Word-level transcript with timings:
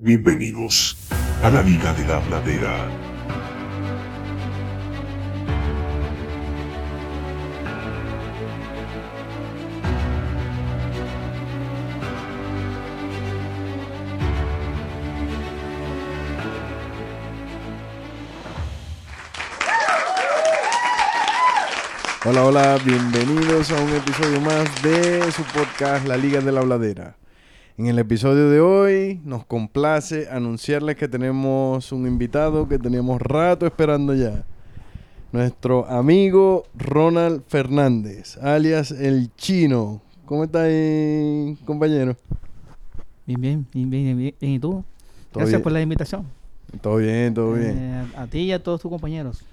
Bienvenidos 0.00 0.96
a 1.42 1.50
la 1.50 1.60
Liga 1.60 1.92
de 1.92 2.06
la 2.06 2.20
Bladera. 2.20 2.88
Hola, 22.24 22.44
hola, 22.44 22.78
bienvenidos 22.84 23.72
a 23.72 23.80
un 23.82 23.96
episodio 23.96 24.40
más 24.42 24.80
de 24.80 25.32
su 25.32 25.42
podcast 25.42 26.06
La 26.06 26.16
Liga 26.16 26.40
de 26.40 26.52
la 26.52 26.60
Bladera. 26.60 27.16
En 27.78 27.86
el 27.86 28.00
episodio 28.00 28.50
de 28.50 28.58
hoy 28.60 29.20
nos 29.24 29.46
complace 29.46 30.28
anunciarles 30.28 30.96
que 30.96 31.06
tenemos 31.06 31.92
un 31.92 32.08
invitado 32.08 32.68
que 32.68 32.76
teníamos 32.76 33.22
rato 33.22 33.66
esperando 33.66 34.16
ya. 34.16 34.44
Nuestro 35.30 35.86
amigo 35.88 36.64
Ronald 36.74 37.44
Fernández, 37.46 38.36
alias 38.38 38.90
El 38.90 39.32
Chino. 39.36 40.02
¿Cómo 40.24 40.42
está 40.42 40.62
ahí, 40.62 41.56
compañero? 41.64 42.16
Bien, 43.24 43.40
bien, 43.40 43.88
bien, 43.88 44.18
bien. 44.18 44.34
¿Y 44.40 44.58
tú? 44.58 44.82
Todo 45.30 45.42
Gracias 45.42 45.52
bien. 45.52 45.62
por 45.62 45.70
la 45.70 45.80
invitación. 45.80 46.26
Todo 46.80 46.96
bien, 46.96 47.32
todo 47.32 47.52
bien. 47.52 47.78
Eh, 47.78 48.06
a, 48.16 48.22
a 48.22 48.26
ti 48.26 48.40
y 48.40 48.50
a 48.52 48.60
todos 48.60 48.80
tus 48.80 48.90
compañeros. 48.90 49.44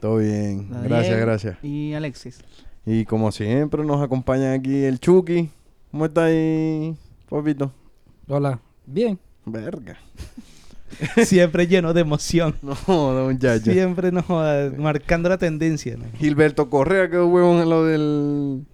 Todo 0.00 0.18
bien. 0.18 0.68
Daniel 0.68 0.88
Gracias, 0.90 1.18
gracias. 1.18 1.64
Y 1.64 1.94
Alexis. 1.94 2.40
Y 2.84 3.06
como 3.06 3.32
siempre 3.32 3.82
nos 3.86 4.02
acompaña 4.02 4.52
aquí 4.52 4.84
el 4.84 5.00
Chucky. 5.00 5.48
¿Cómo 5.90 6.04
está 6.04 6.24
ahí, 6.24 6.94
papito? 7.30 7.72
Hola. 8.28 8.60
Bien. 8.86 9.18
Verga. 9.46 9.98
Siempre 11.24 11.66
lleno 11.66 11.94
de 11.94 12.00
emoción. 12.02 12.56
No, 12.62 12.74
don 12.86 13.38
Yaya. 13.38 13.72
Siempre 13.72 14.12
nos 14.12 14.26
joda, 14.26 14.70
marcando 14.76 15.28
la 15.28 15.38
tendencia. 15.38 15.96
¿no? 15.96 16.04
Gilberto 16.18 16.68
Correa 16.68 17.08
quedó 17.08 17.28
huevón 17.28 17.62
en 17.62 17.70
lo 17.70 17.84
del... 17.84 18.66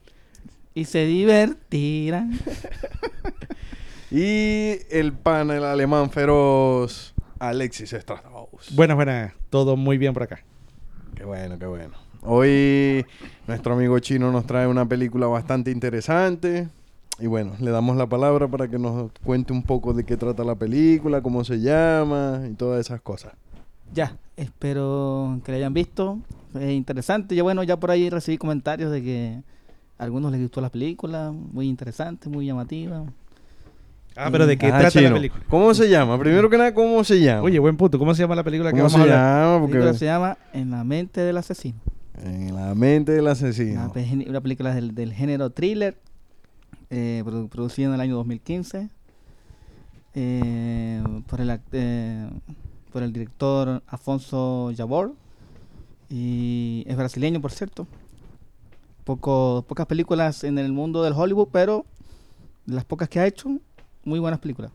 Y 0.74 0.84
se 0.84 1.06
divertirán. 1.06 2.38
Y 4.10 4.78
el 4.88 5.12
pana, 5.12 5.56
el 5.56 5.64
alemán 5.64 6.10
feroz, 6.10 7.12
Alexis 7.40 7.92
Strauss. 7.92 8.72
Buenas, 8.74 8.94
buenas. 8.94 9.32
Todo 9.50 9.76
muy 9.76 9.98
bien 9.98 10.14
por 10.14 10.22
acá. 10.22 10.44
Qué 11.16 11.24
bueno, 11.24 11.58
qué 11.58 11.66
bueno. 11.66 11.94
Hoy 12.22 13.04
nuestro 13.48 13.74
amigo 13.74 13.98
chino 13.98 14.30
nos 14.30 14.46
trae 14.46 14.68
una 14.68 14.88
película 14.88 15.26
bastante 15.26 15.72
interesante. 15.72 16.68
Y 17.18 17.26
bueno, 17.26 17.52
le 17.60 17.70
damos 17.70 17.96
la 17.96 18.06
palabra 18.06 18.46
para 18.48 18.68
que 18.68 18.78
nos 18.78 19.10
cuente 19.24 19.52
un 19.52 19.62
poco 19.62 19.94
de 19.94 20.04
qué 20.04 20.16
trata 20.16 20.44
la 20.44 20.54
película, 20.54 21.22
cómo 21.22 21.44
se 21.44 21.60
llama 21.60 22.42
y 22.50 22.54
todas 22.54 22.80
esas 22.80 23.00
cosas. 23.00 23.32
Ya, 23.94 24.16
espero 24.36 25.40
que 25.44 25.52
la 25.52 25.58
hayan 25.58 25.72
visto. 25.74 26.18
Es 26.58 26.70
interesante. 26.72 27.34
Yo, 27.34 27.44
bueno, 27.44 27.62
ya 27.62 27.78
por 27.78 27.90
ahí 27.90 28.10
recibí 28.10 28.36
comentarios 28.36 28.90
de 28.92 29.02
que 29.02 29.42
a 29.98 30.04
algunos 30.04 30.30
les 30.32 30.42
gustó 30.42 30.60
la 30.60 30.68
película. 30.70 31.32
Muy 31.32 31.68
interesante, 31.68 32.28
muy 32.28 32.44
llamativa. 32.46 33.04
Ah, 34.14 34.28
pero 34.32 34.46
¿de 34.46 34.56
qué 34.58 34.66
Ah, 34.66 34.78
trata 34.80 34.90
chino. 34.90 35.08
la 35.10 35.14
película? 35.16 35.44
¿Cómo 35.48 35.72
se 35.74 35.88
llama? 35.88 36.18
Primero 36.18 36.50
que 36.50 36.58
nada, 36.58 36.74
¿cómo 36.74 37.02
se 37.04 37.20
llama? 37.20 37.42
Oye, 37.42 37.58
buen 37.58 37.76
punto. 37.76 37.98
¿Cómo 37.98 38.14
se 38.14 38.22
llama 38.22 38.34
la 38.34 38.44
película 38.44 38.70
que 38.72 38.78
¿cómo 38.80 38.88
vamos 38.90 38.92
se 38.92 38.98
a 38.98 39.02
hablar? 39.02 39.44
llama? 39.46 39.60
La 39.60 39.66
película 39.72 39.94
se 39.94 40.04
llama 40.06 40.38
En 40.52 40.70
la 40.70 40.84
mente 40.84 41.20
del 41.22 41.36
asesino. 41.36 41.78
en 42.22 42.54
la 42.54 42.74
mente 42.74 43.12
del 43.12 43.26
asesino. 43.26 43.92
Una, 43.94 44.28
una 44.30 44.40
película 44.40 44.74
del, 44.74 44.94
del 44.94 45.12
género 45.12 45.50
thriller, 45.50 45.96
eh, 46.90 47.22
produ- 47.24 47.48
producida 47.48 47.86
en 47.88 47.94
el 47.94 48.00
año 48.00 48.16
2015 48.16 48.88
eh, 50.14 51.02
por, 51.26 51.40
el, 51.40 51.60
eh, 51.72 52.30
por 52.92 53.02
el 53.02 53.12
director 53.12 53.82
Afonso 53.86 54.72
Jabor. 54.76 55.14
Y 56.08 56.84
es 56.86 56.96
brasileño, 56.96 57.40
por 57.40 57.52
cierto. 57.52 57.86
Poco, 59.04 59.64
pocas 59.68 59.86
películas 59.86 60.42
en 60.44 60.58
el 60.58 60.72
mundo 60.72 61.02
del 61.02 61.12
Hollywood, 61.12 61.48
pero 61.52 61.84
las 62.66 62.84
pocas 62.84 63.08
que 63.08 63.20
ha 63.20 63.26
hecho, 63.26 63.58
muy 64.04 64.18
buenas 64.18 64.40
películas. 64.40 64.72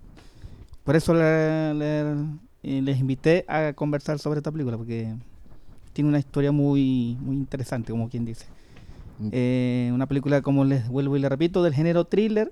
Por 0.83 0.95
eso 0.95 1.13
le- 1.13 1.73
le- 1.73 2.15
eh, 2.63 2.81
les 2.81 2.99
invité 2.99 3.43
a 3.47 3.73
conversar 3.73 4.19
sobre 4.19 4.39
esta 4.39 4.51
película, 4.51 4.77
porque 4.77 5.13
tiene 5.93 6.09
una 6.09 6.19
historia 6.19 6.51
muy, 6.51 7.17
muy 7.21 7.35
interesante, 7.35 7.91
como 7.91 8.07
quien 8.09 8.23
dice. 8.23 8.45
Eh, 9.31 9.91
una 9.93 10.07
película, 10.07 10.41
como 10.41 10.65
les 10.65 10.87
vuelvo 10.87 11.17
y 11.17 11.19
le 11.19 11.29
repito, 11.29 11.63
del 11.63 11.73
género 11.73 12.05
thriller. 12.05 12.51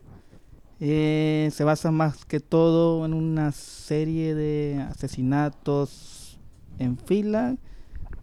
Eh, 0.82 1.50
se 1.52 1.64
basa 1.66 1.92
más 1.92 2.26
que 2.26 2.40
todo 2.40 3.06
en 3.06 3.14
una 3.14 3.52
serie 3.52 4.34
de 4.34 4.86
asesinatos 4.90 6.40
en 6.78 6.98
fila 6.98 7.58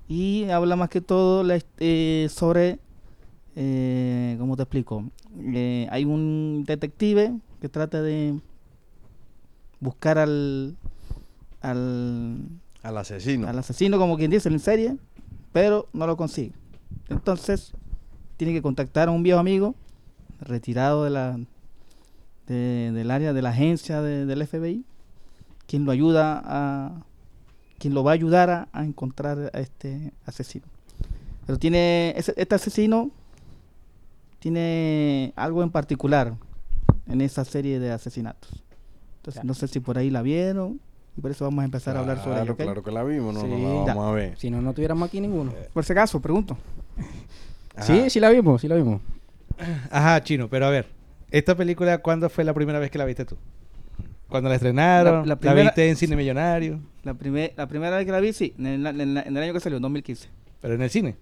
y 0.08 0.44
habla 0.44 0.76
más 0.76 0.88
que 0.88 1.00
todo 1.00 1.42
la 1.42 1.58
eh, 1.78 2.28
sobre, 2.30 2.78
eh, 3.56 4.36
¿cómo 4.38 4.56
te 4.56 4.62
explico? 4.62 5.04
Eh, 5.38 5.86
hay 5.90 6.04
un 6.06 6.64
detective 6.66 7.36
que 7.60 7.68
trata 7.68 8.00
de 8.00 8.40
buscar 9.80 10.18
al, 10.18 10.76
al, 11.60 12.38
Al 12.82 12.96
asesino. 12.98 13.48
al 13.48 13.58
asesino, 13.58 13.98
como 13.98 14.16
quien 14.16 14.30
dice, 14.30 14.48
en 14.48 14.60
serie, 14.60 14.96
pero 15.52 15.88
no 15.92 16.06
lo 16.06 16.16
consigue. 16.16 16.52
Entonces, 17.08 17.72
tiene 18.36 18.52
que 18.52 18.62
contactar 18.62 19.08
a 19.08 19.10
un 19.12 19.22
viejo 19.22 19.38
amigo 19.38 19.74
retirado 20.40 21.04
de 21.04 21.10
la 21.10 21.38
de- 22.46 22.92
del 22.92 23.10
área 23.10 23.32
de 23.32 23.42
la 23.42 23.50
agencia 23.50 24.00
de- 24.02 24.24
del 24.26 24.42
FBI, 24.46 24.84
quien 25.66 25.84
lo 25.84 25.90
ayuda 25.92 26.42
a 26.44 26.92
quien 27.78 27.92
lo 27.92 28.02
va 28.04 28.12
a 28.12 28.14
ayudar 28.14 28.48
a, 28.50 28.68
a 28.72 28.84
encontrar 28.84 29.50
a 29.52 29.58
este 29.60 30.12
asesino. 30.24 30.64
Pero 31.46 31.58
tiene 31.58 32.14
ese- 32.16 32.34
este 32.36 32.54
asesino 32.54 33.10
tiene 34.38 35.32
algo 35.36 35.62
en 35.62 35.70
particular 35.70 36.34
en 37.08 37.20
esa 37.20 37.44
serie 37.44 37.78
de 37.80 37.90
asesinatos. 37.92 38.62
Entonces, 39.18 39.44
no 39.44 39.54
sé 39.54 39.66
si 39.68 39.80
por 39.80 39.98
ahí 39.98 40.10
la 40.10 40.22
vieron 40.22 40.80
y 41.16 41.20
por 41.20 41.30
eso 41.32 41.44
vamos 41.44 41.62
a 41.62 41.64
empezar 41.64 41.96
a 41.96 42.00
hablar 42.00 42.18
sobre 42.18 42.30
Claro, 42.36 42.42
ello. 42.44 42.52
¿ok? 42.52 42.58
claro 42.62 42.82
que 42.82 42.90
la 42.92 43.02
vimos, 43.02 43.34
no, 43.34 43.40
Sí, 43.42 43.46
no 43.48 43.58
la 43.58 43.86
ya. 43.86 43.94
vamos 43.94 44.06
a 44.06 44.12
ver. 44.12 44.38
Si 44.38 44.50
no, 44.50 44.62
no 44.62 44.72
tuviéramos 44.72 45.08
aquí 45.08 45.20
ninguno. 45.20 45.52
Por 45.72 45.84
si 45.84 45.92
acaso, 45.92 46.20
pregunto. 46.20 46.56
Ajá. 47.76 47.84
Sí, 47.86 48.10
sí 48.10 48.20
la 48.20 48.30
vimos, 48.30 48.60
sí 48.60 48.68
la 48.68 48.76
vimos. 48.76 49.00
Ajá, 49.90 50.22
chino, 50.22 50.48
pero 50.48 50.66
a 50.66 50.70
ver. 50.70 50.86
¿Esta 51.30 51.54
película 51.56 51.98
cuándo 51.98 52.28
fue 52.30 52.44
la 52.44 52.54
primera 52.54 52.78
vez 52.78 52.90
que 52.90 52.98
la 52.98 53.04
viste 53.04 53.24
tú? 53.24 53.36
¿Cuándo 54.28 54.48
la 54.48 54.54
estrenaron? 54.56 55.12
La- 55.14 55.20
La, 55.20 55.26
la 55.26 55.36
primera- 55.36 55.62
viste 55.62 55.88
en 55.88 55.96
Cine 55.96 56.16
Millonario? 56.16 56.80
La, 57.04 57.14
primer, 57.14 57.52
la 57.56 57.66
primera 57.68 57.96
vez 57.96 58.06
que 58.06 58.12
la 58.12 58.20
vi, 58.20 58.32
sí, 58.32 58.54
en 58.58 58.66
el, 58.66 58.86
en 58.86 59.14
la- 59.14 59.22
en 59.22 59.36
el 59.36 59.42
año 59.42 59.52
que 59.52 59.60
salió, 59.60 59.76
en 59.76 59.82
2015. 59.82 60.28
¿Pero 60.60 60.74
en 60.74 60.82
el 60.82 60.90
cine? 60.90 61.16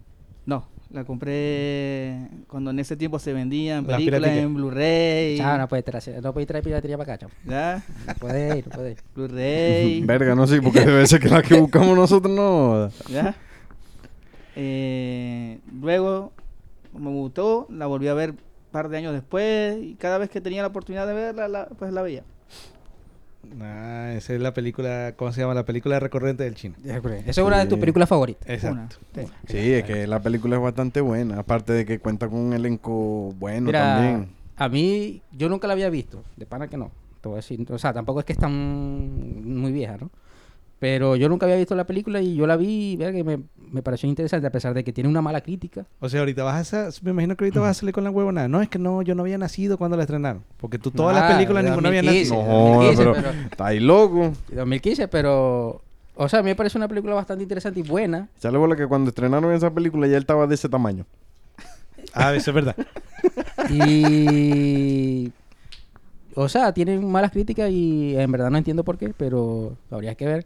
No, 0.46 0.66
la 0.90 1.04
compré 1.04 2.28
cuando 2.48 2.70
en 2.70 2.78
ese 2.78 2.96
tiempo 2.96 3.18
se 3.18 3.32
vendían 3.32 3.86
Las 3.86 3.96
películas 3.96 4.30
en 4.30 4.54
Blu-ray. 4.54 5.36
Chao, 5.38 5.56
no 5.58 5.68
puede 5.68 5.82
traer, 5.82 6.22
no 6.22 6.32
puede 6.34 6.46
traer 6.46 6.62
piratería 6.64 6.96
para 6.98 7.14
acá, 7.14 7.26
chao. 7.26 7.30
¿Ya? 7.46 7.82
No 8.06 8.14
puede 8.14 8.58
ir, 8.58 8.66
no 8.68 8.72
puede 8.72 8.90
ir. 8.92 8.98
Blu-ray. 9.14 10.00
Verga, 10.06 10.34
no 10.34 10.46
sé, 10.46 10.60
porque 10.62 10.80
debe 10.80 11.06
ser 11.06 11.20
que 11.20 11.28
la 11.30 11.42
que 11.42 11.54
buscamos 11.54 11.96
nosotros 11.96 12.34
no. 12.34 12.88
¿Ya? 13.10 13.34
Eh, 14.56 15.58
luego 15.80 16.32
me 16.98 17.10
gustó, 17.10 17.66
la 17.70 17.86
volví 17.86 18.08
a 18.08 18.14
ver 18.14 18.30
un 18.30 18.38
par 18.70 18.88
de 18.88 18.96
años 18.98 19.12
después 19.12 19.78
y 19.82 19.94
cada 19.94 20.18
vez 20.18 20.30
que 20.30 20.40
tenía 20.40 20.62
la 20.62 20.68
oportunidad 20.68 21.06
de 21.06 21.14
verla, 21.14 21.48
la- 21.48 21.66
pues 21.66 21.92
la 21.92 22.02
veía. 22.02 22.22
Ah, 23.60 24.12
esa 24.16 24.32
es 24.34 24.40
la 24.40 24.54
película, 24.54 25.12
¿cómo 25.16 25.30
se 25.32 25.42
llama? 25.42 25.52
La 25.52 25.64
película 25.66 26.00
recurrente 26.00 26.44
del 26.44 26.54
chino. 26.54 26.76
Esa 26.82 27.30
es 27.30 27.38
una 27.38 27.58
de 27.58 27.66
tus 27.66 27.78
películas 27.78 28.08
favoritas. 28.08 28.48
Exacto. 28.48 28.96
Una, 29.14 29.26
sí. 29.26 29.32
Sí, 29.48 29.72
es 29.74 29.84
que 29.84 30.06
la 30.06 30.20
película 30.20 30.56
es 30.56 30.62
bastante 30.62 31.00
buena. 31.02 31.40
Aparte 31.40 31.72
de 31.74 31.84
que 31.84 31.98
cuenta 31.98 32.26
con 32.28 32.38
un 32.38 32.52
elenco 32.54 33.34
bueno 33.38 33.66
Mira, 33.66 33.96
también. 33.96 34.30
a 34.56 34.68
mí, 34.70 35.20
yo 35.32 35.48
nunca 35.50 35.66
la 35.66 35.74
había 35.74 35.90
visto. 35.90 36.22
De 36.36 36.46
pana 36.46 36.68
que 36.68 36.78
no. 36.78 36.90
Te 37.20 37.28
voy 37.28 37.34
a 37.34 37.36
decir. 37.36 37.64
O 37.70 37.78
sea, 37.78 37.92
tampoco 37.92 38.20
es 38.20 38.24
que 38.24 38.32
es 38.32 38.38
tan 38.38 39.60
muy 39.60 39.72
vieja, 39.72 39.98
¿no? 39.98 40.10
Pero 40.84 41.16
yo 41.16 41.30
nunca 41.30 41.46
había 41.46 41.56
visto 41.56 41.74
la 41.74 41.86
película 41.86 42.20
y 42.20 42.34
yo 42.36 42.46
la 42.46 42.58
vi 42.58 42.92
y 42.92 42.96
vea 42.96 43.10
que 43.10 43.24
me, 43.24 43.38
me 43.72 43.80
pareció 43.80 44.06
interesante, 44.06 44.46
a 44.46 44.50
pesar 44.50 44.74
de 44.74 44.84
que 44.84 44.92
tiene 44.92 45.08
una 45.08 45.22
mala 45.22 45.40
crítica. 45.40 45.86
O 45.98 46.10
sea, 46.10 46.20
ahorita 46.20 46.44
vas 46.44 46.74
a... 46.74 46.90
Me 47.00 47.12
imagino 47.12 47.36
que 47.36 47.44
ahorita 47.46 47.58
vas 47.58 47.70
a 47.70 47.80
salir 47.80 47.94
con 47.94 48.04
la 48.04 48.10
huevonada. 48.10 48.48
No, 48.48 48.60
es 48.60 48.68
que 48.68 48.78
no, 48.78 49.00
yo 49.00 49.14
no 49.14 49.22
había 49.22 49.38
nacido 49.38 49.78
cuando 49.78 49.96
la 49.96 50.02
estrenaron. 50.02 50.42
Porque 50.58 50.78
tú 50.78 50.90
todas 50.90 51.16
Ah, 51.16 51.20
las 51.20 51.32
películas 51.36 51.64
de 51.64 51.70
ninguna 51.70 51.88
había 51.88 52.02
2015. 52.02 52.34
nacido. 52.36 52.52
No, 52.52 52.74
joda, 52.74 52.86
2015, 52.92 53.02
pero, 53.02 53.14
pero- 53.14 53.48
está 53.50 53.66
ahí 53.66 53.80
loco. 53.80 54.32
2015, 54.54 55.08
pero... 55.08 55.80
O 56.16 56.28
sea, 56.28 56.40
a 56.40 56.42
mí 56.42 56.50
me 56.50 56.54
parece 56.54 56.76
una 56.76 56.86
película 56.86 57.14
bastante 57.14 57.42
interesante 57.44 57.80
y 57.80 57.82
buena. 57.82 58.28
Echarle 58.36 58.58
bola 58.58 58.76
que 58.76 58.86
cuando 58.86 59.08
estrenaron 59.08 59.54
esa 59.54 59.70
película 59.72 60.06
ya 60.06 60.18
él 60.18 60.22
estaba 60.24 60.46
de 60.46 60.54
ese 60.54 60.68
tamaño. 60.68 61.06
Ah, 62.12 62.34
eso 62.34 62.50
es 62.50 62.54
verdad. 62.54 62.76
Y... 63.70 65.32
O 66.34 66.46
sea, 66.48 66.74
tienen 66.74 67.10
malas 67.10 67.30
críticas 67.30 67.70
y 67.70 68.14
en 68.18 68.30
verdad 68.30 68.50
no 68.50 68.58
entiendo 68.58 68.84
por 68.84 68.98
qué, 68.98 69.14
pero 69.16 69.78
habría 69.90 70.14
que 70.14 70.26
ver. 70.26 70.44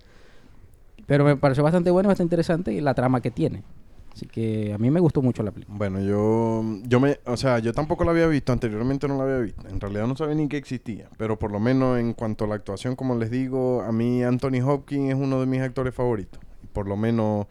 Pero 1.08 1.25
me 1.25 1.37
pareció 1.37 1.64
bastante 1.64 1.90
bueno, 1.90 2.08
bastante 2.08 2.26
interesante 2.34 2.70
y 2.70 2.82
la 2.82 2.93
trama 2.93 3.22
que 3.22 3.31
tiene. 3.31 3.64
Así 4.12 4.26
que 4.26 4.75
a 4.75 4.78
mí 4.78 4.90
me 4.90 5.00
gustó 5.00 5.22
mucho 5.22 5.43
la 5.43 5.52
película. 5.52 5.78
Bueno, 5.78 6.00
yo, 6.00 6.62
yo 6.82 7.00
me, 7.00 7.19
o 7.25 7.37
sea, 7.38 7.60
yo 7.60 7.72
tampoco 7.72 8.05
la 8.05 8.10
había 8.10 8.26
visto, 8.26 8.52
anteriormente 8.52 9.08
no 9.08 9.16
la 9.16 9.25
había 9.25 9.38
visto. 9.38 9.66
En 9.69 9.81
realidad 9.81 10.06
no 10.06 10.16
sabía 10.16 10.34
ni 10.34 10.49
que 10.49 10.58
existía, 10.58 11.08
pero 11.16 11.38
por 11.38 11.50
lo 11.50 11.60
menos 11.60 11.99
en 11.99 12.12
cuanto 12.12 12.44
a 12.44 12.49
la 12.49 12.56
actuación, 12.56 12.94
como 12.94 13.14
les 13.14 13.31
digo, 13.31 13.81
a 13.81 13.90
mí 13.90 14.22
Anthony 14.22 14.60
Hopkins 14.62 15.10
es 15.10 15.14
uno 15.14 15.40
de 15.40 15.46
mis 15.46 15.62
actores 15.62 15.94
favoritos. 15.94 16.40
Por 16.75 16.88
lo 16.88 16.96
menos 16.99 17.46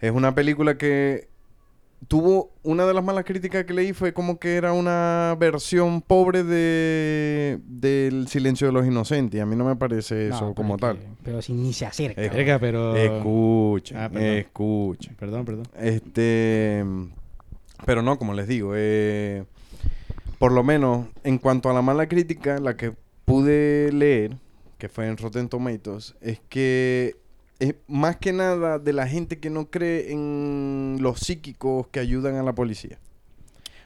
es 0.00 0.12
una 0.12 0.34
película 0.34 0.78
que 0.78 1.28
tuvo 2.06 2.52
una 2.62 2.86
de 2.86 2.94
las 2.94 3.02
malas 3.04 3.24
críticas 3.24 3.64
que 3.64 3.74
leí 3.74 3.92
fue 3.92 4.12
como 4.12 4.38
que 4.38 4.56
era 4.56 4.72
una 4.72 5.36
versión 5.38 6.00
pobre 6.00 6.44
de 6.44 7.58
del 7.66 8.28
Silencio 8.28 8.68
de 8.68 8.72
los 8.72 8.86
Inocentes. 8.86 9.36
y 9.38 9.40
A 9.40 9.46
mí 9.46 9.56
no 9.56 9.64
me 9.64 9.74
parece 9.76 10.28
eso 10.28 10.38
pero 10.40 10.54
como 10.54 10.76
tal. 10.76 10.98
que- 10.98 11.06
pero 11.24 11.42
si 11.42 11.52
ni 11.52 11.72
se 11.72 11.86
acerca. 11.86 12.58
Pero... 12.60 12.96
Escucha, 12.96 14.04
Ah, 14.04 14.08
perdón. 14.10 14.28
escucha. 14.28 15.10
Perdón, 15.18 15.44
perdón. 15.44 15.66
Este, 15.78 16.84
pero 17.84 18.02
no, 18.02 18.18
como 18.18 18.32
les 18.34 18.46
digo, 18.46 18.72
eh, 18.76 19.44
por 20.38 20.52
lo 20.52 20.62
menos 20.62 21.06
en 21.24 21.38
cuanto 21.38 21.68
a 21.68 21.72
la 21.74 21.82
mala 21.82 22.06
crítica, 22.08 22.58
la 22.58 22.76
que 22.76 22.92
pude 23.24 23.92
leer, 23.92 24.36
que 24.78 24.88
fue 24.88 25.08
en 25.08 25.16
Rotten 25.16 25.48
Tomatoes, 25.48 26.14
es 26.20 26.40
que 26.48 27.16
es 27.58 27.74
más 27.86 28.16
que 28.16 28.32
nada 28.32 28.78
de 28.78 28.92
la 28.92 29.08
gente 29.08 29.38
que 29.38 29.50
no 29.50 29.70
cree 29.70 30.12
en 30.12 30.98
los 31.00 31.20
psíquicos 31.20 31.88
que 31.88 32.00
ayudan 32.00 32.36
a 32.36 32.42
la 32.42 32.54
policía. 32.54 32.98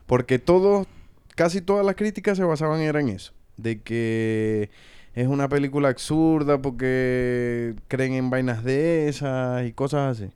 Porque 0.06 0.38
todos, 0.38 0.86
casi 1.34 1.60
todas 1.60 1.84
las 1.86 1.96
críticas 1.96 2.36
se 2.36 2.44
basaban 2.44 2.80
era 2.80 3.00
en 3.00 3.08
eso, 3.08 3.32
de 3.56 3.80
que 3.80 4.70
es 5.14 5.26
una 5.26 5.48
película 5.48 5.88
absurda 5.88 6.60
porque 6.60 7.74
creen 7.88 8.14
en 8.14 8.30
vainas 8.30 8.64
de 8.64 9.08
esas 9.08 9.66
y 9.66 9.72
cosas 9.72 10.18
así. 10.18 10.30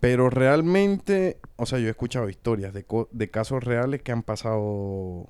Pero 0.00 0.28
realmente, 0.28 1.38
o 1.56 1.66
sea, 1.66 1.78
yo 1.78 1.88
he 1.88 1.90
escuchado 1.90 2.28
historias 2.28 2.74
de, 2.74 2.84
de 3.10 3.30
casos 3.30 3.64
reales 3.64 4.02
que 4.02 4.12
han 4.12 4.22
pasado 4.22 5.26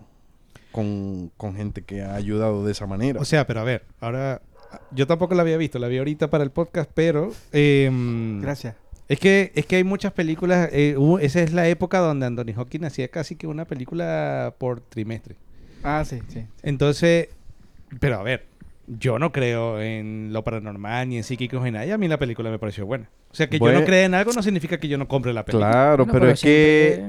con, 0.72 1.30
con 1.36 1.54
gente 1.54 1.82
que 1.82 2.02
ha 2.02 2.14
ayudado 2.14 2.64
de 2.64 2.72
esa 2.72 2.86
manera. 2.86 3.20
O 3.20 3.24
sea, 3.24 3.46
pero 3.46 3.60
a 3.60 3.64
ver, 3.64 3.84
ahora... 4.00 4.42
Yo 4.92 5.06
tampoco 5.06 5.34
la 5.34 5.42
había 5.42 5.56
visto, 5.56 5.78
la 5.78 5.88
vi 5.88 5.98
ahorita 5.98 6.30
para 6.30 6.44
el 6.44 6.50
podcast, 6.50 6.90
pero... 6.94 7.32
em, 7.52 8.40
Gracias. 8.40 8.74
Es 9.08 9.18
que, 9.20 9.52
es 9.54 9.66
que 9.66 9.76
hay 9.76 9.84
muchas 9.84 10.12
películas. 10.12 10.68
eh, 10.72 10.94
hubo- 10.96 11.18
esa 11.18 11.42
es 11.42 11.52
la 11.52 11.68
época 11.68 11.98
donde 11.98 12.24
Anthony 12.26 12.54
Hopkins 12.56 12.86
hacía 12.86 13.08
casi 13.08 13.36
que 13.36 13.46
una 13.46 13.66
película 13.66 14.54
por 14.58 14.80
trimestre. 14.80 15.36
Ah, 15.82 16.04
sí, 16.06 16.20
sí. 16.28 16.44
Entonces, 16.62 17.28
pero 18.00 18.18
a 18.18 18.22
ver, 18.22 18.46
yo 18.86 19.18
no 19.18 19.30
creo 19.30 19.80
en 19.80 20.30
lo 20.32 20.42
paranormal 20.42 21.08
ni 21.10 21.18
en 21.18 21.24
psíquicos 21.24 21.62
ni 21.62 21.70
nada. 21.70 21.84
Y 21.84 21.90
a 21.90 21.98
mí 21.98 22.08
la 22.08 22.18
película 22.18 22.50
me 22.50 22.58
pareció 22.58 22.86
buena. 22.86 23.10
O 23.30 23.34
sea, 23.36 23.48
que 23.50 23.58
yo 23.58 23.64
no 23.80 23.84
crea 23.84 24.04
en 24.04 24.14
algo 24.14 24.32
no 24.32 24.42
significa 24.42 24.78
que 24.78 24.88
yo 24.88 24.96
no 24.96 25.06
compre 25.08 25.32
la 25.34 25.44
película. 25.44 25.70
claro, 25.70 26.04
Bueno, 26.06 26.12
pero, 26.20 26.30
es 26.32 26.40
que, 26.40 27.04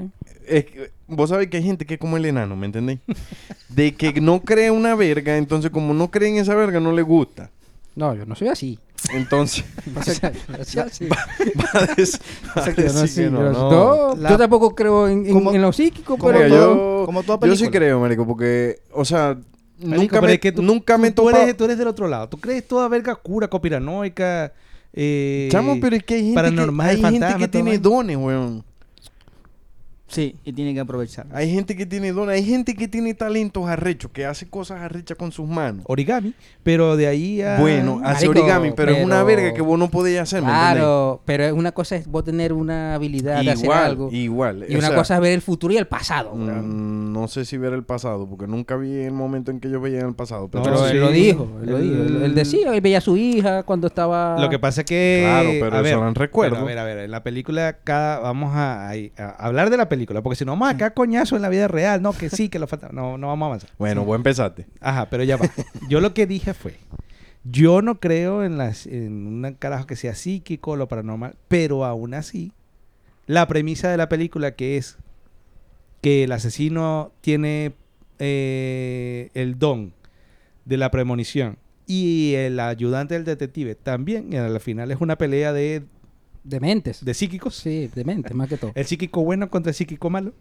es 0.46 0.64
que- 0.66 0.90
Vos 1.08 1.30
sabés 1.30 1.46
que 1.48 1.56
hay 1.58 1.62
gente 1.62 1.86
que 1.86 1.94
es 1.94 2.00
como 2.00 2.16
el 2.16 2.24
enano, 2.26 2.56
¿me 2.56 2.66
entendéis? 2.66 2.98
De 3.68 3.94
que 3.94 4.20
no 4.20 4.40
cree 4.42 4.70
una 4.72 4.96
verga, 4.96 5.36
entonces 5.38 5.70
como 5.70 5.94
no 5.94 6.10
cree 6.10 6.28
en 6.30 6.36
esa 6.38 6.54
verga, 6.56 6.80
no 6.80 6.90
le 6.92 7.02
gusta. 7.02 7.50
No, 7.96 8.14
yo 8.14 8.24
no 8.26 8.34
soy 8.36 8.48
así. 8.48 8.78
Entonces, 9.12 9.64
yo 13.16 13.30
no 13.30 14.16
yo 14.30 14.38
tampoco 14.38 14.74
creo 14.74 15.08
en, 15.08 15.26
en- 15.26 15.32
Como- 15.32 15.52
en 15.52 15.62
lo 15.62 15.72
psíquico, 15.72 16.16
como 16.16 16.32
pero 16.32 16.46
yo, 16.48 17.02
como 17.06 17.22
toda 17.22 17.46
yo 17.46 17.56
sí 17.56 17.68
creo, 17.68 18.00
marico, 18.00 18.26
porque, 18.26 18.80
o 18.92 19.04
sea, 19.04 19.36
Marico, 19.78 20.16
nunca 20.16 20.20
me, 20.22 20.32
es 20.34 20.40
que 20.40 20.52
tú- 20.52 20.62
nunca 20.62 20.96
me 20.98 21.10
tú, 21.10 21.28
eres, 21.28 21.56
tú 21.56 21.64
eres 21.64 21.76
del 21.76 21.88
otro 21.88 22.08
lado. 22.08 22.28
Tú 22.28 22.38
crees 22.38 22.66
toda 22.66 22.88
verga 22.88 23.14
cura, 23.14 23.48
copiranoica. 23.48 24.52
Eh, 24.92 25.48
Chamo, 25.50 25.76
pero 25.80 25.96
es 25.96 26.02
que 26.04 26.14
hay 26.14 26.20
gente 26.22 26.34
paranormal, 26.34 26.86
que, 26.98 27.06
hay 27.06 27.12
gente 27.12 27.34
que 27.38 27.48
tiene 27.48 27.78
dones, 27.78 28.16
weón. 28.16 28.64
Sí, 30.08 30.36
y 30.44 30.52
tiene 30.52 30.72
que 30.72 30.78
aprovechar. 30.80 31.26
Hay 31.32 31.50
gente 31.52 31.76
que 31.76 31.84
tiene 31.84 32.12
dones, 32.12 32.36
hay 32.36 32.44
gente 32.44 32.74
que 32.76 32.86
tiene 32.86 33.12
talentos 33.14 33.66
arrechos, 33.68 34.10
que 34.12 34.24
hace 34.24 34.48
cosas 34.48 34.80
arrechas 34.80 35.16
con 35.16 35.32
sus 35.32 35.48
manos. 35.48 35.84
origami, 35.88 36.32
pero 36.62 36.96
de 36.96 37.08
ahí 37.08 37.42
a... 37.42 37.58
Bueno, 37.58 38.00
hace 38.04 38.26
Marico, 38.28 38.44
origami, 38.44 38.70
pero, 38.70 38.92
es 38.92 39.04
una 39.04 39.24
verga 39.24 39.52
que 39.52 39.62
vos 39.62 39.76
no 39.78 39.90
podías 39.90 40.22
hacer. 40.22 40.42
Claro, 40.44 41.22
pero 41.24 41.42
es 41.44 41.52
una 41.52 41.72
cosa 41.72 41.96
es 41.96 42.06
vos 42.06 42.22
tener 42.24 42.52
una 42.52 42.94
habilidad 42.94 43.42
de 43.42 43.50
hacer 43.50 43.64
Igual, 43.64 43.84
algo. 43.84 44.08
igual. 44.12 44.64
Y 44.68 44.74
o 44.76 44.78
una 44.78 44.88
sea, 44.88 44.96
cosa 44.96 45.14
es 45.16 45.20
ver 45.20 45.32
el 45.32 45.42
futuro 45.42 45.74
y 45.74 45.76
el 45.76 45.86
pasado. 45.88 46.34
mm, 46.36 47.12
no 47.12 47.26
sé 47.28 47.44
si 47.44 47.56
ver 47.56 47.72
el 47.72 47.82
pasado, 47.82 48.28
porque 48.28 48.46
nunca 48.46 48.76
vi 48.76 48.92
el 48.92 49.12
momento 49.12 49.50
en 49.50 49.58
que 49.58 49.68
yo 49.70 49.80
veía 49.80 50.00
el 50.00 50.14
pasado. 50.14 50.48
Pero, 50.48 50.64
No, 50.64 50.70
pero 50.72 50.86
sí. 50.86 50.92
él 50.92 51.00
lo 51.00 51.10
dijo, 51.10 51.48
él 51.62 51.70
lo 51.70 51.78
dijo. 51.78 52.24
Él, 52.24 52.34
decía, 52.34 52.72
él 52.72 52.80
veía 52.80 52.98
a 52.98 53.00
su 53.00 53.16
hija 53.16 53.64
cuando 53.64 53.88
estaba... 53.88 54.38
Lo 54.40 54.48
que 54.50 54.58
pasa 54.60 54.82
es 54.82 54.86
que... 54.86 55.22
Claro, 55.24 55.48
pero 55.48 55.64
a 55.64 55.66
eso 55.66 55.82
ver, 55.82 56.14
pero 56.14 56.56
a 56.58 56.62
ver, 56.64 56.78
a 56.78 56.84
ver, 56.84 56.98
en 56.98 57.10
la 57.10 57.22
película 57.24 57.78
cada... 57.82 58.20
Vamos 58.20 58.54
a, 58.54 58.90
a- 58.90 58.94
a 59.18 59.30
hablar 59.46 59.68
de 59.70 59.76
la 59.76 59.88
película, 59.88 59.95
porque 60.04 60.36
si 60.36 60.44
no 60.44 60.52
vamos 60.52 60.68
acá 60.68 60.92
coñazo 60.92 61.36
en 61.36 61.42
la 61.42 61.48
vida 61.48 61.68
real, 61.68 62.02
no, 62.02 62.12
que 62.12 62.28
sí, 62.28 62.48
que 62.48 62.58
lo 62.58 62.66
falta... 62.66 62.90
No, 62.92 63.16
no 63.16 63.28
vamos 63.28 63.46
a 63.46 63.48
avanzar. 63.48 63.70
Bueno, 63.78 64.04
vos 64.04 64.16
empezaste. 64.16 64.66
Ajá, 64.80 65.08
pero 65.08 65.24
ya 65.24 65.36
va. 65.36 65.48
Yo 65.88 66.00
lo 66.00 66.12
que 66.12 66.26
dije 66.26 66.54
fue, 66.54 66.76
yo 67.44 67.82
no 67.82 68.00
creo 68.00 68.44
en, 68.44 68.58
las, 68.58 68.86
en 68.86 69.26
un 69.26 69.56
carajo 69.58 69.86
que 69.86 69.96
sea 69.96 70.14
psíquico, 70.14 70.76
lo 70.76 70.88
paranormal, 70.88 71.36
pero 71.48 71.84
aún 71.84 72.14
así, 72.14 72.52
la 73.26 73.46
premisa 73.46 73.90
de 73.90 73.96
la 73.96 74.08
película 74.08 74.54
que 74.54 74.76
es 74.76 74.98
que 76.00 76.24
el 76.24 76.32
asesino 76.32 77.12
tiene 77.20 77.72
eh, 78.18 79.30
el 79.34 79.58
don 79.58 79.92
de 80.64 80.76
la 80.76 80.90
premonición 80.90 81.58
y 81.86 82.34
el 82.34 82.58
ayudante 82.58 83.14
del 83.14 83.24
detective 83.24 83.76
también, 83.76 84.32
y 84.32 84.36
al 84.36 84.58
final 84.60 84.90
es 84.90 85.00
una 85.00 85.16
pelea 85.16 85.52
de, 85.52 85.84
Dementes. 86.48 87.04
de 87.04 87.12
psíquicos, 87.14 87.56
Sí, 87.56 87.90
dementes, 87.94 88.34
más 88.34 88.48
que 88.48 88.56
todo. 88.56 88.72
el 88.74 88.84
psíquico 88.86 89.22
bueno 89.24 89.50
contra 89.50 89.70
el 89.70 89.74
psíquico 89.74 90.08
malo. 90.10 90.32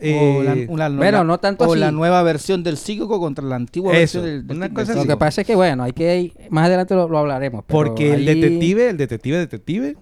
o 0.00 0.42
la, 0.44 0.54
Eh, 0.54 0.66
una- 0.70 0.88
bueno, 0.90 1.18
la- 1.18 1.24
no 1.24 1.38
tanto 1.40 1.64
o 1.64 1.72
así. 1.72 1.80
la 1.80 1.90
nueva 1.90 2.22
versión 2.22 2.62
del 2.62 2.76
psíquico 2.76 3.18
contra 3.18 3.44
la 3.44 3.56
antigua 3.56 3.90
Eso, 3.92 4.20
versión 4.20 4.24
del, 4.24 4.46
del- 4.46 4.56
una 4.56 4.66
del 4.68 4.74
cosa 4.76 4.94
Lo 4.94 5.00
así. 5.00 5.08
que 5.08 5.16
pasa 5.16 5.40
es 5.40 5.46
que, 5.48 5.56
bueno, 5.56 5.82
hay 5.82 5.92
que... 5.92 6.32
Más 6.50 6.66
adelante 6.66 6.94
lo, 6.94 7.08
lo 7.08 7.18
hablaremos. 7.18 7.64
pero 7.66 7.76
Porque 7.78 8.14
el 8.14 8.24
detective, 8.24 8.90
el 8.90 8.96
detective, 8.96 9.38
detective, 9.38 9.96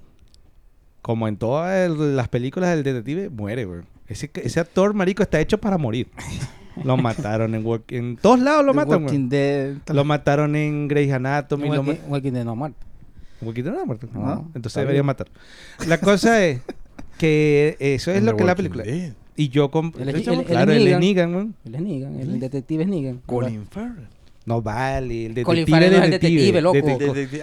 como 1.03 1.29
en 1.29 1.37
todas 1.39 1.87
el- 1.89 2.15
las 2.15 2.29
películas 2.29 2.71
del 2.75 2.83
detective, 2.83 3.31
muere, 3.31 3.65
güey. 3.65 3.81
Ese, 4.07 4.31
ese 4.35 4.61
actor, 4.61 4.93
marico, 4.93 5.23
está 5.23 5.41
hecho 5.41 5.59
para 5.59 5.79
morir. 5.79 6.09
Lo 6.85 6.97
mataron 6.99 7.55
en, 7.55 7.65
Walk- 7.65 7.91
en 7.93 8.17
todos 8.19 8.39
lados 8.39 8.67
lo 8.67 8.73
The 8.73 8.77
matan, 8.77 9.03
Walking 9.05 9.29
güey. 9.29 9.29
Dead. 9.31 9.77
Lo 9.95 10.05
mataron 10.05 10.57
en 10.57 10.89
Grey's 10.89 11.13
Anatomy. 11.13 11.69
lo 11.71 11.81
Walking, 11.81 12.01
Walking 12.09 12.33
Dead 12.33 12.45
no 12.45 12.55
muerto. 12.55 12.79
Dead 13.41 13.65
no 13.73 13.81
ha 13.81 13.85
muerto. 13.85 14.09
No, 14.13 14.51
Entonces 14.55 14.81
debería 14.81 15.03
matar. 15.03 15.29
La 15.87 15.99
cosa 15.99 16.45
es 16.45 16.61
que 17.19 17.77
eso 17.81 18.11
es 18.11 18.23
lo 18.23 18.37
que 18.37 18.43
es 18.43 18.47
la 18.47 18.55
película. 18.55 18.85
Dead. 18.85 19.13
Y 19.37 19.49
yo... 19.51 19.71
comp- 19.71 19.95
Él 20.01 20.09
es- 20.09 20.15
Ese 20.15 20.19
él- 20.19 20.25
chamo, 20.25 20.37
él 20.41 20.47
es 20.47 20.51
claro, 20.51 20.73
él 20.73 20.87
es 20.89 20.99
Negan. 20.99 21.55
Es 21.65 21.81
Negan, 21.81 22.21
el 22.21 22.41
detective 22.41 22.83
es 22.85 22.89
Negan. 22.89 23.21
Colin 23.27 23.67
Farrell. 23.71 24.09
No 24.47 24.63
vale, 24.63 25.27
el 25.27 25.35
detective 25.35 25.45
Colin 25.45 25.67
Farrell 25.67 25.93
es 25.93 26.03
el 26.05 26.11
detective, 26.13 26.61
loco. 26.63 26.79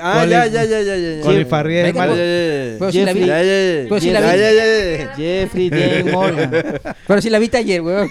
Ah, 0.01 0.21
Colin- 0.21 0.29
ya, 0.29 0.45
ya, 0.47 0.63
ya, 0.65 0.81
ya, 0.81 0.95
ya. 0.97 1.21
Colin 1.21 1.45
Farrell 1.47 1.77
es 1.77 1.83
Venga, 1.93 1.99
malo. 1.99 2.13
Pero 2.15 2.91
si 2.91 3.03
la 3.05 3.13
vi- 3.13 3.19
Ya, 3.25 3.43
ya, 3.43 3.43
ya. 3.43 3.89
pero 3.89 3.99
si 4.01 4.09
la 4.11 4.21
vi- 4.21 4.25
ya, 4.27 4.51
ya, 4.51 4.97
ya. 4.97 5.15
Jeffrey 5.15 5.69
Dean 5.69 6.11
Morgan. 6.11 6.51
Pero 7.07 7.21
si 7.21 7.29
la 7.29 7.39
viste 7.39 7.57
ayer, 7.57 7.81
weón. 7.81 8.09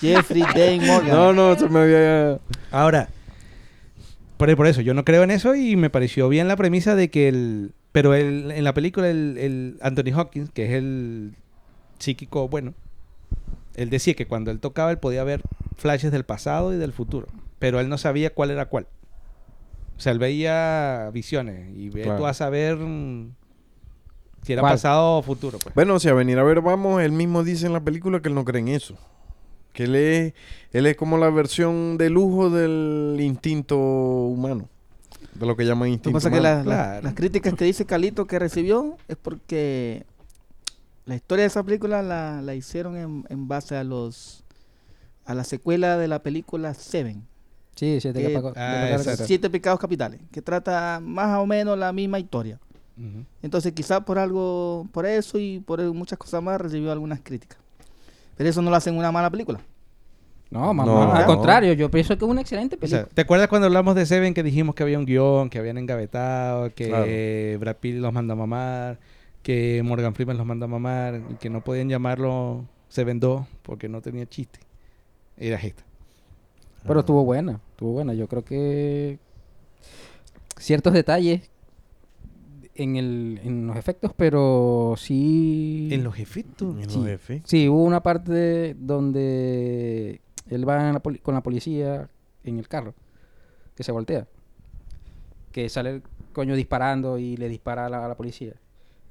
Jeffrey 0.00 0.44
Dean 0.54 0.86
Morgan. 0.86 1.08
No, 1.10 1.32
no, 1.32 1.58
se 1.58 1.68
me 1.68 1.80
había... 1.80 2.38
Ahora, 2.70 3.08
por, 4.46 4.56
por 4.56 4.66
eso, 4.66 4.80
yo 4.80 4.94
no 4.94 5.04
creo 5.04 5.22
en 5.22 5.30
eso 5.30 5.54
y 5.54 5.76
me 5.76 5.90
pareció 5.90 6.28
bien 6.28 6.48
la 6.48 6.56
premisa 6.56 6.94
de 6.94 7.10
que 7.10 7.28
el... 7.28 7.72
Pero 7.92 8.14
el, 8.14 8.50
en 8.50 8.64
la 8.64 8.74
película, 8.74 9.08
el, 9.08 9.36
el 9.38 9.78
Anthony 9.80 10.12
Hopkins, 10.18 10.50
que 10.50 10.64
es 10.66 10.72
el 10.72 11.34
psíquico 11.98 12.48
bueno, 12.48 12.74
él 13.76 13.90
decía 13.90 14.14
que 14.14 14.26
cuando 14.26 14.50
él 14.50 14.60
tocaba, 14.60 14.90
él 14.90 14.98
podía 14.98 15.24
ver 15.24 15.42
flashes 15.76 16.12
del 16.12 16.24
pasado 16.24 16.72
y 16.74 16.76
del 16.76 16.92
futuro. 16.92 17.28
Pero 17.58 17.80
él 17.80 17.88
no 17.88 17.98
sabía 17.98 18.34
cuál 18.34 18.50
era 18.50 18.66
cuál. 18.66 18.86
O 19.96 20.00
sea, 20.00 20.12
él 20.12 20.18
veía 20.18 21.10
visiones 21.12 21.70
y 21.76 21.88
ve, 21.90 22.02
Claro. 22.02 22.18
tú 22.18 22.22
vas 22.24 22.40
a 22.40 22.50
ver 22.50 22.76
mm, 22.76 23.32
si 24.42 24.52
era 24.52 24.60
¿Cuál? 24.62 24.72
pasado 24.74 25.18
o 25.18 25.22
futuro. 25.22 25.58
Pues. 25.62 25.74
Bueno, 25.74 25.98
si 26.00 26.08
a 26.08 26.14
venir 26.14 26.38
a 26.38 26.42
ver 26.42 26.60
vamos, 26.60 27.00
él 27.02 27.12
mismo 27.12 27.44
dice 27.44 27.66
en 27.66 27.72
la 27.72 27.80
película 27.80 28.20
que 28.20 28.28
él 28.28 28.34
no 28.34 28.44
cree 28.44 28.60
en 28.60 28.68
eso. 28.68 28.96
Que 29.74 29.84
él 29.84 29.94
es, 29.96 30.34
él 30.72 30.86
es 30.86 30.96
como 30.96 31.18
la 31.18 31.28
versión 31.28 31.98
de 31.98 32.08
lujo 32.08 32.48
del 32.48 33.18
instinto 33.20 33.76
humano. 33.78 34.68
De 35.34 35.44
lo 35.46 35.56
que 35.56 35.64
llaman 35.66 35.88
Lo 35.88 35.90
que 35.90 35.94
instinto 35.94 36.16
pasa 36.16 36.28
es 36.28 36.32
que 36.34 36.40
humano. 36.40 36.56
las- 36.58 36.66
las- 36.66 36.76
Claro. 36.88 37.02
las 37.02 37.14
críticas 37.14 37.54
que 37.54 37.64
dice 37.66 37.84
Calito 37.84 38.26
que 38.26 38.38
recibió 38.38 38.96
es 39.08 39.16
porque 39.16 40.06
la 41.06 41.16
historia 41.16 41.42
de 41.42 41.48
esa 41.48 41.62
película 41.64 42.02
la, 42.02 42.40
la 42.40 42.54
hicieron 42.54 42.96
en, 42.96 43.24
en 43.28 43.48
base 43.48 43.76
a 43.76 43.84
los 43.84 44.44
a 45.26 45.34
la 45.34 45.42
secuela 45.44 45.96
de 45.98 46.06
la 46.08 46.22
película 46.22 46.72
Seven, 46.74 47.26
Sí, 47.74 47.98
sí, 48.00 48.12
te 48.12 48.20
Que- 48.26 48.52
Ah. 48.56 48.96
Siete 49.26 49.50
Pecados 49.50 49.80
Capitales, 49.80 50.20
que 50.30 50.40
trata 50.40 51.00
más 51.02 51.36
o 51.40 51.46
menos 51.46 51.76
la 51.78 51.92
misma 51.92 52.18
historia. 52.20 52.60
Entonces 53.42 53.72
quizás 53.72 54.04
por 54.04 54.20
algo, 54.20 54.86
por 54.92 55.04
eso 55.04 55.36
y 55.38 55.58
por 55.58 55.82
muchas 55.92 56.16
cosas 56.16 56.40
más 56.40 56.60
recibió 56.60 56.92
algunas 56.92 57.20
críticas. 57.20 57.58
Pero 58.36 58.50
eso 58.50 58.62
no 58.62 58.70
lo 58.70 58.76
hacen 58.76 58.96
una 58.96 59.12
mala 59.12 59.30
película. 59.30 59.60
No, 60.50 60.72
mamá, 60.72 60.84
No, 60.84 61.12
al 61.12 61.22
no. 61.22 61.26
contrario, 61.26 61.72
yo 61.72 61.90
pienso 61.90 62.16
que 62.16 62.24
es 62.24 62.30
una 62.30 62.40
excelente 62.42 62.76
O 62.76 62.78
película. 62.78 63.02
sea, 63.02 63.10
¿te 63.12 63.22
acuerdas 63.22 63.48
cuando 63.48 63.66
hablamos 63.66 63.94
de 63.94 64.06
Seven 64.06 64.34
que 64.34 64.42
dijimos 64.42 64.74
que 64.74 64.82
había 64.84 64.98
un 64.98 65.04
guion, 65.06 65.50
que 65.50 65.58
habían 65.58 65.78
engavetado, 65.78 66.72
que 66.74 67.56
Brad 67.58 67.76
Pitt 67.76 67.96
los 67.96 68.12
mandó 68.12 68.34
a 68.34 68.36
mamar? 68.36 68.98
que 69.42 69.82
Morgan 69.84 70.14
Freeman 70.14 70.38
los 70.38 70.46
manda 70.46 70.64
a 70.64 70.68
mamar 70.68 71.20
y 71.30 71.34
que 71.34 71.50
no 71.50 71.62
podían 71.62 71.90
llamarlo 71.90 72.64
Seven 72.88 73.20
Dos 73.20 73.44
porque 73.60 73.90
no 73.90 74.00
tenía 74.00 74.24
chiste. 74.26 74.58
Era 75.36 75.58
esta. 75.58 75.82
Pero 76.86 77.00
estuvo 77.00 77.22
buena, 77.26 77.60
estuvo 77.72 77.92
buena. 77.92 78.14
Yo 78.14 78.26
creo 78.26 78.42
que 78.42 79.18
ciertos 80.56 80.94
detalles 80.94 81.50
en, 82.74 82.96
el, 82.96 83.40
en 83.44 83.66
los 83.66 83.76
efectos, 83.76 84.12
pero 84.16 84.94
sí... 84.96 85.88
En 85.92 86.04
los 86.04 86.18
efectos. 86.18 86.76
En 86.82 86.90
Sí. 86.90 86.98
los. 86.98 87.42
Sí, 87.48 87.68
hubo 87.68 87.82
una 87.84 88.02
parte 88.02 88.74
donde 88.78 90.20
él 90.50 90.68
va 90.68 90.92
la 90.92 91.00
con 91.00 91.34
la 91.34 91.42
policía 91.42 92.08
en 92.44 92.58
el 92.58 92.68
carro, 92.68 92.94
que 93.74 93.82
se 93.84 93.92
voltea, 93.92 94.26
que 95.52 95.68
sale 95.68 95.90
el 95.90 96.02
coño 96.32 96.54
disparando 96.56 97.18
y 97.18 97.36
le 97.36 97.48
dispara 97.48 97.86
a 97.86 97.88
la, 97.88 98.04
a 98.04 98.08
la 98.08 98.16
policía. 98.16 98.54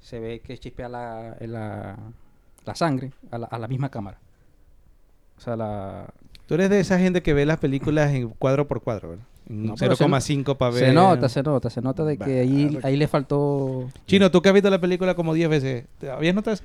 Se 0.00 0.20
ve 0.20 0.40
que 0.40 0.58
chispea 0.58 0.88
la, 0.88 1.36
la, 1.40 1.96
la 2.64 2.74
sangre 2.74 3.12
a 3.30 3.38
la, 3.38 3.46
a 3.46 3.58
la 3.58 3.66
misma 3.68 3.90
cámara. 3.90 4.18
O 5.38 5.40
sea, 5.40 5.56
la... 5.56 6.12
Tú 6.46 6.54
eres 6.54 6.68
de 6.70 6.78
esa 6.80 6.98
gente 6.98 7.22
que 7.22 7.32
ve 7.32 7.46
las 7.46 7.58
películas 7.58 8.12
en 8.12 8.28
cuadro 8.28 8.68
por 8.68 8.82
cuadro, 8.82 9.08
¿verdad? 9.10 9.24
No, 9.46 9.74
pero 9.78 9.94
se 9.94 10.04
0,5 10.04 10.56
para 10.56 10.70
ver. 10.72 10.84
Se 10.86 10.92
nota, 10.92 11.28
se 11.28 11.42
nota, 11.42 11.68
se 11.70 11.82
nota 11.82 12.04
de 12.04 12.16
que 12.16 12.40
ahí, 12.40 12.78
ahí 12.82 12.96
le 12.96 13.06
faltó... 13.08 13.88
Chino, 14.06 14.30
tú 14.30 14.40
que 14.40 14.48
has 14.48 14.54
visto 14.54 14.70
la 14.70 14.80
película 14.80 15.14
como 15.14 15.34
10 15.34 15.48
veces, 15.50 15.84
¿te 15.98 16.10
habías 16.10 16.34
notado 16.34 16.54
eso? 16.54 16.64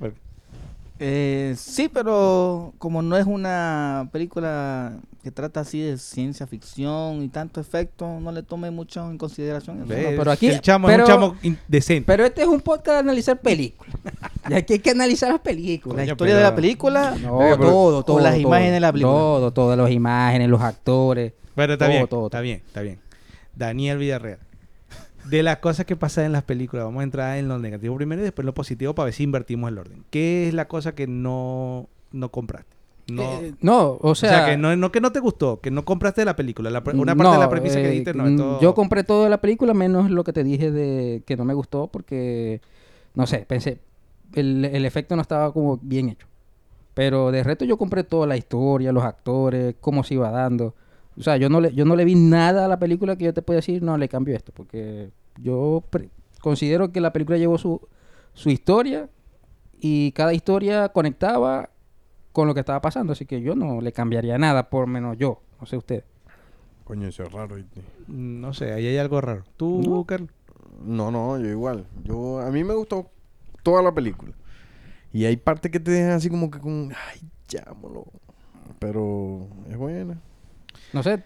Eh, 1.02 1.56
sí, 1.58 1.90
pero 1.94 2.74
como 2.78 3.02
no 3.02 3.16
es 3.16 3.26
una 3.26 4.10
película 4.12 4.98
que 5.24 5.32
trata 5.32 5.62
así 5.62 5.80
de 5.82 5.98
ciencia 5.98 6.46
ficción 6.46 7.24
y 7.24 7.30
tanto 7.30 7.62
efecto, 7.62 8.20
no 8.20 8.32
le 8.34 8.44
tome 8.44 8.70
mucho 8.70 9.10
en 9.10 9.18
consideración. 9.18 9.78
eso. 9.80 9.88
Pero 9.88 10.32
aquí- 10.32 10.48
el 10.48 10.60
chamo 10.60 10.88
pero- 10.88 11.04
es 11.04 11.10
un 11.10 11.16
chamo 11.16 11.36
indecente. 11.42 12.06
Pero 12.06 12.26
este 12.26 12.42
es 12.42 12.48
un 12.50 12.60
podcast 12.60 12.96
de 12.96 13.00
analizar 13.00 13.40
películas. 13.40 13.94
y 14.50 14.54
aquí 14.54 14.74
hay 14.74 14.80
que 14.80 14.92
analizar 14.92 15.32
las 15.32 15.40
películas. 15.42 15.98
La 16.06 16.12
historia 16.12 16.34
pero- 16.34 16.38
de 16.46 16.50
la 16.50 16.56
película, 16.56 17.16
No, 17.22 17.38
Venga, 17.38 17.58
pero- 17.58 17.70
todo, 17.70 18.04
todo. 18.04 18.20
las 18.20 18.34
todo. 18.34 18.42
imágenes 18.42 18.74
de 18.74 18.80
la 18.82 18.92
película. 18.92 19.14
Todo, 19.14 19.52
todas 19.54 19.78
las 19.78 19.92
imágenes, 19.92 20.50
los 20.50 20.62
actores. 20.62 21.34
Pero 21.60 21.74
está 21.74 21.86
todo, 21.86 21.94
bien, 21.96 22.08
todo, 22.08 22.26
está 22.28 22.42
bien, 22.42 22.62
está 22.66 22.82
bien. 22.82 23.00
Daniel 23.56 23.98
Villarreal. 23.98 24.40
De 25.26 25.44
las 25.44 25.58
cosas 25.58 25.86
que 25.86 25.96
pasan 25.96 26.26
en 26.26 26.32
las 26.32 26.44
películas, 26.44 26.86
vamos 26.86 27.02
a 27.02 27.04
entrar 27.04 27.38
en 27.38 27.48
lo 27.48 27.60
negativo 27.60 27.96
primero 27.96 28.22
y 28.22 28.24
después 28.24 28.44
en 28.44 28.48
lo 28.48 28.54
positivo 28.54 28.96
para 28.96 29.06
ver 29.06 29.14
si 29.14 29.24
invertimos 29.24 29.70
el 29.70 29.78
orden. 29.78 30.04
¿Qué 30.10 30.48
es 30.48 30.54
la 30.54 30.68
cosa 30.68 30.96
que 30.96 31.08
no, 31.08 31.88
no 32.12 32.30
compraste? 32.30 32.76
No, 33.10 33.24
Eh, 33.24 33.54
no, 33.62 33.90
o 33.94 34.12
o 34.12 34.16
sea, 34.16 34.30
sea, 34.30 34.46
que 34.46 34.58
no, 34.58 34.76
no 34.76 34.92
que 34.92 35.02
no 35.02 35.12
te 35.12 35.20
gustó, 35.20 35.60
que 35.60 35.72
no 35.72 35.84
compraste 35.84 36.22
de 36.22 36.26
la 36.26 36.36
película. 36.36 36.70
La 36.70 36.84
una 36.94 37.16
parte 37.16 37.34
de 37.34 37.40
la 37.40 37.50
premisa 37.50 37.76
que 37.76 37.88
eh, 37.88 37.90
dijiste 37.90 38.14
no, 38.14 38.28
esto- 38.28 38.62
Yo 38.62 38.74
compré 38.74 39.04
todo 39.04 39.24
de 39.26 39.30
la 39.30 39.42
película, 39.42 39.74
menos 39.74 40.10
lo 40.10 40.24
que 40.24 40.32
te 40.34 40.44
dije 40.44 40.72
de 40.72 41.24
que 41.26 41.36
no 41.36 41.44
me 41.44 41.54
gustó, 41.54 41.88
porque, 41.88 42.62
no 43.16 43.28
sé, 43.28 43.40
pensé, 43.48 43.80
el, 44.36 44.64
el 44.66 44.86
efecto 44.86 45.16
no 45.16 45.22
estaba 45.22 45.52
como 45.52 45.78
bien 45.82 46.10
hecho. 46.10 46.28
Pero 46.94 47.32
de 47.32 47.44
resto 47.44 47.66
yo 47.66 47.78
compré 47.78 48.04
toda 48.04 48.26
la 48.28 48.38
historia, 48.38 48.92
los 48.92 49.04
actores, 49.04 49.76
cómo 49.82 50.04
se 50.04 50.16
iba 50.16 50.30
dando. 50.32 50.76
O 51.20 51.24
sea, 51.24 51.38
yo 51.38 51.50
no 51.50 51.60
le, 51.60 51.74
yo 51.74 51.84
no 51.86 51.96
le 51.96 52.06
vi 52.06 52.16
nada 52.16 52.66
a 52.66 52.68
la 52.68 52.80
película 52.80 53.18
que 53.18 53.26
yo 53.26 53.34
te 53.34 53.42
pueda 53.42 53.58
decir, 53.58 53.84
no, 53.84 53.98
le 53.98 54.08
cambio 54.08 54.36
esto, 54.36 54.52
porque 54.56 55.12
yo 55.42 55.84
pre- 55.90 56.10
considero 56.42 56.92
que 56.92 57.02
la 57.02 57.12
película 57.12 57.38
llevó 57.38 57.58
su, 57.58 57.82
su 58.34 58.50
historia 58.50 59.10
y 59.82 60.12
cada 60.14 60.34
historia 60.34 60.90
conectaba 60.90 61.70
con 62.32 62.48
lo 62.48 62.54
que 62.54 62.62
estaba 62.62 62.82
pasando, 62.82 63.14
así 63.14 63.26
que 63.26 63.42
yo 63.42 63.56
no 63.56 63.82
le 63.82 63.92
cambiaría 63.92 64.38
nada, 64.38 64.70
por 64.70 64.88
menos 64.88 65.18
yo, 65.18 65.42
no 65.60 65.66
sé 65.66 65.76
usted. 65.78 66.04
Coño, 66.86 67.08
eso 67.08 67.24
es 67.24 67.32
raro. 67.32 67.56
¿viste? 67.58 67.82
No 68.08 68.54
sé, 68.54 68.72
ahí 68.72 68.88
hay 68.88 68.98
algo 68.98 69.20
raro. 69.20 69.44
¿Tú, 69.58 69.82
¿No? 69.84 70.04
Carlos? 70.06 70.30
No, 70.82 71.12
no, 71.12 71.38
yo 71.38 71.48
igual. 71.50 71.86
Yo, 72.04 72.40
a 72.40 72.50
mí 72.50 72.64
me 72.64 72.74
gustó 72.74 73.10
toda 73.62 73.82
la 73.84 73.94
película. 73.94 74.32
Y 75.12 75.26
hay 75.26 75.36
partes 75.38 75.70
que 75.72 75.80
te 75.80 75.92
dejan 75.92 76.12
así 76.12 76.30
como 76.30 76.50
que 76.50 76.60
con... 76.60 76.92
Ay, 77.12 77.22
llámalo. 77.50 78.06
Pero 78.80 79.48
es 79.70 79.76
buena. 79.78 80.20
No 80.94 81.04
sé, 81.04 81.24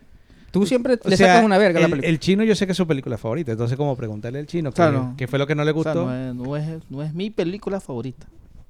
tú 0.51 0.65
siempre 0.65 0.99
O 1.03 1.09
le 1.09 1.17
sea, 1.17 1.27
sacas 1.27 1.45
una 1.45 1.57
verga 1.57 1.79
a 1.79 1.81
la 1.81 1.85
el, 1.87 1.91
película. 1.91 2.09
el 2.09 2.19
chino 2.19 2.43
yo 2.43 2.55
sé 2.55 2.65
que 2.65 2.71
es 2.73 2.77
su 2.77 2.85
película 2.87 3.17
favorita, 3.17 3.51
entonces 3.51 3.77
como 3.77 3.95
preguntarle 3.95 4.39
al 4.39 4.47
chino 4.47 4.71
qué- 4.71 4.75
Claro. 4.75 5.13
qué 5.17 5.27
fue 5.27 5.39
lo 5.39 5.47
que 5.47 5.55
no 5.55 5.63
le 5.63 5.71
O 5.71 5.83
sea, 5.83 5.93
gustó. 5.93 6.05
no, 6.05 6.13
es, 6.15 6.35
no 6.35 6.55
es- 6.57 6.83
no 6.89 7.01
es 7.03 7.13
mi 7.13 7.29
película 7.29 7.79
favorita, 7.79 8.27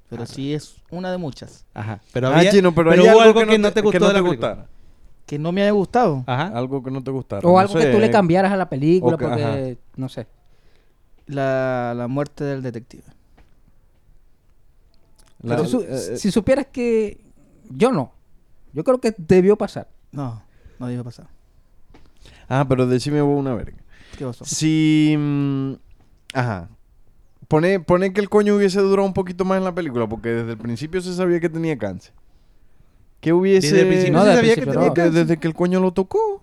pero 0.08 0.24
sí 0.26 0.54
es 0.54 0.76
una 0.90 1.10
de 1.10 1.18
muchas. 1.18 1.64
Ajá, 1.74 2.00
pero, 2.12 2.28
ah, 2.28 2.38
había- 2.38 2.50
chino, 2.52 2.74
pero, 2.74 2.90
pero 2.90 3.02
hay 3.02 3.08
hubo 3.10 3.20
algo, 3.20 3.40
que 3.46 3.58
no 3.58 3.72
te 3.72 3.80
gustó 3.80 3.92
que 3.92 4.00
no 4.00 4.06
de 4.08 4.12
la 4.12 4.18
te 4.20 4.24
película. 4.24 4.48
gustara. 4.50 4.68
Que 5.26 5.38
no 5.38 5.52
me 5.52 5.62
haya 5.62 5.70
gustado. 5.70 6.22
Ajá. 6.26 6.48
Algo 6.48 6.82
que 6.82 6.90
no 6.90 7.02
te 7.02 7.10
gustara. 7.10 7.40
o 7.48 7.52
no 7.52 7.58
algo 7.58 7.74
que 7.74 7.86
tú 7.86 7.98
le 7.98 8.10
cambiaras 8.10 8.52
a 8.52 8.56
la 8.56 8.68
película 8.68 9.16
que- 9.16 9.24
porque, 9.26 9.42
ajá. 9.44 9.58
no 9.96 10.08
sé. 10.10 10.26
La, 11.26 11.94
la 11.96 12.06
muerte 12.08 12.44
del 12.44 12.62
detective. 12.62 13.02
la- 15.42 15.56
Pero 15.56 15.68
su- 15.68 15.80
eh, 15.80 15.86
eh, 16.12 16.16
si 16.16 16.30
supieras 16.30 16.66
que 16.72 17.20
yo 17.70 17.92
no, 17.92 18.12
yo 18.72 18.84
creo 18.84 19.00
que 19.00 19.14
debió 19.16 19.56
pasar. 19.56 19.88
No, 20.12 20.42
no 20.78 20.86
debe 20.86 21.04
pasar. 21.04 21.26
Ah, 22.48 22.66
pero 22.68 22.86
decime 22.86 23.20
vos 23.22 23.38
una 23.38 23.54
verga. 23.54 23.76
¿Qué 24.18 24.24
pasó? 24.24 24.44
Si... 24.44 25.14
mm, 25.18 25.72
ajá. 26.34 26.68
Pone, 27.48 27.80
pone 27.80 28.12
que 28.12 28.20
el 28.20 28.28
coño 28.28 28.56
hubiese 28.56 28.80
durado 28.80 29.06
un 29.06 29.14
poquito 29.14 29.44
más 29.44 29.58
en 29.58 29.64
la 29.64 29.74
película, 29.74 30.06
porque 30.08 30.30
desde 30.30 30.52
el 30.52 30.58
principio 30.58 31.00
se 31.00 31.14
sabía 31.14 31.40
que 31.40 31.48
tenía 31.48 31.76
cáncer. 31.78 32.12
¿Qué 33.20 33.32
hubiese... 33.32 33.68
Desde 33.68 33.80
el 33.82 33.88
principio 33.88 34.12
No, 34.14 34.20
se 34.24 34.26
desde 34.28 34.40
el 34.40 34.46
sabía 34.46 34.54
que 34.54 34.60
principio 34.62 34.80
tenía 34.80 34.88
no. 34.88 34.94
cáncer. 34.94 35.12
desde 35.26 35.40
que 35.40 35.48
el 35.48 35.54
coño 35.54 35.80
lo 35.80 35.92
tocó. 35.92 36.42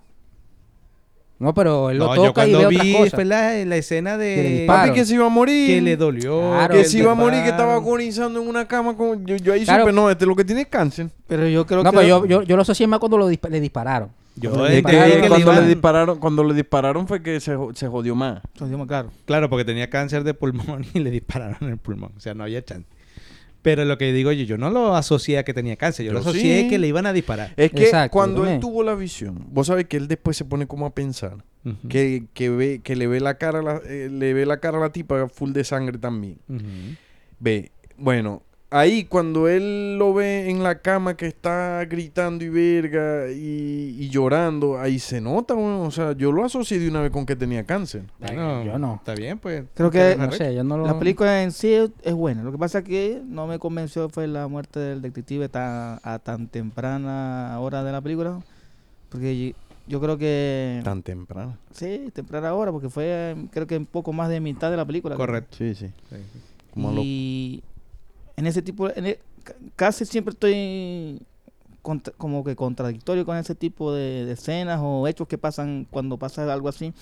No, 1.39 1.55
pero 1.55 1.89
él 1.89 1.97
lo 1.97 2.05
No, 2.07 2.15
yo 2.15 2.23
toca 2.27 2.47
y 2.47 2.51
cuando 2.51 2.59
ve 2.59 2.75
vi 2.75 2.75
otras 2.77 2.95
cosas. 2.97 3.13
fue 3.15 3.25
la, 3.25 3.65
la 3.65 3.75
escena 3.75 4.11
Que 4.11 4.17
le 4.17 4.49
de. 4.61 4.65
Papi, 4.67 4.91
que 4.93 5.05
se 5.05 5.15
iba 5.15 5.25
a 5.25 5.29
morir. 5.29 5.67
que 5.67 5.81
le 5.81 5.97
dolió. 5.97 6.39
Claro, 6.51 6.73
que 6.75 6.79
el 6.81 6.85
se 6.85 6.99
iba 6.99 7.11
a 7.11 7.15
morir, 7.15 7.39
que 7.39 7.45
disparo. 7.45 7.63
estaba 7.63 7.75
agonizando 7.75 8.41
en 8.43 8.47
una 8.47 8.67
cama. 8.67 8.95
Con... 8.95 9.25
Yo, 9.25 9.37
yo 9.37 9.53
ahí 9.53 9.63
Claro. 9.63 9.83
supe, 9.83 9.93
no, 9.93 10.09
este 10.11 10.27
lo 10.27 10.35
que 10.35 10.45
tiene 10.45 10.61
es 10.61 10.67
cáncer. 10.67 11.09
Pero 11.25 11.47
yo 11.47 11.65
creo 11.65 11.81
No, 11.83 11.89
que... 11.91 11.97
pero 11.97 12.07
yo, 12.07 12.25
yo, 12.27 12.43
yo 12.43 12.55
lo 12.55 12.61
asocié 12.61 12.85
más 12.85 12.99
cuando 12.99 13.17
lo 13.17 13.27
dispa- 13.29 13.49
le 13.49 13.59
dispararon. 13.59 14.09
Yo 14.35 14.49
Cuando 14.51 14.69
le 14.69 14.75
dispararon, 14.75 15.09
que 15.09 15.21
le 15.21 15.27
cuando, 15.27 15.51
iban- 15.51 15.61
le 15.61 15.67
dispararon, 15.67 16.19
cuando 16.19 16.43
le 16.45 16.53
dispararon 16.53 17.07
fue 17.07 17.21
que 17.21 17.39
se, 17.39 17.55
se 17.73 17.87
jodió 17.87 18.15
más. 18.15 18.41
Eso 18.55 18.67
dio 18.67 18.77
más 18.77 18.87
claro. 18.87 19.11
Claro, 19.25 19.49
porque 19.49 19.65
tenía 19.65 19.89
cáncer 19.89 20.23
de 20.23 20.33
pulmón 20.33 20.85
y 20.93 20.99
le 20.99 21.11
dispararon 21.11 21.57
en 21.61 21.69
el 21.69 21.77
pulmón. 21.77 22.11
O 22.15 22.19
sea, 22.19 22.33
no 22.33 22.43
había 22.43 22.63
chance. 22.63 22.87
Pero 23.61 23.85
lo 23.85 23.97
que 23.99 24.11
digo 24.11 24.31
yo, 24.31 24.43
yo 24.43 24.57
no 24.57 24.71
lo 24.71 24.95
asocié 24.95 25.37
a 25.37 25.43
que 25.43 25.53
tenía 25.53 25.75
cáncer. 25.75 26.03
Yo, 26.05 26.09
Yo 26.09 26.13
lo 26.13 26.19
asocié 26.21 26.63
sí. 26.63 26.69
que 26.69 26.79
le 26.79 26.87
iban 26.87 27.05
a 27.05 27.13
disparar. 27.13 27.53
Es 27.57 27.71
que 27.71 27.83
Exacto, 27.83 28.11
cuando 28.13 28.47
él 28.49 28.59
tuvo 28.59 28.81
la 28.81 28.95
visión, 28.95 29.45
vos 29.51 29.67
sabés 29.67 29.85
que 29.85 29.97
él 29.97 30.07
después 30.07 30.35
se 30.35 30.45
pone 30.45 30.65
como 30.65 30.85
a 30.87 30.95
pensar. 30.95 31.43
Que, 31.87 32.23
que 32.33 32.49
ve, 32.49 32.81
que 32.83 32.95
le 32.95 33.05
ve 33.05 33.19
la 33.19 33.35
cara 33.35 33.59
a 33.59 33.61
la, 33.61 33.81
eh, 33.85 34.09
le 34.11 34.33
ve 34.33 34.47
la 34.47 34.57
cara 34.59 34.79
a 34.79 34.81
la 34.81 34.89
tipa 34.91 35.27
full 35.29 35.51
de 35.51 35.63
sangre 35.63 35.99
también. 35.99 36.39
Ve, 37.39 37.71
bueno, 37.97 38.41
ahí 38.71 39.03
cuando 39.03 39.47
él 39.47 39.97
lo 39.97 40.13
ve 40.13 40.49
en 40.49 40.63
la 40.63 40.79
cama 40.79 41.15
que 41.15 41.27
está 41.27 41.83
gritando 41.85 42.43
y 42.43 42.49
verga 42.49 43.29
y, 43.29 43.97
y 43.99 44.09
llorando, 44.09 44.79
ahí 44.79 44.97
se 44.97 45.19
nota, 45.21 45.53
weón. 45.53 45.85
o 45.85 45.91
sea, 45.91 46.13
yo 46.13 46.31
lo 46.31 46.43
asocié 46.45 46.79
de 46.79 46.87
una 46.89 47.01
vez 47.01 47.11
con 47.11 47.25
que 47.25 47.35
tenía 47.35 47.63
cáncer. 47.65 48.03
Bueno, 48.19 48.63
yo 48.63 48.79
no. 48.79 48.95
Está 48.95 49.13
bien, 49.13 49.37
pues. 49.37 49.65
Creo 49.75 49.91
que- 49.91 50.15
No 50.17 50.31
sé, 50.31 50.55
yo 50.55 50.63
no 50.63 50.77
lo... 50.77 50.85
La 50.87 50.97
película 50.97 51.43
en 51.43 51.51
sí 51.51 51.71
es, 51.73 51.91
es 52.01 52.13
buena. 52.13 52.41
Lo 52.43 52.51
que 52.51 52.57
pasa 52.57 52.81
que 52.83 53.21
no 53.25 53.45
me 53.45 53.59
convenció 53.59 54.09
fue 54.09 54.25
la 54.27 54.47
muerte 54.47 54.79
del 54.79 55.01
detective 55.01 55.49
tan, 55.49 55.99
a 56.03 56.19
tan 56.19 56.47
temprana 56.47 57.57
hora 57.59 57.83
de 57.83 57.91
la 57.91 58.01
película. 58.01 58.39
Porque 59.09 59.53
yo, 59.87 59.99
creo 59.99 60.17
que... 60.17 60.79
Tan 60.85 61.03
temprano. 61.03 61.57
Sí, 61.73 62.09
temprana 62.13 62.53
hora, 62.53 62.71
porque 62.71 62.89
fue 62.89 63.35
creo 63.51 63.67
que 63.67 63.75
un 63.77 63.85
poco 63.85 64.13
más 64.13 64.29
de 64.29 64.39
mitad 64.39 64.71
de 64.71 64.77
la 64.77 64.85
película. 64.85 65.15
Correcto. 65.15 65.57
Sí, 65.57 65.75
sí. 65.75 65.87
Sí. 66.09 66.15
Como 66.73 66.93
lo- 66.93 67.01
Y 67.03 67.61
en 68.41 68.47
ese 68.47 68.61
tipo, 68.61 68.89
en 68.89 69.05
e- 69.05 69.19
ca- 69.43 69.53
casi 69.75 70.05
siempre 70.05 70.31
estoy 70.33 71.21
contra- 71.81 72.13
como 72.17 72.43
que 72.43 72.55
contradictorio 72.55 73.25
con 73.25 73.37
ese 73.37 73.55
tipo 73.55 73.93
de, 73.93 74.25
de 74.25 74.31
escenas 74.33 74.79
o 74.81 75.07
hechos 75.07 75.27
que 75.27 75.37
pasan 75.37 75.87
cuando 75.89 76.17
pasa 76.17 76.51
algo 76.51 76.67
así. 76.67 76.93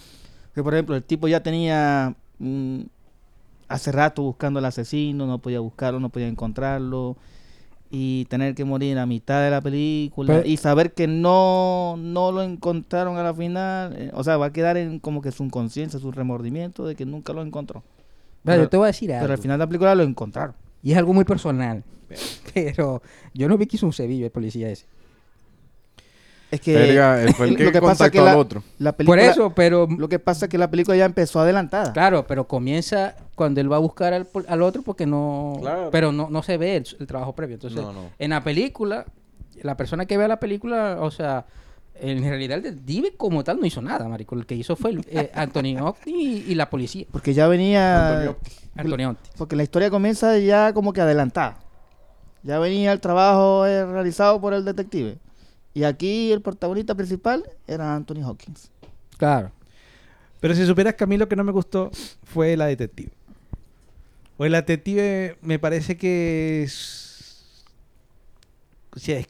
Que 0.53 0.61
por 0.63 0.73
ejemplo, 0.73 0.95
el 0.95 1.03
tipo 1.03 1.27
ya 1.27 1.41
tenía 1.41 2.15
mm, 2.39 2.81
hace 3.69 3.91
rato 3.91 4.21
buscando 4.23 4.59
al 4.59 4.65
asesino, 4.65 5.25
no 5.27 5.39
podía 5.39 5.59
buscarlo, 5.61 5.99
no 5.99 6.09
podía 6.09 6.27
encontrarlo. 6.27 7.15
Y 7.91 8.25
tener 8.25 8.53
que 8.53 8.65
morir 8.65 8.99
a 8.99 9.07
mitad 9.07 9.41
de 9.43 9.49
la 9.49 9.61
película 9.61 10.35
Pero- 10.35 10.47
y 10.47 10.57
saber 10.57 10.93
que 10.93 11.07
no, 11.07 11.95
no 11.97 12.31
lo 12.31 12.43
encontraron 12.43 13.17
a 13.17 13.23
la 13.23 13.33
final, 13.33 13.95
eh, 13.97 14.11
o 14.13 14.23
sea, 14.23 14.37
va 14.37 14.47
a 14.47 14.53
quedar 14.53 14.77
en 14.77 14.99
como 14.99 15.21
que 15.23 15.31
su 15.31 15.47
conciencia, 15.49 15.99
su 15.99 16.11
remordimiento 16.11 16.85
de 16.85 16.93
que 16.95 17.05
nunca 17.05 17.33
lo 17.33 17.41
encontró. 17.41 17.81
Yo 18.45 18.69
te 18.69 18.77
voy 18.77 18.85
a 18.85 18.87
decir 18.87 19.11
algo. 19.11 19.23
Pero 19.23 19.33
al 19.33 19.39
final 19.39 19.57
de 19.57 19.63
la 19.65 19.67
película 19.67 19.95
lo 19.95 20.03
encontraron. 20.03 20.53
Y 20.83 20.91
es 20.91 20.97
algo 20.97 21.13
muy 21.13 21.25
personal. 21.25 21.83
Pero 22.53 23.01
yo 23.33 23.47
no 23.47 23.57
vi 23.57 23.65
que 23.67 23.77
hizo 23.77 23.85
un 23.85 23.93
cebillo 23.93 24.25
el 24.25 24.31
policía 24.31 24.69
ese. 24.69 24.85
Es 26.51 26.61
que, 26.61 26.73
Verga, 26.73 27.21
él 27.21 27.33
fue 27.35 27.47
el 27.47 27.55
que, 27.57 27.65
lo 27.65 27.71
que 27.71 27.81
pasa 27.81 28.09
que 28.09 28.17
al 28.17 28.25
la, 28.25 28.37
otro. 28.37 28.63
la 28.79 28.93
Por 28.93 29.19
eso, 29.19 29.53
pero... 29.53 29.87
lo 29.87 30.09
que 30.09 30.17
pasa 30.17 30.45
es 30.45 30.49
que 30.49 30.57
la 30.57 30.71
película 30.71 30.97
ya 30.97 31.05
empezó 31.05 31.39
adelantada. 31.39 31.93
Claro, 31.93 32.25
pero 32.25 32.47
comienza 32.47 33.15
cuando 33.35 33.61
él 33.61 33.71
va 33.71 33.75
a 33.75 33.79
buscar 33.79 34.13
al, 34.13 34.27
al 34.47 34.61
otro 34.63 34.81
porque 34.81 35.05
no... 35.05 35.57
Claro. 35.61 35.89
Pero 35.91 36.11
no, 36.11 36.27
no 36.31 36.41
se 36.41 36.57
ve 36.57 36.77
el, 36.77 36.87
el 36.99 37.05
trabajo 37.05 37.35
previo. 37.35 37.53
Entonces, 37.53 37.79
No, 37.79 37.93
no. 37.93 38.09
en 38.17 38.31
la 38.31 38.43
película, 38.43 39.05
la 39.61 39.77
persona 39.77 40.07
que 40.07 40.17
vea 40.17 40.27
la 40.27 40.39
película, 40.39 40.97
o 40.99 41.11
sea, 41.11 41.45
en 42.01 42.23
realidad 42.23 42.57
el 42.57 42.63
detective 42.63 43.13
como 43.17 43.43
tal 43.43 43.59
no 43.59 43.65
hizo 43.65 43.81
nada, 43.81 44.07
marico. 44.07 44.35
El 44.35 44.45
que 44.45 44.55
hizo 44.55 44.75
fue 44.75 44.91
el, 44.91 45.05
eh, 45.09 45.31
Anthony 45.35 45.77
Hopkins 45.81 46.15
y, 46.17 46.51
y 46.51 46.55
la 46.55 46.69
policía. 46.69 47.05
Porque 47.11 47.33
ya 47.33 47.47
venía... 47.47 48.09
Antonio- 48.21 48.37
Anthony 48.75 49.09
Hopkins. 49.11 49.35
Porque 49.37 49.55
la 49.55 49.63
historia 49.63 49.89
comienza 49.89 50.37
ya 50.37 50.73
como 50.73 50.93
que 50.93 51.01
adelantada. 51.01 51.59
Ya 52.43 52.57
venía 52.59 52.91
el 52.93 52.99
trabajo 53.01 53.65
eh, 53.65 53.85
realizado 53.85 54.39
por 54.39 54.53
el 54.53 54.63
detective. 54.63 55.17
Y 55.73 55.83
aquí 55.83 56.31
el 56.31 56.41
protagonista 56.41 56.95
principal 56.95 57.43
era 57.67 57.95
Anthony 57.95 58.23
Hawkins. 58.23 58.71
Claro. 59.17 59.51
Pero 60.39 60.55
si 60.55 60.65
supieras 60.65 60.95
que 60.95 61.03
a 61.03 61.07
mí 61.07 61.17
lo 61.17 61.27
que 61.27 61.35
no 61.35 61.43
me 61.43 61.51
gustó 61.51 61.91
fue 62.23 62.55
la 62.55 62.67
detective. 62.67 63.11
Pues 64.37 64.49
la 64.49 64.61
detective 64.61 65.37
me 65.41 65.59
parece 65.59 65.97
que 65.97 66.63
es... 66.63 67.65
O 68.95 68.99
sea, 68.99 69.19
es, 69.19 69.27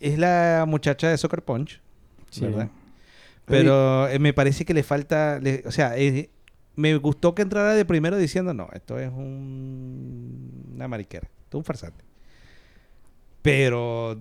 es 0.00 0.18
la 0.18 0.64
muchacha 0.66 1.08
de 1.10 1.18
Soccer 1.18 1.42
Punch, 1.42 1.80
Sí. 2.30 2.42
¿verdad? 2.46 2.68
Pero 3.44 4.08
eh, 4.08 4.18
me 4.18 4.32
parece 4.32 4.64
que 4.64 4.74
le 4.74 4.82
falta... 4.82 5.38
le- 5.40 5.62
o 5.66 5.70
sea, 5.72 5.96
eh, 5.96 6.30
me 6.76 6.94
gustó 6.96 7.34
que 7.34 7.42
entrara 7.42 7.74
de 7.74 7.84
primero 7.84 8.16
diciendo, 8.18 8.52
no, 8.54 8.68
esto 8.72 8.98
es 8.98 9.10
un, 9.10 10.72
una 10.74 10.86
mariquera, 10.88 11.26
esto 11.44 11.56
es 11.56 11.60
un 11.60 11.64
farsante. 11.64 12.04
Pero 13.42 14.18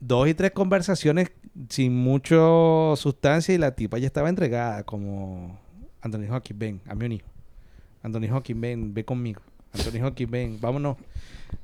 dos 0.00 0.28
y 0.28 0.34
tres 0.34 0.52
conversaciones 0.52 1.32
sin 1.68 1.94
mucho 1.96 2.94
sustancia 2.96 3.54
y 3.54 3.58
la 3.58 3.72
tipa 3.74 3.98
ya 3.98 4.06
estaba 4.06 4.28
entregada 4.28 4.84
como 4.84 5.58
Anthony 6.02 6.26
Hawkins, 6.30 6.58
ven, 6.58 6.80
hazme 6.86 7.06
un 7.06 7.12
hijo. 7.12 7.26
Anthony 8.02 8.28
Hawkins, 8.30 8.60
ven, 8.60 8.94
ve 8.94 9.04
conmigo. 9.04 9.40
Anthony 9.72 10.00
Hawkins, 10.04 10.30
ven, 10.30 10.58
vámonos. 10.60 10.96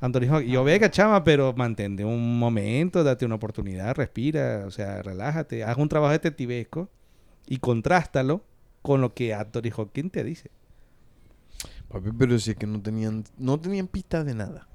Anthony 0.01 0.27
Hawkins, 0.29 0.53
yo 0.53 0.65
venga, 0.65 0.91
chama, 0.91 1.23
pero 1.25 1.53
mantente 1.57 2.05
un 2.05 2.39
momento, 2.39 3.05
date 3.05 3.25
una 3.25 3.37
oportunidad, 3.37 3.95
respira, 3.95 4.65
o 4.67 4.71
sea, 4.71 5.03
relájate, 5.03 5.65
haz 5.65 5.77
un 5.77 5.89
trabajo 5.89 6.13
detectivesco 6.13 6.89
y 7.47 7.59
contrástalo 7.59 8.45
con 8.83 9.01
lo 9.01 9.15
que 9.15 9.33
Anthony 9.35 9.71
Hawkins 9.77 10.13
te 10.13 10.25
dice. 10.25 10.51
Papi, 11.89 12.11
pero 12.19 12.39
si 12.39 12.53
es 12.53 12.57
que 12.57 12.67
no 12.67 12.81
tenían, 12.81 13.25
no 13.39 13.61
tenían 13.61 13.87
pistas 13.87 14.25
de 14.25 14.35
nada. 14.35 14.67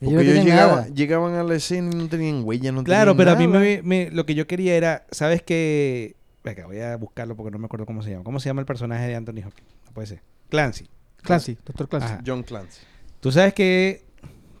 Porque 0.00 0.14
ellos 0.20 0.34
tenían 0.34 0.94
llegaban, 0.94 1.34
a 1.34 1.42
la 1.44 1.54
escena 1.54 1.90
y 1.92 1.96
no 1.96 2.08
tenían 2.08 2.42
huella, 2.44 2.72
no 2.72 2.82
Claro, 2.82 3.12
tenían 3.12 3.16
pero 3.16 3.30
a 3.30 3.36
mí 3.36 3.46
me, 3.46 3.82
me- 3.82 4.10
lo 4.10 4.26
que 4.26 4.34
yo 4.34 4.46
quería 4.46 4.74
era, 4.74 5.06
¿sabes 5.10 5.42
qué? 5.42 6.16
Venga, 6.44 6.66
voy 6.66 6.80
a 6.80 6.96
buscarlo 6.96 7.36
porque 7.36 7.52
no 7.52 7.58
me 7.58 7.66
acuerdo 7.66 7.86
cómo 7.86 8.02
se 8.02 8.10
llama. 8.10 8.24
¿Cómo 8.24 8.40
se 8.40 8.48
llama 8.48 8.60
el 8.60 8.66
personaje 8.66 9.06
de 9.06 9.14
Anthony 9.14 9.42
Hawkins? 9.44 9.68
No 9.86 9.92
puede 9.92 10.08
ser. 10.08 10.22
Clancy. 10.48 10.88
Clancy, 11.18 11.56
doctor 11.64 11.88
Clancy. 11.88 12.06
Ajá. 12.14 12.22
John 12.26 12.42
Clancy. 12.42 12.80
Tú 13.20 13.30
sabes 13.30 13.54
que 13.54 14.02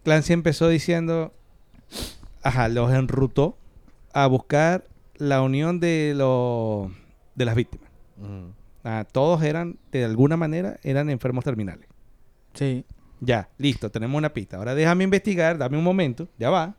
Clancy 0.04 0.32
empezó 0.32 0.68
diciendo, 0.68 1.32
ajá, 2.42 2.68
los 2.68 2.92
enrutó 2.92 3.56
a 4.12 4.26
buscar 4.26 4.84
la 5.16 5.42
unión 5.42 5.80
de, 5.80 6.14
los 6.16 6.90
de 7.34 7.44
las 7.44 7.54
víctimas. 7.54 7.88
Ah, 8.84 9.06
todos 9.10 9.42
eran, 9.42 9.78
de 9.92 10.04
alguna 10.04 10.36
manera, 10.36 10.78
eran 10.82 11.10
enfermos 11.10 11.44
terminales. 11.44 11.86
Sí. 12.54 12.84
Ya, 13.20 13.48
listo, 13.58 13.90
tenemos 13.90 14.18
una 14.18 14.32
pista. 14.34 14.56
Ahora 14.56 14.74
déjame 14.74 15.04
investigar, 15.04 15.56
dame 15.56 15.78
un 15.78 15.84
momento, 15.84 16.28
ya 16.38 16.50
va. 16.50 16.74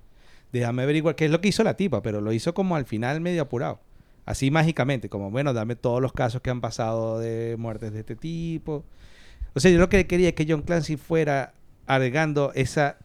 Déjame 0.51 0.83
averiguar 0.83 1.15
qué 1.15 1.25
es 1.25 1.31
lo 1.31 1.39
que 1.39 1.47
hizo 1.47 1.63
la 1.63 1.75
tipa, 1.77 2.01
pero 2.01 2.19
lo 2.19 2.33
hizo 2.33 2.53
como 2.53 2.75
al 2.75 2.85
final 2.85 3.21
medio 3.21 3.41
apurado. 3.41 3.79
Así 4.25 4.51
mágicamente, 4.51 5.09
como 5.09 5.31
bueno, 5.31 5.53
dame 5.53 5.75
todos 5.75 6.01
los 6.01 6.13
casos 6.13 6.41
que 6.41 6.49
han 6.49 6.61
pasado 6.61 7.19
de 7.19 7.55
muertes 7.57 7.93
de 7.93 8.01
este 8.01 8.15
tipo. 8.15 8.83
O 9.53 9.59
sea, 9.59 9.71
yo 9.71 9.79
lo 9.79 9.89
que 9.89 10.05
quería 10.05 10.29
es 10.29 10.35
que 10.35 10.45
John 10.47 10.61
Clancy 10.61 10.97
fuera 10.97 11.53
agregando 11.87 12.51
esa, 12.55 12.97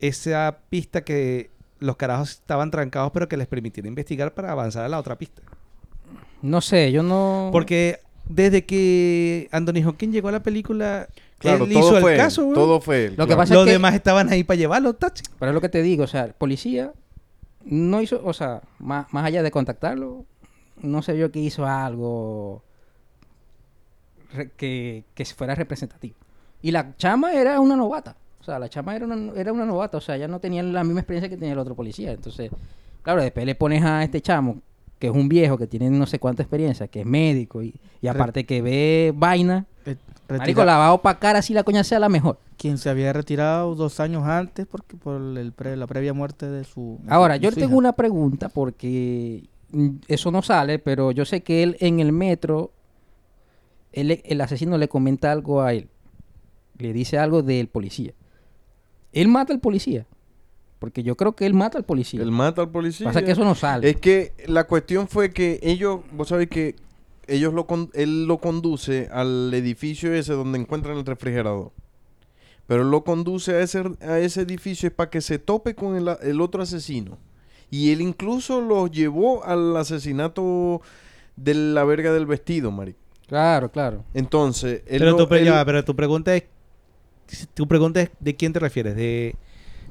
esa 0.00 0.58
pista 0.70 1.02
que 1.02 1.50
los 1.80 1.96
carajos 1.96 2.30
estaban 2.32 2.70
trancados, 2.70 3.10
pero 3.12 3.28
que 3.28 3.36
les 3.36 3.46
permitiera 3.46 3.88
investigar 3.88 4.32
para 4.34 4.52
avanzar 4.52 4.84
a 4.84 4.88
la 4.88 4.98
otra 4.98 5.16
pista. 5.16 5.42
No 6.42 6.60
sé, 6.60 6.92
yo 6.92 7.02
no... 7.02 7.48
Porque 7.52 8.00
desde 8.26 8.64
que 8.64 9.48
Anthony 9.52 9.86
Hopkins 9.86 10.12
llegó 10.12 10.28
a 10.28 10.32
la 10.32 10.42
película, 10.42 11.08
Claro, 11.38 11.64
él 11.64 11.72
todo 11.72 11.90
hizo 11.90 12.00
fue 12.00 12.12
el 12.12 12.18
caso, 12.18 12.44
güey. 12.44 12.54
Todo 12.54 12.80
fue 12.80 13.04
él. 13.06 13.14
Lo 13.16 13.26
que 13.26 13.36
pasa- 13.36 13.54
Los 13.54 13.62
es 13.64 13.66
que- 13.66 13.72
demás 13.72 13.94
estaban 13.94 14.30
ahí 14.30 14.44
para 14.44 14.56
llevarlo, 14.58 14.94
tachi. 14.94 15.22
Pero 15.38 15.50
es 15.50 15.54
lo 15.54 15.60
que 15.60 15.68
te 15.68 15.82
digo, 15.82 16.04
o 16.04 16.06
sea, 16.06 16.24
el 16.24 16.32
policía 16.32 16.92
no 17.64 18.00
hizo, 18.02 18.20
o 18.24 18.32
sea, 18.32 18.62
más, 18.78 19.12
más 19.12 19.24
allá 19.24 19.42
de 19.42 19.50
contactarlo, 19.50 20.24
no 20.82 21.02
se 21.02 21.12
vio 21.14 21.30
que 21.30 21.40
hizo 21.40 21.66
algo 21.66 22.62
re- 24.34 24.50
que, 24.56 25.04
que 25.14 25.24
fuera 25.26 25.54
representativo. 25.54 26.16
Y 26.62 26.70
la 26.70 26.96
chama 26.96 27.32
era 27.34 27.60
una 27.60 27.76
novata. 27.76 28.16
O 28.44 28.46
sea, 28.46 28.58
la 28.58 28.68
chama 28.68 28.94
era 28.94 29.06
una, 29.06 29.32
era 29.34 29.52
una 29.54 29.64
novata. 29.64 29.96
O 29.96 30.00
sea, 30.02 30.18
ya 30.18 30.28
no 30.28 30.38
tenía 30.38 30.62
la 30.62 30.84
misma 30.84 31.00
experiencia 31.00 31.30
que 31.30 31.38
tenía 31.38 31.54
el 31.54 31.58
otro 31.58 31.74
policía. 31.74 32.12
Entonces, 32.12 32.50
claro, 33.02 33.22
después 33.22 33.46
le 33.46 33.54
pones 33.54 33.82
a 33.82 34.04
este 34.04 34.20
chamo, 34.20 34.58
que 34.98 35.06
es 35.06 35.12
un 35.14 35.30
viejo, 35.30 35.56
que 35.56 35.66
tiene 35.66 35.88
no 35.88 36.04
sé 36.04 36.18
cuánta 36.18 36.42
experiencia, 36.42 36.86
que 36.88 37.00
es 37.00 37.06
médico, 37.06 37.62
y, 37.62 37.74
y 38.02 38.06
aparte 38.06 38.44
que 38.44 38.60
ve 38.60 39.14
vaina. 39.16 39.64
Eh, 39.86 39.96
Marico, 40.28 40.62
la 40.64 40.76
va 40.76 40.88
a 40.88 40.92
opacar 40.92 41.36
así 41.36 41.54
la 41.54 41.62
coña 41.64 41.84
sea 41.84 41.98
la 41.98 42.10
mejor. 42.10 42.38
Quien 42.58 42.76
se 42.76 42.90
había 42.90 43.12
retirado 43.14 43.74
dos 43.74 43.98
años 44.00 44.24
antes 44.24 44.66
porque 44.66 44.96
por 44.96 45.20
el 45.38 45.52
pre- 45.52 45.76
la 45.76 45.86
previa 45.86 46.12
muerte 46.12 46.46
de 46.50 46.64
su. 46.64 46.98
de 47.02 47.10
Ahora, 47.12 47.36
yo 47.36 47.48
su 47.50 47.56
tengo 47.56 47.68
hija. 47.70 47.76
una 47.78 47.92
pregunta 47.94 48.50
porque 48.50 49.44
eso 50.06 50.30
no 50.30 50.42
sale, 50.42 50.78
pero 50.78 51.12
yo 51.12 51.24
sé 51.24 51.42
que 51.42 51.62
él 51.62 51.76
en 51.80 52.00
el 52.00 52.12
metro, 52.12 52.72
él 53.92 54.20
el 54.24 54.40
asesino 54.40 54.78
le 54.78 54.88
comenta 54.88 55.32
algo 55.32 55.62
a 55.62 55.72
él. 55.72 55.88
Le 56.78 56.92
dice 56.92 57.18
algo 57.18 57.42
del 57.42 57.68
policía. 57.68 58.12
Él 59.14 59.28
mata 59.28 59.52
al 59.52 59.60
policía. 59.60 60.06
Porque 60.78 61.02
yo 61.02 61.16
creo 61.16 61.32
que 61.34 61.46
él 61.46 61.54
mata 61.54 61.78
al 61.78 61.84
policía. 61.84 62.20
Él 62.22 62.30
mata 62.30 62.60
al 62.62 62.68
policía. 62.70 63.06
Pasa 63.06 63.22
que 63.24 63.30
eso 63.32 63.44
no 63.44 63.54
sale. 63.54 63.88
Es 63.88 63.96
que 63.96 64.32
la 64.46 64.64
cuestión 64.64 65.08
fue 65.08 65.30
que 65.32 65.58
ellos, 65.62 66.00
vos 66.12 66.28
sabés 66.28 66.48
que 66.48 66.76
ellos 67.26 67.54
lo 67.54 67.66
con- 67.66 67.90
él 67.94 68.26
lo 68.26 68.36
conduce 68.38 69.08
al 69.10 69.54
edificio 69.54 70.12
ese 70.12 70.34
donde 70.34 70.58
encuentran 70.58 70.98
el 70.98 71.06
refrigerador. 71.06 71.72
Pero 72.66 72.82
él 72.82 72.90
lo 72.90 73.02
conduce 73.04 73.54
a 73.54 73.60
ese, 73.60 73.82
a 74.02 74.18
ese 74.18 74.42
edificio 74.42 74.88
es 74.88 74.94
para 74.94 75.08
que 75.10 75.20
se 75.22 75.38
tope 75.38 75.74
con 75.74 75.96
el, 75.96 76.08
el 76.22 76.40
otro 76.42 76.62
asesino. 76.62 77.16
Y 77.70 77.92
él 77.92 78.00
incluso 78.02 78.60
los 78.60 78.90
llevó 78.90 79.42
al 79.44 79.74
asesinato 79.76 80.82
de 81.36 81.54
la 81.54 81.84
verga 81.84 82.12
del 82.12 82.26
vestido, 82.26 82.70
marico. 82.70 82.98
Claro, 83.26 83.70
claro. 83.72 84.04
Entonces, 84.12 84.82
él 84.86 84.98
Pero, 84.98 85.12
lo- 85.12 85.26
tu, 85.26 85.34
él- 85.34 85.44
ya 85.46 85.64
pero 85.64 85.82
tu 85.84 85.96
pregunta 85.96 86.34
es, 86.36 86.44
tu 87.54 87.66
pregunta 87.68 88.00
es 88.02 88.10
¿de 88.20 88.34
quién 88.36 88.52
te 88.52 88.58
refieres? 88.60 88.94
¿De 88.96 89.36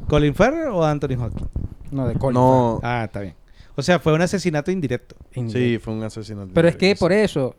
Colin 0.07 0.33
Farrell 0.35 0.69
o 0.69 0.83
Anthony 0.83 1.15
Hopkins? 1.19 1.49
No, 1.91 2.07
de 2.07 2.15
Colin 2.15 2.33
No, 2.35 2.79
Ah, 2.83 3.03
está 3.05 3.21
bien. 3.21 3.35
O 3.75 3.81
sea, 3.81 3.99
fue 3.99 4.13
un 4.13 4.21
asesinato 4.21 4.69
indirecto. 4.71 5.15
Sí, 5.49 5.79
fue 5.79 5.93
un 5.93 6.03
asesinato. 6.03 6.51
Pero 6.53 6.67
es 6.67 6.75
que 6.75 6.95
por 6.95 7.11
eso, 7.11 7.55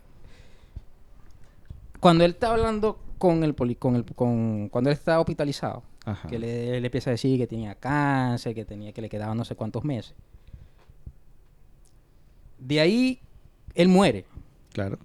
cuando 2.00 2.24
él 2.24 2.32
está 2.32 2.52
hablando 2.52 2.98
con 3.18 3.42
el 3.42 3.54
poli, 3.54 3.74
con 3.74 3.96
el, 3.96 4.04
con, 4.04 4.68
cuando 4.68 4.90
él 4.90 4.94
está 4.94 5.18
hospitalizado, 5.18 5.82
Ajá. 6.04 6.28
que 6.28 6.38
le, 6.38 6.80
le 6.80 6.86
empieza 6.86 7.10
a 7.10 7.12
decir 7.12 7.38
que 7.38 7.46
tenía 7.46 7.74
cáncer, 7.74 8.54
que 8.54 8.64
tenía 8.64 8.92
que 8.92 9.00
le 9.02 9.08
quedaban 9.08 9.36
no 9.36 9.44
sé 9.44 9.56
cuántos 9.56 9.84
meses. 9.84 10.14
De 12.58 12.80
ahí 12.80 13.20
él 13.74 13.88
muere, 13.88 14.24
Claro. 14.72 14.98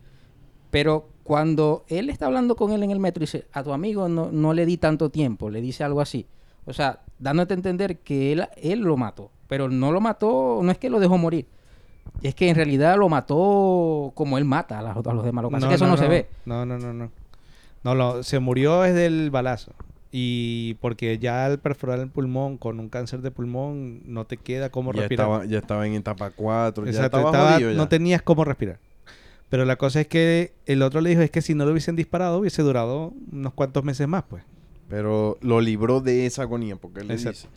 pero 0.71 1.09
cuando 1.29 1.85
él 1.89 2.09
está 2.09 2.25
hablando 2.25 2.55
con 2.55 2.71
él 2.71 2.81
en 2.81 2.89
el 2.89 2.99
metro 2.99 3.21
dice, 3.21 3.45
a 3.53 3.61
tu 3.61 3.71
amigo 3.71 4.09
no, 4.09 4.31
no 4.31 4.51
le 4.51 4.65
di 4.65 4.77
tanto 4.77 5.11
tiempo, 5.11 5.51
le 5.51 5.61
dice 5.61 5.83
algo 5.83 6.01
así. 6.01 6.25
O 6.65 6.73
sea, 6.73 7.01
dándote 7.19 7.53
a 7.53 7.57
entender 7.57 7.99
que 7.99 8.31
él, 8.31 8.47
él 8.57 8.79
lo 8.79 8.97
mató, 8.97 9.29
pero 9.47 9.69
no 9.69 9.91
lo 9.91 10.01
mató, 10.01 10.59
no 10.63 10.71
es 10.71 10.79
que 10.79 10.89
lo 10.89 10.99
dejó 10.99 11.19
morir. 11.19 11.45
Es 12.23 12.33
que 12.33 12.49
en 12.49 12.55
realidad 12.55 12.97
lo 12.97 13.09
mató 13.09 14.11
como 14.15 14.39
él 14.39 14.45
mata 14.45 14.79
a, 14.79 14.81
las- 14.81 14.97
a 14.97 15.13
los 15.13 15.23
demás. 15.23 15.43
Lo 15.43 15.49
que 15.51 15.57
es 15.57 15.65
que 15.65 15.75
eso 15.75 15.85
no, 15.85 15.97
se 15.97 16.07
ve. 16.07 16.27
No, 16.45 16.65
no, 16.65 16.79
no, 16.79 16.93
no. 16.93 17.11
No, 17.83 17.93
lo- 17.93 18.23
se 18.23 18.39
murió 18.39 18.81
desde 18.81 19.05
el 19.05 19.29
balazo. 19.29 19.71
Y 20.11 20.73
porque 20.81 21.19
ya 21.19 21.45
al 21.45 21.59
perforar 21.59 21.99
el 21.99 22.09
pulmón 22.09 22.57
con 22.57 22.79
un 22.79 22.89
cáncer 22.89 23.21
de 23.21 23.29
pulmón 23.29 24.01
no 24.11 24.25
te 24.25 24.37
queda 24.37 24.71
cómo 24.71 24.91
ya 24.93 25.01
respirar. 25.01 25.27
estaba, 25.27 25.45
ya 25.45 25.59
estaba 25.59 25.85
en 25.85 25.93
etapa 25.93 26.31
4, 26.31 26.85
ya 26.85 27.05
estaba, 27.05 27.25
estaba- 27.29 27.51
jodido 27.53 27.69
ya. 27.71 27.77
no 27.77 27.87
tenías 27.87 28.23
cómo 28.23 28.43
respirar. 28.43 28.79
Pero 29.49 29.65
la 29.65 29.77
cosa 29.77 30.01
es 30.01 30.07
que 30.07 30.53
el 30.65 30.81
otro 30.83 31.01
le 31.01 31.09
dijo 31.09 31.21
es 31.21 31.31
que 31.31 31.41
si 31.41 31.55
no 31.55 31.65
lo 31.65 31.71
hubiesen 31.71 31.95
disparado 31.95 32.37
hubiese 32.39 32.61
durado 32.61 33.13
unos 33.31 33.53
cuantos 33.53 33.83
meses 33.83 34.07
más, 34.07 34.23
pues. 34.29 34.43
Pero 34.87 35.37
lo 35.41 35.59
libró 35.61 36.01
de 36.01 36.25
esa 36.25 36.43
agonía, 36.43 36.75
porque 36.75 37.01
él 37.01 37.07
le 37.07 37.17
dice, 37.17 37.47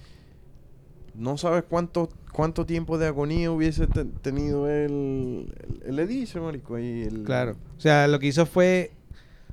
no 1.14 1.37
sabes 1.37 1.64
cuánto 1.68 2.09
cuánto 2.33 2.64
tiempo 2.64 2.96
de 2.96 3.07
agonía 3.07 3.50
hubiese 3.50 3.87
te- 3.87 4.07
tenido 4.07 4.68
él, 4.70 5.52
él, 5.85 5.96
le 5.96 6.07
dice, 6.07 6.40
marico, 6.40 6.78
el- 6.78 7.24
Claro. 7.24 7.57
O 7.76 7.81
sea, 7.81 8.09
lo 8.09 8.18
que 8.18 8.28
hizo 8.28 8.46
fue 8.46 8.90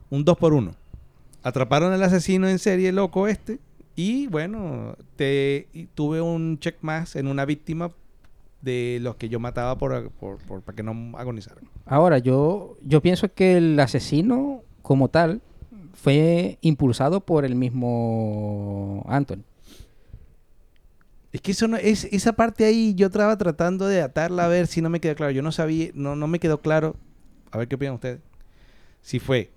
un 0.09 0.23
dos 0.23 0.37
por 0.37 0.53
uno. 0.53 0.75
Atraparon 1.43 1.91
al 1.91 2.01
asesino 2.03 2.47
en 2.47 2.59
serie 2.59 2.91
loco 2.93 3.27
este. 3.27 3.59
Y 3.95 4.27
bueno, 4.27 4.95
te 5.17 5.67
y 5.73 5.87
tuve 5.87 6.21
un 6.21 6.57
check 6.59 6.77
más 6.81 7.17
en 7.17 7.27
una 7.27 7.43
víctima 7.45 7.91
de 8.61 8.99
los 9.01 9.15
que 9.15 9.29
yo 9.29 9.39
mataba 9.39 9.77
por, 9.77 10.11
por- 10.11 10.37
por- 10.39 10.61
para 10.61 10.75
que 10.75 10.83
no 10.83 11.17
agonizaran. 11.17 11.63
Ahora, 11.85 12.17
yo, 12.17 12.77
yo 12.83 13.01
pienso 13.01 13.31
que 13.33 13.57
el 13.57 13.79
asesino, 13.79 14.63
como 14.81 15.07
tal, 15.09 15.41
fue 15.93 16.57
impulsado 16.61 17.21
por 17.21 17.45
el 17.45 17.55
mismo 17.55 19.03
Anthony. 19.07 19.43
Es 21.31 21.41
que 21.41 21.51
eso 21.51 21.67
no, 21.67 21.77
es, 21.77 22.05
esa 22.05 22.33
parte 22.33 22.65
ahí 22.65 22.95
yo 22.95 23.07
estaba 23.07 23.37
tratando 23.37 23.85
de 23.87 24.01
atarla 24.01 24.45
a 24.45 24.47
ver 24.47 24.65
si 24.67 24.81
no 24.81 24.89
me 24.89 24.99
quedó 24.99 25.15
claro. 25.15 25.31
Yo 25.31 25.41
no 25.43 25.51
sabía, 25.51 25.89
no, 25.93 26.15
no 26.15 26.27
me 26.27 26.39
quedó 26.39 26.59
claro. 26.61 26.95
A 27.51 27.57
ver 27.59 27.67
qué 27.67 27.75
opinan 27.75 27.95
ustedes. 27.95 28.19
Si 29.01 29.19
fue. 29.19 29.51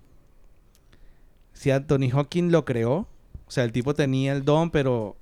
Si 1.54 1.70
Anthony 1.70 2.10
Hawking 2.12 2.50
lo 2.50 2.64
creó. 2.64 3.06
O 3.46 3.50
sea, 3.50 3.64
el 3.64 3.72
tipo 3.72 3.94
tenía 3.94 4.32
el 4.32 4.44
don, 4.44 4.70
pero. 4.70 5.16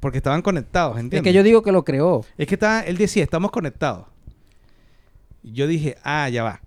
Porque 0.00 0.18
estaban 0.18 0.42
conectados, 0.42 0.96
Es 0.96 1.00
¿entiendes? 1.00 1.30
que 1.30 1.34
yo 1.34 1.42
digo 1.42 1.62
que 1.62 1.72
lo 1.72 1.84
creó. 1.84 2.24
Es 2.36 2.46
que 2.46 2.54
estaba, 2.54 2.80
él 2.80 2.96
decía, 2.98 3.22
estamos 3.24 3.50
conectados. 3.50 4.06
Y 5.42 5.52
Yo 5.52 5.66
dije, 5.66 5.96
ah, 6.04 6.28
ya 6.28 6.42
va. 6.42 6.60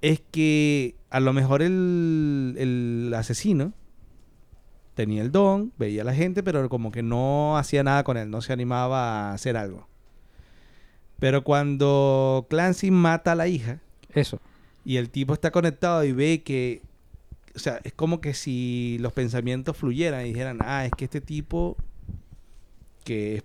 Es 0.00 0.20
que 0.30 0.94
a 1.10 1.20
lo 1.20 1.32
mejor 1.32 1.62
el, 1.62 2.54
el 2.58 3.12
asesino 3.14 3.72
tenía 4.94 5.20
el 5.22 5.30
don, 5.32 5.72
veía 5.78 6.02
a 6.02 6.04
la 6.04 6.14
gente, 6.14 6.42
pero 6.42 6.68
como 6.68 6.90
que 6.90 7.02
no 7.02 7.58
hacía 7.58 7.82
nada 7.82 8.02
con 8.04 8.16
él, 8.16 8.30
no 8.30 8.40
se 8.40 8.52
animaba 8.52 9.30
a 9.30 9.34
hacer 9.34 9.56
algo. 9.56 9.86
Pero 11.18 11.44
cuando 11.44 12.46
Clancy 12.50 12.90
mata 12.90 13.32
a 13.32 13.34
la 13.34 13.46
hija 13.48 13.80
Eso. 14.14 14.38
y 14.84 14.96
el 14.96 15.10
tipo 15.10 15.34
está 15.34 15.50
conectado 15.50 16.04
y 16.04 16.12
ve 16.12 16.42
que, 16.42 16.82
o 17.54 17.58
sea, 17.58 17.80
es 17.84 17.92
como 17.92 18.20
que 18.20 18.32
si 18.34 18.96
los 19.00 19.12
pensamientos 19.12 19.76
fluyeran 19.76 20.24
y 20.26 20.30
dijeran, 20.30 20.58
ah, 20.60 20.84
es 20.86 20.92
que 20.96 21.04
este 21.06 21.20
tipo 21.20 21.76
que 23.06 23.36
es 23.36 23.44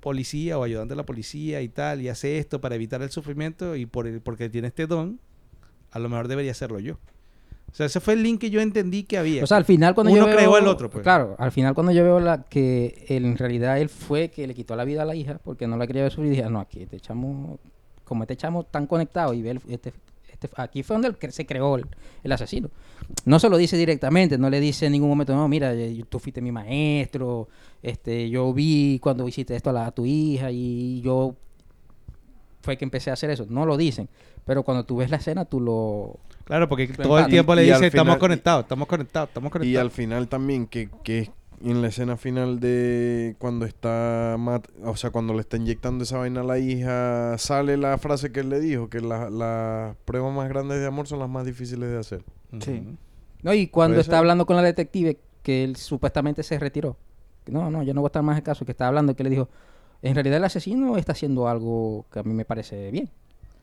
policía 0.00 0.58
o 0.58 0.62
ayudante 0.64 0.92
de 0.92 0.96
la 0.96 1.04
policía 1.06 1.60
y 1.62 1.68
tal, 1.68 2.00
y 2.00 2.08
hace 2.08 2.38
esto 2.38 2.60
para 2.60 2.74
evitar 2.76 3.02
el 3.02 3.10
sufrimiento 3.10 3.76
y 3.76 3.86
por 3.86 4.06
el, 4.06 4.20
porque 4.20 4.48
tiene 4.48 4.68
este 4.68 4.86
don, 4.86 5.20
a 5.90 5.98
lo 5.98 6.08
mejor 6.08 6.28
debería 6.28 6.52
hacerlo 6.52 6.78
yo. 6.80 6.94
O 7.70 7.74
sea, 7.76 7.86
ese 7.86 8.00
fue 8.00 8.14
el 8.14 8.22
link 8.22 8.40
que 8.40 8.48
yo 8.48 8.60
entendí 8.60 9.02
que 9.02 9.18
había. 9.18 9.42
O 9.44 9.46
sea, 9.46 9.58
al 9.58 9.64
final 9.66 9.94
cuando 9.94 10.12
Uno 10.12 10.22
yo 10.22 10.26
veo... 10.28 10.36
creó 10.36 10.54
al 10.56 10.66
otro, 10.66 10.88
pues. 10.88 11.02
Claro, 11.02 11.34
al 11.38 11.52
final 11.52 11.74
cuando 11.74 11.92
yo 11.92 12.02
veo 12.04 12.20
la, 12.20 12.44
que 12.44 13.04
él, 13.08 13.24
en 13.26 13.36
realidad 13.36 13.78
él 13.78 13.88
fue 13.90 14.28
que 14.30 14.46
le 14.46 14.54
quitó 14.54 14.76
la 14.76 14.84
vida 14.84 15.02
a 15.02 15.04
la 15.04 15.14
hija 15.14 15.38
porque 15.44 15.66
no 15.66 15.76
la 15.76 15.86
quería 15.86 16.02
ver 16.02 16.12
sufrir, 16.12 16.30
dije, 16.30 16.44
"Ah, 16.44 16.48
no, 16.48 16.60
aquí 16.60 16.82
este 16.82 16.98
chamo, 17.00 17.58
como 18.04 18.22
este 18.22 18.36
chamo 18.36 18.62
tan 18.62 18.86
conectado 18.86 19.34
y 19.34 19.42
ve 19.42 19.50
el- 19.50 19.60
este, 19.68 19.92
este- 20.40 20.50
aquí 20.60 20.82
fue 20.82 20.98
donde 20.98 21.30
se 21.32 21.46
creó 21.46 21.76
el, 21.76 21.86
el 22.22 22.32
asesino. 22.32 22.68
No 23.24 23.38
se 23.38 23.48
lo 23.48 23.56
dice 23.56 23.76
directamente, 23.76 24.36
no 24.38 24.50
le 24.50 24.60
dice 24.60 24.86
en 24.86 24.92
ningún 24.92 25.08
momento, 25.08 25.34
no, 25.34 25.46
mira, 25.48 25.72
eh, 25.74 26.04
tú 26.08 26.18
fuiste 26.18 26.40
mi 26.40 26.52
maestro, 26.52 27.48
este, 27.82 28.28
yo 28.30 28.52
vi 28.52 28.98
cuando 29.00 29.26
hiciste 29.28 29.54
esto 29.56 29.70
a, 29.70 29.72
la- 29.72 29.86
a 29.86 29.90
tu 29.92 30.04
hija 30.06 30.50
y 30.50 31.00
yo 31.02 31.34
fue 32.62 32.76
que 32.76 32.84
empecé 32.84 33.10
a 33.10 33.12
hacer 33.14 33.30
eso. 33.30 33.46
No 33.48 33.64
lo 33.64 33.76
dicen, 33.76 34.08
pero 34.44 34.62
cuando 34.62 34.84
tú 34.84 34.96
ves 34.96 35.10
la 35.10 35.18
escena 35.18 35.44
tú 35.44 35.60
lo... 35.60 36.18
claro, 36.44 36.68
porque 36.68 36.88
todo 36.88 37.18
el 37.20 37.26
y- 37.26 37.30
tiempo 37.30 37.54
le 37.54 37.64
y 37.64 37.70
dice, 37.70 37.86
estamos 37.86 38.16
conectados, 38.16 38.64
estamos 38.64 38.88
conectados, 38.88 39.28
estamos 39.28 39.50
Y 39.50 39.52
conectados. 39.52 39.84
al 39.84 39.90
final 39.92 40.28
también, 40.28 40.66
que, 40.66 40.88
que 41.04 41.30
en 41.62 41.80
la 41.82 41.88
escena 41.88 42.16
final 42.16 42.60
de 42.60 43.34
cuando 43.38 43.64
está, 43.64 44.36
mat- 44.38 44.68
o 44.84 44.96
sea, 44.96 45.10
cuando 45.10 45.32
le 45.34 45.40
está 45.40 45.56
inyectando 45.56 46.04
esa 46.04 46.18
vaina 46.18 46.40
a 46.42 46.44
la 46.44 46.58
hija, 46.58 47.36
sale 47.38 47.76
la 47.76 47.96
frase 47.98 48.30
que 48.32 48.40
él 48.40 48.48
le 48.50 48.60
dijo, 48.60 48.88
que 48.88 49.00
la- 49.00 49.30
las 49.30 49.96
pruebas 50.04 50.34
más 50.34 50.48
grandes 50.48 50.78
de 50.80 50.86
amor 50.86 51.06
son 51.06 51.18
las 51.20 51.28
más 51.28 51.46
difíciles 51.46 51.88
de 51.90 51.98
hacer. 51.98 52.22
Sí. 52.60 52.82
No, 53.42 53.54
y 53.54 53.68
cuando 53.68 54.00
está 54.00 54.12
ser. 54.12 54.18
hablando 54.18 54.44
con 54.46 54.56
la 54.56 54.62
detective, 54.62 55.18
que 55.42 55.64
él 55.64 55.76
supuestamente 55.76 56.42
se 56.42 56.58
retiró. 56.58 56.96
No, 57.46 57.70
no, 57.70 57.82
yo 57.82 57.94
no 57.94 58.00
voy 58.00 58.08
a 58.08 58.10
estar 58.10 58.22
más 58.22 58.36
en 58.38 58.42
caso, 58.44 58.64
que 58.64 58.72
está 58.72 58.88
hablando, 58.88 59.14
que 59.14 59.22
le 59.24 59.30
dijo, 59.30 59.48
en 60.02 60.14
realidad 60.14 60.38
el 60.38 60.44
asesino 60.44 60.96
está 60.96 61.12
haciendo 61.12 61.48
algo 61.48 62.04
que 62.12 62.18
a 62.18 62.22
mí 62.22 62.34
me 62.34 62.44
parece 62.44 62.90
bien. 62.90 63.08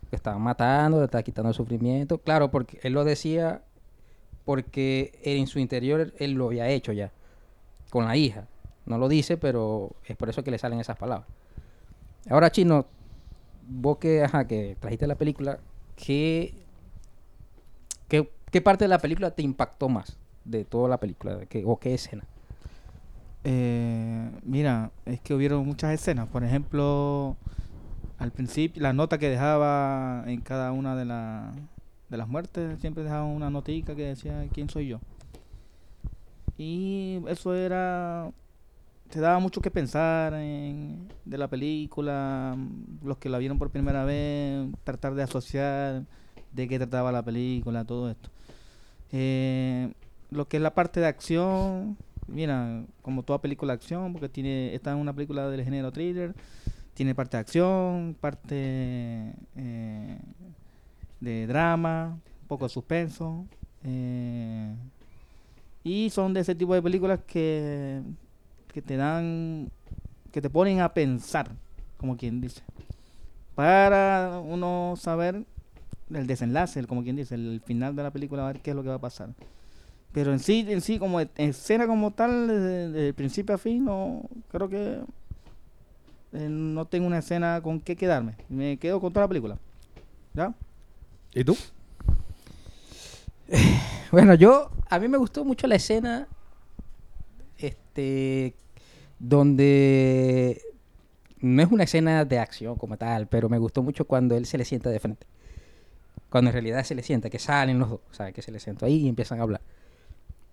Que 0.09 0.15
está 0.15 0.37
matando, 0.37 0.99
le 0.99 1.05
está 1.05 1.21
quitando 1.23 1.49
el 1.49 1.55
sufrimiento. 1.55 2.17
Claro, 2.19 2.49
porque 2.51 2.79
él 2.83 2.93
lo 2.93 3.03
decía 3.03 3.63
porque 4.45 5.19
en 5.23 5.47
su 5.47 5.59
interior 5.59 6.13
él 6.17 6.33
lo 6.33 6.47
había 6.47 6.67
hecho 6.69 6.91
ya, 6.91 7.11
con 7.93 8.05
la 8.05 8.17
hija. 8.17 8.47
No 8.87 8.97
lo 8.97 9.07
dice, 9.07 9.37
pero 9.37 9.91
es 10.05 10.17
por 10.17 10.27
eso 10.27 10.43
que 10.43 10.49
le 10.49 10.57
salen 10.57 10.79
esas 10.79 10.97
palabras. 10.97 11.27
Ahora, 12.27 12.51
Chino, 12.51 12.87
vos 13.67 13.97
que, 13.99 14.23
ajá, 14.23 14.47
que 14.47 14.75
trajiste 14.79 15.05
la 15.05 15.13
película, 15.15 15.59
¿qué, 15.95 16.55
qué, 18.07 18.31
qué 18.49 18.61
parte 18.61 18.85
de 18.85 18.89
la 18.89 18.97
película 18.97 19.29
te 19.29 19.43
impactó 19.43 19.89
más 19.89 20.17
de 20.43 20.65
toda 20.65 20.89
la 20.89 20.99
película? 20.99 21.45
¿Qué- 21.45 21.63
¿O 21.67 21.77
qué 21.77 21.93
escena? 21.93 22.23
Eh, 23.43 24.31
mira, 24.43 24.89
es 25.05 25.19
que 25.21 25.33
hubieron 25.35 25.63
muchas 25.65 25.91
escenas. 25.93 26.27
Por 26.29 26.43
ejemplo, 26.43 27.35
al 28.17 28.31
principio, 28.31 28.81
la 28.81 28.93
nota 28.93 29.19
que 29.19 29.29
dejaba 29.29 30.23
en 30.25 30.41
cada 30.41 30.71
una 30.71 30.95
de, 30.95 31.05
la- 31.05 31.51
de 32.09 32.17
las 32.17 32.27
muertes, 32.27 32.79
siempre 32.81 33.03
dejaba 33.03 33.25
una 33.25 33.51
notica 33.51 33.95
que 33.95 34.03
decía 34.07 34.45
quién 34.51 34.67
soy 34.69 34.87
yo. 34.87 34.99
Y 36.57 37.21
eso 37.27 37.55
era. 37.55 38.31
Te 39.09 39.19
daba 39.19 39.39
mucho 39.39 39.61
que 39.61 39.69
pensar 39.71 40.33
en, 40.33 41.07
de 41.25 41.37
la 41.37 41.47
película, 41.47 42.57
los 43.03 43.17
que 43.17 43.29
la 43.29 43.37
vieron 43.37 43.59
por 43.59 43.69
primera 43.69 44.05
vez, 44.05 44.67
tratar 44.83 45.13
de 45.13 45.23
asociar 45.23 46.03
de 46.51 46.67
qué 46.67 46.79
trataba 46.79 47.11
la 47.11 47.23
película, 47.23 47.85
todo 47.85 48.09
esto. 48.09 48.29
Eh, 49.11 49.93
lo 50.31 50.47
que 50.47 50.57
es 50.57 50.63
la 50.63 50.73
parte 50.73 50.99
de 50.99 51.05
acción, 51.07 51.97
mira, 52.27 52.83
como 53.03 53.23
toda 53.23 53.39
película 53.41 53.73
de 53.73 53.75
acción, 53.75 54.13
porque 54.13 54.29
tiene, 54.29 54.73
está 54.73 54.91
en 54.91 54.97
una 54.97 55.13
película 55.13 55.47
del 55.49 55.63
género 55.63 55.91
thriller, 55.91 56.33
tiene 56.95 57.13
parte 57.13 57.37
de 57.37 57.41
acción, 57.41 58.15
parte 58.19 59.33
eh, 59.55 60.17
de 61.19 61.47
drama, 61.47 62.17
un 62.41 62.47
poco 62.47 62.65
de 62.65 62.69
suspenso. 62.69 63.45
eh, 63.83 64.73
y 65.83 66.09
son 66.09 66.33
de 66.33 66.41
ese 66.41 66.55
tipo 66.55 66.73
de 66.73 66.81
películas 66.81 67.19
que, 67.25 68.01
que 68.73 68.81
te 68.81 68.95
dan, 68.95 69.69
que 70.31 70.41
te 70.41 70.49
ponen 70.49 70.79
a 70.79 70.93
pensar, 70.93 71.51
como 71.97 72.17
quien 72.17 72.41
dice. 72.41 72.61
Para 73.55 74.41
uno 74.43 74.95
saber 74.97 75.45
el 76.11 76.27
desenlace, 76.27 76.85
como 76.85 77.03
quien 77.03 77.15
dice, 77.15 77.35
el 77.35 77.61
final 77.65 77.95
de 77.95 78.03
la 78.03 78.11
película, 78.11 78.43
a 78.43 78.51
ver 78.51 78.61
qué 78.61 78.71
es 78.71 78.75
lo 78.75 78.83
que 78.83 78.89
va 78.89 78.95
a 78.95 79.01
pasar. 79.01 79.29
Pero 80.11 80.31
en 80.31 80.39
sí, 80.39 80.65
en 80.69 80.81
sí, 80.81 80.99
como 80.99 81.19
escena 81.19 81.87
como 81.87 82.11
tal, 82.11 82.47
desde, 82.47 82.89
desde 82.89 83.13
principio 83.13 83.55
a 83.55 83.57
fin, 83.57 83.83
no 83.83 84.21
creo 84.51 84.69
que 84.69 85.01
eh, 86.33 86.47
no 86.49 86.85
tengo 86.85 87.07
una 87.07 87.19
escena 87.19 87.61
con 87.61 87.79
qué 87.79 87.95
quedarme. 87.95 88.35
Me 88.49 88.77
quedo 88.77 88.99
con 89.01 89.11
toda 89.11 89.25
la 89.25 89.27
película. 89.27 89.57
¿Ya? 90.33 90.53
¿Y 91.33 91.43
tú? 91.43 91.55
Bueno, 94.11 94.35
yo, 94.35 94.69
a 94.91 94.99
mí 94.99 95.07
me 95.07 95.17
gustó 95.17 95.43
mucho 95.43 95.65
la 95.65 95.73
escena, 95.73 96.27
este, 97.57 98.53
donde 99.17 100.61
no 101.39 101.63
es 101.63 101.71
una 101.71 101.83
escena 101.83 102.23
de 102.25 102.37
acción 102.37 102.75
como 102.75 102.95
tal, 102.95 103.27
pero 103.27 103.49
me 103.49 103.57
gustó 103.57 103.81
mucho 103.81 104.05
cuando 104.05 104.37
él 104.37 104.45
se 104.45 104.57
le 104.57 104.65
sienta 104.65 104.91
de 104.91 104.99
frente. 104.99 105.25
Cuando 106.29 106.51
en 106.51 106.53
realidad 106.53 106.83
se 106.83 106.93
le 106.93 107.03
sienta, 107.03 107.31
que 107.31 107.39
salen 107.39 107.79
los 107.79 107.89
dos, 107.89 107.99
o 108.11 108.13
sea, 108.13 108.31
que 108.31 108.41
se 108.43 108.51
le 108.51 108.59
sienta 108.59 108.85
ahí 108.85 108.97
y 108.97 109.09
empiezan 109.09 109.39
a 109.39 109.43
hablar. 109.43 109.61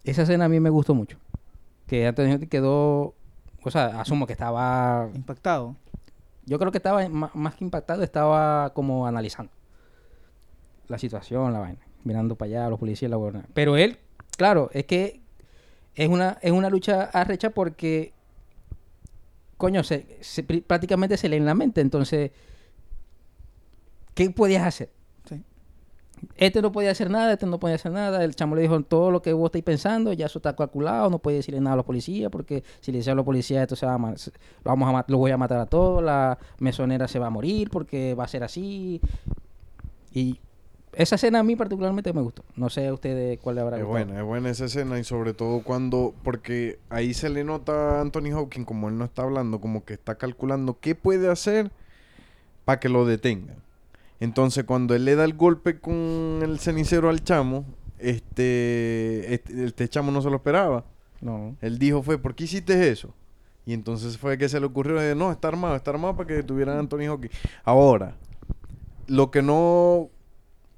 Esa 0.05 0.22
escena 0.22 0.46
a 0.46 0.48
mí 0.48 0.59
me 0.59 0.70
gustó 0.70 0.94
mucho. 0.94 1.18
Que 1.87 2.09
Hopkins 2.09 2.48
quedó, 2.48 3.14
o 3.62 3.70
sea, 3.70 4.00
asumo 4.00 4.26
que 4.26 4.33
estaba, 4.33 5.11
Impactado. 5.14 5.76
yo 6.46 6.59
creo 6.59 6.72
que 6.72 6.79
estaba 6.79 7.07
más 7.09 7.55
que 7.57 7.64
impactado, 7.64 8.03
estaba 8.03 8.70
como 8.74 9.07
analizando 9.07 9.53
la 10.88 10.98
situación, 10.98 11.53
la 11.53 11.61
vaina, 11.61 11.81
mirando 12.04 12.36
para 12.36 12.48
allá, 12.48 12.68
los 12.70 12.78
policías, 12.78 13.10
la 13.10 13.16
buena. 13.16 13.44
Pero 13.54 13.76
él, 13.76 13.98
claro, 14.36 14.70
es 14.72 14.84
que 14.86 15.20
es 15.94 16.08
una, 16.08 16.38
es 16.42 16.52
una 16.52 16.70
lucha 16.70 17.04
arrecha 17.04 17.50
porque, 17.50 18.12
coño, 19.56 19.82
se, 19.84 20.18
se- 20.20 20.46
pr- 20.46 20.62
prácticamente 20.64 21.16
se 21.16 21.28
lee 21.28 21.36
en 21.36 21.46
la 21.46 21.54
mente. 21.54 21.80
Entonces, 21.80 22.30
¿qué 24.14 24.30
podías 24.30 24.64
hacer? 24.66 24.90
Sí. 25.28 25.42
Este 26.36 26.60
no 26.62 26.70
podía 26.72 26.90
hacer 26.90 27.10
nada, 27.10 27.32
este 27.32 27.46
no 27.46 27.58
podía 27.58 27.76
hacer 27.76 27.92
nada. 27.92 28.22
El 28.24 28.34
chamo 28.34 28.54
le 28.54 28.62
dijo 28.62 28.80
todo 28.82 29.10
lo 29.10 29.22
que 29.22 29.32
vos 29.32 29.46
estáis 29.48 29.64
pensando, 29.64 30.12
ya 30.12 30.26
eso 30.26 30.38
está 30.38 30.54
calculado, 30.54 31.10
no 31.10 31.18
puede 31.18 31.38
decirle 31.38 31.60
nada 31.60 31.74
a 31.74 31.76
los 31.76 31.86
policías, 31.86 32.30
porque 32.30 32.62
si 32.80 32.92
le 32.92 32.98
dice 32.98 33.10
a 33.10 33.14
los 33.14 33.24
policías 33.24 33.62
esto 33.62 33.76
se 33.76 33.86
va 33.86 33.94
a 33.94 33.98
lo 33.98 34.14
vamos 34.64 34.94
a 34.94 35.04
lo 35.08 35.18
voy 35.18 35.30
a 35.30 35.36
matar 35.38 35.58
a 35.60 35.66
todos, 35.66 36.02
la 36.02 36.38
mesonera 36.58 37.08
se 37.08 37.18
va 37.18 37.28
a 37.28 37.30
morir 37.30 37.70
porque 37.70 38.14
va 38.14 38.24
a 38.24 38.28
ser 38.28 38.44
así. 38.44 39.00
Y 40.12 40.40
esa 40.92 41.14
escena 41.14 41.38
a 41.40 41.42
mí 41.42 41.57
particularmente 41.57 42.12
me 42.12 42.20
gustó. 42.20 42.44
No 42.57 42.68
sé 42.70 42.88
a 42.88 42.92
ustedes 42.92 43.38
cuál 43.38 43.57
le 43.57 43.61
habrá 43.62 43.76
Es 43.79 43.85
gustado. 43.85 44.05
buena, 44.07 44.20
es 44.20 44.26
buena 44.26 44.50
esa 44.50 44.64
escena 44.64 44.98
y 44.98 45.05
sobre 45.05 45.35
todo 45.35 45.62
cuando, 45.62 46.14
porque 46.22 46.79
ahí 46.88 47.14
se 47.14 47.29
le 47.29 47.44
nota 47.44 47.98
a 47.98 48.00
Anthony 48.00 48.31
Hawking, 48.33 48.64
como 48.64 48.88
él 48.88 48.98
no 48.98 49.05
está 49.05 49.22
hablando, 49.22 49.61
como 49.61 49.85
que 49.85 49.94
está 49.94 50.16
calculando 50.16 50.79
qué 50.81 50.94
puede 50.94 51.31
hacer 51.31 51.70
para 52.64 52.81
que 52.81 52.88
lo 52.88 53.07
detengan. 53.07 53.57
Entonces 54.18 54.64
cuando 54.64 54.94
él 54.94 55.05
le 55.05 55.14
da 55.14 55.24
el 55.24 55.35
golpe 55.35 55.79
con 55.81 56.40
el 56.42 56.59
cenicero 56.59 57.09
al 57.09 57.22
chamo, 57.22 57.64
este, 57.98 59.35
este, 59.35 59.64
este 59.64 59.88
chamo 59.88 60.11
no 60.11 60.22
se 60.22 60.31
lo 60.31 60.37
esperaba. 60.37 60.85
No. 61.20 61.57
Él 61.61 61.79
dijo 61.79 62.03
fue, 62.03 62.18
¿por 62.18 62.35
qué 62.35 62.44
hiciste 62.44 62.90
eso? 62.90 63.14
Y 63.66 63.74
entonces 63.74 64.18
fue 64.18 64.37
que 64.38 64.48
se 64.48 64.59
le 64.59 64.66
ocurrió, 64.66 64.98
de, 64.98 65.14
no, 65.14 65.31
está 65.31 65.48
armado, 65.48 65.76
está 65.76 65.90
armado 65.90 66.16
para 66.16 66.26
que 66.26 66.35
detuvieran 66.35 66.76
a 66.76 66.81
Anthony 66.81 67.07
Hawking. 67.07 67.31
Ahora, 67.62 68.16
lo 69.07 69.31
que 69.31 69.42
no 69.42 70.09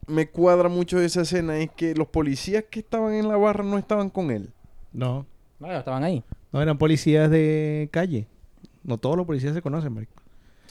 me 0.06 0.28
cuadra 0.28 0.68
mucho 0.68 0.98
de 0.98 1.06
esa 1.06 1.22
escena 1.22 1.58
es 1.58 1.70
que 1.70 1.94
los 1.94 2.08
policías 2.08 2.64
que 2.70 2.80
estaban 2.80 3.14
en 3.14 3.28
la 3.28 3.36
barra 3.36 3.64
no 3.64 3.78
estaban 3.78 4.10
con 4.10 4.30
él. 4.30 4.50
No. 4.92 5.26
No, 5.58 5.70
estaban 5.72 6.02
ahí. 6.04 6.22
No, 6.52 6.60
eran 6.60 6.76
policías 6.78 7.30
de 7.30 7.88
calle. 7.92 8.26
No 8.84 8.98
todos 8.98 9.16
los 9.16 9.26
policías 9.26 9.54
se 9.54 9.62
conocen, 9.62 9.92
marico. 9.94 10.12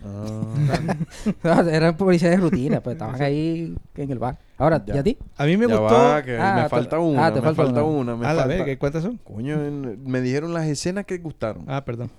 Ah. 0.03 0.95
No, 1.43 1.61
Eran 1.69 1.95
policías 1.95 2.31
de 2.31 2.37
rutina, 2.37 2.81
pues 2.81 2.95
estaban 2.95 3.21
ahí 3.21 3.75
en 3.95 4.11
el 4.11 4.19
bar. 4.19 4.37
Ahora, 4.57 4.83
Ya. 4.85 4.95
¿y 4.95 4.97
a 4.99 5.03
ti? 5.03 5.17
A 5.37 5.45
mí 5.45 5.57
me 5.57 5.67
Ya 5.67 5.77
gustó... 5.77 5.93
va, 5.95 6.23
que 6.23 6.37
Ah, 6.37 6.61
me 6.63 6.69
falta 6.69 6.95
ah, 6.97 6.99
una, 6.99 7.29
te 7.33 7.35
me 7.39 7.41
falta 7.47 7.63
falta 7.63 7.83
una. 7.83 8.13
una. 8.13 8.15
me 8.17 8.25
A 8.25 8.33
la 8.33 8.41
falta- 8.43 8.55
verga, 8.63 8.79
¿cuántas 8.79 9.03
son? 9.03 9.17
Coño, 9.17 9.53
en- 9.63 10.03
me 10.05 10.21
dijeron 10.21 10.53
las 10.53 10.65
escenas 10.67 11.05
que 11.05 11.17
gustaron. 11.19 11.65
Ah, 11.67 11.85
perdón. 11.85 12.09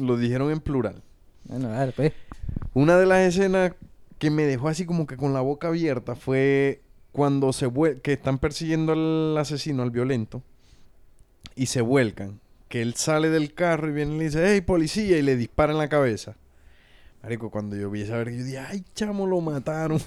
Lo 0.00 0.16
dijeron 0.16 0.50
en 0.50 0.60
plural. 0.60 1.02
Bueno, 1.44 1.68
a 1.72 1.80
ver, 1.84 1.92
pues. 1.94 2.12
Una 2.74 2.96
de 2.96 3.06
las 3.06 3.20
escenas 3.20 3.72
que 4.22 4.30
me 4.30 4.44
dejó 4.44 4.68
así 4.68 4.86
como 4.86 5.08
que 5.08 5.16
con 5.16 5.32
la 5.32 5.40
boca 5.40 5.66
abierta 5.66 6.14
fue 6.14 6.80
cuando 7.10 7.52
se 7.52 7.68
que 8.04 8.12
están 8.12 8.38
persiguiendo 8.38 8.92
al 8.92 9.36
asesino, 9.36 9.82
al 9.82 9.90
violento, 9.90 10.44
y 11.56 11.66
se 11.66 11.80
vuelcan. 11.80 12.38
Que 12.68 12.82
él 12.82 12.94
sale 12.94 13.30
del 13.30 13.52
carro 13.52 13.88
y 13.88 13.92
viene 13.92 14.14
y 14.14 14.18
le 14.18 14.24
dice, 14.26 14.44
hey, 14.46 14.60
policía, 14.60 15.18
y 15.18 15.22
le 15.22 15.34
dispara 15.34 15.72
en 15.72 15.78
la 15.78 15.88
cabeza. 15.88 16.36
Marico, 17.20 17.50
cuando 17.50 17.74
yo 17.74 17.90
vi 17.90 18.02
esa 18.02 18.16
verga, 18.16 18.30
yo 18.36 18.44
dije, 18.44 18.58
ay, 18.60 18.84
chamo, 18.94 19.26
lo 19.26 19.40
mataron. 19.40 20.00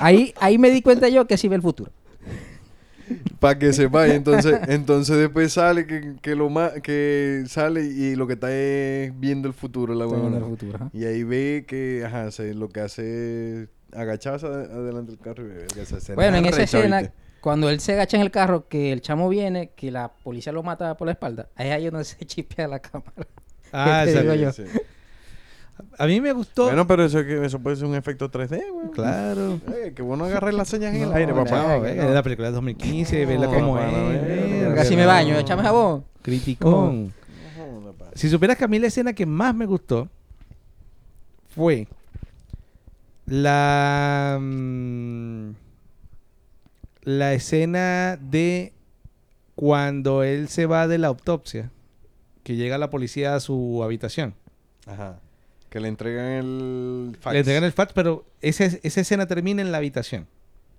Ahí, 0.00 0.34
ahí 0.40 0.58
me 0.58 0.68
di 0.70 0.82
cuenta 0.82 1.08
yo 1.08 1.28
que 1.28 1.38
sí 1.38 1.46
ve 1.46 1.54
el 1.54 1.62
futuro. 1.62 1.92
Para 3.38 3.58
que 3.58 3.72
se 3.72 3.86
vaya. 3.86 4.14
Entonces, 4.14 4.58
entonces 4.68 5.16
después 5.18 5.52
sale 5.52 5.86
que, 5.86 6.16
que 6.20 6.34
lo 6.34 6.48
ma 6.50 6.72
que 6.82 7.44
sale 7.46 7.84
y 7.84 8.16
lo 8.16 8.26
que 8.26 8.32
está 8.34 8.52
es 8.52 9.12
viendo 9.18 9.48
el 9.48 9.54
futuro, 9.54 9.94
la 9.94 10.06
ajá. 10.74 10.90
Y 10.92 11.04
ahí 11.04 11.22
ve 11.22 11.64
que, 11.66 12.02
ajá, 12.06 12.30
se- 12.30 12.54
lo 12.54 12.68
que 12.68 12.80
hace 12.80 13.62
es 13.62 13.68
agacharse 13.92 14.46
ad- 14.46 14.72
adelante 14.72 15.12
del 15.12 15.20
carro 15.20 15.44
y 15.44 15.48
ve 15.48 15.66
que 15.72 15.82
escena 15.82 16.14
Bueno, 16.14 16.36
en 16.38 16.46
esa 16.46 16.62
escena, 16.62 17.12
cuando 17.40 17.70
él 17.70 17.78
se 17.80 17.92
agacha 17.92 18.16
en 18.16 18.22
el 18.22 18.30
carro, 18.30 18.68
que 18.68 18.92
el 18.92 19.00
chamo 19.00 19.28
viene, 19.28 19.70
que 19.76 19.90
la 19.90 20.12
policía 20.12 20.52
lo 20.52 20.62
mata 20.62 20.96
por 20.96 21.06
la 21.06 21.12
espalda, 21.12 21.48
ahí 21.54 21.68
es 21.68 21.74
ahí 21.74 21.84
donde 21.90 22.04
se 22.04 22.24
chipea 22.24 22.66
la 22.66 22.80
cámara. 22.80 23.12
Ah, 23.72 24.02
¿Qué 24.04 24.12
te 24.12 24.18
esa- 24.18 24.22
digo 24.22 24.34
yo? 24.34 24.52
Sí. 24.52 24.64
A 25.98 26.06
mí 26.06 26.20
me 26.20 26.32
gustó... 26.32 26.64
Bueno, 26.64 26.86
pero 26.86 27.04
eso, 27.04 27.20
es 27.20 27.26
que- 27.26 27.44
eso 27.44 27.58
puede 27.58 27.76
ser 27.76 27.86
un 27.86 27.94
efecto 27.94 28.30
3D, 28.30 28.62
güey. 28.72 28.90
Claro. 28.92 29.60
Eh, 29.74 29.92
que 29.94 30.02
bueno 30.02 30.24
agarrar 30.24 30.54
las 30.54 30.68
señas 30.68 30.94
en 30.94 31.02
el 31.02 31.08
No, 31.10 31.14
aire, 31.16 31.32
no, 31.32 31.44
papá. 31.44 31.78
venga, 31.78 32.06
la 32.06 32.22
película 32.22 32.48
de 32.48 32.54
2015, 32.54 33.26
vela 33.26 33.46
No, 33.46 33.52
como 33.52 33.78
es. 33.78 34.74
Casi 34.74 34.96
me 34.96 35.04
baño, 35.06 35.38
échame 35.38 35.62
jabón. 35.62 36.04
Criticón. 36.22 37.06
No. 37.06 37.92
Si 38.14 38.28
supieras 38.30 38.56
que 38.56 38.64
a 38.64 38.68
mí 38.68 38.78
la 38.78 38.86
escena 38.86 39.12
que 39.12 39.26
más 39.26 39.54
me 39.54 39.66
gustó 39.66 40.08
fue 41.54 41.86
la 43.26 44.38
mm, 44.40 45.50
la 47.02 47.32
escena 47.34 48.18
de 48.20 48.72
cuando 49.54 50.22
él 50.22 50.48
se 50.48 50.66
va 50.66 50.86
de 50.88 50.98
la 50.98 51.08
autopsia, 51.08 51.70
que 52.42 52.56
llega 52.56 52.78
la 52.78 52.90
policía 52.90 53.34
a 53.34 53.40
su 53.40 53.82
habitación. 53.82 54.34
Ajá. 54.86 55.18
Que 55.76 55.80
le 55.80 55.88
entregan 55.88 56.24
el 56.24 57.16
fax. 57.20 57.34
Le 57.34 57.40
entregan 57.40 57.64
el 57.64 57.72
fax, 57.72 57.92
pero 57.92 58.24
esa, 58.40 58.64
esa 58.64 59.00
escena 59.02 59.26
termina 59.26 59.60
en 59.60 59.72
la 59.72 59.76
habitación. 59.76 60.26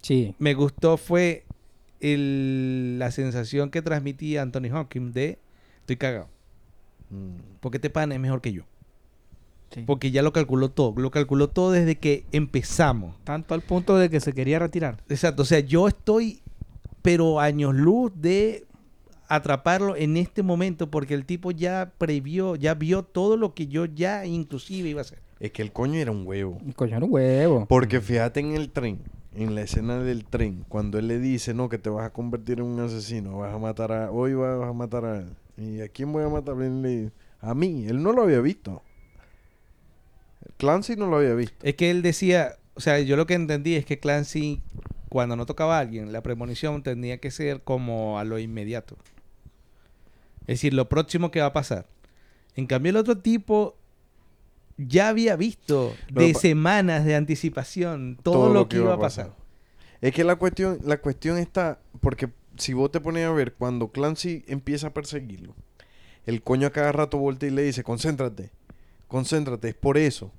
Sí. 0.01 0.33
Me 0.39 0.55
gustó 0.55 0.97
fue 0.97 1.43
el- 1.99 2.97
la 2.97 3.11
sensación 3.11 3.69
que 3.69 3.83
transmitía 3.83 4.41
Anthony 4.41 4.71
Hopkins 4.73 5.13
de 5.13 5.37
estoy 5.81 5.97
cagado. 5.97 6.29
Mm. 7.11 7.59
Porque 7.59 7.77
este 7.77 7.91
pan 7.91 8.11
es 8.11 8.19
mejor 8.19 8.41
que 8.41 8.53
yo. 8.53 8.63
Sí. 9.71 9.83
Porque 9.85 10.09
ya 10.09 10.23
lo 10.23 10.33
calculó 10.33 10.71
todo. 10.71 10.93
Lo 10.99 11.11
calculó 11.11 11.47
todo 11.49 11.71
desde 11.73 11.97
que 11.97 12.25
empezamos. 12.31 13.15
Tanto 13.23 13.53
al 13.53 13.61
punto 13.61 13.97
de 13.97 14.09
que 14.09 14.19
se 14.19 14.33
quería 14.33 14.57
retirar. 14.57 14.97
Exacto. 15.09 15.43
O 15.43 15.45
sea, 15.45 15.59
yo 15.59 15.87
estoy, 15.87 16.41
pero 17.03 17.39
años 17.39 17.75
luz 17.75 18.11
de 18.15 18.65
atraparlo 19.27 19.95
en 19.95 20.17
este 20.17 20.43
momento 20.43 20.89
porque 20.89 21.13
el 21.13 21.25
tipo 21.25 21.51
ya 21.51 21.91
previó, 21.97 22.55
ya 22.55 22.73
vio 22.73 23.03
todo 23.03 23.37
lo 23.37 23.53
que 23.53 23.67
yo 23.67 23.85
ya 23.85 24.25
inclusive 24.25 24.89
iba 24.89 25.01
a 25.01 25.03
hacer. 25.03 25.19
Es 25.39 25.51
que 25.51 25.61
el 25.61 25.71
coño 25.71 25.99
era 25.99 26.11
un 26.11 26.25
huevo. 26.25 26.57
Coño, 26.75 26.97
era 26.97 27.05
un 27.05 27.13
huevo. 27.13 27.65
Porque 27.67 28.01
fíjate 28.01 28.39
en 28.39 28.53
el 28.53 28.71
tren, 28.71 28.99
en 29.35 29.53
la 29.53 29.61
escena 29.61 29.99
del 29.99 30.25
tren, 30.25 30.65
cuando 30.67 30.97
él 30.97 31.07
le 31.07 31.19
dice, 31.19 31.53
no, 31.53 31.69
que 31.69 31.77
te 31.77 31.89
vas 31.89 32.05
a 32.05 32.11
convertir 32.11 32.59
en 32.59 32.65
un 32.65 32.79
asesino, 32.79 33.37
vas 33.37 33.53
a 33.53 33.59
matar 33.59 33.91
a, 33.91 34.11
hoy 34.11 34.33
vas 34.33 34.67
a 34.67 34.73
matar 34.73 35.05
a. 35.05 35.25
¿Y 35.57 35.81
a 35.81 35.89
quién 35.89 36.11
voy 36.11 36.23
a 36.23 36.29
matar? 36.29 36.55
A 37.41 37.53
mí, 37.53 37.85
él 37.87 38.01
no 38.01 38.13
lo 38.13 38.23
había 38.23 38.39
visto. 38.41 38.81
Clancy 40.57 40.95
no 40.95 41.07
lo 41.07 41.17
había 41.17 41.35
visto. 41.35 41.55
Es 41.61 41.75
que 41.75 41.91
él 41.91 42.01
decía, 42.01 42.55
o 42.75 42.79
sea, 42.79 42.99
yo 42.99 43.15
lo 43.15 43.27
que 43.27 43.33
entendí 43.35 43.75
es 43.75 43.85
que 43.85 43.99
Clancy, 43.99 44.61
cuando 45.09 45.35
no 45.35 45.45
tocaba 45.45 45.77
a 45.77 45.81
alguien, 45.81 46.11
la 46.11 46.21
premonición 46.21 46.81
tenía 46.83 47.17
que 47.17 47.31
ser 47.31 47.61
como 47.61 48.17
a 48.17 48.23
lo 48.23 48.39
inmediato. 48.39 48.97
Es 50.47 50.59
decir, 50.59 50.73
lo 50.73 50.89
próximo 50.89 51.29
que 51.29 51.41
va 51.41 51.47
a 51.47 51.53
pasar. 51.53 51.87
En 52.55 52.65
cambio, 52.65 52.89
el 52.89 52.97
otro 52.97 53.19
tipo 53.19 53.77
ya 54.77 55.09
había 55.09 55.35
visto 55.35 55.95
de 56.09 56.33
semanas 56.33 57.05
de 57.05 57.15
anticipación 57.15 58.17
todo, 58.23 58.53
lo, 58.53 58.67
que 58.67 58.77
iba 58.77 58.93
a 58.93 58.99
pasar. 58.99 59.33
Es 60.01 60.13
que 60.13 60.23
la 60.23 60.35
cuestión, 60.37 60.79
la 60.83 60.97
cuestión 60.97 61.37
está, 61.37 61.79
porque 61.99 62.29
si 62.57 62.73
vos 62.73 62.91
te 62.91 63.01
pones 63.01 63.25
a 63.25 63.31
ver, 63.31 63.53
cuando 63.53 63.91
Clancy 63.91 64.43
empieza 64.47 64.87
a 64.87 64.93
perseguirlo, 64.93 65.55
el 66.25 66.41
coño 66.41 66.67
a 66.67 66.71
cada 66.71 66.91
rato 66.91 67.17
voltea 67.17 67.49
y 67.49 67.53
le 67.53 67.63
dice, 67.63 67.83
concéntrate, 67.83 68.51
concéntrate, 69.07 69.69
es 69.69 69.75
por 69.75 69.97
eso. 69.97 70.31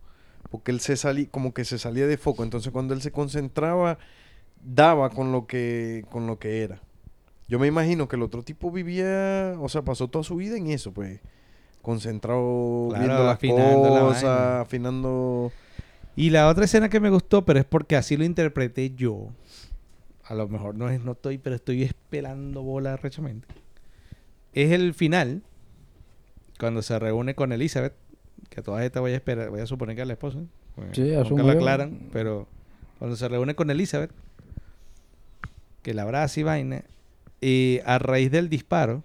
Porque 0.51 0.71
él 0.71 0.81
se 0.81 0.97
salía, 0.97 1.29
como 1.31 1.53
que 1.53 1.64
se 1.64 1.79
salía 1.79 2.07
de 2.07 2.16
foco. 2.16 2.42
Entonces 2.42 2.73
cuando 2.73 2.94
él 2.94 3.03
se 3.03 3.11
concentraba, 3.11 3.99
daba 4.62 5.11
con 5.11 5.31
lo 5.33 5.47
que, 5.47 6.05
con 6.11 6.27
lo 6.27 6.38
que 6.38 6.62
era. 6.62 6.81
Yo 7.48 7.58
me 7.58 7.66
imagino 7.66 8.08
que 8.08 8.16
el 8.16 8.22
otro 8.22 8.42
tipo 8.42 8.70
vivía, 8.70 9.54
o 9.58 9.68
sea, 9.68 9.82
pasó 9.82 10.08
toda 10.08 10.22
su 10.22 10.37
vida 10.37 10.56
en 10.56 10.68
eso, 10.68 10.92
pues. 10.92 11.20
Concentrado, 11.82 12.88
Claro, 12.90 13.04
viendo 13.04 13.24
las 13.24 13.34
afinando 13.34 13.94
la 13.94 14.00
cosas, 14.00 14.61
afinando... 14.61 15.52
Y 16.14 16.30
la 16.30 16.48
otra 16.48 16.64
escena 16.64 16.88
que 16.88 17.00
me 17.00 17.11
gustó, 17.11 17.44
pero 17.44 17.58
es 17.61 17.64
porque 17.64 17.96
así 17.96 18.16
lo 18.16 18.24
interpreté 18.24 18.90
yo. 18.94 19.28
A 20.24 20.34
lo 20.34 20.48
mejor 20.48 20.74
no 20.74 20.90
es, 20.90 21.00
no 21.02 21.12
estoy, 21.12 21.38
pero 21.38 21.56
estoy 21.56 21.84
esperando 21.84 22.62
bola 22.62 22.96
rechamente. 22.96 23.46
Es 24.52 24.72
el 24.72 24.92
final. 24.92 25.42
Cuando 26.58 26.82
se 26.82 26.98
reúne 26.98 27.34
con 27.34 27.52
Elizabeth. 27.52 27.94
Que 28.50 28.61
a 28.61 28.62
todas 28.62 28.84
estas 28.84 29.00
voy 29.00 29.12
a 29.12 29.16
esperar, 29.16 29.50
voy 29.50 29.61
a 29.61 29.66
suponer 29.66 29.94
que 29.94 30.02
es 30.02 30.08
la 30.08 30.14
esposa. 30.14 30.40
porque 30.74 30.94
Sí, 30.94 31.02
nunca 31.02 31.20
asumo 31.22 31.42
la 31.44 31.52
aclaran, 31.52 32.08
pero 32.12 32.48
cuando 32.98 33.16
se 33.16 33.28
reúne 33.28 33.54
con 33.54 33.70
Elizabeth, 33.70 34.11
que 35.82 35.94
la 35.94 36.02
abraza 36.02 36.40
y 36.40 36.42
vaina, 36.42 36.84
y 37.40 37.81
a 37.85 37.98
raíz 37.98 38.31
del 38.31 38.48
disparo, 38.48 39.03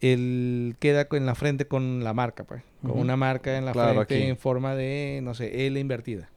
él 0.00 0.76
queda 0.78 1.06
en 1.12 1.26
la 1.26 1.34
frente 1.34 1.66
con 1.66 2.02
la 2.04 2.14
marca, 2.14 2.44
pues. 2.44 2.62
Con 2.82 2.98
una 2.98 3.16
marca 3.16 3.58
en 3.58 3.66
la 3.66 3.72
Claro, 3.72 3.94
frente 4.06 4.14
aquí. 4.16 4.24
en 4.30 4.36
forma 4.38 4.74
de, 4.74 5.20
no 5.22 5.34
sé, 5.34 5.66
L 5.66 5.78
invertida. 5.78 6.30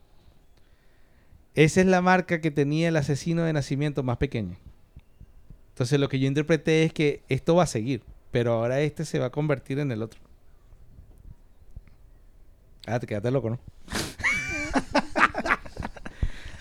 Esa 1.56 1.82
es 1.82 1.88
la 1.88 2.02
marca 2.02 2.42
que 2.42 2.52
tenía 2.52 2.90
el 2.90 2.98
asesino 2.98 3.44
de 3.44 3.54
nacimiento 3.54 4.04
más 4.04 4.18
pequeño. 4.18 4.58
Entonces 5.70 6.00
lo 6.00 6.10
que 6.10 6.20
yo 6.20 6.28
interpreté 6.28 6.84
es 6.84 6.94
que 6.94 7.22
esto 7.30 7.56
va 7.56 7.64
a 7.64 7.68
seguir, 7.68 8.04
pero 8.32 8.54
ahora 8.54 8.82
este 8.82 9.06
se 9.06 9.20
va 9.20 9.28
a 9.28 9.32
convertir 9.32 9.80
en 9.80 9.92
el 9.92 10.02
otro. 10.02 10.20
Ah, 12.86 13.00
te 13.00 13.08
quedaste 13.08 13.32
loco, 13.32 13.50
¿no? 13.52 13.60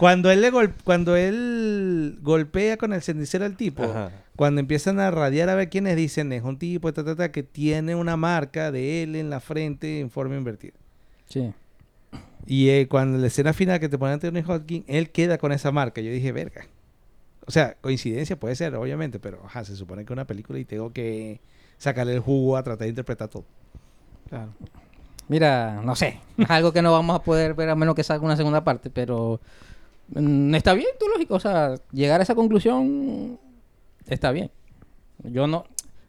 Cuando 0.03 0.33
él 0.33 0.41
le 0.41 0.51
gol- 0.51 0.75
cuando 0.83 1.15
él 1.15 2.19
golpea 2.23 2.77
con 2.77 2.93
el 2.93 3.03
cenicero 3.03 3.45
al 3.45 3.57
tipo, 3.57 3.85
Ajá. 3.85 4.11
cuando 4.35 4.59
empiezan 4.61 4.99
a 4.99 5.13
radiar 5.13 5.49
a 5.49 5.55
ver 5.55 5.69
quiénes 5.71 5.95
dicen 5.95 6.33
es 6.33 6.43
un 6.43 6.59
tipo 6.59 6.93
ta, 6.93 7.05
ta, 7.05 7.15
ta, 7.15 7.31
que 7.31 7.45
tiene 7.45 7.95
una 7.95 8.17
marca 8.17 8.73
de 8.73 9.05
él 9.05 9.15
en 9.15 9.31
la 9.31 9.39
frente 9.39 10.01
en 10.01 10.11
forma 10.11 10.37
invertida. 10.37 10.73
Sí. 11.29 11.53
Y 12.49 12.71
eh, 12.71 12.89
cuando 12.89 13.17
la 13.17 13.29
escena 13.29 13.53
final 13.53 13.79
que 13.79 13.89
te 13.89 13.97
ponen 13.97 14.15
Anthony 14.15 14.43
Hopkins, 14.45 14.85
él 14.89 15.11
queda 15.11 15.39
con 15.39 15.53
esa 15.53 15.71
marca. 15.71 16.01
Yo 16.01 16.11
dije, 16.11 16.33
verga. 16.33 16.67
O 17.47 17.53
sea, 17.53 17.77
coincidencia 17.81 18.35
puede 18.35 18.57
ser, 18.57 18.75
obviamente, 18.75 19.21
pero 19.21 19.41
ajá, 19.45 19.65
se 19.65 19.77
supone 19.77 20.03
que 20.05 20.13
es 20.13 20.17
una 20.17 20.27
película 20.27 20.59
y 20.59 20.65
tengo 20.65 20.93
que 20.93 21.39
sacarle 21.79 22.15
el 22.15 22.21
jugo 22.21 22.57
a 22.57 22.65
tratar 22.65 22.87
de 22.87 22.89
interpretar 22.89 23.29
todo. 23.29 23.45
Claro. 24.29 24.51
Mira, 25.29 25.81
no 25.85 25.95
sé. 25.95 26.19
Es 26.39 26.51
algo 26.51 26.73
que 26.73 26.83
no 26.83 26.91
vamos 26.91 27.15
a 27.15 27.23
poder 27.23 27.55
ver 27.55 27.69
a 27.69 27.77
menos 27.77 27.95
que 27.95 28.03
salga 28.03 28.25
una 28.25 28.37
segunda 28.37 28.65
parte, 28.65 28.91
pero 28.91 29.41
está 30.55 30.75
bien, 30.75 30.89
tú 30.99 31.07
lógico. 31.13 31.35
O 31.35 31.41
sea, 31.41 31.75
llegar 31.93 32.21
a 32.21 32.23
esa 32.23 32.35
conclusión 32.35 33.39
está 34.07 34.31
bien. 34.33 34.51
Yo 35.25 35.47
no, 35.47 35.65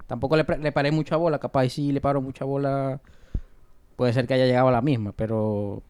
tampoco 0.08 0.36
le, 0.38 0.46
le 0.60 0.72
paré 0.72 0.92
mucha 0.92 1.16
bola, 1.18 1.40
capaz 1.40 1.70
sí 1.70 1.92
le 1.92 2.02
paro 2.02 2.22
mucha 2.22 2.46
bola. 2.46 3.00
Puede 3.96 4.14
ser 4.14 4.28
que 4.28 4.34
haya 4.34 4.46
llegado 4.46 4.68
a 4.70 4.72
la 4.72 4.82
misma, 4.82 5.12
pero 5.12 5.84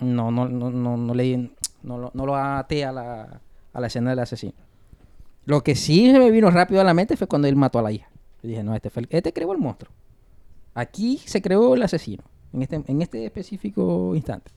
no, 0.00 0.30
no, 0.30 0.48
no, 0.48 0.70
no, 0.70 0.96
no 0.96 1.14
le 1.14 1.50
no, 1.82 1.98
lo- 1.98 2.10
no 2.14 2.26
lo 2.26 2.36
até 2.36 2.84
a 2.84 2.92
la, 2.92 3.40
a 3.72 3.80
la 3.80 3.86
escena 3.86 4.10
del 4.10 4.18
asesino. 4.18 4.54
Lo 5.44 5.62
que 5.62 5.74
sí 5.74 6.10
se 6.10 6.18
me 6.18 6.30
vino 6.30 6.50
rápido 6.50 6.80
a 6.80 6.84
la 6.84 6.94
mente 6.94 7.16
fue 7.16 7.26
cuando 7.28 7.48
él 7.48 7.56
mató 7.56 7.78
a 7.78 7.82
la 7.82 7.92
hija. 7.92 8.08
Yo 8.42 8.48
dije, 8.48 8.62
no, 8.62 8.74
este 8.74 8.90
fue 8.90 9.04
este 9.10 9.32
creó 9.32 9.52
el 9.52 9.58
monstruo. 9.58 9.92
Aquí 10.74 11.18
se 11.24 11.40
creó 11.42 11.74
el 11.74 11.82
asesino, 11.82 12.22
en 12.52 12.62
este, 12.62 12.82
en 12.86 13.02
este 13.02 13.24
específico 13.24 14.14
instante. 14.16 14.50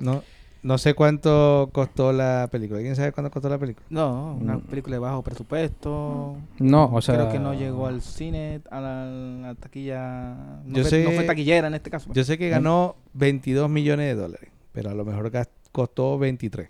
No, 0.00 0.22
No 0.60 0.76
sé 0.76 0.94
cuánto 0.94 1.70
costó 1.72 2.12
la 2.12 2.48
película. 2.50 2.80
¿Quién 2.80 2.96
sabe 2.96 3.12
cuánto 3.12 3.30
costó 3.30 3.48
la 3.48 3.58
película? 3.58 3.86
No, 3.90 4.34
una 4.40 4.56
Mm. 4.56 4.62
película 4.62 4.96
de 4.96 5.00
bajo 5.00 5.22
presupuesto. 5.22 6.36
No, 6.58 6.90
o 6.92 7.00
sea... 7.00 7.14
Creo 7.14 7.28
que 7.30 7.38
no 7.38 7.54
llegó 7.54 7.86
al 7.86 8.02
cine, 8.02 8.60
a 8.70 8.80
la, 8.80 9.02
a 9.04 9.06
la 9.06 9.54
taquilla. 9.54 10.34
No, 10.66 10.76
Yo 10.76 10.82
fue, 10.82 10.90
sé- 10.90 11.04
no 11.04 11.12
fue 11.12 11.22
taquillera 11.24 11.68
en 11.68 11.74
este 11.74 11.90
caso. 11.90 12.10
Yo 12.12 12.24
sé 12.24 12.36
que 12.38 12.48
ganó 12.48 12.96
22 13.14 13.70
millones 13.70 14.08
de 14.08 14.14
dólares, 14.20 14.50
pero 14.72 14.90
a 14.90 14.94
lo 14.94 15.04
mejor 15.04 15.30
costó 15.70 16.18
23. 16.18 16.68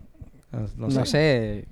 No, 0.53 0.61
no 0.77 0.89
No 0.89 1.07
sé. 1.07 1.07
sé. 1.07 1.69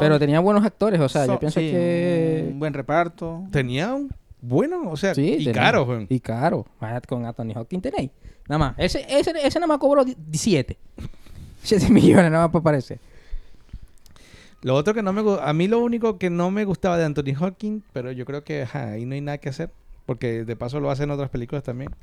Pero 0.00 0.18
tenía 0.18 0.40
buenos 0.40 0.64
actores, 0.64 1.00
o 1.00 1.08
sea, 1.08 1.24
yo 1.26 1.38
pienso 1.38 1.58
sí, 1.60 1.70
que... 1.70 2.48
Un 2.52 2.58
buen 2.58 2.74
reparto. 2.74 3.44
Tenía 3.50 3.94
un 3.94 4.10
bueno, 4.42 4.90
o 4.90 4.96
sea, 4.96 5.14
Sí, 5.14 5.34
y 5.34 5.44
tenía- 5.44 5.52
caro. 5.52 6.06
Y 6.08 6.20
caro. 6.20 6.66
Con 7.08 7.24
Anthony 7.26 7.52
Hopkins 7.56 7.82
tenéis. 7.82 8.10
Nada 8.50 8.58
más. 8.58 8.74
Ese, 8.78 9.06
ese, 9.08 9.30
ese 9.46 9.60
nada 9.60 9.68
más 9.68 9.78
cobró 9.78 10.04
7. 10.32 10.76
7 11.62 11.88
millones 11.90 12.32
nada 12.32 12.48
más 12.48 12.50
para 12.50 12.58
aparecer. 12.58 12.98
Lo 14.62 14.74
otro 14.74 14.92
que 14.92 15.04
no 15.04 15.12
me 15.12 15.22
a 15.40 15.52
mí 15.52 15.68
lo 15.68 15.78
único 15.78 16.18
que 16.18 16.30
no 16.30 16.50
me 16.50 16.64
gustaba 16.64 16.98
de 16.98 17.04
Anthony 17.04 17.32
Hawking, 17.38 17.84
pero 17.92 18.10
yo 18.10 18.26
creo 18.26 18.42
que 18.42 18.62
ajá, 18.62 18.90
ahí 18.90 19.06
no 19.06 19.14
hay 19.14 19.20
nada 19.20 19.38
que 19.38 19.50
hacer, 19.50 19.70
porque 20.04 20.44
de 20.44 20.56
paso 20.56 20.80
lo 20.80 20.90
hacen 20.90 21.04
en 21.04 21.10
otras 21.12 21.30
películas 21.30 21.62
también. 21.62 21.94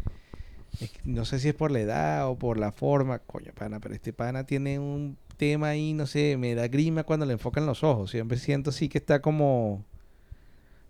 Es 0.79 0.89
que 0.89 0.99
no 1.03 1.25
sé 1.25 1.39
si 1.39 1.49
es 1.49 1.53
por 1.53 1.69
la 1.69 1.81
edad 1.81 2.29
o 2.29 2.37
por 2.37 2.57
la 2.57 2.71
forma, 2.71 3.19
coño, 3.19 3.51
pana, 3.53 3.81
pero 3.81 3.93
este 3.93 4.13
pana 4.13 4.45
tiene 4.45 4.79
un 4.79 5.17
tema 5.35 5.67
ahí, 5.67 5.91
no 5.91 6.07
sé, 6.07 6.37
me 6.37 6.55
da 6.55 6.69
grima 6.69 7.03
cuando 7.03 7.25
le 7.25 7.33
enfocan 7.33 7.65
los 7.65 7.83
ojos. 7.83 8.11
Siempre 8.11 8.37
siento 8.37 8.69
así 8.69 8.87
que 8.87 8.99
está 8.99 9.21
como 9.21 9.83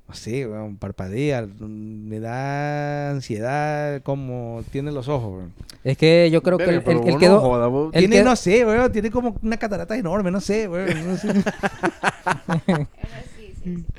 no 0.07 0.13
sé, 0.13 0.47
weón, 0.47 0.77
parpadea, 0.77 1.41
mm, 1.41 2.07
me 2.07 2.19
da 2.19 3.09
ansiedad 3.11 4.01
como 4.03 4.63
tiene 4.71 4.91
los 4.91 5.07
ojos, 5.09 5.33
weón. 5.37 5.53
Es 5.83 5.97
que 5.97 6.29
yo 6.31 6.41
creo 6.43 6.57
que 6.57 6.79
vos 6.79 7.17
quedó... 7.17 7.91
Tiene, 7.91 8.15
quedó- 8.17 8.25
no 8.25 8.35
sé, 8.35 8.65
weón, 8.65 8.91
tiene 8.91 9.11
como 9.11 9.35
una 9.41 9.57
catarata 9.57 9.97
enorme, 9.97 10.31
no 10.31 10.39
sé, 10.41 10.67
weón. 10.67 11.07
no 11.07 11.17
sé. 11.17 11.27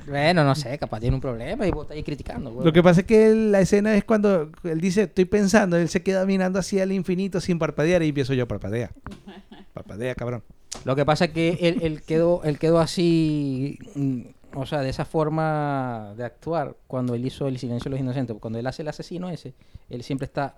Bueno, 0.06 0.44
no 0.44 0.54
sé, 0.54 0.78
capaz 0.78 0.98
tiene 1.00 1.14
un 1.14 1.20
problema 1.20 1.66
y 1.66 1.70
vos 1.70 1.82
estás 1.84 1.96
ahí 1.96 2.02
criticando. 2.02 2.50
güey. 2.50 2.64
Lo 2.64 2.72
que 2.72 2.82
pasa 2.82 3.00
es 3.02 3.06
que 3.06 3.26
él- 3.26 3.52
la 3.52 3.60
escena 3.60 3.94
es 3.94 4.04
cuando 4.04 4.50
él 4.64 4.80
dice, 4.80 5.02
estoy 5.02 5.26
pensando, 5.26 5.76
él 5.76 5.90
se 5.90 6.02
queda 6.02 6.24
mirando 6.24 6.58
hacia 6.58 6.84
el 6.84 6.92
infinito 6.92 7.38
sin 7.40 7.58
parpadear 7.58 8.02
y 8.02 8.08
empiezo 8.08 8.32
yo, 8.32 8.48
parpadea. 8.48 8.90
Parpadea, 9.74 10.14
cabrón. 10.14 10.42
Lo 10.86 10.96
que 10.96 11.04
pasa 11.04 11.26
es 11.26 11.30
que 11.32 11.58
él, 11.60 11.80
él 11.82 12.02
quedó, 12.02 12.42
él 12.44 12.58
quedó 12.58 12.78
así, 12.78 13.78
mm, 13.94 14.20
o 14.54 14.66
sea, 14.66 14.80
de 14.80 14.88
esa 14.88 15.04
forma 15.04 16.14
de 16.16 16.24
actuar 16.24 16.74
cuando 16.86 17.14
él 17.14 17.24
hizo 17.24 17.46
El 17.48 17.58
silencio 17.58 17.84
de 17.90 17.96
los 17.96 18.00
inocentes. 18.00 18.36
Cuando 18.40 18.58
él 18.58 18.66
hace 18.66 18.82
el 18.82 18.88
asesino 18.88 19.28
ese, 19.28 19.54
él 19.90 20.02
siempre 20.02 20.24
está 20.26 20.54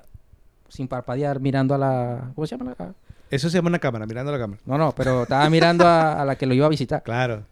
sin 0.68 0.87
parpadear 0.88 1.40
mirando 1.40 1.74
a 1.74 1.79
la... 1.79 2.31
¿Cómo 2.35 2.46
se 2.46 2.57
llama? 2.57 2.74
la- 2.79 2.94
Eso 3.31 3.50
se 3.50 3.59
llama 3.59 3.68
una 3.68 3.79
cámara, 3.79 4.07
mirando 4.07 4.31
la 4.33 4.38
cámara. 4.38 4.61
No, 4.64 4.79
no, 4.79 4.92
pero 4.92 5.22
estaba 5.22 5.48
mirando 5.50 5.87
a, 5.87 6.20
a 6.20 6.24
la 6.24 6.37
que 6.37 6.46
lo 6.46 6.55
iba 6.55 6.66
a 6.66 6.68
visitar. 6.70 7.03
Claro, 7.03 7.42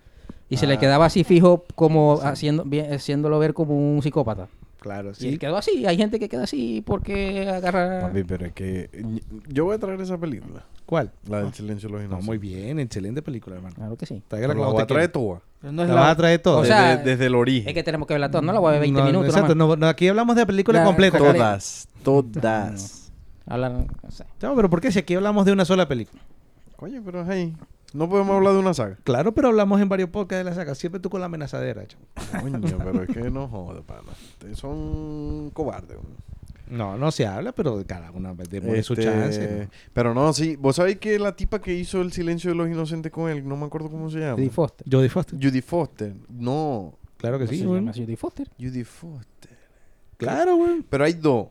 Y 0.48 0.56
se 0.56 0.66
Ah. 0.66 0.68
le 0.70 0.78
quedaba 0.78 1.06
así 1.06 1.24
fijo 1.24 1.64
como 1.74 2.20
haciendo, 2.22 2.64
haciéndolo 2.92 3.38
ver 3.38 3.52
como 3.54 3.74
un 3.76 4.00
psicópata. 4.02 4.48
Claro, 4.80 5.08
Y 5.18 5.26
él 5.26 5.32
sí. 5.32 5.38
quedó 5.38 5.56
así. 5.56 5.86
Hay 5.86 5.96
gente 5.96 6.18
que 6.18 6.28
queda 6.28 6.44
así 6.44 6.82
porque 6.86 7.48
agarra... 7.48 8.00
Papi, 8.02 8.24
pero 8.24 8.46
es 8.46 8.52
que 8.52 8.90
yo 9.48 9.64
voy 9.64 9.74
a 9.76 9.78
traer 9.78 10.00
esa 10.00 10.18
película, 10.18 10.64
¿Cuál? 10.86 11.10
la 11.28 11.42
del 11.42 11.52
silencio 11.54 11.88
de 11.88 11.92
los 11.94 12.00
No, 12.02 12.06
inocentes. 12.06 12.26
muy 12.26 12.38
bien, 12.38 12.78
excelente 12.80 13.22
película, 13.22 13.56
hermano. 13.56 13.74
Claro 13.74 13.96
que 13.96 14.06
sí. 14.06 14.22
Pero 14.28 14.54
la 14.54 14.66
voy 14.66 14.82
a 14.82 14.86
traer 14.86 15.10
toda. 15.10 15.40
No 15.60 15.72
La 15.72 15.86
la- 15.86 15.94
vas 15.94 16.12
a 16.12 16.16
traer. 16.16 16.40
O 16.44 16.64
sea, 16.64 16.96
desde, 16.96 17.10
desde 17.10 17.26
el 17.26 17.34
origen. 17.34 17.68
Es 17.68 17.74
que 17.74 17.82
tenemos 17.82 18.06
que 18.06 18.14
verla 18.14 18.30
toda. 18.30 18.42
No 18.42 18.52
la 18.52 18.60
voy 18.60 18.68
a 18.68 18.72
ver 18.72 18.80
20 18.82 19.00
No, 19.00 19.06
minutos 19.06 19.28
Exacto, 19.34 19.54
no, 19.56 19.74
no, 19.74 19.86
aquí 19.88 20.06
hablamos 20.06 20.36
de 20.36 20.46
película 20.46 20.78
La- 20.80 20.84
completa. 20.84 21.18
Toda. 21.18 21.28
cariño. 21.32 21.44
Todas, 21.44 21.88
todas. 22.32 23.12
Hablan, 23.46 23.88
no 24.02 24.10
sé. 24.10 24.24
No, 24.40 24.54
pero 24.54 24.70
¿por 24.70 24.80
qué? 24.80 24.92
Si 24.92 24.98
aquí 25.00 25.14
hablamos 25.14 25.44
de 25.46 25.52
una 25.52 25.64
sola 25.64 25.88
película. 25.88 26.22
Coño, 26.76 27.02
pero 27.04 27.24
ahí. 27.28 27.52
No 27.94 28.08
podemos 28.08 28.36
hablar 28.36 28.52
de 28.52 28.58
una 28.58 28.74
saga. 28.74 28.98
Claro, 29.04 29.32
pero 29.32 29.48
hablamos 29.48 29.80
en 29.80 29.88
varios 29.88 30.10
podcasts 30.10 30.44
de 30.44 30.50
la 30.50 30.54
saga. 30.54 30.74
Siempre 30.74 31.00
tú 31.00 31.08
con 31.10 31.20
la 31.20 31.26
amenazadera, 31.26 31.86
chamo. 31.86 32.04
Coño, 32.40 32.78
pero 32.78 33.02
es 33.02 33.08
que 33.08 33.30
no 33.30 33.48
jodas, 33.48 33.82
pana. 33.84 34.02
Ustedes 34.32 34.58
son 34.58 35.50
cobardes. 35.54 35.96
No, 36.68 36.98
no 36.98 37.10
se 37.10 37.26
habla, 37.26 37.52
pero 37.52 37.82
cada 37.86 38.10
una 38.10 38.34
su 38.34 38.92
Este, 38.92 39.02
chance. 39.04 39.60
¿no? 39.64 39.70
Pero 39.94 40.12
no, 40.12 40.32
sí. 40.34 40.56
Vos 40.56 40.76
sabéis 40.76 40.98
que 40.98 41.18
la 41.18 41.34
tipa 41.34 41.60
que 41.62 41.72
hizo 41.74 42.02
el 42.02 42.12
silencio 42.12 42.50
de 42.50 42.56
los 42.56 42.68
inocentes 42.68 43.10
con 43.10 43.30
él, 43.30 43.48
no 43.48 43.56
me 43.56 43.64
acuerdo 43.64 43.90
cómo 43.90 44.10
se 44.10 44.18
llama. 44.20 44.34
Judy 44.34 44.50
Foster. 44.50 44.86
Judy 45.40 45.60
Foster. 45.62 46.14
No, 46.28 46.94
Claro 47.18 47.38
que 47.38 47.46
¿Cómo 47.46 47.52
sí, 47.52 47.58
se 47.60 47.66
güey. 47.66 47.80
llama? 47.80 47.92
Judy 47.92 48.16
Foster. 48.16 48.48
Judy 48.60 48.84
Foster. 48.84 49.50
Claro, 50.16 50.56
güey. 50.56 50.82
Pero 50.88 51.04
hay 51.04 51.14
dos. 51.14 51.48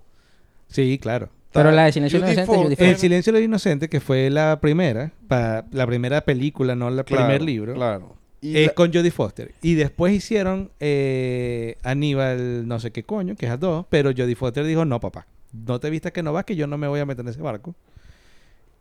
Sí, 0.69 0.97
claro. 1.02 1.30
Pero 1.58 1.72
la 1.72 1.86
de 1.86 1.91
Silencio 1.91 2.20
Inocente, 2.20 2.46
Foster. 2.46 2.67
Foster. 2.70 2.88
El 2.88 2.96
silencio 2.98 3.34
de 3.34 3.39
los 3.39 3.46
inocentes, 3.46 3.89
que 3.89 4.00
fue 4.00 4.30
la 4.30 4.60
primera, 4.62 5.12
pa- 5.28 5.65
la 5.72 5.86
primera 5.88 6.22
película, 6.22 6.76
no 6.76 6.88
el 6.89 7.04
Claro, 7.04 7.24
primer 7.26 7.41
libro, 7.41 7.74
Claro. 7.74 8.15
Y 8.39 8.56
es 8.58 8.67
la- 8.67 8.74
con 8.74 8.93
Jodie 8.93 9.12
Foster. 9.12 9.52
Y 9.62 9.74
después 9.74 10.13
hicieron 10.13 10.70
eh, 10.80 11.76
Aníbal, 11.84 12.67
no 12.67 12.80
sé 12.80 12.91
qué 12.91 13.04
coño, 13.04 13.36
que 13.36 13.48
es 13.48 13.52
a 13.52 13.58
dos, 13.58 13.86
pero 13.89 14.12
Jodie 14.15 14.36
Foster 14.36 14.63
dijo, 14.65 14.86
no, 14.86 15.00
papá, 15.00 15.26
no 15.52 15.80
te 15.80 15.89
vistas 15.89 16.12
que 16.12 16.22
no 16.24 16.34
vas, 16.34 16.46
que 16.46 16.56
yo 16.56 16.67
no 16.67 16.78
me 16.78 16.88
voy 16.88 17.00
a 17.00 17.06
meter 17.06 17.26
en 17.26 17.30
ese 17.30 17.41
barco. 17.41 17.74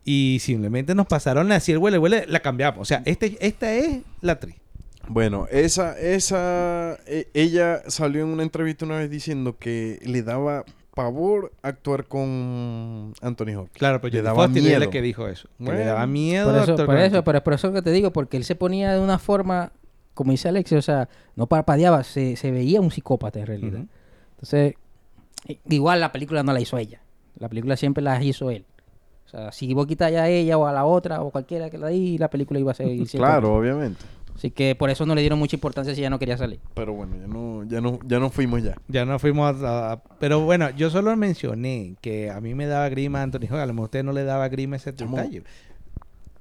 Y 0.05 0.37
simplemente 0.41 0.95
nos 0.95 1.05
pasaron 1.07 1.51
así 1.51 1.71
el 1.73 1.79
huele, 1.79 1.97
huele, 1.97 2.25
la 2.27 2.39
cambiamos. 2.39 2.79
O 2.81 2.85
sea, 2.85 3.01
este, 3.05 3.35
esta 3.41 3.73
es 3.73 3.99
la 4.21 4.33
actriz. 4.33 4.55
Bueno, 5.09 5.47
esa, 5.51 5.97
esa, 5.99 6.97
e- 7.07 7.27
ella 7.33 7.81
salió 7.87 8.23
en 8.23 8.29
una 8.29 8.43
entrevista 8.43 8.85
una 8.85 8.97
vez 8.99 9.09
diciendo 9.09 9.57
que 9.57 9.99
le 10.05 10.21
daba 10.21 10.65
pavor 10.97 11.53
actuar 11.61 12.05
con 12.05 13.13
Anthony 13.21 13.55
Hopkins. 13.55 13.77
Claro, 13.77 14.01
pero 14.01 14.13
Le 14.15 14.21
daba 14.21 14.45
es 14.45 14.51
miedo. 14.51 14.89
que 14.89 15.01
dijo 15.01 15.27
eso. 15.27 15.47
Que 15.57 15.71
le 15.71 15.85
daba 15.85 16.05
miedo. 16.07 16.47
Por 16.51 16.55
eso, 16.55 16.71
actuar 16.71 16.85
por 16.85 16.85
con 16.87 16.97
eso, 16.97 17.05
Anthony. 17.05 17.23
pero 17.23 17.37
es 17.37 17.43
por 17.43 17.53
eso 17.53 17.71
que 17.71 17.81
te 17.81 17.91
digo, 17.91 18.11
porque 18.11 18.35
él 18.37 18.43
se 18.43 18.55
ponía 18.55 18.93
de 18.93 18.99
una 18.99 19.19
forma, 19.19 19.71
como 20.13 20.31
dice 20.31 20.49
Alexis, 20.49 20.77
o 20.79 20.81
sea, 20.81 21.07
no 21.35 21.47
parpadeaba, 21.47 22.03
se, 22.03 22.35
se 22.35 22.51
veía 22.51 22.81
un 22.81 22.91
psicópata 22.91 23.39
en 23.39 23.45
realidad. 23.45 23.81
Entonces, 24.31 24.73
igual 25.69 25.99
la 26.01 26.11
película 26.11 26.43
no 26.43 26.51
la 26.53 26.59
hizo 26.59 26.77
ella. 26.77 27.01
La 27.39 27.47
película 27.49 27.77
siempre 27.77 28.03
la 28.03 28.21
hizo 28.23 28.49
él. 28.51 28.65
O 29.25 29.29
sea, 29.29 29.51
si 29.51 29.73
vos 29.73 29.85
quitas 29.87 30.11
ya 30.11 30.23
a 30.23 30.29
ella 30.29 30.57
o 30.57 30.65
a 30.67 30.71
la 30.73 30.85
otra 30.85 31.21
o 31.21 31.31
cualquiera 31.31 31.69
que 31.69 31.77
la 31.77 31.87
di, 31.89 32.17
la 32.17 32.29
película 32.29 32.59
iba 32.59 32.71
a 32.71 32.75
seguir 32.75 33.07
siendo. 33.07 33.27
Claro, 33.27 33.55
obviamente. 33.55 33.99
Así 34.37 34.51
que 34.51 34.75
por 34.75 34.91
eso 34.91 35.03
no 35.07 35.15
le 35.15 35.21
dieron 35.21 35.39
mucha 35.39 35.55
importancia 35.55 35.95
si 35.95 36.01
ella 36.01 36.11
no 36.11 36.19
quería 36.19 36.37
salir. 36.37 36.59
Pero 36.75 36.93
bueno, 36.93 37.15
ya 37.19 37.25
no, 37.27 37.63
ya 37.67 37.81
no, 37.81 37.99
ya 38.05 38.19
no 38.19 38.29
fuimos 38.29 38.61
ya. 38.61 38.75
Ya 38.87 39.03
no 39.03 39.17
fuimos 39.17 39.61
a, 39.63 39.93
a- 39.93 40.03
Pero 40.19 40.41
bueno, 40.41 40.69
yo 40.69 40.91
solo 40.91 41.15
mencioné 41.17 41.95
que 42.01 42.29
a 42.29 42.39
mí 42.39 42.53
me 42.53 42.67
daba 42.67 42.87
grima 42.89 43.23
Anthony 43.23 43.45
Hopkins. 43.45 43.61
A 43.61 43.65
lo 43.65 43.73
mejor 43.73 43.85
a 43.85 43.87
usted 43.87 44.03
no 44.03 44.11
le 44.13 44.23
daba 44.23 44.47
grima 44.47 44.75
ese 44.75 44.91
detalle. 44.91 45.41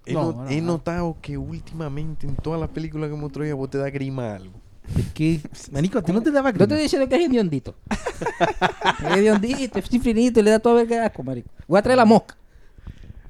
He, 0.05 0.13
No, 0.13 0.33
no- 0.33 0.45
no, 0.45 0.51
he 0.51 0.61
no. 0.61 0.67
notado 0.75 1.17
que 1.23 1.39
últimamente 1.39 2.27
en 2.27 2.37
todas 2.37 2.61
las 2.61 2.69
películas 2.69 3.09
que 3.09 3.17
hemos 3.17 3.33
traído 3.33 3.57
vos 3.57 3.71
te 3.71 3.79
da 3.79 3.89
grima 3.89 4.35
algo. 4.37 4.53
Es 4.97 5.07
que, 5.15 5.41
manico, 5.73 5.99
¿a 5.99 6.03
ti 6.03 6.13
no 6.13 6.23
te 6.23 6.31
daba 6.31 6.51
No 6.53 6.55
grima? 6.55 6.69
te 6.69 6.75
estoy 6.75 6.83
diciendo 6.85 7.09
que 7.09 7.17
es 7.17 7.29
hediondito. 7.31 7.75
es 9.11 9.17
hediondito, 9.17 9.79
es 9.79 9.93
infinito 9.93 10.39
y 10.41 10.43
le 10.43 10.51
da 10.51 10.59
todo 10.59 10.79
el 10.81 10.87
que 10.87 10.99
asco, 10.99 11.23
marico. 11.23 11.49
Voy 11.67 11.79
a 11.79 11.83
traer 11.83 11.97
la 11.97 12.05
mosca. 12.05 12.37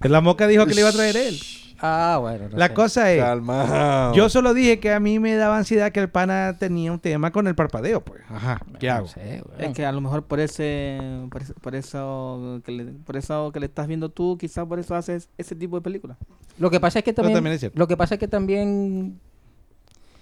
La 0.02 0.20
moca 0.20 0.46
dijo 0.48 0.66
que 0.66 0.74
le 0.74 0.80
iba 0.80 0.90
a 0.90 0.92
traer 0.92 1.16
él. 1.16 1.38
Ah, 1.80 2.18
bueno. 2.20 2.48
no 2.50 2.56
La 2.56 2.68
sé. 2.68 2.74
cosa 2.74 3.12
es... 3.12 3.20
Calma. 3.22 4.12
Yo 4.14 4.28
solo 4.28 4.54
dije 4.54 4.80
que 4.80 4.92
a 4.92 5.00
mí 5.00 5.18
me 5.18 5.34
daba 5.36 5.58
ansiedad 5.58 5.92
que 5.92 6.00
el 6.00 6.08
pana 6.08 6.56
tenía 6.58 6.90
un 6.92 6.98
tema 7.00 7.30
con 7.32 7.46
el 7.46 7.54
parpadeo, 7.54 8.00
pues. 8.02 8.22
Ajá. 8.30 8.60
¿Qué 8.78 8.86
No 8.88 8.94
hago? 8.94 9.08
sé. 9.08 9.42
Es 9.58 9.74
que 9.74 9.84
a 9.84 9.92
lo 9.92 10.00
mejor 10.00 10.24
por 10.24 10.40
ese, 10.40 10.98
por 11.30 11.42
eso, 11.42 11.54
por 11.60 11.74
eso 11.74 12.60
que 12.64 12.72
le, 12.72 12.84
por 12.86 13.16
eso 13.16 13.50
que 13.52 13.60
le 13.60 13.66
estás 13.66 13.86
viendo 13.86 14.08
tú, 14.08 14.38
quizás 14.38 14.64
por 14.66 14.78
eso 14.78 14.94
haces 14.94 15.28
ese 15.36 15.54
tipo 15.54 15.76
de 15.76 15.82
películas. 15.82 16.16
Lo 16.58 16.70
que 16.70 16.80
pasa 16.80 17.00
es 17.00 17.04
que 17.04 17.12
también, 17.12 17.34
también 17.36 17.54
es 17.54 17.60
cierto. 17.60 17.78
lo 17.78 17.86
que 17.86 17.96
pasa 17.96 18.14
es 18.14 18.20
que 18.20 18.28
también 18.28 19.20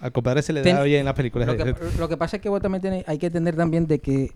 Al 0.00 0.10
compadre 0.12 0.42
se 0.42 0.52
le 0.52 0.62
Ten- 0.62 0.74
da 0.76 0.82
bien 0.82 1.04
las 1.04 1.14
películas. 1.14 1.46
lo 1.46 1.56
que, 1.56 1.74
lo 1.98 2.08
que 2.08 2.16
pasa 2.16 2.36
es 2.36 2.42
que 2.42 2.48
vos 2.48 2.60
también 2.60 2.82
tenés- 2.82 3.04
hay 3.06 3.18
que 3.18 3.26
entender 3.26 3.54
también 3.54 3.86
de 3.86 4.00
que 4.00 4.32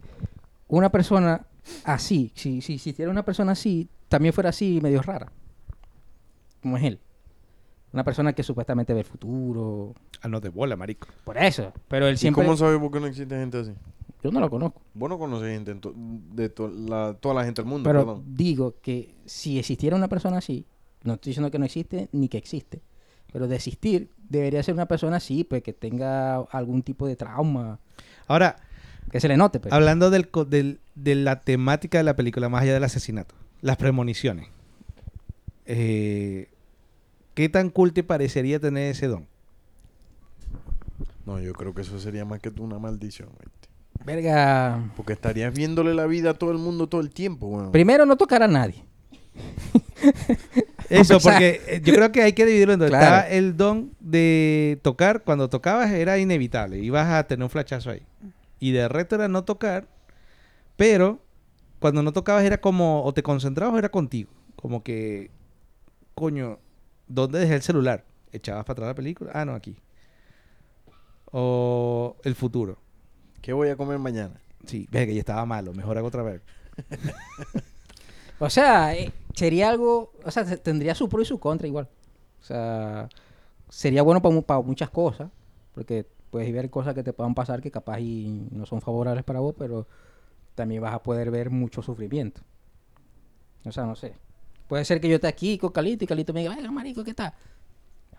una 0.68 0.90
persona 0.90 1.42
así, 1.85 2.31
si 2.37 2.61
si 2.61 2.74
existiera 2.74 3.11
una 3.11 3.24
persona 3.24 3.52
así, 3.52 3.88
también 4.09 4.33
fuera 4.33 4.50
así 4.50 4.78
medio 4.83 5.02
rara. 5.02 5.33
Como 6.62 6.76
es 6.76 6.85
él. 6.85 7.00
Una 7.92 8.05
persona 8.05 8.33
que 8.35 8.42
supuestamente 8.42 8.92
ve 8.92 9.01
el 9.01 9.07
futuro. 9.07 9.94
Ah, 10.20 10.29
no, 10.29 10.40
de 10.40 10.51
bola, 10.51 10.77
marico. 10.77 11.09
Por 11.24 11.38
eso. 11.38 11.72
Pero 11.88 12.07
él 12.07 12.14
¿Y 12.14 12.18
siempre. 12.18 12.44
cómo 12.44 12.57
sabes 12.57 12.79
por 12.79 12.90
qué 12.90 13.01
no 13.01 13.07
existe 13.07 13.35
gente 13.37 13.59
así? 13.61 13.72
Yo 14.22 14.31
no 14.31 14.40
lo 14.40 14.51
conozco. 14.51 14.83
Vos 14.94 15.09
no 15.09 15.18
conoces 15.18 15.48
gente 15.55 15.74
to- 15.77 15.94
de 15.96 16.48
to- 16.51 16.68
la- 16.68 17.14
toda 17.20 17.35
la 17.37 17.44
gente 17.44 17.62
del 17.62 17.68
mundo, 17.70 17.88
Pero 17.88 18.01
perdón. 18.01 18.24
digo 18.27 18.74
que 18.83 19.14
si 19.24 19.59
existiera 19.59 19.96
una 19.96 20.09
persona 20.09 20.38
así, 20.38 20.66
no 21.05 21.14
estoy 21.14 21.31
diciendo 21.31 21.51
que 21.51 21.59
no 21.59 21.64
existe 21.64 22.09
ni 22.12 22.29
que 22.29 22.37
existe, 22.37 22.83
pero 23.33 23.46
de 23.48 23.57
existir 23.57 24.11
debería 24.29 24.62
ser 24.62 24.74
una 24.74 24.87
persona 24.87 25.16
así, 25.18 25.44
pues 25.44 25.62
que 25.62 25.72
tenga 25.72 26.37
algún 26.51 26.83
tipo 26.83 27.07
de 27.07 27.14
trauma, 27.16 27.79
Ahora, 28.27 28.57
que 29.11 29.20
se 29.20 29.29
le 29.29 29.37
note. 29.38 29.61
Pues. 29.61 29.72
hablando 29.72 30.11
del, 30.11 30.29
co- 30.29 30.44
del- 30.44 30.81
de 30.96 31.14
la 31.14 31.40
temática 31.42 31.96
de 31.98 32.04
la 32.04 32.17
película, 32.17 32.48
más 32.50 32.62
allá 32.62 32.75
del 32.75 32.85
asesinato, 32.85 33.35
las 33.62 33.77
premoniciones. 33.79 34.48
Eh, 35.65 36.48
¿Qué 37.38 37.48
tan 37.48 37.70
cool 37.70 37.92
te 37.92 38.02
parecería 38.02 38.58
tener 38.58 38.90
ese 38.90 39.06
don? 39.06 39.28
No, 41.24 41.38
yo 41.38 41.52
creo 41.52 41.72
que 41.72 41.82
eso 41.82 42.00
sería 42.00 42.24
más 42.24 42.40
que 42.40 42.50
tú 42.50 42.64
una 42.64 42.80
maldición, 42.80 43.28
¿viste? 43.38 43.68
Verga. 44.04 44.90
Porque 44.96 45.12
estarías 45.12 45.54
viéndole 45.54 45.94
la 45.94 46.06
vida 46.06 46.30
a 46.30 46.34
todo 46.34 46.50
el 46.50 46.58
mundo 46.58 46.88
todo 46.88 47.00
el 47.00 47.10
tiempo. 47.10 47.70
Primero, 47.70 48.06
no 48.06 48.16
tocar 48.16 48.42
a 48.42 48.48
nadie. 48.48 48.84
Eso, 50.90 51.20
porque 51.22 51.60
eh, 51.68 51.80
yo 51.80 51.94
creo 51.94 52.10
que 52.10 52.22
hay 52.22 52.32
que 52.32 52.44
dividirlo 52.44 52.72
en 52.72 52.80
dos. 52.80 52.88
Claro. 52.88 53.04
Estaba 53.04 53.28
el 53.28 53.56
don 53.56 53.94
de 54.00 54.80
tocar. 54.82 55.22
Cuando 55.22 55.48
tocabas 55.48 55.92
era 55.92 56.18
inevitable. 56.18 56.80
Ibas 56.80 57.06
a 57.06 57.24
tener 57.28 57.44
un 57.44 57.50
flachazo 57.50 57.90
ahí. 57.90 58.02
Y 58.58 58.72
de 58.72 58.88
resto 58.88 59.14
era 59.14 59.28
no 59.28 59.44
tocar. 59.44 59.86
Pero 60.74 61.20
cuando 61.78 62.02
no 62.02 62.12
tocabas 62.12 62.42
era 62.42 62.60
como... 62.60 63.04
O 63.04 63.14
te 63.14 63.22
concentrabas 63.22 63.76
o 63.76 63.78
era 63.78 63.90
contigo. 63.90 64.32
Como 64.56 64.82
que... 64.82 65.30
Coño, 66.16 66.58
¿dónde 67.09 67.40
dejé 67.40 67.56
el 67.56 67.63
celular? 67.63 68.04
¿Echabas 68.33 68.65
para 68.65 68.75
atrás 68.75 68.88
la 68.88 68.94
película? 68.94 69.31
Ah, 69.35 69.44
no, 69.44 69.54
aquí. 69.54 69.77
O 71.33 72.17
el 72.25 72.35
futuro. 72.35 72.79
¿Qué 73.42 73.52
voy 73.52 73.69
a 73.69 73.77
comer 73.77 73.98
mañana? 73.98 74.40
Sí, 74.67 74.88
ve 74.90 75.06
que 75.06 75.15
ya 75.15 75.21
estaba 75.21 75.46
malo. 75.46 75.73
Mejor 75.75 75.98
hago 75.98 76.09
otra 76.09 76.23
vez. 76.23 76.42
O 78.38 78.50
sea, 78.50 78.94
eh, 78.94 79.13
sería 79.35 79.69
algo, 79.71 80.13
o 80.25 80.31
sea, 80.31 80.44
te- 80.44 80.56
tendría 80.59 80.94
su 80.94 81.09
pro 81.09 81.23
y 81.23 81.25
su 81.25 81.38
contra 81.38 81.67
igual. 81.67 81.88
O 82.40 82.44
sea, 82.44 83.09
sería 83.69 84.02
bueno 84.02 84.23
para 84.23 84.61
muchas 84.63 84.90
cosas, 84.90 85.31
porque 85.75 86.06
puedes 86.31 86.52
ver 86.52 86.71
cosas 86.71 86.94
que 86.94 87.02
te 87.04 87.13
puedan 87.13 87.35
pasar 87.35 87.63
que 87.63 87.71
capaz 87.71 88.00
y 88.00 88.48
no 88.52 88.67
son 88.67 88.81
favorables 88.81 89.25
para 89.25 89.40
vos, 89.40 89.54
pero 89.59 89.87
también 90.54 90.83
vas 90.83 90.94
a 90.94 91.02
poder 91.02 91.31
ver 91.31 91.50
mucho 91.50 91.83
sufrimiento. 91.83 92.42
O 93.65 93.73
sea, 93.73 93.85
no 93.87 93.94
sé. 93.96 94.15
Puede 94.69 94.85
ser 94.85 95.00
que 95.00 95.08
yo 95.08 95.16
esté 95.16 95.27
aquí 95.27 95.58
con 95.58 95.71
Calito 95.73 96.04
y 96.04 96.06
Calito 96.06 96.33
me 96.33 96.40
diga, 96.40 96.54
venga, 96.54 96.71
marico, 96.71 97.02
¿qué 97.02 97.14
tal? 97.14 97.33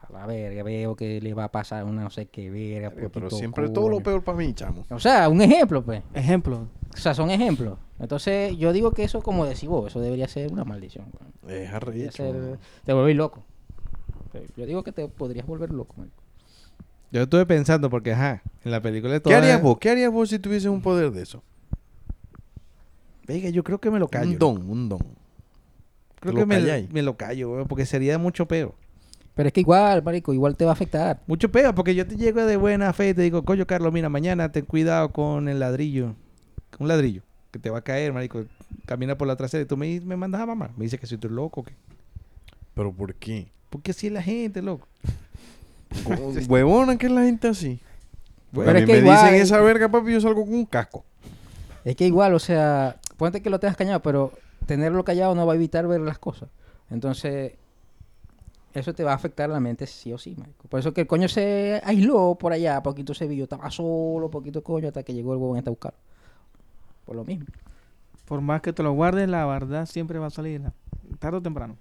A 0.02 0.12
la 0.12 0.26
verga, 0.26 0.64
veo 0.64 0.95
que 0.95 1.22
le 1.22 1.34
va 1.36 1.43
a 1.45 1.52
pasar 1.52 1.84
una 1.86 2.04
no 2.04 2.10
sé 2.10 2.26
qué 2.26 2.50
verga. 2.50 2.91
Pero 3.14 3.30
siempre 3.30 3.70
todo 3.70 3.88
lo 3.89 4.00
peor 4.02 4.24
para 4.24 4.38
mí, 4.38 4.54
chamo. 4.54 4.84
O 4.89 5.00
sea, 5.00 5.30
un 5.30 5.41
ejemplo, 5.41 5.84
pues. 5.84 6.02
Ejemplo. 6.14 6.68
O 6.93 6.97
sea, 6.97 7.14
son 7.14 7.30
ejemplos. 7.30 7.78
Entonces, 8.00 8.58
yo 8.58 8.74
digo 8.74 8.91
que 8.91 9.04
eso, 9.04 9.22
como 9.22 9.45
decís 9.45 9.70
vos, 9.70 9.88
eso 9.91 10.00
debería 10.02 10.28
ser 10.28 10.52
una 10.52 10.64
maldición. 10.66 11.06
Es 11.47 11.70
arrecho. 11.72 12.12
ser- 12.12 12.58
te 12.84 12.93
vuelves 12.93 13.16
loco. 13.16 13.43
Yo 14.58 14.66
digo 14.66 14.84
que 14.84 14.91
te 14.91 15.08
podrías 15.08 15.45
volver 15.45 15.70
loco, 15.72 15.93
marico. 15.97 16.24
Yo 17.12 17.24
estuve 17.24 17.45
pensando 17.45 17.89
porque, 17.89 18.14
ajá, 18.14 18.41
en 18.64 18.72
la 18.72 18.82
película 18.82 19.14
de 19.14 19.20
¿Qué 19.20 19.24
todas- 19.24 19.41
harías 19.43 19.62
vos? 19.62 19.78
¿Qué 19.80 19.89
harías 19.89 20.12
vos 20.12 20.30
si 20.30 20.39
tuvieses 20.39 20.70
un 20.70 20.82
poder 20.82 21.12
de 21.12 21.22
eso? 21.24 21.43
Venga, 23.28 23.50
yo 23.50 23.64
creo 23.64 23.80
que 23.80 23.91
me 23.91 24.00
lo 24.00 24.08
callo. 24.08 24.30
Un 24.32 24.38
don, 24.39 24.70
un 24.70 24.89
don. 24.89 25.18
Creo 26.20 26.34
¿Te 26.34 26.39
que 26.41 26.88
me, 26.91 27.01
lo 27.01 27.15
callo, 27.17 27.65
porque 27.67 27.86
sería 27.86 28.17
mucho 28.17 28.47
peo. 28.47 28.76
Pero 29.36 29.47
es 29.47 29.53
que 29.53 29.61
igual, 29.61 30.03
marico, 30.03 30.34
igual 30.34 30.57
te 30.57 30.65
va 30.65 30.72
a 30.72 30.74
afectar. 30.74 31.22
Mucho 31.28 31.49
peo, 31.49 31.74
porque 31.74 31.95
yo 31.95 32.05
te 32.05 32.17
llego 32.17 32.45
de 32.45 32.57
buena 32.57 32.91
fe 32.91 33.09
y 33.09 33.13
te 33.13 33.22
digo, 33.22 33.43
coño, 33.45 33.65
Carlos, 33.65 33.93
mira, 33.93 34.09
mañana 34.09 34.51
ten 34.51 34.65
cuidado 34.65 35.11
con 35.13 35.47
el 35.47 35.59
ladrillo. 35.59 36.15
Un 36.78 36.88
ladrillo 36.89 37.22
que 37.51 37.59
te 37.59 37.70
va 37.70 37.80
a 37.80 37.82
caer, 37.84 38.11
marico. 38.13 38.43
Camina 38.86 39.17
por 39.17 39.28
la 39.28 39.36
trasera 39.38 39.63
y 39.63 39.65
tú 39.65 39.78
me, 39.78 40.01
me 40.01 40.17
mandas 40.17 40.41
a 40.41 40.45
mamar. 40.45 40.72
Me 40.78 40.84
dices 40.84 40.99
que 40.99 41.07
soy 41.07 41.17
tú 41.17 41.30
loco, 41.30 41.63
¿qué? 41.63 41.74
¿Pero 42.74 42.91
por 42.91 43.15
qué? 43.15 43.47
Porque 43.70 43.91
así 43.91 44.07
es 44.07 44.13
la 44.13 44.22
gente, 44.22 44.61
loco. 44.61 44.88
Huevona 46.47 46.97
que 46.97 47.05
es 47.07 47.11
la 47.11 47.24
gente 47.24 47.47
así. 47.47 47.80
Pero 48.53 48.70
a 48.70 48.74
mí 48.74 48.80
es 48.80 48.86
que 48.86 48.91
me 48.93 48.97
igual- 48.99 49.24
dicen 49.26 49.41
esa 49.41 49.59
verga, 49.61 49.89
papi, 49.89 50.13
yo 50.13 50.22
salgo 50.22 50.43
con 50.43 50.53
un 50.53 50.65
casco. 50.65 51.05
Es 51.86 51.95
que 51.95 52.05
igual, 52.05 52.34
o 52.34 52.39
sea, 52.39 52.97
ponte 53.17 53.41
que 53.41 53.49
lo 53.49 53.59
tengas 53.59 53.78
callado, 53.78 54.01
pero 54.01 54.34
tenerlo 54.70 55.03
callado 55.03 55.34
no 55.34 55.47
va 55.47 55.53
a 55.53 55.55
evitar 55.55 55.88
ver 55.88 55.99
las 55.99 56.20
cosas. 56.20 56.47
Entonces, 56.91 57.53
eso 58.76 58.93
te 58.93 59.03
va 59.03 59.13
a 59.13 59.15
afectar 59.15 59.49
la 59.49 59.59
mente 59.59 59.88
sí 59.88 60.13
o 60.13 60.17
sí, 60.20 60.36
marico. 60.38 60.67
Por 60.67 60.80
eso 60.80 60.93
que 60.93 61.01
el 61.01 61.07
coño 61.07 61.28
se 61.28 61.82
aisló 61.84 62.38
por 62.39 62.53
allá, 62.53 62.84
poquito 62.84 63.15
se 63.15 63.26
vio, 63.26 63.45
estaba 63.45 63.72
solo, 63.72 64.30
poquito 64.30 64.63
coño, 64.63 64.89
hasta 64.89 65.01
que 65.01 65.15
llegó 65.15 65.34
el 65.34 65.39
huevón 65.39 65.57
este 65.57 65.70
a 65.70 65.72
buscarlo. 65.72 65.97
Por 67.03 67.15
lo 67.15 67.26
mismo. 67.26 67.47
Por 68.26 68.41
más 68.41 68.61
que 68.61 68.72
te 68.72 68.84
lo 68.84 68.91
guardes, 68.91 69.28
la 69.28 69.43
verdad 69.47 69.88
siempre 69.88 70.20
va 70.20 70.28
a 70.28 70.30
salir. 70.30 70.61
Tarde 71.17 71.38
o 71.38 71.41
temprano. 71.41 71.76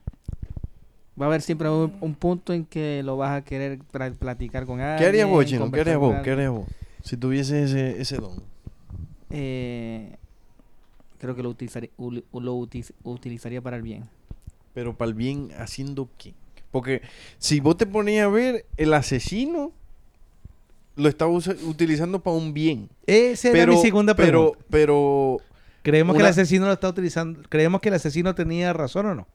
Va 1.21 1.27
a 1.27 1.29
haber 1.29 1.43
siempre 1.43 1.69
un, 1.69 1.95
un 2.01 2.15
punto 2.15 2.55
en 2.55 2.65
que 2.65 3.03
lo 3.03 3.19
vas 3.19 3.37
a 3.37 3.45
querer 3.45 3.81
platicar 4.19 4.65
con 4.65 4.81
alguien. 4.81 4.99
¿Qué 4.99 5.07
harías 5.09 5.29
vos, 5.29 5.45
Chino? 5.45 5.71
¿Qué 5.71 5.83
harías 5.83 5.99
vos? 5.99 6.17
¿Qué 6.25 6.31
harías 6.31 6.53
vos? 6.53 6.67
Si 7.03 7.19
tuviese 7.19 7.65
ese, 7.65 8.01
ese 8.01 8.17
don. 8.17 8.43
Eh, 9.29 10.17
creo 11.19 11.35
que 11.37 11.43
lo 11.43 11.51
utilizaría, 11.51 11.91
ul- 11.99 12.25
lo 12.33 12.55
uti- 12.55 12.93
utilizaría 13.03 13.61
para 13.61 13.77
el 13.77 13.83
bien. 13.83 14.05
Pero 14.75 14.97
para 14.97 15.09
el 15.09 15.15
bien, 15.15 15.51
¿haciendo 15.59 16.09
qué? 16.19 16.35
Porque 16.71 17.03
si 17.39 17.61
vos 17.61 17.77
te 17.77 17.87
ponías 17.87 18.27
a 18.27 18.29
ver, 18.29 18.67
el 18.77 18.93
asesino 18.95 19.73
lo 20.97 21.09
estaba 21.09 21.31
utilizando 21.31 22.21
para 22.21 22.37
un 22.37 22.53
bien. 22.53 22.89
Esa 23.07 23.49
era 23.49 23.59
Pero, 23.59 23.73
mi 23.75 23.79
segunda 23.81 24.15
pero, 24.15 24.53
pregunta. 24.53 24.65
pero, 24.71 25.37
¿Creemos 25.83 26.17
que 26.17 26.23
el 26.23 26.29
asesino 26.29 26.67
lo 26.67 26.73
está 26.73 26.89
utilizando? 26.89 27.41
¿Creemos 27.49 27.81
que 27.81 27.89
el 27.89 27.95
asesino 27.95 28.35
tenía 28.35 28.73
razón 28.73 29.07
o 29.07 29.15
no? 29.15 29.27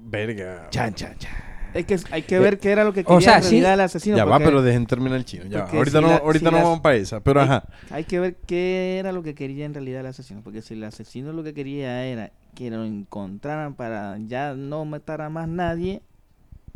verga. 0.00 0.68
Chan, 0.70 0.94
chan, 0.94 1.16
chan. 1.18 1.32
Es 1.74 1.84
que 1.84 1.98
hay 2.10 2.22
que 2.22 2.38
ver 2.38 2.58
qué 2.58 2.70
era 2.70 2.82
lo 2.84 2.92
que 2.92 3.00
O 3.00 3.04
quería 3.04 3.20
sea, 3.20 3.36
en 3.36 3.42
realidad 3.42 3.68
sí. 3.68 3.74
el 3.74 3.80
asesino. 3.80 4.16
Ya 4.16 4.24
va, 4.24 4.38
pero 4.38 4.62
dejen 4.62 4.86
terminar 4.86 5.18
el 5.18 5.24
chino. 5.24 5.44
Ya, 5.44 5.64
va. 5.64 5.70
ahorita 5.70 5.98
si 5.98 6.02
no, 6.04 6.08
la- 6.10 6.16
ahorita 6.16 6.38
si 6.38 6.44
no 6.46 6.50
las- 6.52 6.64
vamos 6.64 6.80
para 6.80 6.96
esa, 6.96 7.20
pero 7.20 7.40
Hay- 7.40 7.46
ajá. 7.46 7.64
Hay 7.90 8.04
que 8.04 8.18
ver 8.20 8.36
qué 8.46 8.98
era 8.98 9.12
lo 9.12 9.22
que 9.22 9.34
quería 9.34 9.66
en 9.66 9.74
realidad 9.74 10.00
el 10.00 10.06
asesino. 10.06 10.40
Porque 10.42 10.62
si 10.62 10.74
el 10.74 10.84
asesino 10.84 11.32
lo 11.32 11.44
que 11.44 11.52
quería 11.54 12.04
era 12.06 12.32
que 12.54 12.70
lo 12.70 12.84
encontraran 12.84 13.74
para 13.74 14.16
ya 14.26 14.54
no 14.54 14.84
matar 14.84 15.20
a 15.20 15.28
más 15.28 15.46
nadie, 15.48 16.00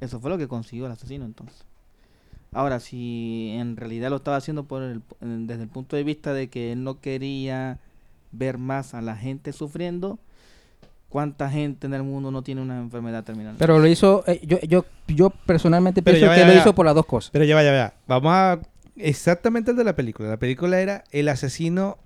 eso 0.01 0.21
fue 0.21 0.31
lo 0.31 0.39
que 0.39 0.47
consiguió 0.49 0.87
el 0.87 0.93
asesino 0.93 1.25
entonces. 1.25 1.65
Ahora, 2.53 2.81
si 2.81 3.51
en 3.57 3.77
realidad 3.79 4.11
lo 4.11 4.17
estaba 4.17 4.37
haciendo 4.37 4.65
por 4.65 4.83
el- 4.83 5.03
desde 5.21 5.63
el 5.63 5.69
punto 5.71 5.97
de 5.97 6.05
vista 6.05 6.35
de 6.35 6.49
que 6.51 6.73
él 6.73 6.85
no 6.85 7.01
quería 7.01 7.79
ver 8.31 8.59
más 8.59 8.93
a 8.95 9.01
la 9.01 9.17
gente 9.17 9.53
sufriendo, 9.55 10.19
¿cuánta 11.13 11.51
gente 11.51 11.87
en 11.87 11.93
el 11.93 12.03
mundo 12.03 12.31
no 12.31 12.43
tiene 12.43 12.63
una 12.63 12.79
enfermedad 12.79 13.23
terminal? 13.23 13.55
Pero 13.59 13.79
lo 13.79 13.87
hizo, 13.87 14.25
eh, 14.27 14.41
yo, 14.43 14.59
yo, 14.63 14.87
yo 15.09 15.29
personalmente 15.31 16.01
Pero 16.03 16.17
pienso 16.17 16.27
ya 16.27 16.35
que 16.35 16.41
ya 16.49 16.55
lo 16.55 16.59
hizo 16.59 16.75
por 16.75 16.87
las 16.87 16.95
dos 16.95 17.05
cosas. 17.05 17.31
Pero 17.31 17.45
ya 17.45 17.55
va, 17.55 17.63
ya 17.63 17.73
va. 17.73 17.93
Vamos 18.09 18.33
a... 18.33 18.59
Exactamente 18.97 19.71
el 19.73 19.77
de 19.77 19.85
la 19.85 19.95
película. 19.95 20.29
La 20.31 20.39
película 20.39 20.81
era 20.81 21.05
el 21.11 21.29
asesino 21.29 21.99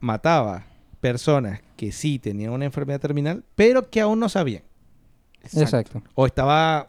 mataba 0.00 0.66
personas 1.00 1.60
que 1.76 1.90
sí 1.92 2.18
tenían 2.20 2.52
una 2.52 2.64
enfermedad 2.64 3.00
terminal, 3.00 3.42
pero 3.56 3.90
que 3.90 4.00
aún 4.00 4.20
no 4.20 4.28
sabían. 4.28 4.62
Exacto. 5.42 6.00
O 6.14 6.26
estaba... 6.26 6.88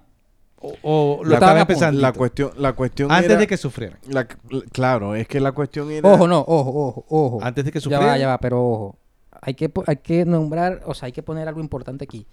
O, 0.57 0.74
o 0.84 1.24
lo 1.24 1.30
La- 1.30 1.36
estaban 1.36 1.57
empezando. 1.59 1.99
La 2.01 2.13
cuestión, 2.13 2.51
la 2.57 2.74
cuestión 2.74 3.11
Antes 3.11 3.32
era- 3.32 3.39
de 3.39 3.47
que 3.47 3.57
sufrieran. 3.57 3.99
la- 4.07 4.28
la- 4.49 4.61
claro, 4.72 5.13
es 5.16 5.28
que 5.28 5.39
la 5.39 5.51
cuestión 5.51 5.91
era... 5.91 6.07
Ojo, 6.09 6.28
no, 6.28 6.39
ojo, 6.39 6.70
ojo, 6.88 7.05
ojo. 7.09 7.39
Antes 7.43 7.66
de 7.66 7.72
que 7.72 7.80
Ya 7.80 7.84
sufrieran. 7.84 8.07
va, 8.07 8.18
ya 8.18 8.28
va, 8.28 8.38
pero 8.39 8.63
ojo. 8.63 8.97
Hay 9.48 9.54
que, 9.54 9.72
hay 9.86 9.98
que 9.98 10.26
nombrar, 10.26 10.82
o 10.86 10.93
sea, 10.96 11.06
hay 11.06 11.12
que 11.12 11.22
poner 11.22 11.48
algo 11.48 11.62
importante 11.62 12.04
aquí. 12.04 12.26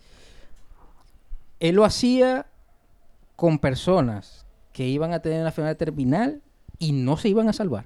Él 1.61 1.75
lo 1.77 1.85
hacía 1.85 2.47
con 3.37 3.59
personas 3.59 4.47
que 4.73 4.89
iban 4.89 5.13
a 5.13 5.21
tener 5.21 5.41
una 5.41 5.51
enfermedad 5.51 5.77
terminal 5.77 6.41
y 6.79 6.93
no 6.93 7.17
se 7.19 7.29
iban 7.29 7.49
a 7.49 7.53
salvar. 7.53 7.85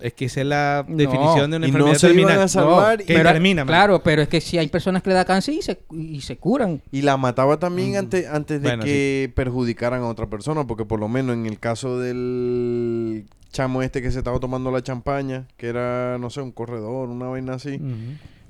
Es 0.00 0.14
que 0.14 0.24
esa 0.24 0.40
es 0.40 0.46
la 0.46 0.84
No, 0.88 0.96
definición 0.96 1.50
de 1.50 1.56
una 1.58 1.68
y 1.68 1.70
no 1.70 1.76
enfermedad 1.78 1.98
se 1.98 2.06
iban 2.08 2.16
terminal. 2.16 2.42
a 2.44 2.48
salvar 2.48 3.00
y, 3.02 3.04
Pero- 3.04 3.30
termina, 3.30 3.64
man. 3.64 3.68
Claro, 3.68 4.02
pero 4.02 4.22
es 4.22 4.28
que 4.28 4.40
si 4.40 4.56
hay 4.58 4.66
personas 4.68 5.02
que 5.02 5.10
le 5.10 5.14
da 5.14 5.24
cáncer 5.24 5.54
y 5.54 5.62
se, 5.62 5.78
y 5.92 6.20
se 6.22 6.38
curan. 6.38 6.80
y 6.90 7.02
la 7.02 7.16
mataba 7.18 7.58
también 7.58 7.92
Mm. 7.92 7.96
antes, 7.98 8.26
antes 8.26 8.62
de 8.62 8.68
Bueno, 8.68 8.84
que 8.84 9.30
perjudicaran 9.36 10.02
a 10.02 10.08
otra 10.08 10.26
persona, 10.28 10.66
porque 10.66 10.84
por 10.86 10.98
lo 10.98 11.08
menos 11.08 11.34
en 11.36 11.44
el 11.46 11.60
caso 11.60 12.00
del 12.00 13.26
chamo 13.52 13.82
este 13.82 14.02
que 14.02 14.10
se 14.10 14.18
estaba 14.18 14.40
tomando 14.40 14.70
la 14.70 14.82
champaña, 14.82 15.46
que 15.56 15.68
era, 15.68 16.18
no 16.18 16.30
sé, 16.30 16.40
un 16.40 16.50
corredor, 16.52 17.08
una 17.08 17.26
vaina 17.26 17.54
así. 17.54 17.80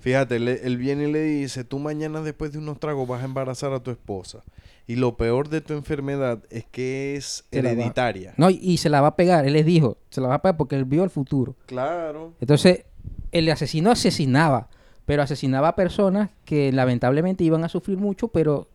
Fíjate, 0.01 0.37
él, 0.37 0.49
él 0.49 0.79
viene 0.79 1.09
y 1.09 1.13
le 1.13 1.23
dice, 1.23 1.63
tú 1.63 1.79
mañana 1.79 2.23
después 2.23 2.53
de 2.53 2.59
unos 2.59 2.81
tragos 2.81 3.07
vas 3.07 3.23
a 3.23 3.25
embarazar 3.25 3.73
a 3.73 3.81
tu 3.81 3.91
esposa. 3.91 4.43
Y 4.87 4.97
lo 4.97 5.17
peor 5.17 5.49
de 5.49 5.61
tu 5.61 5.75
enfermedad 5.75 6.43
es 6.51 6.65
que 6.65 7.15
es 7.15 7.45
hereditaria. 7.53 8.35
No, 8.37 8.51
y, 8.51 8.59
y 8.61 8.79
se 8.79 8.89
la 8.89 9.01
va 9.01 9.09
a 9.09 9.17
pegar. 9.17 9.47
Él 9.47 9.53
les 9.53 9.65
dijo, 9.65 9.99
se 10.11 10.21
la 10.21 10.27
va 10.29 10.35
a 10.37 10.43
pegar 10.43 10.57
porque 10.57 10.75
él 10.75 10.85
vio 10.85 11.05
el 11.05 11.11
futuro. 11.11 11.55
Claro. 11.67 12.33
Entonces, 12.41 12.85
el 13.31 13.49
asesino 13.49 13.93
asesinaba, 13.93 14.69
pero 15.07 15.23
asesinaba 15.23 15.69
a 15.69 15.77
personas 15.77 16.31
que 16.45 16.73
lamentablemente 16.73 17.45
iban 17.45 17.63
a 17.63 17.69
sufrir 17.69 17.97
mucho, 17.99 18.29
pero 18.29 18.69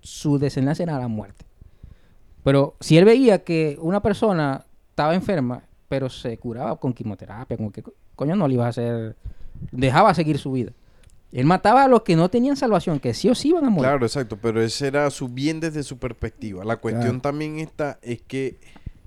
su 0.00 0.38
desenlace 0.38 0.82
era 0.82 0.98
la 0.98 1.06
muerte. 1.06 1.44
Pero 2.42 2.74
si 2.80 2.98
él 2.98 3.04
veía 3.04 3.44
que 3.44 3.78
una 3.80 4.02
persona 4.02 4.66
estaba 4.90 5.14
enferma, 5.14 5.62
pero 5.92 6.08
se 6.08 6.38
curaba 6.38 6.74
con 6.76 6.94
quimioterapia, 6.94 7.54
con 7.58 7.70
que 7.70 7.82
coño 8.16 8.34
no 8.34 8.48
le 8.48 8.54
iba 8.54 8.64
a 8.64 8.70
hacer, 8.70 9.14
dejaba 9.70 10.14
seguir 10.14 10.38
su 10.38 10.52
vida. 10.52 10.72
Él 11.32 11.44
mataba 11.44 11.84
a 11.84 11.88
los 11.88 12.00
que 12.00 12.16
no 12.16 12.30
tenían 12.30 12.56
salvación, 12.56 12.98
que 12.98 13.12
sí 13.12 13.28
o 13.28 13.34
sí 13.34 13.48
iban 13.50 13.66
a 13.66 13.68
morir. 13.68 13.90
Claro, 13.90 14.06
exacto, 14.06 14.38
pero 14.40 14.62
ese 14.62 14.86
era 14.86 15.10
su 15.10 15.28
bien 15.28 15.60
desde 15.60 15.82
su 15.82 15.98
perspectiva. 15.98 16.64
La 16.64 16.78
cuestión 16.78 17.20
Claro. 17.20 17.20
también 17.20 17.58
está, 17.58 17.98
es 18.00 18.22
que 18.22 18.58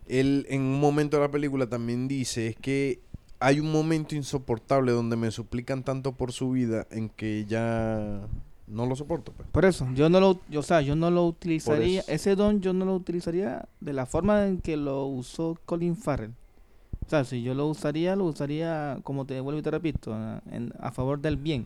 él 0.08 0.46
en 0.48 0.62
un 0.62 0.80
momento 0.80 1.18
de 1.18 1.24
la 1.24 1.32
película 1.32 1.66
también 1.66 2.08
dice, 2.08 2.50
es 2.50 2.56
que 2.56 3.00
hay 3.40 3.60
un 3.60 3.72
momento 3.72 4.14
insoportable 4.14 4.92
donde 4.92 5.16
me 5.16 5.32
suplican 5.32 5.82
tanto 5.82 6.12
por 6.12 6.34
su 6.34 6.52
vida 6.52 6.86
en 6.92 7.10
que 7.10 7.46
ya 7.48 8.28
no 8.68 8.86
lo 8.86 8.96
soporto. 8.96 9.32
pues. 9.32 9.48
Por 9.52 9.66
eso, 9.66 9.88
yo 9.96 10.08
no 10.10 10.20
lo, 10.20 10.40
yo, 10.50 10.60
o 10.60 10.64
sea, 10.64 10.82
yo 10.82 10.96
no 10.96 11.10
lo 11.10 11.26
utilizaría, 11.26 12.04
ese 12.08 12.36
don 12.36 12.62
yo 12.62 12.74
no 12.74 12.86
lo 12.86 12.94
utilizaría 12.96 13.68
de 13.82 13.94
la 13.94 14.06
forma 14.06 14.46
en 14.46 14.60
que 14.60 14.78
lo 14.78 15.06
usó 15.08 15.58
Colin 15.66 15.96
Farrell. 15.96 16.34
O 17.06 17.10
sea, 17.10 17.24
si 17.24 17.44
yo 17.44 17.54
lo 17.54 17.68
usaría, 17.68 18.16
lo 18.16 18.26
usaría, 18.26 18.98
como 19.04 19.26
te 19.26 19.40
vuelvo 19.40 19.60
y 19.60 19.64
te 19.64 19.72
repito, 19.72 20.14
a, 20.14 20.42
en- 20.52 20.74
a 20.80 20.92
favor 20.92 21.20
del 21.20 21.38
bien. 21.38 21.66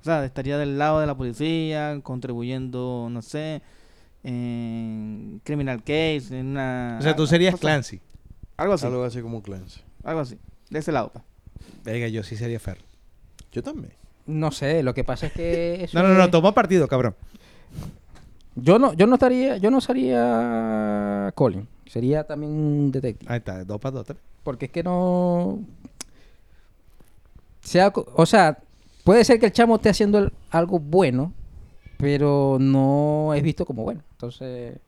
O 0.00 0.04
sea, 0.04 0.24
estaría 0.24 0.58
del 0.58 0.78
lado 0.78 1.00
de 1.00 1.06
la 1.06 1.14
policía, 1.16 2.00
contribuyendo, 2.02 3.08
no 3.10 3.22
sé, 3.22 3.62
en 4.24 5.40
criminal 5.44 5.80
case, 5.80 6.38
en 6.38 6.46
una... 6.48 6.96
O 6.98 7.02
sea, 7.02 7.14
tú 7.16 7.26
serías 7.26 7.52
cosa- 7.52 7.60
Clancy. 7.62 8.00
Algo 8.56 8.74
así, 8.74 8.86
Algo 8.86 9.04
así 9.04 9.20
como 9.22 9.42
Clancy. 9.42 9.80
algo 10.04 10.20
así. 10.20 10.38
De 10.70 10.78
ese 10.78 10.92
lado. 10.92 11.10
pues. 11.12 11.24
Venga, 11.84 12.08
yo 12.08 12.22
sí 12.22 12.36
sería 12.36 12.58
Fer. 12.60 12.78
Yo 13.52 13.62
también. 13.62 13.92
No 14.26 14.50
sé, 14.52 14.82
lo 14.82 14.92
que 14.94 15.04
pasa 15.04 15.26
es 15.26 15.32
que 15.32 15.84
eso 15.84 15.98
No, 16.00 16.06
no, 16.08 16.14
no, 16.14 16.24
es- 16.24 16.30
tomó 16.30 16.52
partido, 16.52 16.86
cabrón. 16.88 17.14
Yo 18.56 18.78
no, 18.78 18.92
yo 18.94 19.06
no 19.06 19.14
estaría, 19.14 19.56
yo 19.58 19.70
no 19.70 19.80
sería 19.80 21.32
Colin, 21.36 21.66
sería 21.86 22.24
también 22.24 22.52
un 22.52 22.90
detective. 22.90 23.32
Ahí 23.32 23.38
está, 23.38 23.64
dos 23.64 23.80
para 23.80 23.92
dos, 23.92 24.06
tres. 24.06 24.18
Porque 24.42 24.66
es 24.66 24.70
que 24.72 24.82
no. 24.82 25.60
Sea, 27.60 27.92
o 27.94 28.26
sea, 28.26 28.58
puede 29.04 29.24
ser 29.24 29.38
que 29.38 29.46
el 29.46 29.52
chamo 29.52 29.76
esté 29.76 29.90
haciendo 29.90 30.18
el- 30.18 30.32
algo 30.50 30.78
bueno, 30.78 31.32
pero 31.98 32.56
no 32.60 33.32
es 33.34 33.42
visto 33.42 33.66
como 33.66 33.82
bueno. 33.84 34.02
Entonces. 34.12 34.78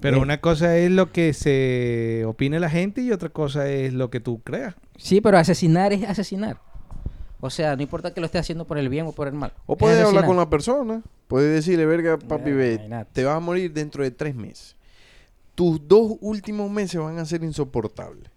Pero 0.00 0.18
Eh. 0.18 0.20
una 0.20 0.40
cosa 0.40 0.76
es 0.76 0.90
lo 0.90 1.10
que 1.10 1.32
se 1.32 2.24
opine 2.26 2.60
la 2.60 2.70
gente 2.70 3.00
y 3.00 3.10
otra 3.10 3.30
cosa 3.30 3.68
es 3.68 3.92
lo 3.94 4.10
que 4.10 4.20
tú 4.20 4.40
creas. 4.42 4.74
Sí, 4.96 5.20
pero 5.20 5.38
asesinar 5.38 5.92
es 5.92 6.04
asesinar. 6.04 6.58
O 7.40 7.50
sea, 7.50 7.74
no 7.76 7.82
importa 7.82 8.12
que 8.12 8.20
lo 8.20 8.26
esté 8.26 8.38
haciendo 8.38 8.64
por 8.66 8.78
el 8.78 8.88
bien 8.88 9.06
o 9.06 9.12
por 9.12 9.28
el 9.28 9.34
mal. 9.34 9.52
O 9.66 9.74
Es 9.74 9.78
puedes 9.78 10.04
hablar 10.04 10.26
con 10.26 10.36
la 10.36 10.50
persona. 10.50 11.02
Puedes 11.28 11.52
decirle, 11.54 11.86
verga, 11.86 12.18
papi, 12.18 12.50
ve, 12.52 12.80
te 13.12 13.24
vas 13.24 13.36
a 13.36 13.40
morir 13.40 13.72
dentro 13.72 14.02
de 14.02 14.10
tres 14.10 14.34
meses. 14.34 14.76
Tus 15.58 15.88
dos 15.88 16.12
últimos 16.20 16.70
meses 16.70 17.00
van 17.00 17.18
a 17.18 17.24
ser 17.24 17.42
insoportables. 17.42 18.30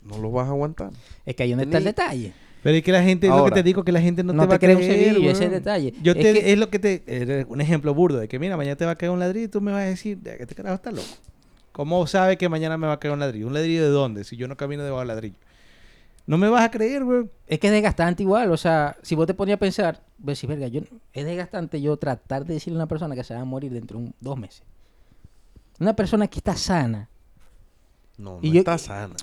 No 0.00 0.16
los 0.16 0.32
vas 0.32 0.46
a 0.48 0.52
aguantar. 0.52 0.92
Es 1.26 1.34
que 1.36 1.42
ahí 1.42 1.50
donde 1.50 1.64
está 1.64 1.76
el 1.76 1.84
detalle. 1.84 2.32
Pero 2.62 2.76
es 2.78 2.82
que 2.82 2.90
la 2.92 3.02
gente, 3.02 3.26
es 3.26 3.34
lo 3.34 3.44
que 3.44 3.50
te 3.50 3.62
digo, 3.62 3.84
que 3.84 3.92
la 3.92 4.00
gente 4.00 4.24
no, 4.24 4.32
no 4.32 4.44
te 4.44 4.46
va 4.46 4.50
te 4.50 4.54
a 4.56 4.58
cree 4.68 4.76
un 4.76 4.80
creer. 4.80 5.12
cerillo, 5.12 5.30
ese 5.30 5.32
es 5.32 5.40
el 5.42 5.48
weón. 5.50 5.52
detalle. 5.62 5.94
Yo 6.02 6.12
Es 6.12 6.18
te, 6.22 6.32
que- 6.32 6.52
es 6.54 6.58
lo 6.58 6.70
que 6.70 6.78
te, 6.78 7.02
eh, 7.06 7.44
un 7.50 7.60
ejemplo 7.60 7.92
burdo 7.92 8.16
de 8.18 8.28
que 8.28 8.38
mira, 8.38 8.56
mañana 8.56 8.76
te 8.76 8.86
va 8.86 8.92
a 8.92 8.96
caer 8.96 9.12
un 9.12 9.18
ladrillo 9.20 9.44
y 9.44 9.48
tú 9.48 9.60
me 9.60 9.72
vas 9.72 9.82
a 9.82 9.84
decir, 9.84 10.18
"Ya, 10.22 10.38
que 10.38 10.44
este 10.44 10.54
carajo 10.54 10.76
está 10.76 10.90
loco. 10.90 11.06
¿Cómo 11.72 12.06
sabe 12.06 12.38
que 12.38 12.48
mañana 12.48 12.78
me 12.78 12.86
va 12.86 12.94
a 12.94 12.98
caer 12.98 13.12
un 13.12 13.20
ladrillo? 13.20 13.46
¿Un 13.48 13.52
ladrillo 13.52 13.82
de 13.82 13.90
dónde? 13.90 14.24
Si 14.24 14.38
yo 14.38 14.48
no 14.48 14.56
camino 14.56 14.82
debajo 14.82 15.00
del 15.00 15.08
ladrillo. 15.08 15.36
No 16.26 16.38
me 16.38 16.48
vas 16.48 16.62
a 16.64 16.70
creer, 16.70 17.04
güey. 17.04 17.24
Es 17.46 17.58
que 17.58 17.66
es 17.66 17.72
desgastante 17.74 18.22
igual, 18.22 18.50
o 18.50 18.56
sea, 18.56 18.96
si 19.02 19.14
vos 19.14 19.26
te 19.26 19.34
ponías 19.34 19.56
a 19.56 19.60
pensar, 19.60 20.00
ves 20.16 20.38
si 20.38 20.46
verga, 20.46 20.68
yo, 20.68 20.80
es 21.12 21.24
desgastante 21.26 21.82
yo 21.82 21.98
tratar 21.98 22.46
de 22.46 22.54
decirle 22.54 22.78
a 22.78 22.80
una 22.84 22.88
persona 22.88 23.14
que 23.14 23.24
se 23.24 23.34
va 23.34 23.40
a 23.40 23.44
morir 23.44 23.70
dentro 23.72 23.98
de 23.98 24.06
un- 24.06 24.14
dos 24.20 24.38
meses. 24.38 24.62
Una 25.80 25.94
persona 25.96 26.28
que 26.28 26.38
está 26.38 26.54
sana, 26.56 27.08
No, 28.16 28.34
no 28.36 28.38
Y 28.42 28.52
yo- 28.52 28.60
está 28.60 28.78
sana. 28.78 29.16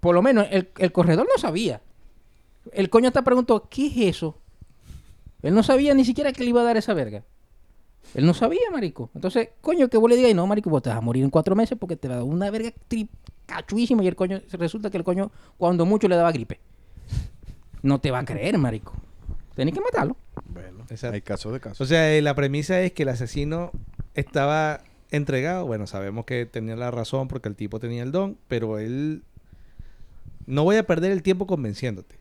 por 0.00 0.14
lo 0.14 0.22
menos 0.22 0.46
el, 0.50 0.70
el 0.78 0.92
corredor 0.92 1.26
no 1.32 1.38
sabía. 1.40 1.80
El 2.72 2.88
coño 2.90 3.08
hasta 3.08 3.22
preguntó, 3.22 3.68
¿qué 3.68 3.86
es 3.86 3.96
eso? 4.16 4.38
Él 5.42 5.54
no 5.54 5.62
sabía 5.62 5.94
ni 5.94 6.04
siquiera 6.04 6.32
que 6.32 6.42
le 6.44 6.50
iba 6.50 6.60
a 6.60 6.64
dar 6.64 6.76
esa 6.76 6.94
verga. 6.94 7.22
Él 8.14 8.24
no 8.26 8.34
sabía, 8.34 8.60
marico. 8.72 9.10
Entonces, 9.14 9.50
coño, 9.60 9.88
que 9.88 9.96
vos 9.98 10.08
le 10.08 10.16
digas, 10.16 10.34
no, 10.34 10.46
marico, 10.46 10.70
vos 10.70 10.82
te 10.82 10.88
vas 10.88 10.98
a 10.98 11.02
morir 11.02 11.22
en 11.24 11.30
cuatro 11.30 11.54
meses 11.54 11.76
porque 11.78 11.96
te 11.96 12.08
va 12.08 12.14
a 12.14 12.16
dar 12.18 12.26
una 12.26 12.50
verga 12.50 12.72
tri- 12.88 13.08
cachuísima 13.46 14.02
y 14.04 14.08
el 14.08 14.16
coño, 14.16 14.40
resulta 14.52 14.90
que 14.90 14.96
el 14.96 15.04
coño, 15.04 15.30
cuando 15.58 15.84
mucho 15.86 16.08
le 16.08 16.16
daba 16.16 16.32
gripe. 16.32 16.60
No 17.82 18.00
te 18.00 18.10
va 18.10 18.20
a 18.20 18.24
creer, 18.24 18.56
marico. 18.58 18.94
Tenés 19.54 19.74
que 19.74 19.80
matarlo. 19.80 20.16
Bueno, 20.46 20.84
Exacto. 20.88 21.14
hay 21.14 21.22
casos 21.22 21.52
de 21.52 21.60
casos. 21.60 21.80
O 21.80 21.86
sea, 21.86 22.12
eh, 22.14 22.22
la 22.22 22.34
premisa 22.34 22.80
es 22.80 22.92
que 22.92 23.02
el 23.02 23.08
asesino 23.10 23.70
estaba 24.14 24.80
entregado. 25.12 25.66
Bueno, 25.66 25.86
sabemos 25.86 26.24
que 26.24 26.46
tenía 26.46 26.76
la 26.76 26.90
razón 26.90 27.28
porque 27.28 27.48
el 27.48 27.54
tipo 27.56 27.78
tenía 27.80 28.02
el 28.02 28.12
don, 28.12 28.36
pero 28.48 28.78
él... 28.78 29.22
No 30.46 30.64
voy 30.64 30.76
a 30.76 30.82
perder 30.86 31.12
el 31.12 31.22
tiempo 31.22 31.46
convenciéndote. 31.46 32.16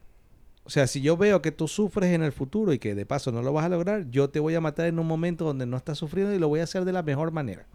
O 0.63 0.69
sea, 0.69 0.85
si 0.85 1.01
yo 1.01 1.17
veo 1.17 1.41
que 1.41 1.51
tú 1.51 1.67
sufres 1.67 2.11
en 2.13 2.21
el 2.21 2.31
futuro 2.31 2.71
y 2.71 2.77
que 2.79 2.93
de 2.93 3.05
paso 3.05 3.31
no 3.31 3.41
lo 3.41 3.51
vas 3.51 3.65
a 3.65 3.69
lograr, 3.69 4.09
yo 4.11 4.29
te 4.29 4.39
voy 4.39 4.53
a 4.53 4.61
matar 4.61 4.85
en 4.85 4.99
un 4.99 5.07
momento 5.07 5.43
donde 5.43 5.65
no 5.65 5.75
estás 5.75 5.97
sufriendo 5.97 6.33
y 6.35 6.39
lo 6.39 6.47
voy 6.47 6.59
a 6.59 6.65
hacer 6.65 6.85
de 6.85 6.91
la 6.93 7.01
mejor 7.01 7.31
manera. 7.31 7.65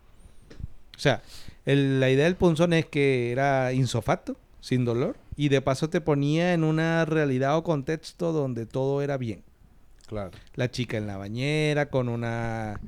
O 0.96 0.98
sea, 1.00 1.20
el- 1.64 1.98
la 1.98 2.10
idea 2.10 2.24
del 2.26 2.36
punzón 2.36 2.72
es 2.72 2.86
que 2.86 3.32
era 3.32 3.72
insofacto, 3.72 4.36
sin 4.60 4.84
dolor, 4.84 5.16
y 5.36 5.48
de 5.48 5.60
paso 5.60 5.90
te 5.90 6.00
ponía 6.00 6.54
en 6.54 6.62
una 6.64 7.04
realidad 7.04 7.56
o 7.56 7.64
contexto 7.64 8.32
donde 8.32 8.66
todo 8.66 9.02
era 9.02 9.16
bien 9.16 9.42
claro. 10.06 10.30
la 10.54 10.70
chica 10.70 10.96
en 10.96 11.06
la 11.06 11.16
bañera 11.18 11.86
con 11.90 12.08
una 12.08 12.80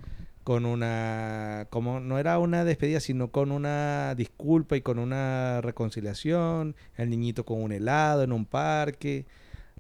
con 0.49 0.65
una 0.65 1.67
como 1.69 2.01
no 2.01 2.19
era 2.19 2.39
una 2.39 2.65
despedida 2.65 3.01
sino 3.01 3.31
con 3.31 3.53
una 3.53 4.15
disculpa 4.17 4.79
y 4.79 4.81
con 4.81 4.99
una 4.99 5.61
reconciliación 5.61 6.75
el 6.97 7.11
niñito 7.11 7.45
con 7.45 7.63
un 7.63 7.71
helado 7.71 8.23
en 8.23 8.33
un 8.33 8.47
parque 8.47 9.27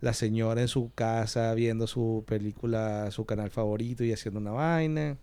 la 0.00 0.12
señora 0.12 0.60
en 0.60 0.68
su 0.68 0.92
casa 0.94 1.54
viendo 1.54 1.86
su 1.86 2.22
película 2.26 3.10
su 3.12 3.24
canal 3.24 3.50
favorito 3.50 4.04
y 4.04 4.12
haciendo 4.12 4.40
una 4.40 4.50
vaina. 4.52 5.16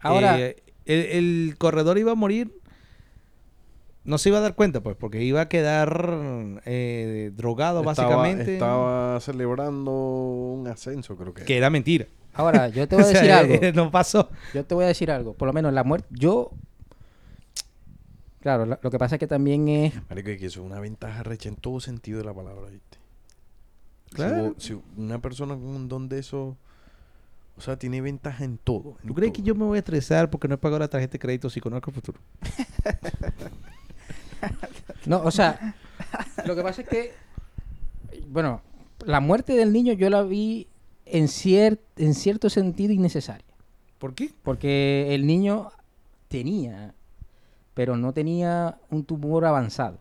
Ahora, 0.00 0.38
Eh, 0.40 0.62
el, 0.86 1.06
el 1.50 1.56
corredor 1.58 1.98
iba 1.98 2.12
a 2.12 2.14
morir 2.14 2.52
no 4.04 4.18
se 4.18 4.28
iba 4.30 4.38
a 4.38 4.40
dar 4.40 4.54
cuenta 4.54 4.82
pues 4.82 4.96
porque 4.96 5.22
iba 5.22 5.42
a 5.42 5.48
quedar 5.48 6.60
eh, 6.64 7.30
drogado 7.34 7.80
Estaba- 7.80 8.08
básicamente 8.16 8.54
Estaba 8.54 9.20
celebrando 9.20 9.90
un 9.92 10.66
ascenso, 10.68 11.16
creo 11.16 11.34
que. 11.34 11.44
que 11.44 11.56
era 11.56 11.68
mentira 11.70 12.06
ahora, 12.32 12.68
yo 12.68 12.86
te 12.88 12.96
voy 12.96 13.04
a 13.04 13.06
O 13.06 13.10
sea, 13.10 13.20
decir 13.20 13.32
algo. 13.32 13.54
eh, 13.54 13.72
no 13.74 13.90
pasó 13.90 14.30
Yo 14.54 14.64
te 14.64 14.74
voy 14.74 14.84
a 14.84 14.88
decir 14.88 15.10
algo. 15.10 15.34
Por 15.34 15.46
lo 15.46 15.52
menos 15.52 15.72
la 15.72 15.84
muerte. 15.84 16.06
Yo. 16.10 16.50
Claro, 18.40 18.64
la- 18.64 18.78
lo 18.82 18.90
que 18.90 18.98
pasa 18.98 19.16
es 19.16 19.18
que 19.18 19.26
también 19.26 19.68
es. 19.68 19.92
Marico, 20.08 20.30
es 20.30 20.38
que 20.38 20.46
eso 20.46 20.60
es 20.60 20.66
una 20.66 20.80
ventaja 20.80 21.22
recha 21.22 21.48
en 21.50 21.56
todo 21.56 21.78
sentido 21.80 22.18
de 22.18 22.24
la 22.24 22.32
palabra, 22.32 22.70
¿viste? 22.70 22.96
Si 24.10 24.14
Claro. 24.16 24.42
vos- 24.44 24.54
Si, 24.58 24.80
una 24.96 25.20
persona 25.20 25.54
con 25.54 25.66
un 25.66 25.88
don 25.88 26.08
de 26.08 26.20
eso, 26.20 26.56
o 27.58 27.60
sea, 27.60 27.76
tiene 27.78 28.00
ventaja 28.00 28.42
en 28.44 28.56
todo. 28.56 28.96
en 29.02 29.08
¿Tú 29.08 29.14
crees 29.14 29.32
que 29.34 29.42
yo 29.42 29.54
me 29.54 29.64
voy 29.66 29.76
a 29.76 29.80
estresar 29.80 30.30
porque 30.30 30.48
no 30.48 30.54
he 30.54 30.58
pagado 30.58 30.78
la 30.78 30.88
tarjeta 30.88 31.12
de 31.12 31.18
crédito 31.18 31.50
si 31.50 31.60
conozco 31.60 31.90
el 31.90 31.94
futuro? 31.96 32.18
No, 35.06 35.22
o 35.22 35.30
sea. 35.30 35.74
lo 36.46 36.54
que 36.56 36.62
pasa 36.62 36.82
es 36.82 36.88
que. 36.88 37.12
Bueno, 38.28 38.62
la 39.04 39.20
muerte 39.20 39.54
del 39.54 39.72
niño 39.72 39.92
yo 39.92 40.08
la 40.10 40.22
vi 40.22 40.68
en, 41.06 41.24
cier- 41.26 41.80
en 41.96 42.14
cierto 42.14 42.50
sentido 42.50 42.92
innecesaria. 42.92 43.46
¿Por 43.98 44.14
qué? 44.14 44.30
Porque 44.42 45.14
el 45.14 45.26
niño 45.26 45.70
tenía. 46.28 46.94
Pero 47.74 47.96
no 47.96 48.12
tenía 48.12 48.78
un 48.90 49.04
tumor 49.04 49.44
avanzado. 49.44 49.98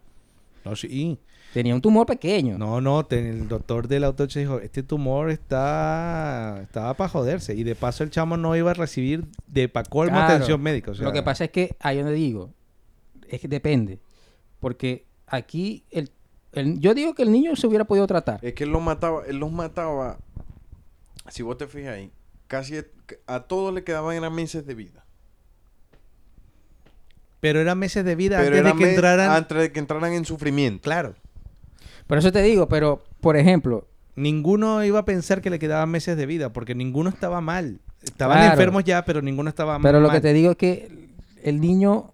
No, 0.66 0.76
sí. 0.76 1.20
Tenía 1.54 1.74
un 1.74 1.82
tumor 1.82 2.06
pequeño. 2.06 2.58
No, 2.60 2.80
no, 2.82 3.08
el 3.10 3.48
doctor 3.48 3.88
de 3.88 4.00
la 4.00 4.08
autopsia 4.08 4.42
dijo, 4.42 4.60
este 4.60 4.84
tumor 4.84 5.32
está 5.32 6.60
estaba 6.62 6.94
para 6.94 7.10
joderse. 7.10 7.56
Y 7.56 7.64
de 7.64 7.76
paso 7.76 8.04
el 8.04 8.12
chamo 8.12 8.38
no 8.38 8.56
iba 8.56 8.72
a 8.72 8.74
recibir 8.76 9.26
de 9.48 9.68
pa' 9.68 9.84
colmo 9.84 10.18
Claro. 10.18 10.34
atención 10.36 10.62
médica. 10.62 10.92
o 10.92 10.96
sea, 10.96 11.06
Lo 11.06 11.12
que 11.12 11.24
pasa 11.24 11.46
es 11.46 11.52
que 11.52 11.76
ahí 11.80 11.98
donde 11.98 12.14
digo, 12.14 12.52
es 13.28 13.42
que 13.42 13.48
depende. 13.48 14.00
Porque 14.60 15.05
aquí, 15.28 15.84
el, 15.91 16.12
el- 16.53 16.80
yo 16.80 16.93
digo 16.93 17.14
que 17.16 17.24
el 17.24 17.32
niño 17.32 17.55
se 17.55 17.68
hubiera 17.68 17.86
podido 17.86 18.07
tratar. 18.07 18.39
Es 18.43 18.53
que 18.53 18.64
él 18.66 18.72
los 18.72 18.82
mataba, 18.82 19.24
él 19.28 19.38
los 19.38 19.51
mataba, 19.51 20.18
si 21.30 21.43
vos 21.43 21.57
te 21.57 21.68
fijas 21.68 21.95
ahí, 21.95 22.12
casi 22.47 22.78
a 23.28 23.39
todos 23.41 23.74
le 23.74 23.84
quedaban 23.84 24.16
eran 24.16 24.34
meses 24.34 24.66
de 24.66 24.76
vida. 24.76 25.05
Pero 27.39 27.60
eran 27.62 27.78
meses 27.80 28.03
de 28.03 28.16
vida 28.16 28.38
Pero 28.39 28.57
antes 28.57 28.74
de 28.74 28.84
que 28.84 28.89
entraran... 28.89 29.32
antes 29.32 29.57
de 29.57 29.72
que 29.72 29.80
entraran 29.80 30.12
en 30.14 30.26
sufrimiento. 30.26 30.84
Claro. 30.84 31.16
Por 32.05 32.18
eso 32.18 32.32
te 32.32 32.41
digo, 32.41 32.68
pero, 32.68 33.03
por 33.22 33.38
ejemplo, 33.38 33.88
Ninguno 34.16 34.84
iba 34.84 34.99
a 34.99 35.05
pensar 35.05 35.39
que 35.41 35.49
le 35.49 35.60
quedaban 35.60 35.89
meses 35.89 36.18
de 36.18 36.26
vida 36.26 36.51
porque 36.51 36.76
ninguno 36.76 37.10
estaba 37.10 37.39
mal. 37.39 37.80
Estaban 38.01 38.38
Claro. 38.39 38.51
enfermos 38.51 38.84
ya, 38.84 39.05
pero 39.05 39.22
ninguno 39.22 39.47
estaba 39.49 39.80
mal. 39.80 39.82
pero 39.89 40.01
lo 40.01 40.10
que 40.10 40.20
te 40.20 40.34
digo 40.34 40.51
es 40.51 40.57
que 40.57 41.07
el 41.41 41.62
niño, 41.62 42.12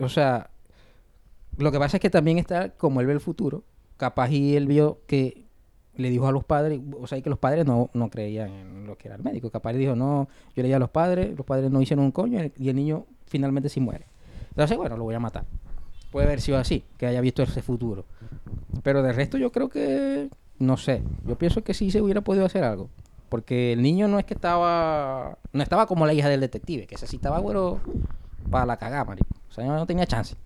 o 0.00 0.08
sea, 0.08 0.48
lo 1.58 1.72
que 1.72 1.78
pasa 1.78 1.96
es 1.96 2.00
que 2.00 2.10
también 2.10 2.38
está, 2.38 2.70
como 2.70 3.00
él 3.00 3.06
ve 3.06 3.12
el 3.12 3.20
futuro, 3.20 3.64
capaz 3.96 4.30
y 4.30 4.56
él 4.56 4.66
vio 4.66 5.00
que 5.06 5.46
le 5.96 6.10
dijo 6.10 6.26
a 6.26 6.32
los 6.32 6.44
padres, 6.44 6.80
o 6.98 7.06
sea, 7.06 7.20
que 7.20 7.30
los 7.30 7.38
padres 7.38 7.64
no, 7.64 7.90
no 7.94 8.10
creían 8.10 8.50
en 8.50 8.86
lo 8.86 8.98
que 8.98 9.08
era 9.08 9.16
el 9.16 9.22
médico. 9.22 9.50
Capaz 9.50 9.72
le 9.72 9.78
dijo, 9.78 9.96
no, 9.96 10.28
yo 10.54 10.62
le 10.62 10.64
dije 10.64 10.74
a 10.74 10.78
los 10.78 10.90
padres, 10.90 11.36
los 11.36 11.46
padres 11.46 11.70
no 11.70 11.80
hicieron 11.80 12.04
un 12.04 12.12
coño 12.12 12.40
y 12.56 12.68
el 12.68 12.76
niño 12.76 13.06
finalmente 13.26 13.68
sí 13.68 13.80
muere. 13.80 14.06
Entonces, 14.50 14.76
bueno, 14.76 14.96
lo 14.96 15.04
voy 15.04 15.14
a 15.14 15.20
matar. 15.20 15.44
Puede 16.10 16.26
haber 16.26 16.40
sido 16.40 16.58
así, 16.58 16.84
que 16.98 17.06
haya 17.06 17.20
visto 17.20 17.42
ese 17.42 17.62
futuro. 17.62 18.04
Pero 18.82 19.02
de 19.02 19.12
resto 19.12 19.38
yo 19.38 19.50
creo 19.52 19.68
que, 19.68 20.28
no 20.58 20.76
sé, 20.76 21.02
yo 21.26 21.36
pienso 21.36 21.64
que 21.64 21.74
sí 21.74 21.90
se 21.90 22.00
hubiera 22.00 22.20
podido 22.20 22.44
hacer 22.44 22.64
algo. 22.64 22.90
Porque 23.28 23.72
el 23.72 23.82
niño 23.82 24.06
no 24.06 24.18
es 24.18 24.24
que 24.24 24.34
estaba, 24.34 25.38
no 25.52 25.62
estaba 25.62 25.86
como 25.86 26.06
la 26.06 26.14
hija 26.14 26.28
del 26.28 26.40
detective, 26.40 26.86
que 26.86 26.94
esa 26.94 27.06
sí 27.06 27.16
estaba, 27.16 27.40
bueno, 27.40 27.80
para 28.50 28.66
la 28.66 28.76
cagada, 28.76 29.04
marico. 29.04 29.28
O 29.48 29.52
sea, 29.52 29.66
no 29.66 29.86
tenía 29.86 30.06
chance. 30.06 30.36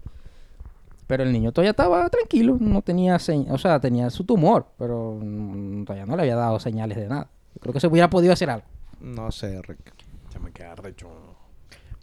Pero 1.11 1.25
el 1.25 1.33
niño 1.33 1.51
todavía 1.51 1.73
estaba 1.73 2.09
tranquilo, 2.09 2.57
no 2.61 2.83
tenía 2.83 3.19
señas, 3.19 3.53
o 3.53 3.59
sea, 3.59 3.81
tenía 3.81 4.09
su 4.11 4.23
tumor, 4.23 4.67
pero 4.79 5.19
mm, 5.21 5.83
todavía 5.83 6.07
no 6.07 6.15
le 6.15 6.23
había 6.23 6.37
dado 6.37 6.61
señales 6.61 6.97
de 6.97 7.09
nada. 7.09 7.29
Yo 7.53 7.61
creo 7.61 7.73
que 7.73 7.81
se 7.81 7.89
hubiera 7.89 8.09
podido 8.09 8.33
hacer 8.33 8.49
algo. 8.49 8.65
No 9.01 9.33
sé, 9.33 9.61
Rick. 9.63 9.93
Ya 10.33 10.39
me 10.39 10.53
queda 10.53 10.77
recho. 10.77 11.09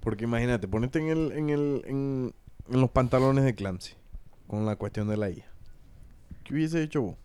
Porque 0.02 0.26
imagínate, 0.26 0.68
ponete 0.68 1.00
en 1.00 1.08
el, 1.08 1.32
en 1.32 1.50
el, 1.50 1.84
en, 1.86 2.34
en 2.70 2.82
los 2.82 2.90
pantalones 2.90 3.46
de 3.46 3.56
Clancy. 3.56 3.94
Con 4.46 4.66
la 4.66 4.76
cuestión 4.76 5.08
de 5.08 5.16
la 5.16 5.30
hija. 5.30 5.48
¿Qué 6.44 6.56
hubiese 6.56 6.84
hecho 6.84 7.02
vos? 7.04 7.16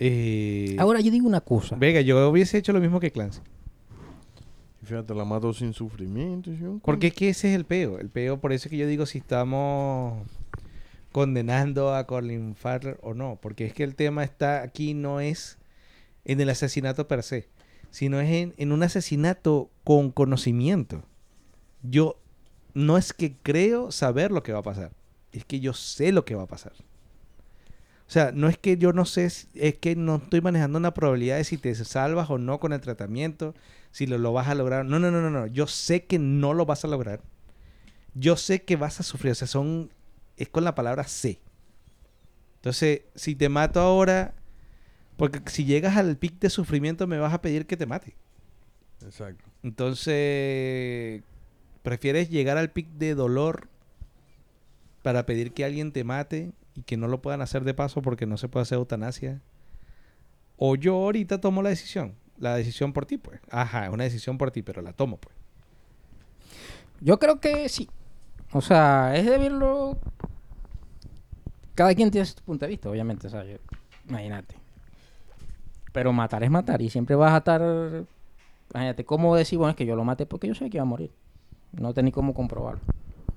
Eh, 0.00 0.74
Ahora 0.80 0.98
yo 0.98 1.12
digo 1.12 1.28
una 1.28 1.42
cosa. 1.42 1.76
Venga, 1.76 2.00
yo 2.00 2.28
hubiese 2.28 2.58
hecho 2.58 2.72
lo 2.72 2.80
mismo 2.80 2.98
que 2.98 3.12
Clancy. 3.12 3.40
Fíjate, 4.86 5.14
la 5.14 5.24
mató 5.24 5.52
sin 5.52 5.72
sufrimiento. 5.74 6.50
Porque 6.84 7.08
es 7.08 7.14
que 7.14 7.28
ese 7.28 7.50
es 7.50 7.56
el 7.56 7.64
peo. 7.64 7.98
El 7.98 8.08
peo, 8.08 8.38
por 8.38 8.52
eso 8.52 8.68
es 8.68 8.70
que 8.70 8.76
yo 8.76 8.86
digo 8.86 9.04
si 9.04 9.18
estamos 9.18 10.22
condenando 11.10 11.92
a 11.92 12.06
Colin 12.06 12.54
Farrell 12.54 12.96
o 13.02 13.12
no. 13.12 13.36
Porque 13.42 13.66
es 13.66 13.72
que 13.72 13.82
el 13.82 13.96
tema 13.96 14.22
está 14.22 14.62
aquí 14.62 14.94
no 14.94 15.18
es 15.20 15.58
en 16.24 16.40
el 16.40 16.48
asesinato 16.50 17.08
per 17.08 17.24
se, 17.24 17.48
sino 17.90 18.20
es 18.20 18.30
en, 18.30 18.54
en 18.58 18.70
un 18.70 18.84
asesinato 18.84 19.70
con 19.82 20.12
conocimiento. 20.12 21.02
Yo 21.82 22.20
no 22.72 22.96
es 22.96 23.12
que 23.12 23.34
creo 23.42 23.90
saber 23.90 24.30
lo 24.30 24.44
que 24.44 24.52
va 24.52 24.60
a 24.60 24.62
pasar, 24.62 24.92
es 25.32 25.44
que 25.44 25.58
yo 25.58 25.72
sé 25.72 26.12
lo 26.12 26.24
que 26.24 26.34
va 26.34 26.44
a 26.44 26.48
pasar. 26.48 26.74
O 28.08 28.10
sea, 28.10 28.30
no 28.32 28.48
es 28.48 28.56
que 28.56 28.76
yo 28.76 28.92
no 28.92 29.04
sé, 29.04 29.26
es 29.26 29.74
que 29.80 29.96
no 29.96 30.16
estoy 30.16 30.40
manejando 30.40 30.78
una 30.78 30.94
probabilidad 30.94 31.38
de 31.38 31.44
si 31.44 31.58
te 31.58 31.74
salvas 31.74 32.30
o 32.30 32.38
no 32.38 32.60
con 32.60 32.72
el 32.72 32.80
tratamiento, 32.80 33.54
si 33.96 34.06
lo, 34.06 34.18
lo 34.18 34.34
vas 34.34 34.46
a 34.48 34.54
lograr. 34.54 34.84
No, 34.84 34.98
no, 34.98 35.10
no, 35.10 35.22
no, 35.22 35.30
no. 35.30 35.46
Yo 35.46 35.66
sé 35.66 36.04
que 36.04 36.18
no 36.18 36.52
lo 36.52 36.66
vas 36.66 36.84
a 36.84 36.88
lograr. 36.88 37.22
Yo 38.12 38.36
sé 38.36 38.62
que 38.62 38.76
vas 38.76 39.00
a 39.00 39.02
sufrir. 39.02 39.32
O 39.32 39.34
sea, 39.34 39.48
son. 39.48 39.90
Es 40.36 40.50
con 40.50 40.64
la 40.64 40.74
palabra 40.74 41.04
sé. 41.04 41.40
Entonces, 42.56 43.04
si 43.14 43.34
te 43.34 43.48
mato 43.48 43.80
ahora. 43.80 44.34
Porque 45.16 45.40
si 45.46 45.64
llegas 45.64 45.96
al 45.96 46.18
pic 46.18 46.38
de 46.40 46.50
sufrimiento, 46.50 47.06
me 47.06 47.16
vas 47.16 47.32
a 47.32 47.40
pedir 47.40 47.64
que 47.64 47.78
te 47.78 47.86
mate. 47.86 48.18
Exacto. 49.02 49.46
Entonces, 49.62 51.22
¿prefieres 51.82 52.28
llegar 52.28 52.58
al 52.58 52.72
pic 52.72 52.88
de 52.98 53.14
dolor 53.14 53.70
para 55.00 55.24
pedir 55.24 55.54
que 55.54 55.64
alguien 55.64 55.92
te 55.92 56.04
mate 56.04 56.52
y 56.74 56.82
que 56.82 56.98
no 56.98 57.08
lo 57.08 57.22
puedan 57.22 57.40
hacer 57.40 57.64
de 57.64 57.72
paso 57.72 58.02
porque 58.02 58.26
no 58.26 58.36
se 58.36 58.48
puede 58.48 58.64
hacer 58.64 58.76
eutanasia? 58.76 59.40
O 60.58 60.76
yo 60.76 60.96
ahorita 60.96 61.40
tomo 61.40 61.62
la 61.62 61.70
decisión. 61.70 62.14
La 62.38 62.54
decisión 62.54 62.92
por 62.92 63.06
ti, 63.06 63.18
pues. 63.18 63.40
Ajá, 63.50 63.86
es 63.86 63.92
una 63.92 64.04
decisión 64.04 64.36
por 64.38 64.50
ti, 64.50 64.62
pero 64.62 64.82
la 64.82 64.92
tomo, 64.92 65.16
pues. 65.16 65.34
Yo 67.00 67.18
creo 67.18 67.40
que 67.40 67.68
sí. 67.68 67.88
O 68.52 68.60
sea, 68.60 69.16
es 69.16 69.26
de 69.26 69.38
verlo. 69.38 69.98
Cada 71.74 71.94
quien 71.94 72.10
tiene 72.10 72.24
su 72.26 72.36
punto 72.42 72.64
de 72.64 72.70
vista, 72.70 72.90
obviamente. 72.90 73.28
Yo- 73.28 73.40
imagínate. 74.08 74.54
Pero 75.92 76.12
matar 76.12 76.42
es 76.44 76.50
matar 76.50 76.80
y 76.82 76.90
siempre 76.90 77.16
vas 77.16 77.32
a 77.32 77.38
estar. 77.38 77.62
Imagínate, 78.72 79.04
¿cómo 79.04 79.34
decir, 79.36 79.58
bueno, 79.58 79.70
es 79.70 79.76
que 79.76 79.86
yo 79.86 79.96
lo 79.96 80.04
maté 80.04 80.26
porque 80.26 80.48
yo 80.48 80.54
sé 80.54 80.68
que 80.70 80.76
iba 80.78 80.82
a 80.82 80.86
morir? 80.86 81.10
No 81.72 81.94
tenés 81.94 82.12
cómo 82.12 82.34
comprobarlo. 82.34 82.80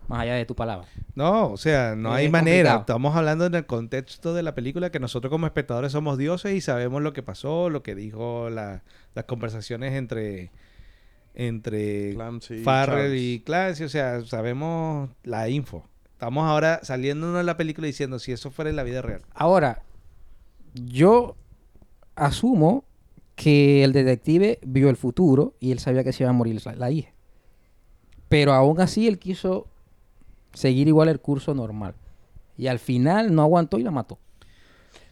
Más 0.09 0.21
allá 0.21 0.33
de 0.35 0.45
tu 0.45 0.55
palabra. 0.55 0.87
No, 1.15 1.51
o 1.51 1.57
sea, 1.57 1.95
no 1.95 2.09
Es 2.17 2.19
hay 2.25 2.29
manera. 2.29 2.71
complicado. 2.71 2.79
Estamos 2.81 3.15
hablando 3.15 3.45
en 3.45 3.55
el 3.55 3.65
contexto 3.65 4.33
de 4.33 4.43
la 4.43 4.55
película 4.55 4.91
que 4.91 4.99
nosotros 4.99 5.29
como 5.31 5.45
espectadores 5.45 5.91
somos 5.93 6.17
dioses 6.17 6.53
y 6.55 6.61
sabemos 6.61 7.01
lo 7.01 7.13
que 7.13 7.23
pasó, 7.23 7.69
lo 7.69 7.83
que 7.83 7.95
dijo 7.95 8.49
la- 8.49 8.83
las 9.15 9.25
conversaciones 9.25 9.93
entre 9.93 10.51
entre 11.35 12.15
Clancy, 12.15 12.63
Farrell 12.63 12.97
Charles. 13.05 13.21
y 13.21 13.39
Clancy, 13.41 13.83
o 13.85 13.89
sea, 13.89 14.21
sabemos 14.25 15.09
la 15.23 15.47
info. 15.47 15.87
Estamos 16.11 16.43
ahora 16.49 16.79
saliéndonos 16.83 17.37
de 17.37 17.43
la 17.43 17.55
película 17.55 17.87
diciendo 17.87 18.19
si 18.19 18.31
eso 18.33 18.51
fuera 18.51 18.69
en 18.69 18.75
la 18.75 18.83
vida 18.83 19.01
real. 19.01 19.21
Ahora, 19.33 19.83
yo 20.73 21.37
asumo 22.15 22.83
que 23.35 23.83
el 23.85 23.93
detective 23.93 24.59
vio 24.63 24.89
el 24.89 24.97
futuro 24.97 25.53
y 25.61 25.71
él 25.71 25.79
sabía 25.79 26.03
que 26.03 26.11
se 26.11 26.23
iba 26.23 26.29
a 26.29 26.33
morir 26.33 26.59
la, 26.65 26.75
la 26.75 26.91
hija. 26.91 27.11
Pero 28.27 28.51
aún 28.53 28.81
así 28.81 29.07
él 29.07 29.17
quiso 29.17 29.67
seguir 30.53 30.87
igual 30.87 31.09
el 31.09 31.19
curso 31.19 31.53
normal. 31.53 31.95
Y 32.57 32.67
al 32.67 32.79
final 32.79 33.33
no 33.33 33.41
aguantó 33.41 33.79
y 33.79 33.83
la 33.83 33.91
mató. 33.91 34.19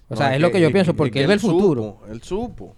O 0.09 0.15
No, 0.15 0.17
sea, 0.17 0.35
es 0.35 0.41
lo 0.41 0.51
que 0.51 0.61
yo 0.61 0.71
pienso, 0.71 0.95
porque 0.95 1.21
él 1.21 1.27
ve 1.27 1.33
el 1.33 1.39
futuro. 1.39 1.99
Supo, 1.99 2.07
él 2.07 2.21
supo. 2.23 2.75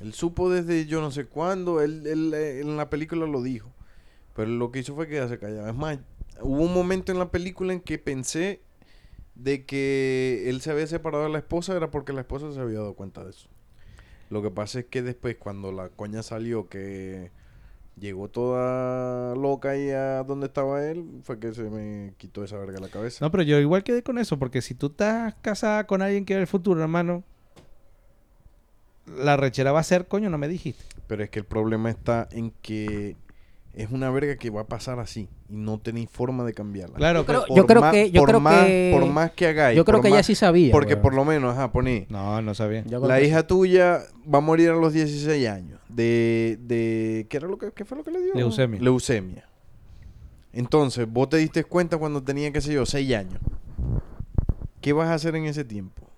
Él 0.00 0.12
supo 0.12 0.50
desde 0.50 0.86
yo 0.86 1.00
no 1.00 1.10
sé 1.10 1.26
cuándo. 1.26 1.80
Él, 1.80 2.06
él, 2.06 2.32
eh, 2.34 2.60
en 2.60 2.76
la 2.76 2.90
película 2.90 3.26
lo 3.26 3.42
dijo. 3.42 3.70
Pero 4.34 4.50
lo 4.50 4.70
que 4.70 4.80
hizo 4.80 4.94
fue 4.94 5.08
quedarse 5.08 5.38
callado. 5.38 5.68
Es 5.68 5.74
más, 5.74 5.98
hubo 6.40 6.62
un 6.62 6.74
momento 6.74 7.12
en 7.12 7.18
la 7.18 7.30
película 7.30 7.72
en 7.72 7.80
que 7.80 7.98
pensé 7.98 8.62
de 9.34 9.64
que 9.64 10.44
él 10.48 10.60
se 10.60 10.70
había 10.70 10.86
separado 10.86 11.24
de 11.24 11.30
la 11.30 11.38
esposa 11.38 11.76
era 11.76 11.90
porque 11.90 12.12
la 12.12 12.20
esposa 12.20 12.52
se 12.52 12.60
había 12.60 12.78
dado 12.78 12.94
cuenta 12.94 13.24
de 13.24 13.30
eso. 13.30 13.48
Lo 14.30 14.42
que 14.42 14.50
pasa 14.50 14.80
es 14.80 14.86
que 14.86 15.02
después 15.02 15.36
cuando 15.36 15.72
la 15.72 15.88
coña 15.90 16.22
salió 16.22 16.68
que 16.68 17.30
llegó 17.98 18.28
toda 18.28 19.34
loca 19.36 19.70
ahí 19.70 19.90
a 19.90 20.22
donde 20.24 20.46
estaba 20.46 20.84
él, 20.84 21.20
fue 21.22 21.38
que 21.38 21.52
se 21.54 21.62
me 21.62 22.14
quitó 22.16 22.44
esa 22.44 22.58
verga 22.58 22.80
la 22.80 22.88
cabeza. 22.88 23.24
No, 23.24 23.30
pero 23.30 23.42
yo 23.42 23.58
igual 23.58 23.84
quedé 23.84 24.02
con 24.02 24.18
eso, 24.18 24.38
porque 24.38 24.62
si 24.62 24.74
tú 24.74 24.86
estás 24.86 25.34
casada 25.42 25.86
con 25.86 26.02
alguien 26.02 26.24
que 26.24 26.34
ve 26.34 26.40
el 26.40 26.46
futuro, 26.46 26.80
hermano, 26.82 27.22
la 29.06 29.36
rechera 29.36 29.72
va 29.72 29.80
a 29.80 29.84
ser, 29.84 30.06
coño, 30.06 30.30
no 30.30 30.38
me 30.38 30.48
dijiste. 30.48 30.84
Pero 31.06 31.22
es 31.22 31.30
que 31.30 31.40
el 31.40 31.44
problema 31.44 31.90
está 31.90 32.28
en 32.32 32.50
que 32.62 33.16
es 33.76 33.90
una 33.90 34.10
verga 34.10 34.36
que 34.36 34.50
va 34.50 34.60
a 34.62 34.66
pasar 34.66 34.98
así 35.00 35.28
y 35.48 35.56
no 35.56 35.78
tenéis 35.78 36.08
forma 36.10 36.44
de 36.44 36.52
cambiarla. 36.54 36.96
Claro, 36.96 37.20
Yo 37.20 37.26
creo- 37.26 37.44
pero- 37.48 37.56
yo 37.56 37.66
creo 37.66 37.80
ma- 37.80 37.90
que- 37.90 38.10
yo 38.10 38.20
por 38.20 38.28
creo 38.28 38.40
más, 38.40 38.64
que- 38.66 38.96
por 38.98 39.08
más 39.10 39.30
que 39.32 39.46
hagáis. 39.48 39.76
Yo 39.76 39.84
creo 39.84 40.00
que 40.00 40.08
ella 40.08 40.22
sí 40.22 40.34
sabía. 40.34 40.70
Porque 40.72 40.94
weón. 40.94 41.02
por 41.02 41.14
lo 41.14 41.24
menos, 41.24 41.52
ajá, 41.54 41.72
poní. 41.72 42.06
No, 42.08 42.40
no 42.42 42.54
sabía. 42.54 42.84
La 43.02 43.20
hija 43.20 43.40
sí. 43.40 43.46
tuya 43.48 44.02
va 44.32 44.38
a 44.38 44.40
morir 44.40 44.70
a 44.70 44.74
los 44.74 44.92
16 44.92 45.48
años. 45.48 45.80
De, 45.88 46.58
de 46.60 47.26
¿qué 47.28 47.36
era 47.36 47.46
lo 47.48 47.58
que 47.58 47.70
qué 47.72 47.84
fue 47.84 47.98
lo 47.98 48.04
que 48.04 48.10
le 48.10 48.20
dio? 48.22 48.34
Leucemia. 48.34 48.80
Leucemia. 48.80 49.48
Entonces, 50.52 51.06
vos 51.10 51.28
te 51.28 51.36
diste 51.36 51.64
cuenta 51.64 51.98
cuando 51.98 52.22
tenía, 52.22 52.52
qué 52.52 52.60
sé 52.60 52.72
yo, 52.72 52.86
6 52.86 53.12
años. 53.14 53.40
¿Qué 54.80 54.92
vas 54.92 55.08
a 55.08 55.14
hacer 55.14 55.34
en 55.34 55.46
ese 55.46 55.64
tiempo? 55.64 56.08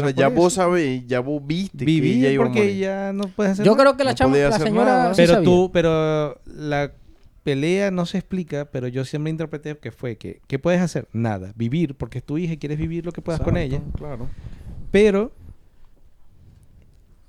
Pero 0.00 0.10
o 0.10 0.14
sea, 0.14 0.16
ya 0.16 0.28
vos 0.28 0.52
eso, 0.52 0.62
sabéis, 0.62 1.06
ya 1.06 1.20
vos 1.20 1.42
viste 1.46 1.78
que 1.78 1.84
viví 1.84 2.12
ella 2.18 2.30
iba 2.32 2.44
a 2.44 2.46
porque 2.46 2.60
morir. 2.60 2.78
ya 2.78 3.12
no 3.12 3.24
puedes 3.28 3.52
hacer 3.52 3.64
Yo 3.64 3.72
nada. 3.72 3.82
creo 3.84 3.96
que 3.96 4.04
la, 4.04 4.10
No 4.12 4.16
chama, 4.16 4.30
podía 4.32 4.48
la 4.50 4.56
hacer 4.56 4.66
señora 4.68 5.14
sí 5.14 5.22
pero 5.22 5.32
sabía. 5.34 5.44
tú, 5.44 5.70
pero 5.72 6.40
la 6.46 6.92
pelea 7.44 7.90
no 7.90 8.04
se 8.06 8.18
explica, 8.18 8.66
pero 8.70 8.88
yo 8.88 9.04
siempre 9.04 9.30
interpreté 9.30 9.76
que 9.78 9.90
fue 9.92 10.16
que, 10.16 10.40
¿qué 10.46 10.58
puedes 10.58 10.80
hacer? 10.80 11.08
Nada, 11.12 11.52
vivir, 11.56 11.94
porque 11.96 12.18
es 12.18 12.24
tu 12.24 12.36
hija 12.38 12.52
y 12.54 12.58
quieres 12.58 12.78
vivir 12.78 13.06
lo 13.06 13.12
que 13.12 13.22
puedas 13.22 13.40
con 13.40 13.56
ella. 13.56 13.80
Claro. 13.96 14.28
Pero, 14.90 15.32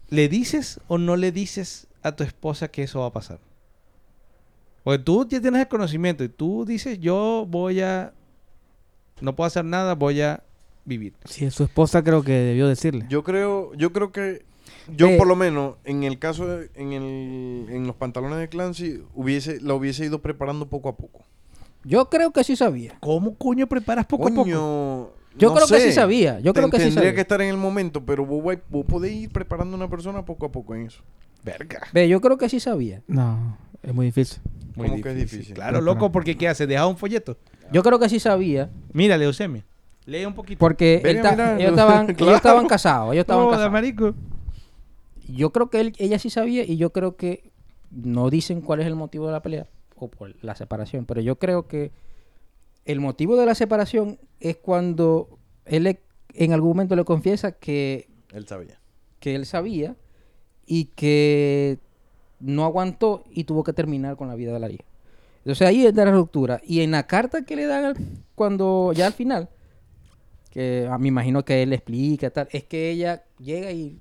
¿le 0.09 0.27
dices 0.27 0.79
o 0.87 0.97
no 0.97 1.15
le 1.15 1.31
dices 1.31 1.87
a 2.01 2.15
tu 2.15 2.23
esposa 2.23 2.69
que 2.69 2.83
eso 2.83 2.99
va 3.01 3.07
a 3.07 3.13
pasar? 3.13 3.39
Porque 4.83 5.03
tú 5.03 5.27
ya 5.29 5.39
tienes 5.41 5.61
el 5.61 5.67
conocimiento 5.67 6.23
y 6.23 6.29
tú 6.29 6.65
dices, 6.65 6.99
yo 6.99 7.45
voy 7.47 7.81
a... 7.81 8.13
No 9.21 9.35
puedo 9.35 9.47
hacer 9.47 9.65
nada, 9.65 9.95
voy 9.95 10.21
a 10.21 10.43
vivir. 10.89 11.13
Si 11.25 11.45
es 11.45 11.53
su 11.53 11.63
esposa, 11.63 12.03
creo 12.03 12.21
que 12.23 12.33
debió 12.33 12.67
decirle. 12.67 13.05
Yo 13.09 13.23
creo, 13.23 13.73
yo 13.75 13.93
creo 13.93 14.11
que 14.11 14.43
yo 14.95 15.07
Ve- 15.07 15.17
por 15.17 15.27
lo 15.27 15.35
menos 15.37 15.75
en 15.85 16.03
el 16.03 16.19
caso 16.19 16.47
de- 16.47 16.69
en 16.75 16.91
el 16.93 17.67
en 17.69 17.87
los 17.87 17.95
pantalones 17.95 18.39
de 18.39 18.49
Clancy 18.49 19.01
hubiese 19.15 19.61
la 19.61 19.73
hubiese 19.75 20.03
ido 20.05 20.21
preparando 20.21 20.67
poco 20.67 20.89
a 20.89 20.97
poco. 20.97 21.23
Yo 21.85 22.09
creo 22.09 22.31
que 22.31 22.43
sí 22.43 22.55
sabía. 22.57 22.97
¿Cómo 22.99 23.35
coño 23.35 23.67
preparas 23.67 24.05
poco 24.05 24.27
a 24.27 24.31
poco? 24.31 24.49
Yo 25.37 25.49
no 25.49 25.53
creo 25.55 25.67
que 25.67 25.79
sí 25.79 25.91
sabía. 25.93 26.39
Yo 26.41 26.53
creo 26.53 26.69
que 26.69 26.77
sí 26.77 26.83
tendría 26.85 27.03
sabía. 27.03 27.15
que 27.15 27.21
estar 27.21 27.41
en 27.41 27.49
el 27.49 27.57
momento, 27.57 28.03
pero 28.03 28.25
vos, 28.25 28.57
vos 28.69 28.85
podés 28.85 29.13
ir 29.13 29.29
preparando 29.29 29.75
a 29.75 29.77
una 29.77 29.89
persona 29.89 30.25
poco 30.25 30.47
a 30.47 30.51
poco 30.51 30.75
en 30.75 30.87
eso. 30.87 31.01
Verga. 31.43 31.81
Ve, 31.93 32.09
yo 32.09 32.19
creo 32.19 32.37
que 32.37 32.49
sí 32.49 32.59
sabía. 32.59 33.01
No, 33.07 33.57
es 33.81 33.93
muy 33.93 34.07
difícil. 34.07 34.41
¿Cómo 34.75 35.01
que 35.01 35.09
es 35.09 35.15
difícil? 35.15 35.53
Claro, 35.55 35.73
Pero 35.79 35.85
loco, 35.85 36.11
porque 36.11 36.35
¿qué 36.35 36.47
hace? 36.47 36.65
Deja 36.67 36.85
un 36.87 36.97
folleto. 36.97 37.37
Yo 37.71 37.83
creo 37.83 37.99
que 37.99 38.09
sí 38.09 38.19
sabía. 38.19 38.69
Mira, 38.91 39.17
leucemia. 39.17 39.63
Lee 40.09 40.25
un 40.25 40.33
poquito. 40.33 40.59
Porque 40.59 40.99
Verga, 41.03 41.19
él 41.19 41.23
ta- 41.23 41.31
mira, 41.31 41.55
ellos, 41.59 41.69
estaban, 41.71 42.05
claro. 42.13 42.23
ellos 42.23 42.35
estaban 42.37 42.67
casados. 42.67 43.13
Ellos 43.13 43.23
estaban 43.23 43.43
Joda, 43.45 43.55
casados. 43.57 43.71
marico. 43.71 44.13
Yo 45.27 45.51
creo 45.51 45.69
que 45.69 45.79
él, 45.79 45.93
ella 45.99 46.17
sí 46.19 46.29
sabía 46.29 46.63
y 46.63 46.77
yo 46.77 46.91
creo 46.91 47.15
que 47.15 47.51
no 47.91 48.29
dicen 48.29 48.61
cuál 48.61 48.79
es 48.81 48.87
el 48.87 48.95
motivo 48.95 49.27
de 49.27 49.33
la 49.33 49.41
pelea 49.41 49.67
o 49.95 50.07
por 50.07 50.33
la 50.43 50.55
separación, 50.55 51.05
pero 51.05 51.21
yo 51.21 51.37
creo 51.37 51.67
que 51.67 51.91
el 52.85 52.99
motivo 52.99 53.35
de 53.35 53.45
la 53.45 53.53
separación 53.55 54.17
es 54.39 54.57
cuando 54.57 55.37
él 55.65 55.83
le- 55.83 56.01
en 56.33 56.53
algún 56.53 56.69
momento 56.69 56.95
le 56.95 57.03
confiesa 57.03 57.51
que, 57.51 58.07
Él 58.31 58.47
sabía. 58.47 58.79
que 59.19 59.35
él 59.35 59.45
sabía 59.45 59.95
y 60.65 60.85
que 60.85 61.77
no 62.39 62.63
aguantó 62.63 63.23
y 63.31 63.43
tuvo 63.43 63.63
que 63.63 63.73
terminar 63.73 64.15
con 64.15 64.27
la 64.29 64.35
vida 64.35 64.53
de 64.53 64.59
la 64.59 64.69
hija. 64.71 64.83
Entonces 65.39 65.67
ahí 65.67 65.85
es 65.85 65.93
de 65.93 66.05
la 66.05 66.11
ruptura. 66.11 66.61
Y 66.65 66.81
en 66.81 66.91
la 66.91 67.05
carta 67.07 67.43
que 67.43 67.55
le 67.55 67.65
dan 67.65 67.85
al- 67.85 67.97
cuando 68.35 68.93
ya 68.93 69.07
al 69.07 69.13
final, 69.13 69.49
que 70.49 70.87
ah, 70.89 70.97
me 70.97 71.07
imagino 71.09 71.43
que 71.45 71.61
él 71.63 71.69
le 71.69 71.75
explica 71.75 72.29
tal, 72.31 72.47
es 72.51 72.63
que 72.63 72.89
ella 72.91 73.23
llega 73.39 73.71
y 73.71 73.99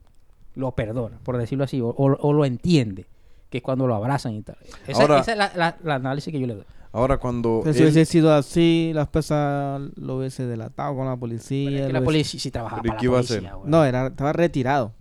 lo 0.55 0.73
perdona, 0.73 1.19
por 1.23 1.37
decirlo 1.37 1.65
así, 1.65 1.81
o, 1.81 1.89
o- 1.89 2.17
o 2.21 2.33
lo 2.33 2.45
entiende, 2.45 3.07
que 3.51 3.59
es 3.59 3.63
cuando 3.63 3.87
lo 3.87 3.95
abrazan 3.95 4.35
y 4.35 4.43
tal. 4.43 4.57
Esa, 4.87 5.03
Ahora- 5.03 5.21
esa 5.21 5.33
es 5.33 5.39
la, 5.39 5.53
la- 5.55 5.77
la 5.85 5.95
análisis 5.97 6.33
que 6.33 6.41
yo 6.41 6.47
le 6.47 6.55
doy. 6.55 6.65
Ahora 6.91 7.19
cuando 7.19 7.61
Pero 7.63 7.75
si 7.75 7.81
él- 7.81 7.85
hubiese 7.87 8.05
sido 8.11 8.33
así, 8.35 8.93
la 8.95 9.03
esposa 9.03 9.79
lo 9.97 10.17
hubiese 10.17 10.47
delatado 10.47 10.97
con 10.97 11.07
la 11.07 11.17
policía. 11.17 11.69
Pero 11.71 11.77
es 11.81 11.87
que 11.87 11.87
lo 11.89 11.93
la 11.93 11.99
hubiese- 12.01 12.05
policía 12.07 12.41
sí 12.41 12.51
trabajaba 12.51 12.83
Pero 12.83 12.89
¿y 12.89 12.91
para 12.91 13.01
qué 13.01 13.07
la 13.07 13.11
iba 13.13 13.19
a 13.19 13.23
policía, 13.23 13.55
güey. 13.55 13.71
No, 13.71 13.85
era, 13.85 14.07
estaba 14.07 14.33
retirado. 14.33 14.93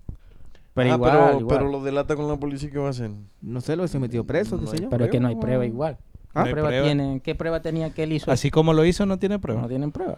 pero, 0.73 0.91
Ah, 0.91 0.95
igual, 0.95 1.11
pero, 1.11 1.39
igual. 1.39 1.57
pero 1.57 1.71
lo 1.71 1.81
delata 1.83 2.15
con 2.15 2.27
la 2.27 2.35
policía 2.35 2.69
¿qué 2.69 2.77
va 2.77 2.87
a 2.87 2.89
hacer? 2.91 3.09
No 3.41 3.61
sé, 3.61 3.75
lo 3.75 3.83
hubiese 3.83 3.99
metido 3.99 4.25
preso, 4.25 4.57
qué 4.57 4.65
No 4.65 4.69
sé 4.69 4.75
hay 4.77 4.83
yo. 4.83 4.89
Pero 4.89 5.05
es 5.05 5.11
que 5.11 5.19
no 5.19 5.27
hay 5.29 5.35
prueba, 5.37 5.65
igual. 5.65 5.97
No 6.35 6.43
¿Qué, 6.43 6.49
hay 6.49 6.53
prueba 6.53 6.67
prueba. 6.69 6.85
tienen? 6.85 7.19
¿Qué 7.21 7.33
prueba 7.35 7.61
tenía 7.61 7.89
que 7.91 8.03
él 8.03 8.11
hizo? 8.11 8.29
Así 8.29 8.51
como 8.51 8.73
lo 8.73 8.85
hizo, 8.85 9.05
no 9.07 9.17
tiene 9.17 9.39
prueba. 9.39 9.61
No 9.61 9.67
tienen 9.69 9.91
prueba. 9.91 10.17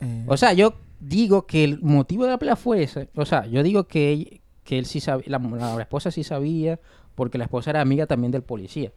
Eh, 0.00 0.24
O 0.26 0.36
sea, 0.36 0.52
yo 0.52 0.74
digo 1.00 1.46
que 1.46 1.64
el 1.64 1.80
motivo 1.82 2.24
de 2.24 2.30
la 2.30 2.38
pelea 2.38 2.56
fue 2.56 2.82
ese. 2.82 3.08
O 3.16 3.24
sea, 3.24 3.46
yo 3.46 3.62
digo 3.62 3.84
que, 3.84 4.14
ell- 4.14 4.40
que 4.64 4.78
él 4.78 4.86
sí 4.86 5.00
sabía, 5.00 5.24
la, 5.28 5.38
la 5.38 5.82
esposa 5.82 6.10
sí 6.10 6.24
sabía, 6.24 6.78
porque 7.14 7.38
la 7.38 7.44
esposa 7.44 7.70
era 7.70 7.80
amiga 7.80 8.06
también 8.06 8.30
del 8.32 8.42
policía, 8.42 8.92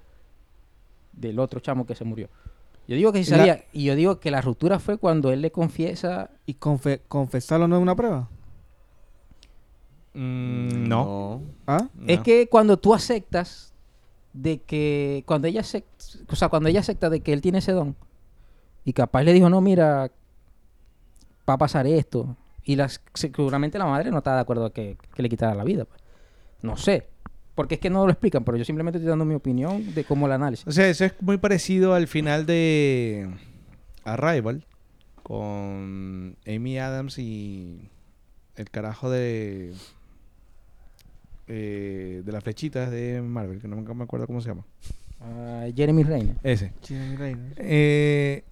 del 1.13 1.39
otro 1.39 1.59
chamo 1.59 1.85
que 1.85 1.95
se 1.95 2.03
murió. 2.05 2.29
Yo 2.87 2.95
digo 2.97 3.13
que 3.13 3.23
sí 3.23 3.31
la- 3.31 3.37
sabía, 3.37 3.65
y 3.71 3.85
yo 3.85 3.95
digo 3.95 4.19
que 4.19 4.31
la 4.31 4.41
ruptura 4.41 4.79
fue 4.79 4.97
cuando 4.97 5.31
él 5.31 5.41
le 5.41 5.51
confiesa 5.51 6.29
¿Y 6.45 6.55
confe- 6.55 6.99
confesarlo 7.07 7.67
no 7.67 7.77
es 7.77 7.81
una 7.81 7.95
prueba? 7.95 8.27
Mm, 10.13 10.87
no. 10.87 11.41
¿Ah? 11.65 11.87
Es 12.07 12.17
No. 12.19 12.23
que 12.23 12.47
cuando 12.47 12.77
tú 12.77 12.93
aceptas 12.93 13.73
de 14.33 14.59
que 14.59 15.23
cuando 15.25 15.47
ella 15.47 15.61
acepta, 15.61 16.05
o 16.27 16.35
sea, 16.35 16.49
cuando 16.49 16.69
ella 16.69 16.81
acepta 16.81 17.09
de 17.09 17.21
que 17.21 17.33
él 17.33 17.41
tiene 17.41 17.59
ese 17.59 17.71
don 17.71 17.95
y 18.85 18.93
capaz 18.93 19.23
le 19.23 19.33
dijo, 19.33 19.49
"No, 19.49 19.61
mira, 19.61 20.11
va 21.49 21.53
a 21.53 21.57
pasar 21.57 21.87
esto." 21.87 22.37
Y 22.63 22.75
las, 22.75 23.01
seguramente 23.13 23.77
la 23.77 23.85
madre 23.85 24.09
no 24.09 24.19
está 24.19 24.35
de 24.35 24.41
acuerdo 24.41 24.65
a 24.65 24.73
que, 24.73 24.97
que 25.13 25.21
le 25.21 25.29
quitara 25.29 25.53
la 25.53 25.63
vida. 25.63 25.85
pues. 25.85 26.01
No 26.61 26.77
sé. 26.77 27.07
Porque 27.55 27.75
es 27.75 27.81
que 27.81 27.89
no 27.89 28.05
lo 28.05 28.11
explican, 28.11 28.43
pero 28.43 28.57
yo 28.57 28.65
simplemente 28.65 28.97
estoy 28.97 29.09
dando 29.09 29.25
mi 29.25 29.35
opinión 29.35 29.93
de 29.93 30.03
cómo 30.05 30.25
el 30.25 30.31
análisis. 30.31 30.65
O 30.65 30.71
sea, 30.71 30.87
eso 30.87 31.05
es 31.05 31.13
muy 31.21 31.37
parecido 31.37 31.93
al 31.93 32.07
final 32.07 32.45
de 32.45 33.29
Arrival 34.05 34.65
con 35.21 36.35
Amy 36.47 36.79
Adams 36.79 37.19
y 37.19 37.89
el 38.55 38.69
carajo 38.71 39.09
de 39.09 39.73
eh, 41.47 42.21
de 42.25 42.31
las 42.31 42.43
flechitas 42.43 42.89
de 42.89 43.21
Marvel, 43.21 43.61
que 43.61 43.67
no 43.67 43.75
me 43.75 44.03
acuerdo 44.03 44.25
cómo 44.25 44.41
se 44.41 44.49
llama. 44.49 44.65
Ah, 45.21 45.67
Jeremy 45.75 46.03
Renner. 46.03 46.35
Ese. 46.43 46.73
Jeremy 46.81 47.15
Renner. 47.15 47.53
Eh, 47.57 48.43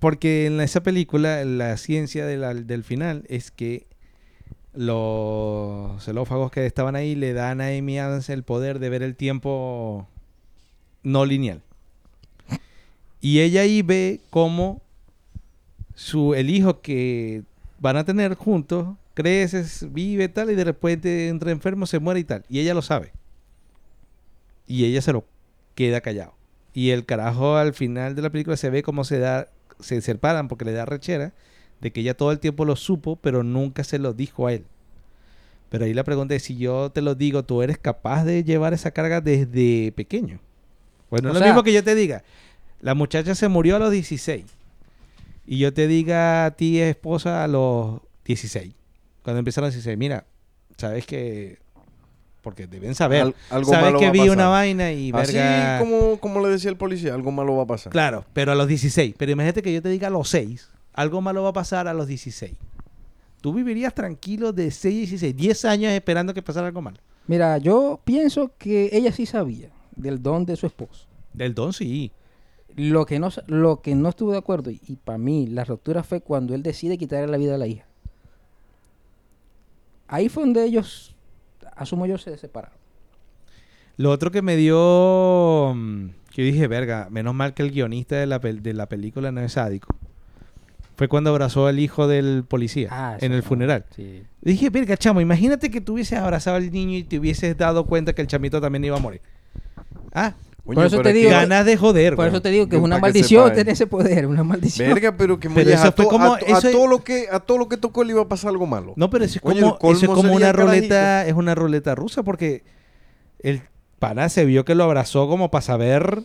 porque 0.00 0.46
en 0.46 0.60
esa 0.60 0.82
película 0.82 1.44
la 1.44 1.76
ciencia 1.76 2.26
del 2.26 2.84
final 2.84 3.24
es 3.28 3.50
que 3.50 3.86
los 4.72 6.02
celófagos 6.02 6.50
que 6.50 6.66
estaban 6.66 6.96
ahí 6.96 7.14
le 7.14 7.32
dan 7.32 7.60
a 7.60 7.68
Amy 7.68 7.98
Adams 7.98 8.28
el 8.30 8.42
poder 8.42 8.78
de 8.78 8.88
ver 8.88 9.02
el 9.02 9.14
tiempo 9.14 10.08
no 11.02 11.24
lineal. 11.24 11.62
Y 13.20 13.40
ella 13.40 13.62
ahí 13.62 13.82
ve 13.82 14.20
cómo 14.30 14.80
su, 15.94 16.34
el 16.34 16.48
hijo 16.48 16.80
que 16.80 17.42
van 17.78 17.96
a 17.96 18.04
tener 18.04 18.34
juntos 18.34 18.96
crece, 19.14 19.64
vive 19.88 20.28
tal 20.28 20.50
y 20.50 20.54
de 20.54 20.64
repente 20.64 21.28
entra 21.28 21.50
enfermo, 21.50 21.86
se 21.86 21.98
muere 21.98 22.20
y 22.20 22.24
tal. 22.24 22.44
Y 22.48 22.60
ella 22.60 22.72
lo 22.72 22.82
sabe. 22.82 23.12
Y 24.66 24.84
ella 24.84 25.02
se 25.02 25.12
lo 25.12 25.26
queda 25.74 26.00
callado. 26.00 26.34
Y 26.72 26.90
el 26.90 27.04
carajo 27.04 27.56
al 27.56 27.74
final 27.74 28.14
de 28.14 28.22
la 28.22 28.30
película 28.30 28.56
se 28.56 28.70
ve 28.70 28.82
cómo 28.82 29.04
se 29.04 29.18
da, 29.18 29.48
se 29.82 30.00
separan 30.00 30.48
porque 30.48 30.64
le 30.64 30.72
da 30.72 30.84
rechera 30.84 31.32
de 31.80 31.92
que 31.92 32.00
ella 32.00 32.16
todo 32.16 32.32
el 32.32 32.38
tiempo 32.38 32.64
lo 32.64 32.76
supo, 32.76 33.16
pero 33.16 33.42
nunca 33.42 33.84
se 33.84 33.98
lo 33.98 34.12
dijo 34.12 34.46
a 34.46 34.52
él. 34.52 34.64
Pero 35.70 35.84
ahí 35.84 35.94
la 35.94 36.04
pregunta 36.04 36.34
es 36.34 36.42
si 36.42 36.56
yo 36.56 36.90
te 36.90 37.00
lo 37.00 37.14
digo, 37.14 37.44
¿tú 37.44 37.62
eres 37.62 37.78
capaz 37.78 38.24
de 38.24 38.44
llevar 38.44 38.74
esa 38.74 38.90
carga 38.90 39.20
desde 39.20 39.92
pequeño? 39.92 40.40
Bueno, 41.10 41.30
O 41.30 41.32
es 41.32 41.38
lo 41.38 41.46
mismo 41.46 41.62
que 41.62 41.72
yo 41.72 41.82
te 41.82 41.94
diga, 41.94 42.22
la 42.80 42.94
muchacha 42.94 43.34
se 43.34 43.48
murió 43.48 43.76
a 43.76 43.78
los 43.78 43.90
16 43.90 44.44
y 45.46 45.58
yo 45.58 45.72
te 45.72 45.86
diga 45.86 46.46
a 46.46 46.50
ti 46.52 46.80
esposa 46.80 47.44
a 47.44 47.48
los 47.48 48.00
16. 48.24 48.72
Cuando 49.22 49.38
empezaron 49.38 49.66
a 49.66 49.68
los 49.68 49.74
16, 49.74 49.96
mira, 49.96 50.26
sabes 50.76 51.06
que 51.06 51.58
porque 52.42 52.66
deben 52.66 52.94
saber. 52.94 53.22
Al- 53.22 53.34
algo 53.50 53.70
sabes 53.70 53.86
malo 53.86 53.98
que 53.98 54.06
va 54.06 54.10
a 54.10 54.12
vi 54.12 54.18
pasar. 54.20 54.32
una 54.36 54.48
vaina 54.48 54.92
y 54.92 55.10
Así 55.14 55.32
verga. 55.34 55.78
como, 55.78 56.18
como 56.18 56.40
le 56.40 56.48
decía 56.48 56.70
el 56.70 56.76
policía, 56.76 57.14
algo 57.14 57.30
malo 57.32 57.56
va 57.56 57.64
a 57.64 57.66
pasar. 57.66 57.92
Claro, 57.92 58.24
pero 58.32 58.52
a 58.52 58.54
los 58.54 58.66
16. 58.68 59.14
Pero 59.18 59.32
imagínate 59.32 59.62
que 59.62 59.72
yo 59.72 59.82
te 59.82 59.88
diga 59.88 60.08
a 60.08 60.10
los 60.10 60.28
6. 60.28 60.68
Algo 60.94 61.20
malo 61.20 61.42
va 61.42 61.50
a 61.50 61.52
pasar 61.52 61.86
a 61.88 61.94
los 61.94 62.06
16. 62.06 62.52
Tú 63.40 63.54
vivirías 63.54 63.94
tranquilo 63.94 64.52
de 64.52 64.70
6 64.70 64.94
a 64.94 64.98
16. 64.98 65.36
10 65.36 65.64
años 65.64 65.92
esperando 65.92 66.34
que 66.34 66.42
pasara 66.42 66.66
algo 66.66 66.82
malo. 66.82 66.98
Mira, 67.26 67.58
yo 67.58 68.00
pienso 68.04 68.52
que 68.58 68.90
ella 68.92 69.12
sí 69.12 69.24
sabía 69.26 69.70
del 69.96 70.22
don 70.22 70.44
de 70.44 70.56
su 70.56 70.66
esposo. 70.66 71.06
Del 71.32 71.54
don 71.54 71.72
sí. 71.72 72.10
Lo 72.76 73.04
que 73.06 73.18
no, 73.18 73.30
lo 73.46 73.80
que 73.82 73.94
no 73.94 74.08
estuve 74.08 74.32
de 74.32 74.38
acuerdo, 74.38 74.70
y, 74.70 74.78
para 75.04 75.18
mí 75.18 75.46
la 75.46 75.64
ruptura 75.64 76.02
fue 76.02 76.20
cuando 76.20 76.54
él 76.54 76.62
decide 76.62 76.98
quitarle 76.98 77.26
la 77.28 77.36
vida 77.36 77.54
a 77.54 77.58
la 77.58 77.66
hija. 77.66 77.84
Ahí 80.08 80.28
fue 80.28 80.42
donde 80.42 80.64
ellos, 80.64 81.14
asumo 81.82 82.06
yo, 82.06 82.18
se 82.18 82.36
separaron. 82.38 82.76
Lo 83.96 84.10
otro 84.10 84.30
que 84.30 84.40
me 84.42 84.56
dio... 84.56 85.72
mm, 85.76 86.06
Que 86.34 86.46
yo 86.46 86.52
dije, 86.52 86.68
verga, 86.68 87.08
menos 87.10 87.34
mal 87.34 87.52
que 87.54 87.62
el 87.62 87.70
guionista 87.72 88.16
de 88.16 88.26
la, 88.26 88.38
de 88.38 88.72
la 88.74 88.86
película 88.86 89.30
no 89.32 89.40
es 89.40 89.52
sádico. 89.52 89.94
Fue 90.96 91.08
cuando 91.08 91.30
abrazó 91.30 91.66
al 91.66 91.78
hijo 91.78 92.06
del 92.08 92.44
policía 92.46 92.88
Ah, 92.90 93.16
en 93.20 93.32
el 93.32 93.42
funeral. 93.42 93.86
Sí. 93.96 94.22
Dije, 94.42 94.68
verga, 94.70 94.96
chamo, 94.96 95.20
imagínate 95.20 95.70
que 95.70 95.80
tú 95.80 95.94
hubieses 95.94 96.18
abrazado 96.18 96.56
al 96.56 96.70
niño 96.70 96.96
y 96.98 97.04
te 97.04 97.18
hubieses 97.18 97.56
dado 97.56 97.84
cuenta 97.86 98.12
que 98.12 98.20
el 98.22 98.28
chamito 98.28 98.60
también 98.60 98.84
iba 98.84 98.96
a 98.96 99.00
morir. 99.00 99.20
Ah, 100.12 100.34
Coño, 100.70 100.76
Por 100.76 100.86
eso 100.86 100.96
pero 100.98 101.08
te 101.08 101.12
digo- 101.14 101.30
ganas 101.30 101.66
de 101.66 101.76
joder. 101.76 102.14
Por 102.14 102.28
eso 102.28 102.40
te 102.40 102.48
digo 102.50 102.68
que 102.68 102.76
es 102.76 102.82
una 102.82 102.98
maldición 102.98 103.48
eh. 103.48 103.54
tener 103.56 103.72
ese 103.72 103.88
poder, 103.88 104.26
una 104.28 104.44
maldición. 104.44 104.88
Verga, 104.94 105.16
pero 105.16 105.40
que 105.40 105.48
Pero 105.50 105.64
molleja, 105.66 105.82
eso 105.88 105.92
fue 105.96 106.06
como- 106.06 106.34
a 106.34 106.38
eso 106.38 106.70
todo 106.70 106.86
lo 106.86 107.02
que 107.02 107.26
a 107.28 107.40
todo 107.40 107.58
lo 107.58 107.68
que 107.68 107.76
tocó 107.76 108.04
le 108.04 108.12
iba 108.12 108.22
a 108.22 108.28
pasar 108.28 108.50
algo 108.50 108.66
malo. 108.68 108.92
No, 108.94 109.10
pero 109.10 109.24
eso 109.24 109.38
es 109.38 109.42
Coño, 109.42 109.76
como, 109.78 109.92
eso 109.92 110.06
es 110.06 110.10
como 110.12 110.32
una 110.32 110.52
ruleta, 110.52 111.26
es 111.26 111.34
una 111.34 111.56
ruleta 111.56 111.96
rusa 111.96 112.22
porque 112.22 112.62
el 113.40 113.62
pana 113.98 114.28
se 114.28 114.44
vio 114.44 114.64
que 114.64 114.76
lo 114.76 114.84
abrazó 114.84 115.26
como 115.28 115.50
para 115.50 115.62
saber, 115.62 116.22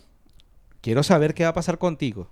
quiero 0.82 1.02
saber 1.02 1.34
qué 1.34 1.44
va 1.44 1.50
a 1.50 1.54
pasar 1.54 1.80
contigo. 1.80 2.30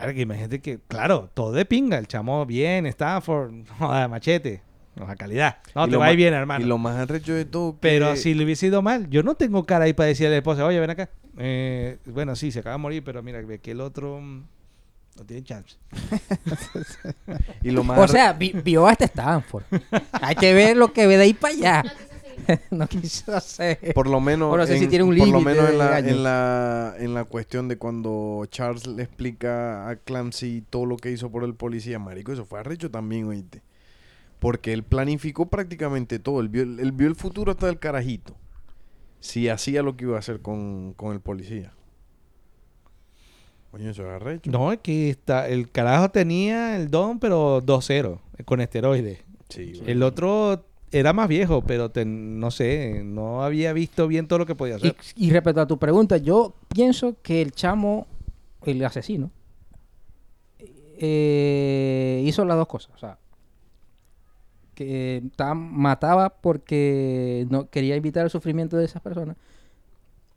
Verga, 0.00 0.20
imagínate 0.20 0.60
que, 0.60 0.78
claro, 0.88 1.28
todo 1.34 1.52
de 1.52 1.66
pinga, 1.66 1.98
el 1.98 2.06
chamo 2.06 2.46
bien, 2.46 2.86
Stanford, 2.86 3.52
joda, 3.78 4.08
machete, 4.08 4.62
la 5.06 5.16
calidad. 5.16 5.58
No, 5.74 5.86
Y 5.86 5.90
te 5.90 5.96
va 5.96 6.06
a 6.06 6.10
ir 6.12 6.16
ma- 6.16 6.16
bien, 6.16 6.34
hermano. 6.34 6.64
Y 6.64 6.68
lo 6.68 6.78
más 6.78 6.96
arrecho 6.96 7.34
de 7.34 7.44
todo 7.44 7.72
que- 7.72 7.78
Pero 7.80 8.16
si 8.16 8.34
le 8.34 8.44
hubiese 8.44 8.66
ido 8.66 8.82
mal, 8.82 9.08
yo 9.10 9.22
no 9.22 9.34
tengo 9.34 9.64
cara 9.64 9.84
ahí 9.84 9.92
para 9.92 10.08
decirle 10.08 10.28
a 10.28 10.30
la 10.32 10.36
esposa, 10.38 10.64
oye, 10.64 10.80
ven 10.80 10.90
acá. 10.90 11.08
Eh, 11.38 11.98
bueno, 12.06 12.34
sí, 12.34 12.50
se 12.50 12.60
acaba 12.60 12.74
de 12.76 12.82
morir, 12.82 13.02
pero 13.04 13.22
mira, 13.22 13.40
ve 13.42 13.58
que 13.60 13.70
el 13.70 13.80
otro 13.80 14.20
mm, 14.20 14.42
no 15.18 15.24
tiene 15.24 15.42
chance. 15.44 15.76
y 17.62 17.70
lo 17.70 17.84
más 17.84 17.98
O 17.98 18.08
sea, 18.08 18.32
vi- 18.32 18.52
vio 18.64 18.86
hasta 18.86 19.04
Stanford. 19.04 19.64
Hay 20.12 20.34
que 20.34 20.52
ver 20.54 20.76
lo 20.76 20.92
que 20.92 21.06
ve 21.06 21.16
de 21.16 21.22
ahí 21.24 21.34
para 21.34 21.54
allá. 21.54 21.84
no 22.70 22.86
quiso 22.86 23.34
hacer. 23.36 23.92
por 23.94 24.08
lo 24.08 24.20
menos 24.20 24.52
O 24.52 24.56
no 24.56 24.66
sé 24.66 24.78
si 24.78 24.84
en- 24.84 24.90
tiene 24.90 25.04
un 25.04 25.16
por 25.16 25.28
lo 25.28 25.40
menos 25.40 25.68
en 25.70 25.78
la, 25.78 25.98
en 25.98 26.22
la 26.22 26.94
en 26.98 27.14
la 27.14 27.24
cuestión 27.24 27.68
de 27.68 27.76
cuando 27.78 28.46
Charles 28.50 28.86
le 28.86 29.02
explica 29.02 29.88
a 29.88 29.96
Clancy 29.96 30.62
todo 30.70 30.86
lo 30.86 30.96
que 30.96 31.10
hizo 31.10 31.30
por 31.30 31.44
el 31.44 31.54
policía, 31.54 31.98
marico, 31.98 32.32
eso 32.32 32.44
fue 32.44 32.60
arrecho 32.60 32.90
también, 32.90 33.26
oíste. 33.26 33.62
Porque 34.38 34.72
él 34.72 34.82
planificó 34.84 35.46
prácticamente 35.46 36.18
todo, 36.18 36.40
él 36.40 36.48
vio, 36.48 36.62
él 36.62 36.92
vio 36.92 37.08
el 37.08 37.16
futuro 37.16 37.50
hasta 37.52 37.66
del 37.66 37.78
carajito. 37.78 38.36
Si 39.20 39.48
hacía 39.48 39.82
lo 39.82 39.96
que 39.96 40.04
iba 40.04 40.16
a 40.16 40.20
hacer 40.20 40.40
con, 40.40 40.92
con 40.94 41.12
el 41.12 41.20
policía. 41.20 41.72
Coño, 43.72 43.90
eso 43.90 44.02
es 44.02 44.08
arrecho. 44.08 44.50
No, 44.50 44.72
es 44.72 44.78
que 44.78 45.10
está, 45.10 45.48
el 45.48 45.70
carajo 45.70 46.08
tenía 46.10 46.76
el 46.76 46.90
don, 46.90 47.18
pero 47.18 47.60
2-0, 47.62 48.20
con 48.44 48.60
esteroides. 48.60 49.18
Sí. 49.48 49.82
El 49.86 50.02
otro 50.02 50.64
era 50.92 51.12
más 51.12 51.28
viejo, 51.28 51.62
pero 51.62 51.90
te- 51.90 52.04
no 52.06 52.50
sé, 52.50 53.02
no 53.04 53.42
había 53.42 53.72
visto 53.72 54.06
bien 54.08 54.26
todo 54.28 54.38
lo 54.38 54.46
que 54.46 54.54
podía 54.54 54.74
Y, 54.74 54.76
hacer. 54.76 54.96
y 55.16 55.30
respecto 55.30 55.60
a 55.60 55.66
tu 55.66 55.78
pregunta, 55.78 56.16
yo 56.16 56.54
pienso 56.68 57.16
que 57.22 57.42
el 57.42 57.52
chamo, 57.52 58.06
el 58.64 58.82
asesino, 58.84 59.30
eh, 61.00 62.22
hizo 62.24 62.44
las 62.44 62.56
dos 62.56 62.68
cosas. 62.68 62.92
O 62.94 62.98
sea, 62.98 63.18
que 64.84 65.16
estaba- 65.26 65.54
mataba 65.54 66.28
porque 66.30 67.46
no 67.50 67.68
quería 67.68 67.96
evitar 67.96 68.22
el 68.24 68.30
sufrimiento 68.30 68.76
de 68.76 68.84
esas 68.84 69.02
personas 69.02 69.36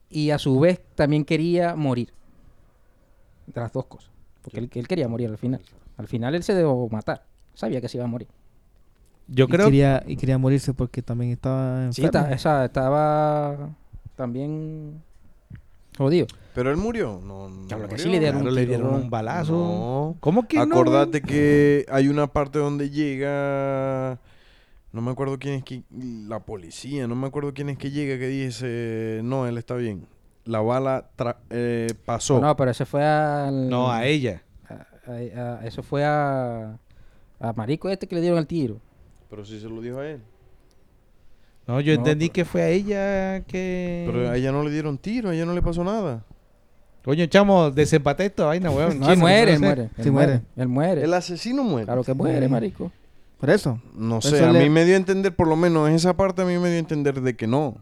y 0.09 0.31
a 0.31 0.39
su 0.39 0.59
vez 0.59 0.81
también 0.95 1.23
quería 1.25 1.75
morir. 1.75 2.11
De 3.45 3.61
las 3.61 3.71
dos 3.71 3.85
cosas. 3.85 4.09
Porque 4.41 4.59
él, 4.59 4.69
él 4.73 4.87
quería 4.87 5.07
morir 5.07 5.29
al 5.29 5.37
final. 5.37 5.61
Al 5.97 6.07
final 6.07 6.33
él 6.33 6.41
se 6.43 6.55
dejó 6.55 6.89
matar. 6.89 7.23
Sabía 7.53 7.81
que 7.81 7.87
se 7.87 7.97
iba 7.97 8.05
a 8.05 8.07
morir. 8.07 8.27
Yo 9.27 9.45
y, 9.45 9.47
creo 9.47 9.65
quería, 9.67 10.03
y 10.07 10.17
quería 10.17 10.37
morirse 10.39 10.73
porque 10.73 11.01
también 11.03 11.31
estaba 11.31 11.91
Sí, 11.91 12.01
enfermo. 12.01 12.25
está- 12.27 12.33
esa- 12.35 12.65
estaba 12.65 13.69
también 14.15 15.01
jodido. 15.97 16.25
Pero 16.55 16.71
él 16.71 16.77
murió. 16.77 17.21
No, 17.23 17.47
no 17.49 17.67
Claro 17.67 17.83
que 17.83 17.89
murió. 17.91 18.03
sí, 18.03 18.09
le 18.09 18.19
dieron 18.19 18.41
Claro, 18.41 18.49
un 18.49 18.55
le 18.55 18.65
dieron 18.65 18.93
un 18.95 19.09
balazo. 19.09 19.53
No. 19.53 20.15
¿Cómo 20.19 20.47
que 20.47 20.57
no? 20.57 20.63
Acordate 20.63 21.21
que 21.21 21.85
hay 21.89 22.07
una 22.07 22.27
parte 22.27 22.59
donde 22.59 22.89
llega. 22.89 24.19
No 24.93 25.01
me 25.01 25.11
acuerdo 25.11 25.37
quién 25.39 25.55
es 25.55 25.63
que. 25.63 25.83
La 25.91 26.39
policía, 26.39 27.07
no 27.07 27.15
me 27.15 27.27
acuerdo 27.27 27.53
quién 27.53 27.69
es 27.69 27.77
que 27.77 27.91
llega 27.91 28.17
que 28.19 28.27
dice. 28.27 29.21
No, 29.23 29.47
él 29.47 29.57
está 29.57 29.75
bien. 29.75 30.05
La 30.45 30.59
bala 30.59 31.09
tra- 31.17 31.37
eh, 31.49 31.87
pasó. 32.05 32.39
No, 32.41 32.55
pero 32.55 32.71
ese 32.71 32.83
fue 32.85 33.03
al... 33.05 33.69
No, 33.69 33.91
a 33.91 34.05
ella. 34.05 34.41
a- 34.67 35.11
a- 35.11 35.59
a- 35.59 35.65
eso 35.67 35.83
fue 35.83 36.03
a... 36.03 36.77
A 37.39 37.53
Marico 37.53 37.89
este 37.89 38.07
que 38.07 38.15
le 38.15 38.21
dieron 38.21 38.39
el 38.39 38.47
tiro. 38.47 38.79
Pero 39.29 39.45
sí 39.45 39.59
se 39.59 39.69
lo 39.69 39.79
dijo 39.81 39.99
a 39.99 40.07
él. 40.09 40.21
No, 41.67 41.79
yo 41.79 41.93
No, 41.93 41.99
entendí 41.99 42.25
pero- 42.25 42.33
que 42.33 42.45
fue 42.45 42.61
a 42.63 42.69
ella 42.69 43.41
que... 43.45 44.03
Pero 44.11 44.29
a 44.29 44.35
ella 44.35 44.51
no 44.51 44.63
le 44.63 44.71
dieron 44.71 44.97
tiro, 44.97 45.29
a 45.29 45.33
ella 45.35 45.45
no 45.45 45.53
le 45.53 45.61
pasó 45.61 45.83
nada. 45.83 46.23
Coño, 47.05 47.25
chamo, 47.27 47.71
desempaté 47.71 48.25
esta 48.25 48.45
vaina, 48.45 48.69
weón. 48.71 48.99
No, 48.99 49.11
él 49.11 49.17
muere, 49.19 49.53
él 49.53 49.59
muere. 49.59 49.89
Sí, 49.95 50.01
él 50.03 50.11
muere. 50.11 50.41
Él 50.55 50.67
muere. 50.67 51.03
El 51.03 51.13
asesino 51.13 51.63
muere. 51.63 51.85
Claro 51.85 52.03
que 52.03 52.13
muere, 52.13 52.47
marico. 52.47 52.91
Por 53.41 53.49
eso. 53.49 53.81
No 53.95 54.21
sé, 54.21 54.41
a 54.43 54.51
le- 54.53 54.59
mí 54.63 54.69
me 54.69 54.85
dio 54.85 54.93
a 54.93 54.97
entender, 54.97 55.35
por 55.35 55.47
lo 55.47 55.55
menos 55.57 55.89
en 55.89 55.95
esa 55.95 56.15
parte 56.15 56.43
a 56.43 56.45
mí 56.45 56.57
me 56.57 56.69
dio 56.69 56.77
a 56.77 56.79
entender 56.79 57.19
de 57.21 57.35
que 57.35 57.47
no. 57.47 57.75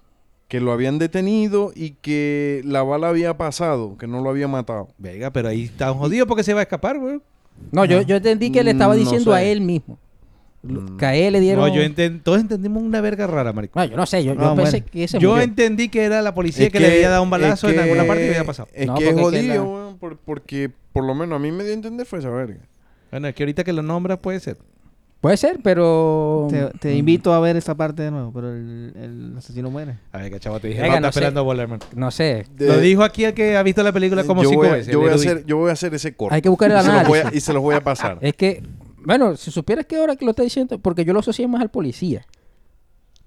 Que 0.47 0.59
lo 0.59 0.71
habían 0.71 0.97
detenido 0.97 1.71
y 1.75 1.91
que 2.01 2.61
la 2.65 2.81
bala 2.81 3.09
había 3.09 3.37
pasado, 3.37 3.95
que 3.97 4.07
no 4.07 4.21
lo 4.23 4.31
había 4.31 4.47
matado. 4.47 4.87
Venga, 4.97 5.29
pero 5.31 5.49
ahí 5.49 5.65
está 5.65 5.93
jodido 5.93 6.25
porque 6.25 6.41
se 6.43 6.55
va 6.55 6.61
a 6.61 6.63
escapar, 6.63 6.97
güey. 6.97 7.19
No, 7.71 7.85
yo, 7.85 8.01
yo 8.01 8.15
entendí 8.15 8.51
que 8.51 8.63
le 8.63 8.71
estaba 8.71 8.95
No 8.95 8.99
diciendo 8.99 9.31
a 9.33 9.43
él 9.43 9.61
mismo. 9.61 9.99
Mm. 10.63 10.97
Que 10.97 11.05
a 11.05 11.15
él 11.15 11.33
le 11.33 11.39
dieron... 11.39 11.63
No, 11.65 11.73
yo 11.73 11.81
enten- 11.83 12.21
todos 12.23 12.39
entendimos 12.41 12.81
una 12.81 12.99
verga 12.99 13.27
rara, 13.27 13.53
marico. 13.53 13.79
No, 13.79 13.85
yo 13.85 13.95
no 13.95 14.05
sé, 14.05 14.23
yo, 14.23 14.35
pensé 14.35 14.71
bueno. 14.79 14.85
que 14.91 15.03
ese 15.03 15.19
Yo 15.19 15.29
murió. 15.29 15.43
entendí 15.43 15.87
que 15.89 16.03
era 16.03 16.21
la 16.21 16.33
policía 16.33 16.65
Es 16.67 16.71
que, 16.71 16.79
le 16.79 16.87
había 16.87 17.09
dado 17.09 17.21
un 17.21 17.27
es 17.27 17.31
balazo 17.31 17.69
en 17.69 17.79
alguna 17.79 18.05
parte 18.05 18.25
y 18.25 18.29
había 18.29 18.43
pasado. 18.43 18.69
Es 18.73 18.87
No, 18.87 18.95
que 18.95 19.09
es 19.09 19.13
porque 19.13 19.37
es 19.39 19.45
jodido, 19.47 19.89
la- 19.91 19.97
por- 19.99 20.17
porque 20.17 20.71
por 20.93 21.03
lo 21.05 21.13
menos 21.15 21.35
a 21.35 21.39
mí 21.39 21.51
me 21.51 21.63
dio 21.63 21.71
a 21.73 21.75
entender 21.75 22.05
fue 22.07 22.19
esa 22.19 22.29
verga. 22.29 22.59
Bueno, 23.11 23.27
es 23.27 23.35
que 23.35 23.43
ahorita 23.43 23.63
que 23.63 23.71
lo 23.73 23.83
nombras 23.83 24.17
puede 24.19 24.39
ser. 24.39 24.57
Puede 25.21 25.35
ser, 25.35 25.59
pero... 25.61 26.47
Te, 26.49 26.61
Mm. 26.61 26.69
te 26.79 26.95
invito 26.95 27.33
a 27.33 27.39
ver 27.41 27.57
esa 27.57 27.75
parte 27.75 28.03
de 28.03 28.11
nuevo, 28.11 28.31
pero 28.33 28.53
el, 28.53 28.93
el 28.95 29.33
asesino 29.37 29.69
muere. 29.69 29.97
A 30.13 30.19
ver, 30.19 30.31
que 30.31 30.39
chavo, 30.39 30.59
te 30.59 30.69
dije, 30.69 30.81
Venga, 30.81 31.01
no, 31.01 31.07
está 31.07 31.19
esperando 31.19 31.51
hermano. 31.51 31.83
No 31.93 32.09
sé. 32.09 32.45
Lo 32.57 32.79
dijo 32.79 33.03
aquí 33.03 33.25
el 33.25 33.33
que 33.33 33.57
ha 33.57 33.63
visto 33.63 33.83
la 33.83 33.91
película 33.91 34.23
como 34.23 34.43
yo 34.43 34.49
cinco 34.49 34.61
voy 34.63 34.71
veces. 34.71 34.93
yo 34.93 34.99
voy 35.01 35.09
a 35.11 35.15
hacer, 35.15 35.45
yo 35.45 35.57
voy 35.57 35.69
a 35.69 35.73
hacer 35.73 35.93
ese 35.93 36.15
corte. 36.15 36.35
Hay 36.35 36.41
que 36.41 36.47
buscar 36.49 36.71
el 36.71 36.77
y 36.77 36.81
se, 36.81 36.87
los 36.91 37.07
voy 37.07 37.17
a, 37.17 37.21
análisis. 37.21 37.37
y 37.37 37.41
se 37.41 37.53
los 37.53 37.61
voy 37.61 37.75
a 37.75 37.81
pasar. 37.81 38.17
Es 38.21 38.33
que, 38.35 38.63
bueno, 39.03 39.35
si 39.35 39.51
supieras 39.51 39.85
que 39.85 39.97
ahora 39.97 40.15
que 40.15 40.23
lo 40.23 40.31
está 40.31 40.43
diciendo, 40.43 40.79
porque 40.79 41.03
yo 41.03 41.11
lo 41.13 41.19
asocié 41.19 41.47
más 41.47 41.61
al 41.61 41.69
policía. 41.69 42.25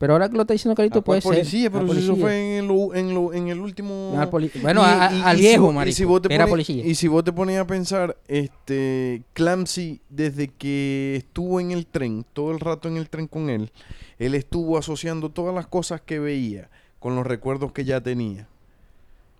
Pero 0.02 0.14
ahora 0.14 0.28
que 0.28 0.34
lo 0.34 0.42
está 0.42 0.52
diciendo 0.52 0.74
Carito, 0.74 0.98
¿A 0.98 1.02
cuál 1.02 1.22
puede 1.22 1.36
policía? 1.42 1.62
ser. 1.62 1.70
Pero 1.70 1.84
al 1.84 1.92
si 1.92 1.98
eso 2.02 2.06
policía. 2.16 2.24
fue 2.26 2.58
en 2.58 2.64
el, 2.64 2.98
en, 2.98 3.14
lo- 3.14 3.32
en 3.32 3.46
el 3.46 3.60
último... 3.60 4.12
Al 4.18 4.30
bueno, 4.60 4.82
a- 4.82 5.28
al 5.28 5.36
viejo, 5.36 5.70
marico, 5.72 5.94
si 5.96 6.04
vos 6.04 6.20
te 6.20 6.28
que 6.28 6.34
era 6.34 6.48
policía. 6.48 6.84
Y 6.84 6.96
si 6.96 7.06
vos 7.06 7.22
te 7.22 7.32
ponías 7.32 7.60
a 7.60 7.68
pensar, 7.68 8.16
este, 8.26 9.22
Clancy, 9.32 10.00
desde 10.10 10.48
que 10.48 11.14
estuvo 11.14 11.60
en 11.60 11.70
el 11.70 11.86
tren, 11.86 12.26
todo 12.32 12.50
el 12.50 12.58
rato 12.58 12.88
en 12.88 12.96
el 12.96 13.08
tren 13.08 13.28
con 13.28 13.48
él, 13.48 13.70
él 14.18 14.34
estuvo 14.34 14.76
asociando 14.76 15.28
todas 15.30 15.54
las 15.54 15.68
cosas 15.68 16.00
que 16.00 16.18
veía 16.18 16.68
con 16.98 17.14
los 17.14 17.24
recuerdos 17.24 17.70
que 17.70 17.84
ya 17.84 18.00
tenía. 18.00 18.48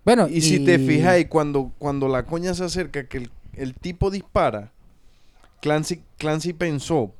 Bueno, 0.05 0.29
Y, 0.29 0.39
si 0.39 0.63
te 0.63 0.79
fijáis, 0.79 1.27
cuando, 1.27 1.73
cuando 1.77 2.07
la 2.07 2.25
coña 2.25 2.53
se 2.53 2.63
acerca, 2.63 3.05
que 3.09 3.17
el, 3.17 3.31
el 3.51 3.73
tipo 3.73 4.09
dispara, 4.09 4.71
Clancy, 5.59 6.03
Clancy 6.17 6.53
pensó 6.53 7.11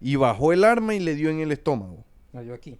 y 0.00 0.16
bajó 0.16 0.54
el 0.54 0.64
arma 0.64 0.94
y 0.94 1.00
le 1.00 1.14
dio 1.14 1.28
en 1.28 1.40
el 1.40 1.52
estómago. 1.52 2.02
No, 2.34 2.42
yo 2.42 2.52
aquí. 2.52 2.76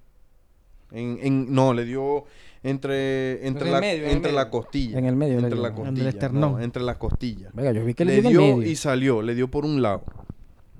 En, 0.93 1.19
en- 1.23 1.55
no, 1.55 1.73
le 1.73 1.85
dio 1.87 2.25
entre, 2.63 3.47
entre, 3.47 3.67
en 3.67 3.73
la, 3.73 3.81
medio, 3.81 4.05
en 4.05 4.11
entre 4.11 4.33
la 4.33 4.51
costilla. 4.51 4.99
En 4.99 5.07
el 5.07 5.17
medio 5.17 5.39
Entre 5.39 5.57
la 5.57 5.69
En 5.69 5.75
el 5.75 5.81
costilla. 5.83 6.09
esternón. 6.11 6.53
no, 6.53 6.61
entre 6.61 6.83
las 6.83 6.97
costillas. 6.99 7.51
Venga, 7.55 7.73
yo 7.73 7.85
vi 7.85 7.95
que 7.95 8.05
le, 8.05 8.21
Le 8.21 8.29
dio 8.29 8.41
en 8.41 8.47
el 8.51 8.57
medio. 8.59 8.71
y 8.71 8.77
salió, 8.77 9.23
le 9.23 9.35
dio 9.35 9.49
por 9.49 9.65
un 9.65 9.81
lado. 9.81 10.05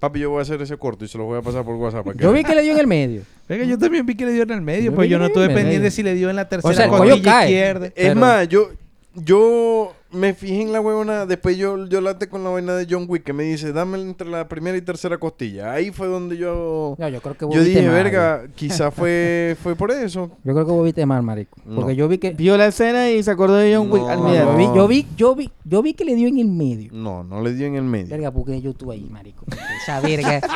Papi, 0.01 0.21
yo 0.21 0.31
voy 0.31 0.41
a 0.41 0.43
hacer 0.43 0.61
ese 0.61 0.77
corto 0.77 1.05
y 1.05 1.09
se 1.09 1.17
lo 1.17 1.25
voy 1.25 1.39
a 1.39 1.43
pasar 1.43 1.65
por 1.65 1.77
WhatsApp. 1.77 2.05
para 2.05 2.17
que 2.17 2.23
Yo 2.23 2.33
vi 2.33 2.45
que 2.45 2.55
le 2.55 2.63
dio 2.63 2.73
en 2.75 2.79
el 2.81 2.87
medio. 2.87 3.23
Venga, 3.49 3.65
yo 3.65 3.79
también 3.79 4.05
vi 4.05 4.15
que 4.15 4.27
le 4.27 4.33
dio 4.33 4.43
en 4.43 4.51
el 4.51 4.61
medio, 4.61 4.91
Yo 4.91 4.95
pues 4.95 5.09
yo 5.09 5.15
que 5.17 5.19
no 5.19 5.25
le 5.25 5.27
estuve 5.29 5.45
dio 5.45 5.51
en 5.53 5.57
el 5.59 5.63
pendiente 5.65 5.91
si 5.91 6.03
le 6.03 6.15
dio 6.15 6.31
en 6.31 6.37
la 6.37 6.49
tercera 6.49 6.75
sea, 6.75 6.85
el 6.85 6.91
costilla 6.91 7.23
cae. 7.23 7.51
izquierda. 7.51 7.87
Es 7.87 7.93
Pero- 7.95 8.21
más, 8.21 8.49
yo, 8.49 8.71
yo 9.15 9.95
me 10.15 10.35
fijé 10.35 10.63
en 10.63 10.73
la 10.73 10.81
huevona, 10.81 11.27
después 11.27 11.57
yo, 11.57 11.87
yo 11.87 12.01
late 12.01 12.29
con 12.29 12.45
la 12.45 12.51
vaina 12.51 12.75
de 12.75 12.87
John 12.89 13.07
Wick 13.09 13.25
que 13.25 13.33
me 13.33 13.45
dice, 13.45 13.73
dame 13.73 14.01
entre 14.01 14.29
la 14.29 14.49
primera 14.49 14.77
y 14.77 14.83
tercera 14.83 15.19
costilla. 15.19 15.73
Ahí 15.73 15.91
fue 15.91 16.07
donde 16.07 16.37
yo... 16.37 16.95
No, 16.99 17.09
yo 17.09 17.21
creo 17.21 17.37
que 17.37 17.45
vos 17.45 17.55
Yo 17.55 17.61
viste 17.61 17.81
dije, 17.81 17.91
mal, 17.91 18.03
verga, 18.03 18.45
quizá 18.55 18.91
fue, 18.91 19.57
fue 19.63 19.75
por 19.77 19.91
eso. 19.91 20.31
Yo 20.45 20.53
creo 20.55 20.65
que 20.67 20.73
vos 20.73 20.85
viste 20.85 21.05
mal, 21.07 21.23
marico. 21.23 21.57
No. 21.65 21.77
Porque 21.77 21.97
yo 21.97 22.09
vi 22.09 22.19
que... 22.19 22.31
Vio 22.31 22.57
la 22.57 22.67
escena 22.67 23.11
y 23.11 23.23
se 23.23 23.31
acordó 23.31 23.57
de 23.57 23.75
John 23.75 23.91
Wick 23.91 24.05
al 24.09 24.19
No, 24.21 24.29
miedo. 24.29 24.45
yo, 24.53 24.57
vi, 24.57 24.65
yo, 24.65 24.87
vi, 24.89 25.07
yo, 25.17 25.35
vi, 25.35 25.51
yo 25.65 25.83
vi 25.83 25.95
que 25.95 26.05
le 26.05 26.15
dio 26.15 26.29
en 26.29 26.39
el 26.39 26.49
medio. 26.49 26.91
No, 26.93 27.25
no 27.25 27.43
le 27.43 27.53
dio 27.53 27.67
en 27.67 27.75
el 27.77 27.85
medio. 27.85 28.09
Verga, 28.09 28.31
porque 28.31 28.61
yo 28.61 28.71
estuve 28.71 28.95
ahí, 28.95 29.09
marico. 29.11 29.45
Esa 29.83 30.01
verga. 30.01 30.41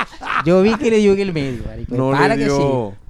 Yo 0.45 0.63
vi 0.63 0.75
que 0.77 0.91
le 0.91 0.99
dio 0.99 1.13
en 1.13 1.19
el 1.21 1.33
medio, 1.33 1.63
marico. 1.67 1.95
No 1.97 2.11
Para 2.13 2.37
le 2.37 2.45
que 2.45 2.51
sí. 2.51 2.57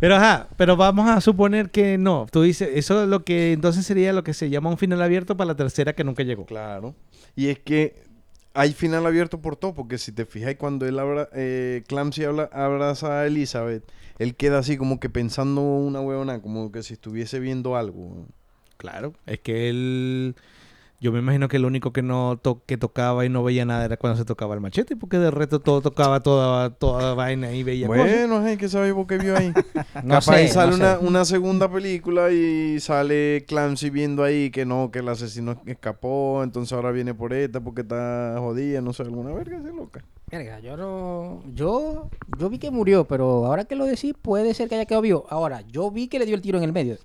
Pero 0.01 0.17
ajá, 0.17 0.49
pero 0.57 0.77
vamos 0.77 1.09
a 1.09 1.21
suponer 1.21 1.71
que 1.71 1.99
no. 1.99 2.27
Tú 2.31 2.43
dices, 2.43 2.71
eso 2.75 3.03
es 3.03 3.09
lo 3.09 3.25
que 3.25 3.53
entonces 3.53 3.85
sería 3.87 4.13
lo 4.13 4.25
que 4.25 4.35
se 4.35 4.51
llama 4.51 4.71
un 4.71 4.79
final 4.79 5.03
abierto 5.03 5.37
para 5.37 5.49
la 5.49 5.55
tercera 5.57 5.93
que 5.95 6.05
nunca 6.05 6.23
llegó. 6.23 6.47
Claro. 6.47 6.95
Y 7.37 7.49
es 7.49 7.59
que 7.59 8.03
hay 8.55 8.73
final 8.73 9.07
abierto 9.07 9.41
por 9.41 9.57
todo, 9.57 9.75
porque 9.75 9.99
si 9.99 10.11
te 10.13 10.27
fijas 10.27 10.57
cuando 10.57 10.87
él 10.87 10.99
abra, 10.99 11.29
eh, 11.35 11.83
Clancy 11.87 12.25
habla- 12.25 12.51
abraza 12.53 13.21
a 13.21 13.27
Elizabeth, 13.27 13.85
él 14.19 14.35
queda 14.35 14.59
así 14.59 14.77
como 14.77 14.99
que 14.99 15.09
pensando 15.11 15.61
una 15.61 16.01
huevona, 16.01 16.41
como 16.41 16.73
que 16.73 16.83
si 16.83 16.95
estuviese 16.95 17.39
viendo 17.39 17.77
algo. 17.77 18.27
Claro. 18.79 19.13
Es 19.27 19.39
que 19.41 19.69
él. 19.69 20.35
Yo 21.01 21.13
me 21.13 21.21
imagino 21.21 21.47
que 21.47 21.61
lo 21.61 21.69
único 21.69 21.93
que 21.93 22.03
no 22.03 22.39
to- 22.43 22.63
que 22.67 22.77
tocaba 22.77 23.25
y 23.25 23.29
no 23.29 23.45
veía 23.45 23.65
nada 23.65 23.85
era 23.85 23.97
cuando 23.97 24.19
se 24.19 24.25
tocaba 24.25 24.55
el 24.55 24.61
machete, 24.61 24.97
porque 24.97 25.17
de 25.19 25.31
resto 25.31 25.61
todo 25.61 25.81
tocaba 25.81 26.21
toda, 26.25 26.71
toda 26.71 27.15
vaina 27.15 27.53
y 27.53 27.63
veía 27.63 27.87
cosas. 27.87 28.03
Bueno, 28.05 28.43
hey, 28.45 28.57
¿qué 28.59 28.69
sabes 28.69 28.93
vos 28.93 29.07
que 29.07 29.17
vio 29.19 29.37
ahí? 29.37 29.53
No 30.03 30.15
Capaz 30.15 30.23
sé, 30.39 30.49
sale 30.49 30.71
no 30.73 30.77
sé. 30.77 30.83
una, 30.83 30.99
una 30.99 31.25
segunda 31.25 31.71
película 31.71 32.31
y 32.33 32.81
sale 32.81 33.45
Clancy 33.47 33.91
viendo 33.91 34.25
ahí 34.25 34.51
que 34.51 34.65
no, 34.67 34.91
que 34.91 34.99
el 34.99 35.09
asesino 35.09 35.61
escapó, 35.67 36.43
entonces 36.43 36.73
ahora 36.73 36.91
viene 36.91 37.15
por 37.15 37.33
esta 37.33 37.61
porque 37.61 37.83
está 37.83 38.35
jodida, 38.39 38.81
no 38.81 38.93
sé, 38.93 39.03
alguna 39.05 39.33
verga 39.33 39.59
así 39.59 39.69
loca. 39.69 40.05
Verga, 40.31 40.59
yo 40.61 40.77
no... 40.77 41.43
Yo, 41.55 42.09
yo 42.39 42.51
vi 42.51 42.59
que 42.59 42.71
murió, 42.73 43.05
pero 43.07 43.47
ahora 43.47 43.65
que 43.65 43.77
lo 43.77 43.87
decís, 43.87 44.15
puede 44.21 44.53
ser 44.53 44.69
que 44.69 44.75
haya 44.75 44.85
quedado 44.85 45.03
vivo. 45.03 45.27
Ahora, 45.31 45.61
yo 45.63 45.91
vi 45.93 46.09
que 46.09 46.19
le 46.19 46.27
dio 46.27 46.35
el 46.35 46.43
tiro 46.43 46.59
en 46.59 46.65
el 46.65 46.73
medio. 46.73 46.97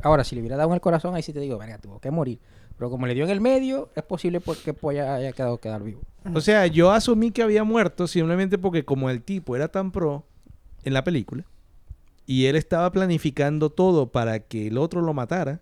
Ahora, 0.00 0.24
si 0.24 0.34
le 0.34 0.40
hubiera 0.40 0.56
dado 0.56 0.70
en 0.70 0.74
el 0.74 0.80
corazón, 0.80 1.14
ahí 1.14 1.22
sí 1.22 1.32
te 1.32 1.40
digo, 1.40 1.58
verga, 1.58 1.78
tuvo 1.78 1.98
que 2.00 2.10
morir. 2.10 2.38
Pero 2.82 2.90
como 2.90 3.06
le 3.06 3.14
dio 3.14 3.22
en 3.22 3.30
el 3.30 3.40
medio, 3.40 3.90
es 3.94 4.02
posible 4.02 4.40
porque 4.40 4.74
pues, 4.74 4.98
haya, 4.98 5.14
haya 5.14 5.30
quedado 5.30 5.58
quedar 5.58 5.84
vivo. 5.84 6.00
O 6.34 6.40
sea, 6.40 6.66
yo 6.66 6.90
asumí 6.90 7.30
que 7.30 7.40
había 7.40 7.62
muerto 7.62 8.08
simplemente 8.08 8.58
porque 8.58 8.84
como 8.84 9.08
el 9.08 9.22
tipo 9.22 9.54
era 9.54 9.68
tan 9.68 9.92
pro 9.92 10.26
en 10.82 10.92
la 10.92 11.04
película 11.04 11.44
y 12.26 12.46
él 12.46 12.56
estaba 12.56 12.90
planificando 12.90 13.70
todo 13.70 14.10
para 14.10 14.40
que 14.40 14.66
el 14.66 14.78
otro 14.78 15.00
lo 15.00 15.14
matara, 15.14 15.60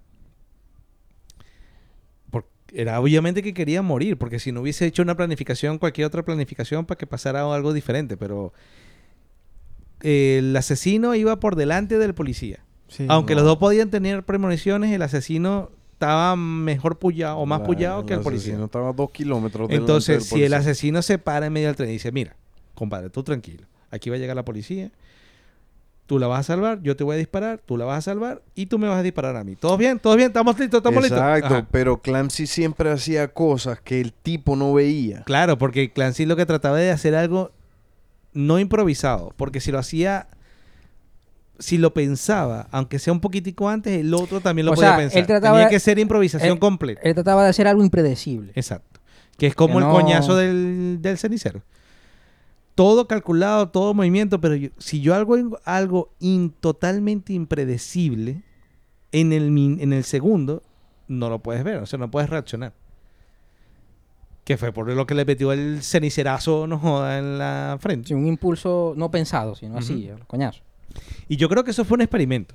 era 2.73 2.99
obviamente 2.99 3.43
que 3.43 3.53
quería 3.53 3.83
morir, 3.83 4.17
porque 4.17 4.39
si 4.39 4.51
no 4.51 4.63
hubiese 4.63 4.87
hecho 4.87 5.03
una 5.03 5.15
planificación, 5.15 5.77
cualquier 5.77 6.07
otra 6.07 6.25
planificación 6.25 6.87
para 6.87 6.97
que 6.97 7.07
pasara 7.07 7.43
algo 7.55 7.75
diferente, 7.75 8.17
pero 8.17 8.55
el 10.01 10.57
asesino 10.57 11.15
iba 11.15 11.39
por 11.39 11.55
delante 11.55 11.99
del 11.99 12.15
policía. 12.15 12.65
Sí. 12.89 13.05
Aunque 13.11 13.35
no. 13.35 13.43
los 13.43 13.47
dos 13.47 13.59
podían 13.59 13.91
tener 13.91 14.25
premoniciones, 14.25 14.91
el 14.91 15.03
asesino 15.03 15.71
estaba 16.01 16.35
mejor 16.35 16.99
pullado 16.99 17.37
o 17.37 17.45
más 17.45 17.61
La- 17.61 17.67
pullado 17.67 18.07
que 18.07 18.15
el 18.15 18.21
policía. 18.21 18.53
asesino 18.55 18.65
estaba 18.65 18.89
a 18.89 18.93
dos 18.95 19.11
kilómetros 19.11 19.69
Entonces, 19.71 20.25
si 20.25 20.43
el 20.43 20.55
asesino 20.55 21.03
se 21.03 21.19
para 21.19 21.45
en 21.47 21.53
medio 21.53 21.67
del 21.67 21.77
tren 21.77 21.91
y 21.91 21.93
dice, 21.93 22.11
mira, 22.11 22.37
compadre, 22.75 23.11
tú 23.11 23.23
tranquilo, 23.23 23.67
aquí 23.91 24.09
va 24.09 24.17
a 24.17 24.19
llegar 24.19 24.35
la 24.35 24.43
policía, 24.47 24.91
tú 26.07 26.19
la 26.19 26.27
vas 26.27 26.41
a 26.41 26.43
salvar, 26.55 26.81
yo 26.83 26.97
te 26.97 27.05
voy 27.05 27.17
a 27.17 27.19
disparar, 27.19 27.61
tú 27.67 27.77
la 27.77 27.85
vas 27.85 27.99
a 27.99 28.01
salvar 28.13 28.41
y 28.55 28.65
tú 28.67 28.79
me 28.79 28.89
vas 28.89 28.99
a 28.99 29.03
disparar 29.03 29.37
a 29.37 29.45
mí. 29.45 29.57
¿Todos 29.57 29.77
bien? 29.79 29.99
¿Todos 29.99 30.17
bien? 30.17 30.29
¿Estamos 30.29 30.59
listos? 30.59 30.79
¿Estamos 30.79 31.05
Exacto, 31.05 31.35
listos? 31.35 31.53
Ajá. 31.53 31.69
pero 31.71 31.99
Clancy 32.01 32.47
siempre 32.47 32.91
hacía 32.91 33.29
cosas 33.35 33.79
que 33.83 34.01
el 34.01 34.15
tipo 34.15 34.57
no 34.57 34.73
veía. 34.73 35.23
Claro, 35.25 35.59
porque 35.59 35.93
Clancy 35.93 36.25
lo 36.25 36.35
que 36.35 36.47
trataba 36.47 36.79
de 36.79 36.91
hacer 36.91 37.15
algo 37.15 37.53
no 38.33 38.59
improvisado, 38.59 39.35
porque 39.37 39.61
si 39.61 39.71
lo 39.71 39.79
hacía, 39.79 40.29
si 41.61 41.79
lo 41.79 41.95
pensaba, 41.95 42.67
aunque 42.73 42.99
sea 42.99 43.13
un 43.13 43.21
poquitico 43.21 43.69
antes, 43.69 44.01
el 44.01 44.13
otro 44.15 44.41
también 44.41 44.67
lo 44.67 44.73
O 44.73 44.75
podía 44.75 44.89
sea, 44.91 44.97
pensar. 44.99 45.19
él 45.21 45.27
trataba 45.27 45.55
Tenía 45.55 45.67
de- 45.69 45.71
que 45.75 45.79
ser 45.81 45.99
improvisación 46.01 46.55
él- 46.55 46.59
completa. 46.59 47.01
Él 47.05 47.15
trataba 47.15 47.45
de 47.45 47.51
hacer 47.51 47.69
algo 47.69 47.83
impredecible. 47.85 48.53
Exacto. 48.57 49.01
Que 49.39 49.47
es 49.47 49.55
como 49.55 49.79
Que 49.79 49.85
el 49.85 49.91
coñazo 49.91 50.35
del, 50.37 50.99
del 51.01 51.17
cenicero. 51.19 51.63
Todo 52.75 53.07
calculado, 53.07 53.69
todo 53.69 53.95
movimiento, 53.95 54.41
pero 54.41 54.55
yo- 54.57 54.71
si 54.79 55.01
yo 55.01 55.15
hago 55.15 55.37
algo, 55.65 56.11
in- 56.19 56.51
totalmente 56.61 57.33
impredecible 57.33 58.43
en 59.13 59.33
el, 59.33 59.49
en 59.81 59.93
el 59.93 60.05
segundo, 60.05 60.63
no 61.09 61.29
lo 61.29 61.41
puedes 61.41 61.63
ver, 61.65 61.77
o 61.79 61.87
sea, 61.87 61.99
no 61.99 62.11
puedes 62.11 62.31
reaccionar. 62.31 62.73
Que 64.45 64.57
fue 64.57 64.73
por 64.73 64.91
lo 64.91 65.07
que 65.07 65.15
le 65.15 65.25
metió 65.25 65.53
el 65.53 65.83
cenicerazo, 65.83 66.67
no 66.67 66.79
joda, 66.79 67.19
en 67.19 67.39
la 67.39 67.77
frente. 67.81 68.09
Sí, 68.09 68.15
un 68.15 68.27
impulso 68.27 68.95
no 68.97 69.11
pensado, 69.11 69.55
sino 69.55 69.77
así, 69.79 70.09
el 70.09 70.27
coñazo. 70.27 70.63
Y 71.29 71.37
yo 71.37 71.49
creo 71.49 71.65
que 71.65 71.71
eso 71.71 71.85
fue 71.85 71.97
un 71.97 72.01
experimento. 72.03 72.55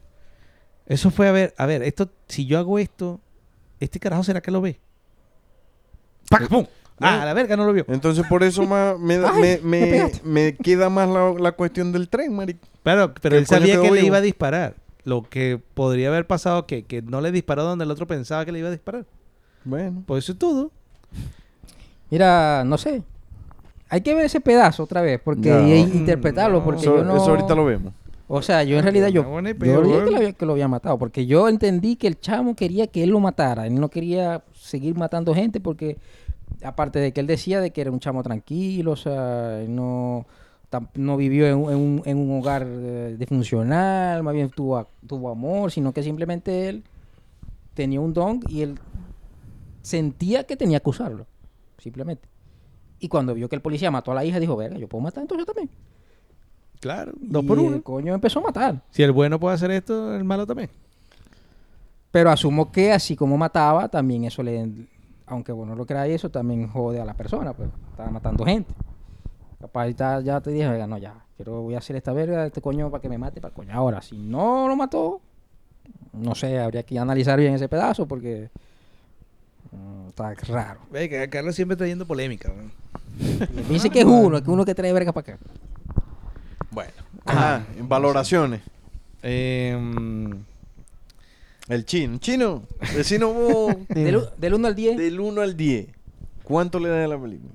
Eso 0.85 1.09
fue 1.11 1.27
a 1.27 1.31
ver, 1.31 1.53
a 1.57 1.65
ver, 1.65 1.81
esto, 1.83 2.09
si 2.27 2.45
yo 2.45 2.59
hago 2.59 2.77
esto, 2.79 3.19
¿este 3.79 3.99
carajo 3.99 4.23
será 4.23 4.41
que 4.41 4.51
lo 4.51 4.61
ve? 4.61 4.79
¡Pac! 6.29 6.47
¡Pum! 6.47 6.65
Ah, 6.99 7.23
a 7.23 7.25
la 7.25 7.33
verga 7.33 7.57
no 7.57 7.65
lo 7.65 7.73
vio. 7.73 7.85
Entonces 7.89 8.25
por 8.27 8.43
eso 8.43 8.63
más 8.65 8.97
me, 8.99 9.17
da- 9.17 9.31
Ay, 9.33 9.41
me, 9.41 9.57
me 9.63 9.79
me, 9.81 9.87
pegaste. 9.91 10.21
me 10.23 10.55
queda 10.55 10.89
más 10.89 11.09
la, 11.09 11.33
la 11.33 11.51
cuestión 11.53 11.91
del 11.91 12.07
tren, 12.09 12.33
marico. 12.35 12.65
Pero, 12.83 13.13
pero 13.15 13.35
él 13.37 13.45
coño 13.45 13.59
sabía 13.59 13.73
quedó 13.73 13.83
que 13.83 13.89
le 13.91 13.95
vivo. 13.97 14.07
iba 14.07 14.17
a 14.17 14.21
disparar. 14.21 14.75
Lo 15.03 15.21
que 15.23 15.61
podría 15.73 16.07
haber 16.07 16.25
pasado 16.25 16.65
que, 16.65 16.83
que 16.83 17.01
no 17.01 17.21
le 17.21 17.31
disparó 17.31 17.63
donde 17.63 17.85
el 17.85 17.91
otro 17.91 18.07
pensaba 18.07 18.43
que 18.45 18.51
le 18.51 18.59
iba 18.59 18.69
a 18.69 18.71
disparar. 18.71 19.05
Bueno. 19.63 20.03
Pues 20.07 20.23
eso 20.23 20.31
es 20.33 20.39
todo. 20.39 20.71
Mira, 22.09 22.63
no 22.65 22.77
sé. 22.77 23.03
Hay 23.89 24.01
que 24.01 24.13
ver 24.15 24.25
ese 24.25 24.41
pedazo 24.41 24.83
otra 24.83 25.01
vez, 25.01 25.19
porque 25.23 25.49
y 25.67 25.73
interpretarlo, 25.97 26.63
porque 26.63 26.81
Eso, 26.81 26.97
yo 26.97 27.03
no... 27.03 27.17
eso 27.17 27.29
ahorita 27.31 27.53
lo 27.55 27.65
vemos. 27.65 27.93
O 28.27 28.41
sea, 28.41 28.63
yo 28.63 28.77
en 28.77 28.83
realidad 28.83 29.07
yo, 29.09 29.21
yo 29.73 29.81
dije 29.83 29.97
que 30.05 30.11
lo, 30.11 30.17
había, 30.17 30.33
que 30.33 30.45
lo 30.47 30.51
había 30.53 30.67
matado, 30.67 30.97
porque 30.97 31.25
yo 31.27 31.47
entendí 31.47 31.95
que 31.95 32.07
el 32.07 32.19
chamo 32.19 32.55
quería 32.55 32.87
que 32.87 33.03
él 33.03 33.11
lo 33.11 33.19
matara. 33.19 33.67
Él 33.67 33.75
no 33.79 33.89
quería 33.89 34.43
seguir 34.53 34.95
matando 34.95 35.35
gente 35.35 35.59
porque, 35.59 35.97
aparte 36.63 36.99
de 36.99 37.13
que 37.13 37.19
él 37.21 37.27
decía 37.27 37.61
de 37.61 37.71
que 37.71 37.81
era 37.81 37.91
un 37.91 37.99
chamo 37.99 38.23
tranquilo, 38.23 38.91
o 38.93 38.95
sea, 38.95 39.63
no... 39.67 40.25
tam- 40.71 40.89
no 40.95 41.17
vivió 41.17 41.45
en, 41.47 41.55
un- 41.57 41.69
en 41.71 41.77
un, 41.77 42.01
en 42.05 42.17
un 42.17 42.39
hogar 42.39 42.65
eh, 42.67 43.15
disfuncional, 43.19 44.23
más 44.23 44.33
bien 44.33 44.49
tuvo, 44.49 44.87
tuvo 45.05 45.29
amor, 45.29 45.71
sino 45.71 45.93
que 45.93 46.01
simplemente 46.01 46.67
él 46.69 46.83
tenía 47.75 47.99
un 48.01 48.13
don 48.13 48.39
y 48.49 48.61
él 48.61 48.79
sentía 49.81 50.45
que 50.45 50.55
tenía 50.57 50.79
que 50.79 50.89
usarlo, 50.89 51.27
simplemente. 51.77 52.27
Y 52.99 53.07
cuando 53.07 53.33
vio 53.35 53.49
que 53.49 53.55
el 53.55 53.61
policía 53.61 53.91
mató 53.91 54.11
a 54.11 54.15
la 54.15 54.25
hija, 54.25 54.39
dijo, 54.39 54.55
verga, 54.55 54.77
yo 54.77 54.87
puedo 54.87 55.03
matar 55.03 55.21
entonces 55.21 55.45
también. 55.45 55.69
Claro, 56.85 57.13
dos 57.19 57.43
Y 57.43 57.47
por 57.47 57.57
el 57.57 57.65
uno. 57.65 57.81
coño 57.81 58.13
empezó 58.13 58.37
a 58.37 58.43
matar. 58.43 58.79
Si 58.91 59.01
el 59.01 59.11
bueno 59.11 59.39
puede 59.39 59.55
hacer 59.55 59.71
esto, 59.71 60.15
el 60.15 60.23
malo 60.23 60.45
también. 60.45 60.69
Pero 62.11 62.29
asumo 62.29 62.71
que 62.71 62.93
así 62.93 63.15
como 63.15 63.35
mataba, 63.39 63.87
también 63.89 64.25
eso 64.25 64.43
le... 64.43 64.69
Aunque 65.25 65.51
bueno, 65.51 65.71
no 65.71 65.77
lo 65.79 65.87
creáis, 65.87 66.13
eso 66.13 66.29
también 66.29 66.67
jode 66.67 67.01
a 67.01 67.05
la 67.05 67.15
persona, 67.15 67.53
pues. 67.53 67.69
Estaba 67.89 68.11
matando 68.11 68.45
gente. 68.45 68.71
Capaz 69.59 69.89
ya, 69.95 70.19
ya 70.21 70.39
te 70.41 70.51
dije, 70.51 70.67
"Verga, 70.69 70.85
no, 70.85 70.99
ya. 70.99 71.15
Quiero, 71.35 71.63
voy 71.63 71.73
a 71.73 71.79
hacer 71.79 71.95
esta 71.95 72.13
verga, 72.13 72.45
este 72.45 72.61
coño, 72.61 72.91
para 72.91 73.01
que 73.01 73.09
me 73.09 73.17
mate, 73.17 73.41
para 73.41 73.51
coño. 73.51 73.73
Ahora, 73.73 74.03
si 74.03 74.19
no 74.19 74.67
lo 74.67 74.75
mató, 74.75 75.21
no 76.13 76.35
sé, 76.35 76.59
habría 76.59 76.83
que 76.83 76.99
analizar 76.99 77.39
bien 77.39 77.55
ese 77.55 77.67
pedazo, 77.67 78.05
porque... 78.07 78.51
mm, 79.71 80.09
está 80.09 80.35
raro. 80.35 80.81
Ve 80.91 81.09
que 81.09 81.27
Carlos 81.31 81.55
siempre 81.55 81.75
trayendo 81.75 82.05
polémica. 82.05 82.51
weón. 82.51 82.71
Dice 83.69 83.89
que 83.89 84.01
es 84.01 84.05
uno, 84.05 84.43
que 84.43 84.51
uno 84.51 84.63
que 84.65 84.75
trae 84.75 84.93
verga 84.93 85.11
para 85.11 85.33
acá. 85.33 85.43
Bueno. 86.75 86.91
Ajá, 87.25 87.65
en 87.77 87.87
valoraciones. 87.89 88.61
Em, 89.23 90.43
El 91.69 91.85
chino. 91.85 92.17
Chino, 92.19 92.63
vecino 92.95 93.33
vos, 93.33 93.75
Del, 93.89 94.17
u- 94.17 94.29
del 94.37 94.53
1 94.53 94.67
al 94.67 94.75
10, 94.75 94.97
del 94.97 95.19
1 95.19 95.41
al 95.41 95.55
10. 95.57 95.87
¿Cuánto 96.43 96.77
le 96.79 96.89
das 96.89 97.05
a 97.05 97.07
la 97.07 97.19
película? 97.19 97.53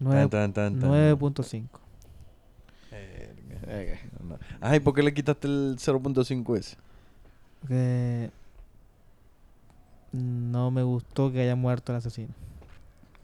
Nueve- 0.00 0.28
Tan, 0.28 0.52
tan, 0.52 0.72
tan, 0.78 0.80
tan. 0.80 0.90
9.5. 0.90 1.68
Ay, 4.60 4.80
¿por 4.80 4.92
qué 4.94 5.02
le 5.02 5.14
quitaste 5.14 5.46
el 5.46 5.76
0.5 5.78 6.56
ese? 6.58 6.76
Porque 7.60 8.30
no 10.12 10.70
me 10.70 10.82
gustó 10.82 11.32
que 11.32 11.40
haya 11.40 11.56
muerto 11.56 11.92
el 11.92 11.98
asesino. 11.98 12.34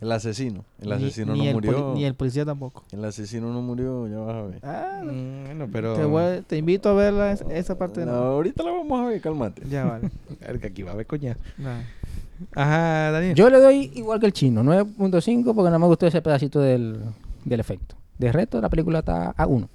El 0.00 0.12
asesino. 0.12 0.64
El 0.80 0.92
asesino 0.92 1.34
ni 1.34 1.40
no 1.40 1.44
el 1.48 1.54
murió. 1.54 1.72
poli- 1.72 1.94
ni 1.98 2.04
el 2.06 2.14
policía 2.14 2.44
tampoco. 2.46 2.84
El 2.90 3.04
asesino 3.04 3.52
no 3.52 3.60
murió, 3.60 4.08
ya 4.08 4.18
vas 4.18 4.34
a 4.34 4.42
ver. 4.42 4.60
Ah, 4.62 5.00
mm, 5.04 5.44
bueno, 5.44 5.68
pero. 5.70 5.94
te, 5.94 6.04
voy- 6.04 6.40
te 6.46 6.56
invito 6.56 6.88
a 6.88 6.94
ver 6.94 7.12
la- 7.12 7.32
esa 7.32 7.76
parte 7.76 8.00
de 8.00 8.06
No, 8.06 8.12
ahorita 8.12 8.62
la 8.62 8.70
vamos 8.72 8.98
a 9.00 9.04
ver, 9.08 9.20
cálmate. 9.20 9.62
Ya 9.68 9.84
vale. 9.84 10.10
Verga, 10.40 10.68
aquí 10.68 10.82
va 10.82 10.90
a 10.90 10.94
haber 10.94 11.06
coña. 11.06 11.36
Nah. 11.58 11.80
Ajá, 12.54 13.10
Daniel. 13.10 13.34
yo 13.34 13.50
le 13.50 13.58
doy 13.60 13.90
igual 13.94 14.18
que 14.20 14.26
el 14.26 14.32
chino, 14.32 14.62
9.5, 14.64 15.54
porque 15.54 15.70
no 15.70 15.78
me 15.78 15.86
gustó 15.86 16.06
ese 16.06 16.22
pedacito 16.22 16.60
del, 16.60 16.98
del 17.44 17.60
efecto. 17.60 17.96
De 18.18 18.32
resto, 18.32 18.58
la 18.60 18.70
película 18.70 19.00
está 19.00 19.30
a 19.36 19.46
1. 19.46 19.68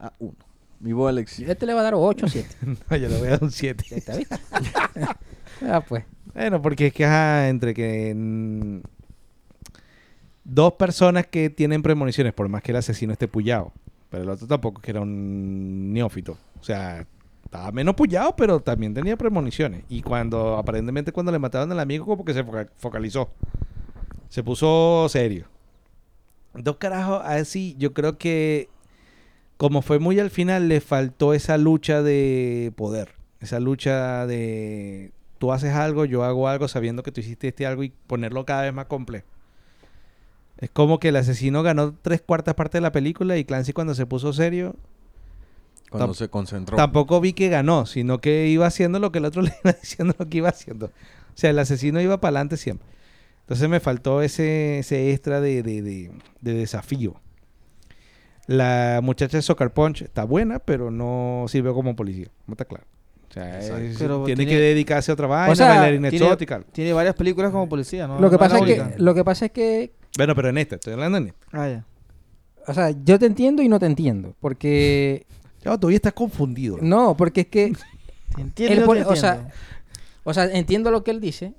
A 0.00 0.12
uno. 0.18 0.34
Mi 0.80 0.92
voz 0.92 1.08
Alexis. 1.08 1.48
Este 1.48 1.64
le 1.66 1.72
va 1.74 1.80
a 1.80 1.84
dar 1.84 1.94
8 1.94 2.26
o 2.26 2.28
7. 2.28 2.48
No, 2.90 2.96
yo 2.96 3.08
le 3.08 3.18
voy 3.18 3.28
a 3.28 3.30
dar 3.30 3.44
un 3.44 3.50
7. 3.52 3.84
¿Está 3.92 4.16
bien? 4.16 4.28
ah, 5.70 5.80
pues. 5.88 6.04
Bueno, 6.36 6.60
porque 6.60 6.88
es 6.88 6.92
que 6.92 7.04
entre 7.48 7.72
que 7.72 8.82
dos 10.44 10.72
personas 10.74 11.26
que 11.26 11.48
tienen 11.48 11.82
premoniciones, 11.82 12.34
por 12.34 12.46
más 12.50 12.62
que 12.62 12.72
el 12.72 12.76
asesino 12.76 13.14
esté 13.14 13.26
pullado, 13.26 13.72
pero 14.10 14.24
el 14.24 14.28
otro 14.28 14.46
tampoco, 14.46 14.82
que 14.82 14.90
era 14.90 15.00
un 15.00 15.94
neófito. 15.94 16.36
O 16.60 16.62
sea, 16.62 17.06
estaba 17.42 17.72
menos 17.72 17.94
pullado, 17.94 18.36
pero 18.36 18.60
también 18.60 18.92
tenía 18.92 19.16
premoniciones. 19.16 19.84
Y 19.88 20.02
cuando, 20.02 20.58
aparentemente, 20.58 21.10
cuando 21.10 21.32
le 21.32 21.38
mataron 21.38 21.72
al 21.72 21.80
amigo, 21.80 22.04
como 22.04 22.22
que 22.22 22.34
se 22.34 22.44
foca- 22.44 22.68
focalizó. 22.76 23.30
Se 24.28 24.42
puso 24.42 25.06
serio. 25.08 25.46
Dos 26.52 26.76
carajos, 26.76 27.22
así, 27.24 27.76
yo 27.78 27.94
creo 27.94 28.18
que 28.18 28.68
como 29.56 29.80
fue 29.80 29.98
muy 29.98 30.20
al 30.20 30.28
final, 30.28 30.68
le 30.68 30.82
faltó 30.82 31.32
esa 31.32 31.56
lucha 31.56 32.02
de 32.02 32.74
poder. 32.76 33.14
Esa 33.40 33.58
lucha 33.58 34.26
de 34.26 35.12
tú 35.38 35.52
haces 35.52 35.72
algo, 35.74 36.04
yo 36.04 36.24
hago 36.24 36.48
algo, 36.48 36.68
sabiendo 36.68 37.02
que 37.02 37.12
tú 37.12 37.20
hiciste 37.20 37.48
este 37.48 37.66
algo 37.66 37.82
y 37.82 37.92
ponerlo 38.06 38.44
cada 38.44 38.62
vez 38.62 38.72
más 38.74 38.86
complejo. 38.86 39.26
Es 40.58 40.70
como 40.70 40.98
que 40.98 41.08
el 41.08 41.16
asesino 41.16 41.62
ganó 41.62 41.94
tres 42.00 42.22
cuartas 42.22 42.54
partes 42.54 42.74
de 42.78 42.80
la 42.80 42.92
película 42.92 43.36
y 43.36 43.44
Clancy 43.44 43.72
cuando 43.72 43.94
se 43.94 44.06
puso 44.06 44.32
serio, 44.32 44.74
Cuando 45.90 46.14
se 46.14 46.28
concentró. 46.30 46.76
tampoco 46.76 47.20
vi 47.20 47.34
que 47.34 47.48
ganó, 47.50 47.84
sino 47.86 48.18
que 48.20 48.46
iba 48.48 48.66
haciendo 48.66 48.98
lo 48.98 49.12
que 49.12 49.18
el 49.18 49.26
otro 49.26 49.42
le 49.42 49.52
iba 49.62 49.72
diciendo 49.72 50.14
lo 50.18 50.26
que 50.28 50.38
iba 50.38 50.48
haciendo. 50.48 50.86
O 50.86 50.90
sea, 51.38 51.50
el 51.50 51.58
asesino 51.58 52.00
iba 52.00 52.20
para 52.20 52.30
adelante 52.30 52.56
siempre. 52.56 52.86
Entonces 53.42 53.68
me 53.68 53.80
faltó 53.80 54.22
ese, 54.22 54.78
ese 54.78 55.12
extra 55.12 55.40
de, 55.42 55.62
de- 55.62 55.82
de- 55.82 56.10
de 56.40 56.54
desafío. 56.54 57.14
La 58.46 59.00
muchacha 59.02 59.36
de 59.36 59.42
Soccer 59.42 59.72
Punch 59.72 60.02
está 60.02 60.24
buena, 60.24 60.58
pero 60.60 60.90
no 60.90 61.46
sirve 61.48 61.72
como 61.72 61.96
policía. 61.96 62.28
No 62.46 62.52
está 62.54 62.64
claro. 62.64 62.84
O 63.36 63.38
sea, 63.42 63.56
Exacto. 63.60 63.82
es- 63.84 63.98
Pero 63.98 64.24
tiene, 64.24 64.36
tiene- 64.44 64.52
que 64.52 64.58
dedicarse 64.58 65.10
a 65.10 65.14
otra 65.14 65.26
vaina, 65.26 65.54
sea, 65.54 65.68
bailarina 65.68 66.08
tiene- 66.10 66.24
exótica. 66.24 66.62
Tiene 66.72 66.92
varias 66.94 67.14
películas 67.14 67.50
como 67.52 67.68
policía, 67.68 68.06
¿no? 68.06 68.18
lo, 68.18 68.30
que 68.30 68.34
No 68.34 68.38
pasa 68.38 68.58
es 68.58 68.64
que, 68.64 68.80
única. 68.80 68.94
lo 68.98 69.14
que 69.14 69.24
pasa 69.24 69.44
es 69.46 69.52
que, 69.52 69.92
Bueno, 70.16 70.34
pero 70.34 70.48
en 70.48 70.58
esta, 70.58 70.76
estoy 70.76 70.94
hablando 70.94 71.18
en 71.18 71.26
esta. 71.28 71.46
Ah, 71.52 71.68
ya. 71.68 71.84
o 72.66 72.72
sea, 72.74 72.90
yo 73.04 73.18
te 73.18 73.26
entiendo 73.26 73.62
y 73.62 73.68
no 73.68 73.78
te 73.78 73.86
entiendo. 73.86 74.34
Porque, 74.40 75.26
Ya, 75.64 75.76
todavía 75.76 75.96
estás 75.96 76.12
confundido. 76.14 76.78
no, 76.80 77.16
porque 77.16 77.42
es 77.42 77.46
que, 77.48 77.72
Te 78.36 78.40
entiendo, 78.42 78.92
te 78.92 79.02
o 79.04 79.16
sea, 79.16 79.32
entiendo. 79.34 79.54
o 80.24 80.34
sea, 80.34 80.44
entiendo 80.52 80.90
lo 80.90 81.02
que 81.04 81.10
él 81.10 81.20
dice. 81.20 81.54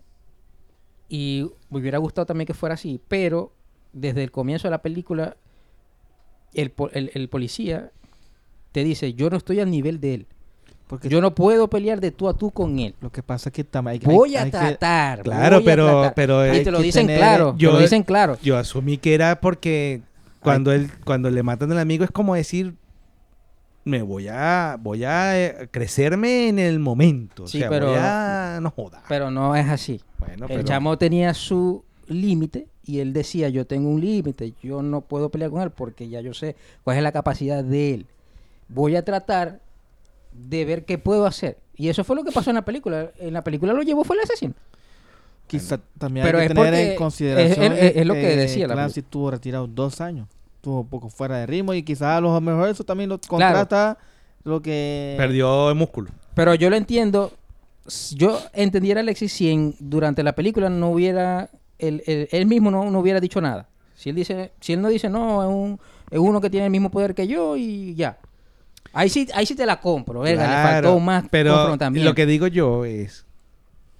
Y 1.09 1.49
me 1.69 1.79
hubiera 1.79 1.97
gustado 1.99 2.25
también 2.25 2.45
que 2.47 2.53
fuera 2.53 2.75
así. 2.75 2.99
Pero, 3.07 3.53
desde 3.93 4.23
el 4.23 4.31
comienzo 4.31 4.67
de 4.67 4.71
la 4.71 4.81
película, 4.81 5.37
el- 6.53 6.73
el 7.13 7.29
policía 7.29 7.91
te 8.71 8.83
dice, 8.83 9.13
yo 9.13 9.29
no 9.29 9.37
estoy 9.37 9.59
al 9.59 9.71
nivel 9.71 9.99
de 9.99 10.13
él. 10.13 10.27
Porque 10.87 11.09
Yo 11.09 11.19
no 11.19 11.35
puedo 11.35 11.69
pelear 11.69 11.99
de 11.99 12.11
tú 12.11 12.29
a 12.29 12.33
tú 12.33 12.49
con 12.51 12.79
él. 12.79 12.95
lo 13.01 13.11
que 13.11 13.21
pasa 13.21 13.49
es 13.49 13.53
que 13.53 13.65
hay, 13.85 13.99
Voy 13.99 14.35
a 14.37 14.43
hay 14.43 14.45
que- 14.51 14.57
tratar. 14.57 15.21
Claro, 15.21 15.57
voy 15.57 15.63
a 15.63 15.65
pero- 15.65 15.85
tratar. 15.87 16.13
pero 16.15 16.55
y 16.55 16.63
te 16.63 16.71
lo 16.71 16.79
dicen 16.79 17.07
tener- 17.07 17.19
claro. 17.19 17.55
yo- 17.57 17.69
te 17.71 17.75
lo 17.75 17.81
dicen 17.81 18.03
claro. 18.03 18.37
Yo 18.41 18.57
asumí 18.57 18.97
que 18.97 19.13
era 19.13 19.41
porque 19.41 20.01
cuando 20.41 20.71
él, 20.71 20.89
cuando 21.03 21.29
le 21.29 21.43
matan 21.43 21.71
al 21.73 21.79
amigo 21.79 22.05
es 22.05 22.11
como 22.11 22.35
decir 22.35 22.73
me 23.83 24.01
voy 24.01 24.27
a 24.29 24.77
voy 24.81 25.03
a 25.05 25.39
eh, 25.41 25.67
crecerme 25.71 26.47
en 26.49 26.59
el 26.59 26.79
momento. 26.79 27.43
O 27.43 27.47
Sí, 27.47 27.59
sea, 27.59 27.69
pero- 27.69 27.87
voy 27.87 27.97
a 27.99 28.59
no 28.61 28.69
joda. 28.71 29.01
Pero 29.07 29.29
no 29.31 29.55
es 29.55 29.67
así. 29.67 30.01
Bueno, 30.19 30.45
el 30.45 30.55
pero- 30.57 30.63
chamo 30.63 30.97
tenía 30.97 31.33
su 31.33 31.83
límite 32.07 32.67
y 32.85 32.99
él 32.99 33.11
decía, 33.13 33.49
yo 33.49 33.65
tengo 33.67 33.89
un 33.89 33.99
límite, 34.01 34.53
yo 34.63 34.81
no 34.81 35.01
puedo 35.01 35.29
pelear 35.29 35.51
con 35.51 35.61
él 35.61 35.71
porque 35.71 36.07
ya 36.09 36.21
yo 36.21 36.33
sé 36.33 36.55
cuál 36.83 36.95
es 36.97 37.03
la 37.03 37.11
capacidad 37.11 37.61
de 37.63 37.93
él. 37.93 38.05
Voy 38.69 38.95
a 38.95 39.03
tratar 39.05 39.59
de 40.37 40.65
ver 40.65 40.85
qué 40.85 40.97
puedo 40.97 41.25
hacer. 41.25 41.57
Y 41.75 41.89
eso 41.89 42.03
fue 42.03 42.15
lo 42.15 42.23
que 42.23 42.31
pasó 42.31 42.49
en 42.49 42.55
la 42.55 42.65
película. 42.65 43.11
En 43.19 43.33
la 43.33 43.43
película 43.43 43.73
lo 43.73 43.81
llevó 43.83 44.03
fue 44.03 44.15
el 44.15 44.23
asesino. 44.23 44.53
Quizá 45.47 45.79
también 45.97 46.25
Pero 46.25 46.39
hay 46.39 46.47
que 46.49 46.53
tener 46.53 46.73
en 46.73 46.95
consideración 46.97 47.73
es- 47.73 47.83
es- 47.83 47.95
es 47.97 48.05
lo 48.05 48.13
que 48.15 48.35
decía 48.35 48.67
la 48.67 48.85
estuvo 48.87 49.31
retirado 49.31 49.65
dos 49.67 50.01
años. 50.01 50.27
Estuvo 50.55 50.81
un 50.81 50.87
poco 50.87 51.09
fuera 51.09 51.37
de 51.37 51.45
ritmo 51.45 51.73
y 51.73 51.83
quizás 51.83 52.17
a 52.17 52.21
lo 52.21 52.39
mejor 52.41 52.67
eso 52.67 52.83
también 52.83 53.09
lo 53.09 53.19
contrasta 53.19 53.97
lo 54.43 54.61
que... 54.61 55.13
perdió 55.17 55.69
el 55.69 55.75
músculo. 55.75 56.09
Pero 56.33 56.53
yo 56.55 56.69
lo 56.69 56.75
entiendo. 56.75 57.31
Yo 58.15 58.39
entendiera 58.53 58.99
a 58.99 59.03
Alexis 59.03 59.31
si 59.31 59.49
en- 59.49 59.75
durante 59.79 60.23
la 60.23 60.33
película 60.33 60.69
no 60.69 60.89
hubiera... 60.89 61.49
Él, 61.79 62.03
él- 62.07 62.27
él 62.31 62.45
mismo 62.47 62.69
no, 62.71 62.89
no 62.91 62.99
hubiera 62.99 63.19
dicho 63.21 63.39
nada. 63.39 63.69
Si 63.95 64.09
él 64.09 64.15
dice, 64.15 64.51
si 64.59 64.73
él 64.73 64.81
no 64.81 64.89
dice 64.89 65.09
no, 65.09 65.41
es, 65.43 65.47
un, 65.49 65.79
es 66.11 66.19
uno 66.19 66.41
que 66.41 66.49
tiene 66.49 66.65
el 66.65 66.71
mismo 66.71 66.91
poder 66.91 67.15
que 67.15 67.27
yo 67.27 67.55
y 67.55 67.95
ya. 67.95 68.17
Ahí 68.93 69.09
sí, 69.09 69.27
ahí 69.33 69.45
sí 69.45 69.55
te 69.55 69.65
la 69.65 69.79
compro, 69.79 70.21
verga, 70.21 70.43
le 70.43 70.47
Claro, 70.49 70.87
faltó 70.89 70.99
más 70.99 71.25
pero 71.29 71.53
confrontamiento. 71.53 72.09
lo 72.09 72.15
que 72.15 72.25
digo 72.25 72.47
yo 72.47 72.85
es 72.85 73.25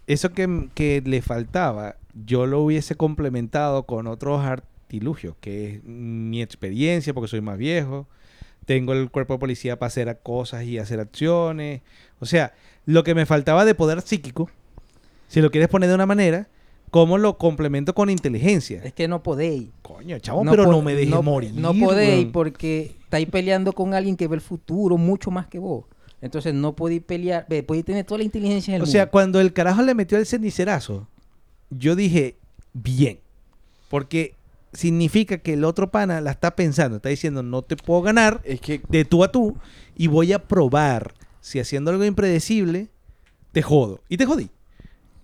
eso 0.07 0.31
que, 0.31 0.69
que 0.73 1.01
le 1.05 1.21
faltaba, 1.21 1.97
yo 2.25 2.45
lo 2.45 2.61
hubiese 2.61 2.95
complementado 2.95 3.83
con 3.83 4.07
otros 4.07 4.43
artilugios, 4.43 5.35
que 5.41 5.75
es 5.75 5.83
mi 5.83 6.41
experiencia, 6.41 7.13
porque 7.13 7.27
soy 7.27 7.41
más 7.41 7.57
viejo, 7.57 8.07
tengo 8.65 8.93
el 8.93 9.09
cuerpo 9.11 9.33
de 9.33 9.39
policía 9.39 9.77
para 9.79 9.87
hacer 9.87 10.19
cosas 10.23 10.63
y 10.63 10.77
hacer 10.79 10.99
acciones. 10.99 11.81
O 12.19 12.25
sea, 12.25 12.53
lo 12.85 13.03
que 13.03 13.15
me 13.15 13.25
faltaba 13.25 13.65
de 13.65 13.75
poder 13.75 14.01
psíquico, 14.01 14.49
si 15.27 15.41
lo 15.41 15.51
quieres 15.51 15.69
poner 15.69 15.89
de 15.89 15.95
una 15.95 16.05
manera, 16.05 16.47
¿cómo 16.89 17.17
lo 17.17 17.37
complemento 17.37 17.93
con 17.93 18.09
inteligencia? 18.09 18.81
Es 18.83 18.93
que 18.93 19.07
no 19.07 19.23
podéis. 19.23 19.69
Coño, 19.81 20.19
chavo, 20.19 20.43
pero 20.49 20.65
no 20.67 20.81
me 20.81 20.95
dejes 20.95 21.09
no- 21.09 21.21
morir. 21.23 21.53
No 21.55 21.73
podéis 21.73 22.27
porque 22.27 22.95
estáis 23.07 23.29
peleando 23.29 23.71
con 23.71 23.93
alguien 23.93 24.17
que 24.17 24.27
ve 24.27 24.35
el 24.35 24.41
futuro 24.41 24.97
mucho 24.97 25.31
más 25.31 25.47
que 25.47 25.59
vos. 25.59 25.85
Entonces 26.19 26.53
no 26.53 26.75
podéis 26.75 27.01
pelear, 27.03 27.45
ve, 27.47 27.63
podéis 27.63 27.85
tener 27.85 28.05
toda 28.05 28.17
la 28.17 28.25
inteligencia 28.25 28.73
del 28.73 28.81
O 28.81 28.85
sea, 28.85 29.03
mundo. 29.03 29.11
cuando 29.11 29.39
el 29.39 29.53
carajo 29.53 29.81
le 29.81 29.93
metió 29.93 30.17
el 30.17 30.25
cenicerazo, 30.25 31.07
yo 31.69 31.95
dije, 31.95 32.35
bien. 32.73 33.19
Porque 33.89 34.35
significa 34.73 35.37
que 35.37 35.53
el 35.53 35.63
otro 35.63 35.89
pana 35.89 36.19
la 36.19 36.31
está 36.31 36.53
pensando, 36.53 36.97
está 36.97 37.07
diciendo, 37.07 37.43
no 37.43 37.61
te 37.61 37.77
puedo 37.77 38.01
ganar 38.01 38.41
Es 38.43 38.59
que 38.59 38.81
de 38.89 39.05
tú 39.05 39.23
a 39.23 39.31
tú 39.31 39.55
y 39.95 40.07
voy 40.07 40.33
a 40.33 40.45
probar 40.45 41.13
si 41.39 41.59
haciendo 41.59 41.91
algo 41.91 42.03
impredecible 42.03 42.89
te 43.53 43.61
jodo. 43.61 44.01
Y 44.09 44.17
te 44.17 44.25
jodí. 44.25 44.49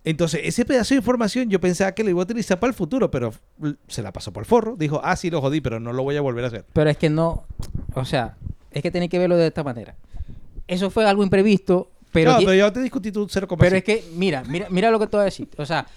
Entonces, 0.06 0.42
ese 0.44 0.66
pedazo 0.66 0.94
de 0.94 0.98
información 0.98 1.50
yo 1.50 1.62
pensaba 1.62 1.94
que 1.94 2.04
lo 2.04 2.10
iba 2.10 2.22
a 2.22 2.24
utilizar 2.24 2.60
para 2.60 2.70
el 2.70 2.76
futuro, 2.76 3.10
pero 3.10 3.34
se 3.88 4.02
la 4.02 4.12
pasó 4.12 4.34
por 4.34 4.42
el 4.42 4.46
forro. 4.46 4.76
Dijo, 4.76 5.00
ah, 5.04 5.16
sí, 5.16 5.30
lo 5.30 5.40
jodí, 5.40 5.62
pero 5.62 5.80
no 5.80 5.94
lo 5.94 6.04
voy 6.04 6.18
a 6.18 6.22
volver 6.22 6.44
a 6.44 6.48
hacer. 6.48 6.66
Pero 6.74 6.90
es 6.90 6.98
que 6.98 7.10
no, 7.10 7.46
o 7.94 8.04
sea, 8.04 8.36
es 8.72 8.82
que 8.82 8.92
tenéis 8.92 9.10
que 9.10 9.20
verlo 9.20 9.38
de 9.38 9.48
esta 9.48 9.64
manera. 9.64 9.96
Eso 10.68 10.90
fue 10.90 11.06
algo 11.06 11.24
imprevisto, 11.24 11.90
pero, 12.12 12.34
no, 12.34 12.40
pero 12.40 12.54
yo 12.54 12.72
te 12.72 12.82
discutí 12.82 13.12
tu 13.12 13.28
0,5. 13.28 13.58
pero 13.58 13.78
es 13.78 13.84
que, 13.84 14.04
mira, 14.16 14.44
mira, 14.44 14.68
mira 14.70 14.92
lo 14.92 15.00
que 15.00 15.08
te 15.08 15.18
voy 15.18 15.22
a 15.22 15.26
decir. 15.26 15.50
O 15.58 15.66
sea, 15.66 15.88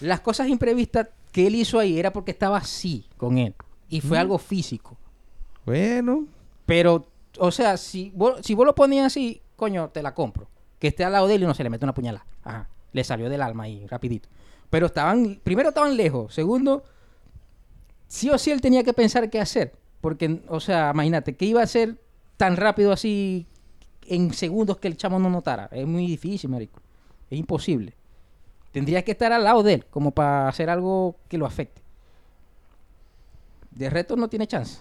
las 0.00 0.20
cosas 0.20 0.48
imprevistas 0.48 1.08
que 1.30 1.46
él 1.46 1.54
hizo 1.54 1.78
ahí 1.78 1.98
era 1.98 2.12
porque 2.12 2.32
estaba 2.32 2.58
así 2.58 3.06
con 3.16 3.38
él. 3.38 3.54
Y 3.88 4.00
fue 4.00 4.18
algo 4.18 4.38
físico. 4.38 4.96
Bueno, 5.64 6.26
Pero, 6.66 7.06
o 7.38 7.50
sea, 7.50 7.76
si 7.76 8.10
vos, 8.14 8.40
si 8.42 8.54
vos 8.54 8.66
lo 8.66 8.74
ponías 8.74 9.06
así, 9.06 9.40
coño, 9.54 9.90
te 9.90 10.02
la 10.02 10.14
compro. 10.14 10.48
Que 10.78 10.88
esté 10.88 11.04
al 11.04 11.12
lado 11.12 11.28
de 11.28 11.36
él 11.36 11.42
y 11.42 11.46
no 11.46 11.54
se 11.54 11.62
le 11.62 11.70
mete 11.70 11.84
una 11.84 11.94
puñalada. 11.94 12.26
Ajá. 12.42 12.68
Le 12.92 13.04
salió 13.04 13.28
del 13.28 13.42
alma 13.42 13.64
ahí, 13.64 13.86
rapidito. 13.86 14.28
Pero 14.70 14.86
estaban, 14.86 15.40
primero 15.42 15.70
estaban 15.70 15.96
lejos. 15.96 16.32
Segundo, 16.34 16.84
sí 18.08 18.30
o 18.30 18.38
sí 18.38 18.50
él 18.50 18.60
tenía 18.60 18.82
que 18.82 18.92
pensar 18.92 19.28
qué 19.30 19.40
hacer. 19.40 19.74
Porque, 20.00 20.42
o 20.48 20.60
sea, 20.60 20.90
imagínate, 20.92 21.36
¿qué 21.36 21.46
iba 21.46 21.60
a 21.60 21.64
hacer 21.64 22.00
tan 22.36 22.56
rápido 22.56 22.92
así 22.92 23.46
en 24.06 24.32
segundos 24.34 24.78
que 24.78 24.88
el 24.88 24.96
chamo 24.96 25.18
no 25.18 25.30
notara? 25.30 25.68
Es 25.72 25.86
muy 25.86 26.06
difícil, 26.06 26.50
marico. 26.50 26.80
Es 27.30 27.38
imposible. 27.38 27.94
Tendrías 28.72 29.04
que 29.04 29.12
estar 29.12 29.32
al 29.32 29.44
lado 29.44 29.62
de 29.62 29.74
él, 29.74 29.86
como 29.90 30.10
para 30.12 30.48
hacer 30.48 30.70
algo 30.70 31.16
que 31.28 31.38
lo 31.38 31.46
afecte. 31.46 31.82
De 33.70 33.88
resto 33.90 34.16
no 34.16 34.28
tiene 34.28 34.46
chance. 34.46 34.80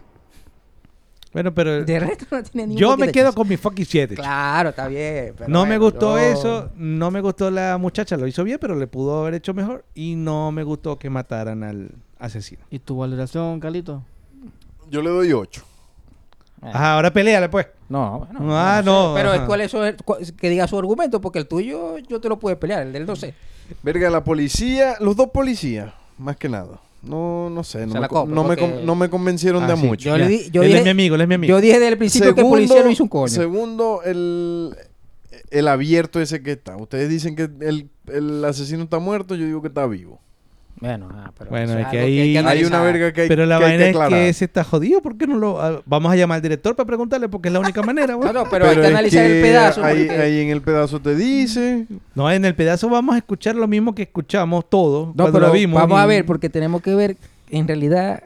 Bueno, 1.34 1.54
pero 1.54 1.84
De 1.86 2.00
resto 2.00 2.26
no 2.32 2.44
tiene 2.44 2.68
ningún 2.68 2.82
yo 2.82 2.98
me 2.98 3.12
quedo 3.12 3.26
chance. 3.28 3.38
con 3.38 3.48
mi 3.48 3.58
fucking 3.58 3.86
7. 3.86 4.16
Claro, 4.16 4.70
está 4.70 4.88
bien. 4.88 5.34
pero 5.38 5.50
No 5.50 5.66
me 5.66 5.78
gustó 5.78 6.18
yo- 6.18 6.24
eso, 6.24 6.70
no 6.76 7.10
me 7.12 7.22
gustó 7.22 7.50
la 7.52 7.78
muchacha, 7.78 8.18
lo 8.18 8.28
hizo 8.28 8.44
bien, 8.44 8.58
pero 8.60 8.76
le 8.76 8.88
pudo 8.88 9.22
haber 9.22 9.36
hecho 9.36 9.54
mejor. 9.54 9.86
Y 9.96 10.16
no 10.16 10.52
me 10.52 10.64
gustó 10.64 10.98
que 11.00 11.10
mataran 11.10 11.64
al 11.64 11.92
asesino. 12.20 12.64
¿Y 12.70 12.80
tu 12.80 12.98
valoración, 12.98 13.60
Calito? 13.60 14.04
Yo 14.90 15.02
le 15.02 15.10
doy 15.10 15.32
8. 15.34 15.64
Ah, 16.64 16.70
Ajá, 16.74 16.94
ahora 16.96 17.12
peleale 17.12 17.50
pues. 17.50 17.66
No, 17.90 18.20
bueno, 18.32 18.40
Ah, 18.58 18.82
no, 18.86 19.14
Pero 19.16 19.32
ajá. 19.32 19.46
¿cuál 19.48 19.62
es 19.62 19.72
su- 19.72 19.80
cu- 20.06 20.18
que 20.38 20.50
diga 20.50 20.68
su 20.68 20.78
argumento, 20.78 21.20
porque 21.22 21.40
el 21.40 21.48
tuyo 21.48 21.98
yo 21.98 22.22
te 22.22 22.30
lo 22.30 22.38
puedo 22.38 22.60
pelear, 22.60 22.84
el 22.84 22.94
del 22.94 23.06
no 23.06 23.16
sé. 23.16 23.34
Verga, 23.84 24.10
la 24.10 24.24
policía, 24.24 24.96
los 25.00 25.16
dos 25.16 25.30
policías, 25.32 25.92
más 26.18 26.36
que 26.38 26.50
nada. 26.50 26.80
No, 27.04 27.50
no 27.50 27.64
sé, 27.64 27.88
no, 27.88 28.00
me, 28.00 28.08
compro, 28.08 28.36
no, 28.36 28.44
me, 28.44 28.56
porque- 28.56 28.62
con- 28.76 28.86
no 28.86 28.96
me 28.96 29.10
convencieron 29.10 29.66
de 29.66 29.74
Ah, 29.74 29.76
sí. 29.78 29.86
mucho. 29.88 30.10
Yo, 30.10 30.18
le 30.18 30.28
di- 30.28 30.50
yo 30.52 30.62
él 30.62 30.68
dije, 30.68 30.80
es 30.80 30.84
mi 30.86 30.92
amigo, 30.92 31.16
él 31.16 31.22
es 31.22 31.28
mi 31.28 31.36
amigo. 31.36 31.50
yo 31.50 31.60
dije 31.62 31.74
desde 31.74 31.88
el 31.88 31.98
principio 31.98 32.36
que 32.36 32.42
el 32.42 32.48
policía 32.48 32.84
no 32.84 32.92
hizo 32.92 33.04
un 33.04 33.10
coño. 33.10 33.28
Segundo, 33.34 34.02
el, 34.06 34.76
el 35.50 35.68
abierto 35.68 36.22
ese 36.22 36.44
que 36.44 36.52
está. 36.52 36.78
Ustedes 36.78 37.10
dicen 37.10 37.36
que 37.36 37.50
el, 37.62 37.90
el 38.08 38.46
asesino 38.46 38.84
está 38.84 39.00
muerto, 39.00 39.34
yo 39.36 39.46
digo 39.46 39.62
que 39.64 39.70
está 39.70 39.88
vivo. 39.88 40.22
Bueno, 40.80 41.10
ah, 41.14 41.32
pero 41.38 41.52
Bueno, 41.52 41.78
es 41.78 41.88
que 41.88 42.00
ahí- 42.00 42.36
Hay 42.38 42.64
una 42.66 42.82
verga 42.82 43.14
que 43.14 43.22
hay, 43.22 43.28
pero 43.28 43.46
la 43.46 43.60
que, 43.60 43.66
hay 43.66 43.78
vaina 43.78 43.92
que 44.00 44.04
es 44.06 44.10
que 44.10 44.30
ese 44.30 44.46
está 44.46 44.64
jodido, 44.64 45.00
¿por 45.02 45.16
qué 45.18 45.28
no 45.28 45.38
lo...? 45.38 45.62
ah, 45.62 45.82
Vamos 45.86 46.12
a 46.12 46.16
llamar 46.16 46.38
al 46.38 46.42
director 46.42 46.76
para 46.76 46.88
preguntarle, 46.88 47.30
porque 47.30 47.50
es 47.50 47.54
la 47.54 47.60
única 47.60 47.84
manera, 47.84 48.16
güey. 48.16 48.28
No, 48.34 48.44
no, 48.44 48.50
pero, 48.50 48.66
hay 48.68 48.78
que 48.78 48.88
analizar 48.88 49.26
el 49.26 49.42
pedazo. 49.42 49.84
Ahí, 49.84 50.06
porque- 50.06 50.22
ahí 50.22 50.40
en 50.42 50.50
el 50.50 50.62
pedazo 50.62 51.00
te 51.00 51.16
dice. 51.16 51.86
No, 52.16 52.32
en 52.32 52.46
el 52.46 52.56
pedazo 52.56 52.90
vamos 52.90 53.14
a 53.14 53.20
escuchar 53.20 53.56
lo 53.56 53.68
mismo 53.68 53.94
que 53.94 54.04
escuchamos 54.04 54.68
todos 54.70 55.08
No, 55.10 55.14
cuando 55.16 55.34
pero 55.34 55.48
la 55.48 55.54
vimos. 55.54 55.80
vamos 55.80 56.00
a 56.00 56.06
ver, 56.08 56.26
porque 56.26 56.50
tenemos 56.50 56.82
que 56.82 56.96
ver, 56.96 57.16
en 57.52 57.68
realidad, 57.68 58.24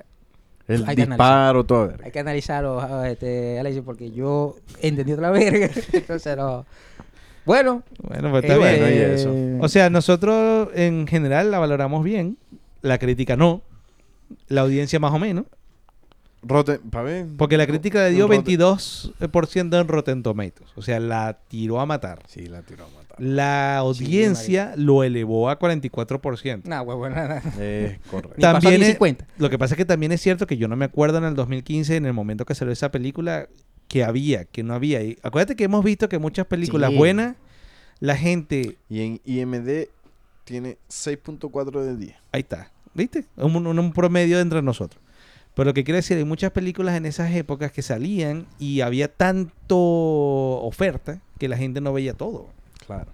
El 0.68 0.84
Hay 0.88 0.96
que 0.96 1.06
disparo, 1.06 1.64
verga. 1.64 2.06
hay 2.06 2.12
que 2.12 2.20
analizarlo, 2.20 2.80
ah, 2.80 3.08
este, 3.10 3.60
Alexis, 3.60 3.84
porque 3.86 4.10
yo 4.12 4.56
entendí 4.82 5.12
otra 5.14 5.30
verga. 5.30 5.70
Entonces, 5.94 6.36
no. 6.38 6.66
Bueno, 7.46 7.84
Bueno, 8.02 8.32
pues 8.32 8.44
está 8.44 8.56
eh, 8.56 8.60
bien. 8.60 8.80
bueno, 8.80 8.96
y 8.96 8.98
eso. 9.00 9.34
O 9.64 9.68
sea, 9.70 9.90
nosotros 9.90 10.70
en 10.76 11.06
general 11.08 11.52
la 11.52 11.60
valoramos 11.60 12.04
bien, 12.04 12.38
la 12.82 12.98
crítica 12.98 13.36
no, 13.36 13.62
la 14.48 14.62
audiencia 14.62 15.00
más 15.00 15.14
o 15.14 15.20
menos, 15.20 15.46
Rotten, 16.42 16.80
pa' 16.92 17.02
ver. 17.02 17.26
porque 17.38 17.58
la 17.58 17.66
crítica 17.66 18.04
le 18.04 18.12
dio 18.12 18.28
Rotten- 18.28 18.44
22% 18.44 19.80
en 19.82 19.88
Rotten 19.88 20.22
Tomatoes, 20.24 20.70
o 20.76 20.82
sea, 20.82 21.00
la 21.00 21.40
tiró 21.48 21.80
a 21.80 21.86
matar. 21.86 22.20
Sí, 22.28 22.46
la 22.48 22.62
tiró 22.62 22.86
a 22.86 22.88
matar. 22.90 23.06
La 23.18 23.78
audiencia 23.78 24.74
lo 24.76 25.04
elevó 25.04 25.50
a 25.50 25.58
44%. 25.58 26.64
nada, 26.66 26.82
huevo, 26.82 27.10
nada. 27.10 27.42
Es 27.60 27.98
correcto. 28.12 28.40
También 28.42 28.82
es- 28.84 28.90
50. 28.90 29.26
Lo 29.38 29.50
que 29.50 29.58
pasa 29.58 29.74
es 29.74 29.78
que 29.78 29.86
también 29.86 30.12
es 30.12 30.22
cierto 30.22 30.46
que 30.46 30.58
yo 30.58 30.68
no 30.68 30.76
me 30.76 30.86
acuerdo 30.86 31.18
en 31.20 31.24
el 31.24 31.34
2015, 31.36 31.96
en 31.96 32.06
el 32.06 32.14
momento 32.14 32.46
que 32.46 32.54
salió 32.56 32.74
esa 32.74 32.92
película, 32.92 33.48
que 33.88 34.04
había, 34.04 34.46
que 34.46 34.64
no 34.64 34.74
había. 34.74 35.02
Y 35.04 35.18
acuérdate 35.24 35.56
que 35.56 35.64
hemos 35.66 35.84
visto 35.84 36.10
que 36.10 36.20
muchas 36.20 36.46
películas 36.48 36.92
Sí. 36.92 36.98
buenas, 36.98 37.36
la 38.00 38.16
gente 38.18 38.78
Y 38.90 39.02
en 39.02 39.22
IMD 39.26 39.88
tiene 40.44 40.78
6.4 40.90 41.82
de 41.84 41.96
10. 41.96 42.16
Ahí 42.32 42.42
está. 42.42 42.72
¿Viste? 42.94 43.26
Un, 43.38 43.56
un- 43.68 43.80
un 43.80 43.94
promedio 43.94 44.40
entre 44.40 44.62
nosotros. 44.62 45.02
Pero 45.54 45.66
lo 45.70 45.74
que 45.74 45.84
quiere 45.84 45.98
decir, 45.98 46.18
hay 46.18 46.26
muchas 46.26 46.52
películas 46.52 46.96
en 46.98 47.06
esas 47.06 47.32
épocas 47.34 47.72
que 47.72 47.82
salían 47.82 48.46
y 48.60 48.82
había 48.82 49.08
tanto 49.08 49.78
oferta 49.78 51.20
que 51.40 51.48
la 51.48 51.58
gente 51.58 51.82
no 51.82 51.94
veía 51.94 52.14
todo. 52.14 52.48
Claro. 52.86 53.12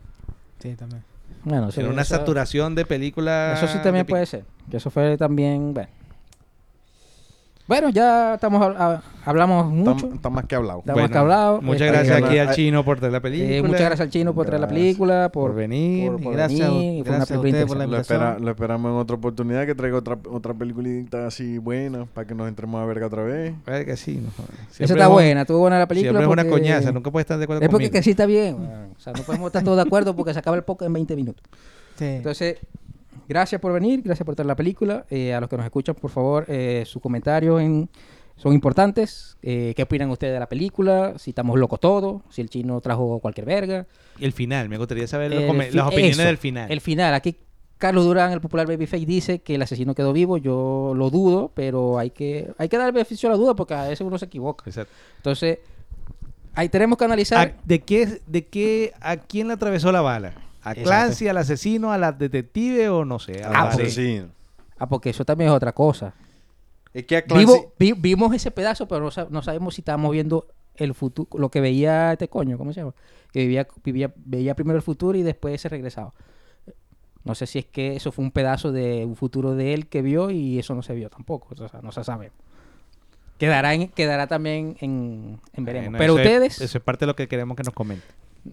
Sí, 0.59 0.73
también. 0.75 1.03
Bueno, 1.43 1.71
sí, 1.71 1.79
Era 1.79 1.89
una 1.89 2.01
eso- 2.03 2.15
saturación 2.15 2.75
de 2.75 2.85
películas. 2.85 3.61
Eso 3.61 3.71
sí 3.71 3.79
también 3.83 4.05
puede 4.05 4.25
ser. 4.25 4.45
Que 4.69 4.77
eso 4.77 4.89
fue 4.91 5.17
también. 5.17 5.73
Bueno, 5.73 5.89
bueno 7.71 7.89
ya 7.89 8.33
estamos 8.35 8.61
hab- 8.61 8.75
hab- 8.77 9.01
hablamos 9.25 9.71
mucho. 9.71 10.05
Está, 10.07 10.15
está 10.15 10.29
más 10.29 10.45
que 10.45 10.55
hablado. 10.55 10.79
Estamos 10.79 11.09
que 11.09 11.17
hablado. 11.17 11.61
Muchas 11.61 11.81
Este, 11.83 11.91
gracias 11.93 12.17
aquí 12.23 12.37
al 12.37 12.49
hay- 12.49 12.55
chino 12.55 12.83
por 12.83 12.97
traer 12.99 13.13
la 13.13 13.19
película. 13.21 13.55
eh, 13.55 13.61
muchas 13.61 13.79
gracias 13.79 14.01
al 14.01 14.09
chino 14.09 14.33
por 14.33 14.45
traer 14.45 14.59
la 14.61 14.67
película, 14.67 15.29
por 15.31 15.51
por, 15.51 15.55
venir. 15.55 16.11
por- 16.11 16.21
por 16.23 16.33
Gracias 16.33 16.61
a- 16.67 16.71
fue 16.71 16.79
una 16.79 16.89
a 16.91 17.03
película 17.03 17.37
ustedes 17.39 17.65
por 17.65 17.77
la 17.77 17.83
interesante. 17.85 17.87
Lo, 17.87 17.97
espera- 18.01 18.19
invitación. 18.19 18.45
lo 18.45 18.51
esperamos 18.51 18.91
en 18.91 18.97
otra 18.97 19.15
oportunidad 19.15 19.65
que 19.65 19.75
traiga 19.75 19.97
otra, 19.97 20.17
otra 20.29 20.53
peliculita 20.53 21.27
así 21.27 21.57
buena 21.57 22.05
para 22.13 22.27
que 22.27 22.35
nos 22.35 22.47
entremos 22.49 22.81
a 22.81 22.85
verga 22.85 23.07
otra 23.07 23.23
vez. 23.23 23.53
Ay, 23.65 23.85
que 23.85 23.95
sí, 23.95 24.19
no 24.21 24.29
está 24.85 25.03
es 25.03 25.09
buena, 25.09 25.41
estuvo 25.41 25.59
buena 25.59 25.79
la 25.79 25.87
película. 25.87 26.09
Siempre 26.11 26.23
es 26.25 26.27
una 26.33 26.43
porque- 26.43 26.61
coñaza, 26.61 26.91
nunca 26.91 27.09
puedes 27.09 27.23
estar 27.23 27.37
de 27.37 27.45
acuerdo 27.45 27.61
Es 27.63 27.69
porque 27.69 27.85
conmigo. 27.87 27.93
que 27.93 28.03
sí 28.03 28.09
está 28.11 28.25
bien. 28.25 28.55
O 28.55 28.99
sea, 28.99 29.13
no 29.13 29.23
podemos 29.23 29.47
estar 29.47 29.63
todos 29.63 29.77
de 29.77 29.83
acuerdo 29.83 30.15
porque 30.15 30.33
se 30.33 30.39
acaba 30.39 30.57
el 30.57 30.63
podcast 30.63 30.87
en 30.87 30.93
20 30.93 31.15
minutos. 31.15 31.41
Sí. 31.97 32.05
Entonces, 32.05 32.57
gracias 33.31 33.61
por 33.61 33.71
venir, 33.73 34.01
gracias 34.03 34.25
por 34.25 34.35
traer 34.35 34.47
la 34.47 34.55
película. 34.55 35.05
Eh, 35.09 35.33
a 35.33 35.39
los 35.39 35.49
que 35.49 35.55
nos 35.57 35.65
escuchan, 35.65 35.95
por 35.95 36.11
favor, 36.11 36.45
eh, 36.49 36.83
sus 36.85 37.01
comentarios 37.01 37.61
en- 37.61 37.89
son 38.35 38.53
importantes. 38.53 39.37
Eh, 39.43 39.73
¿Qué 39.75 39.83
opinan 39.83 40.09
ustedes 40.09 40.33
de 40.33 40.39
la 40.39 40.49
película? 40.49 41.13
Si 41.17 41.29
estamos 41.31 41.57
locos 41.59 41.79
todos, 41.79 42.21
si 42.29 42.41
el 42.41 42.49
chino 42.49 42.81
trajo 42.81 43.19
cualquier 43.19 43.45
verga. 43.45 43.85
El 44.19 44.31
final, 44.33 44.67
me 44.67 44.77
gustaría 44.77 45.07
saber 45.07 45.31
los 45.31 45.43
fi- 45.43 45.75
las 45.75 45.87
opiniones 45.87 46.17
eso, 46.17 46.27
del 46.27 46.37
final. 46.37 46.71
El 46.71 46.81
final, 46.81 47.13
aquí 47.13 47.37
Carlos 47.77 48.03
Durán, 48.05 48.31
el 48.31 48.41
popular 48.41 48.67
Babyface, 48.67 49.05
dice 49.05 49.39
que 49.39 49.55
el 49.55 49.61
asesino 49.61 49.95
quedó 49.95 50.11
vivo. 50.13 50.37
Yo 50.37 50.93
lo 50.95 51.09
dudo, 51.09 51.51
pero 51.53 51.97
hay 51.99 52.09
que, 52.11 52.51
hay 52.57 52.67
que 52.69 52.77
dar 52.77 52.87
el 52.87 52.93
beneficio 52.93 53.29
a 53.29 53.31
la 53.31 53.37
duda 53.37 53.55
porque 53.55 53.73
a 53.75 53.83
veces 53.83 54.01
uno 54.01 54.17
se 54.17 54.25
equivoca. 54.25 54.63
Exacto. 54.67 54.91
Entonces, 55.17 55.59
ahí 56.53 56.67
tenemos 56.69 56.97
que 56.97 57.05
analizar. 57.05 57.47
¿A, 57.47 57.53
¿De 57.63 57.79
qué, 57.81 58.21
de 58.27 58.45
qué, 58.47 58.93
a 59.01 59.17
quién 59.17 59.47
le 59.47 59.53
atravesó 59.53 59.91
la 59.91 60.01
bala? 60.01 60.33
¿A 60.63 60.71
Exacto. 60.71 60.83
Clancy, 60.83 61.27
al 61.27 61.37
asesino, 61.37 61.91
a 61.91 61.97
la 61.97 62.11
detective 62.11 62.89
o 62.89 63.03
no 63.05 63.19
sé? 63.19 63.43
A 63.43 63.49
Ah, 63.49 63.69
porque- 63.69 63.83
Asesino. 63.87 64.27
Ah, 64.77 64.87
porque 64.87 65.09
eso 65.11 65.25
también 65.25 65.49
es 65.49 65.55
otra 65.55 65.73
cosa. 65.73 66.13
Es 66.93 67.05
que 67.05 67.17
a 67.17 67.21
Clancy... 67.23 67.45
Vivo- 67.45 67.73
vi- 67.79 67.93
vimos 67.93 68.33
ese 68.35 68.51
pedazo, 68.51 68.87
pero 68.87 69.01
no, 69.01 69.11
sa- 69.11 69.27
no 69.29 69.41
sabemos 69.41 69.75
si 69.75 69.81
estábamos 69.81 70.11
viendo 70.11 70.47
el 70.75 70.93
futuro, 70.93 71.29
lo 71.39 71.49
que 71.49 71.61
veía 71.61 72.13
este 72.13 72.27
coño, 72.27 72.57
¿cómo 72.57 72.73
se 72.73 72.79
llama? 72.81 72.93
Que 73.31 73.39
vivía, 73.41 73.67
vivía, 73.83 74.11
veía 74.15 74.55
primero 74.55 74.77
el 74.77 74.83
futuro 74.83 75.17
y 75.17 75.23
después 75.23 75.59
se 75.61 75.69
regresaba. 75.69 76.13
No 77.23 77.35
sé 77.35 77.45
si 77.45 77.59
es 77.59 77.65
que 77.65 77.95
eso 77.95 78.11
fue 78.11 78.25
un 78.25 78.31
pedazo 78.31 78.71
de 78.71 79.05
un 79.05 79.15
futuro 79.15 79.53
de 79.55 79.73
él 79.75 79.87
que 79.87 80.01
vio 80.01 80.31
y 80.31 80.57
eso 80.57 80.73
no 80.73 80.81
se 80.81 80.93
vio 80.95 81.09
tampoco. 81.09 81.49
O 81.51 81.67
sea, 81.69 81.81
no 81.81 81.91
se 81.91 82.03
sabe. 82.03 82.31
Quedará, 83.37 83.73
en- 83.73 83.89
quedará 83.89 84.27
también 84.27 84.75
en, 84.81 85.39
en 85.53 85.65
veremos. 85.65 85.91
Bueno, 85.91 85.97
pero 85.99 86.13
ustedes, 86.15 86.61
eso 86.61 86.77
es 86.77 86.83
parte 86.83 87.05
de 87.05 87.07
lo 87.07 87.15
que 87.15 87.27
queremos 87.27 87.55
que 87.57 87.63
nos 87.63 87.73
comenten. 87.73 88.09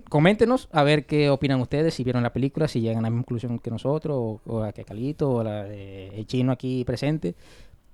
Coméntenos 0.08 0.68
a 0.72 0.82
ver 0.82 1.06
qué 1.06 1.30
opinan 1.30 1.60
ustedes, 1.60 1.94
si 1.94 2.04
vieron 2.04 2.22
la 2.22 2.32
película, 2.32 2.68
si 2.68 2.80
llegan 2.80 2.98
a 2.98 3.02
la 3.02 3.10
misma 3.10 3.22
conclusión 3.24 3.58
que 3.58 3.70
nosotros, 3.70 4.16
o, 4.16 4.40
o 4.46 4.62
a 4.62 4.72
que 4.72 4.84
Calito, 4.84 5.30
o 5.30 5.42
la 5.44 5.64
de 5.64 6.08
el 6.08 6.26
chino 6.26 6.52
aquí 6.52 6.84
presente. 6.84 7.34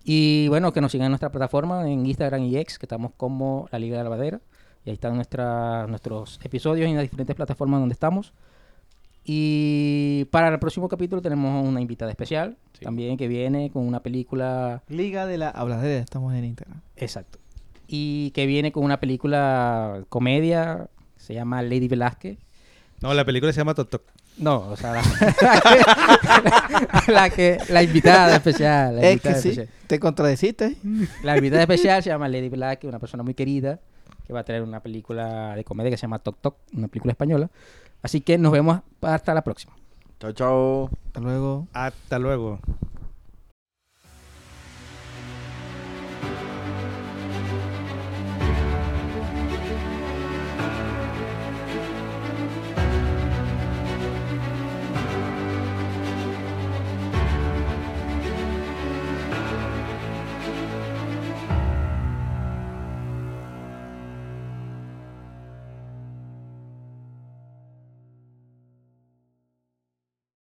Y 0.05 0.49
bueno, 0.49 0.73
que 0.73 0.81
nos 0.81 0.93
sigan 0.93 1.07
en 1.07 1.13
nuestra 1.13 1.31
plataforma, 1.33 1.89
en 1.91 2.05
Instagram 2.05 2.43
y 2.43 2.57
X, 2.59 2.79
que 2.79 2.87
estamos 2.87 3.13
como 3.17 3.69
La 3.73 3.79
Liga 3.79 3.97
de 3.97 4.05
la 4.05 4.11
Lavadera. 4.11 4.41
Y 4.85 4.91
ahí 4.91 4.95
están 4.95 5.15
nuestra, 5.17 5.87
nuestros 5.87 6.39
episodios 6.45 6.87
en 6.89 6.95
las 6.97 7.05
diferentes 7.05 7.35
plataformas 7.35 7.81
donde 7.81 7.95
estamos. 7.95 8.35
Y 9.25 10.27
para 10.31 10.49
el 10.49 10.59
próximo 10.59 10.89
capítulo 10.89 11.23
tenemos 11.23 11.67
una 11.67 11.81
invitada 11.81 12.11
especial, 12.11 12.59
Sí. 12.79 12.85
también 12.85 13.17
que 13.17 13.29
viene 13.29 13.71
con 13.71 13.87
una 13.87 14.01
película 14.01 14.83
Liga 14.89 15.25
de 15.27 15.39
la 15.39 15.49
Habladera, 15.49 16.03
estamos 16.03 16.35
en 16.35 16.45
Instagram. 16.45 16.83
Exacto. 16.97 17.39
Y 17.87 18.31
que 18.33 18.45
viene 18.47 18.73
con 18.73 18.85
una 18.85 19.01
película 19.01 20.05
comedia, 20.11 20.91
se 21.25 21.35
llama 21.35 21.63
Lady 21.63 21.89
Velázquez. 21.89 22.39
No, 23.01 23.13
la 23.13 23.25
película 23.25 23.53
se 23.53 23.59
llama 23.59 23.75
Tok 23.75 23.91
Tok. 23.91 24.03
No, 24.39 24.69
o 24.71 24.77
sea, 24.77 24.95
la, 24.95 25.03
la 27.09 27.31
que 27.31 27.59
la 27.69 27.83
invitada 27.83 28.37
especial. 28.37 28.97
La 28.97 29.03
Es 29.03 29.13
invitada 29.13 29.43
que 29.43 29.55
sí, 29.55 29.61
te 29.87 30.01
contradeciste. 30.01 30.77
La 31.23 31.37
invitada 31.37 31.63
especial 31.63 32.03
se 32.03 32.11
llama 32.11 32.29
Lady 32.29 32.49
Velázquez, 32.49 32.89
una 32.89 32.99
persona 32.99 33.23
muy 33.23 33.35
querida 33.35 33.81
que 34.27 34.33
va 34.33 34.41
a 34.41 34.45
traer 34.45 34.63
una 34.63 34.81
película 34.81 35.55
de 35.55 35.65
comedia 35.65 35.91
que 35.91 35.97
se 35.97 36.03
llama 36.03 36.19
Tok 36.19 36.39
Tok, 36.41 36.57
una 36.75 36.89
película 36.89 37.13
española. 37.13 37.51
Así 38.03 38.21
que 38.21 38.39
nos 38.39 38.53
vemos 38.53 38.81
hasta 39.03 39.35
la 39.35 39.43
próxima. 39.43 39.75
Chao, 40.19 40.33
chao. 40.33 40.91
Hasta 41.07 41.21
luego. 41.21 41.69
Hasta 41.73 42.19
luego. 42.19 42.61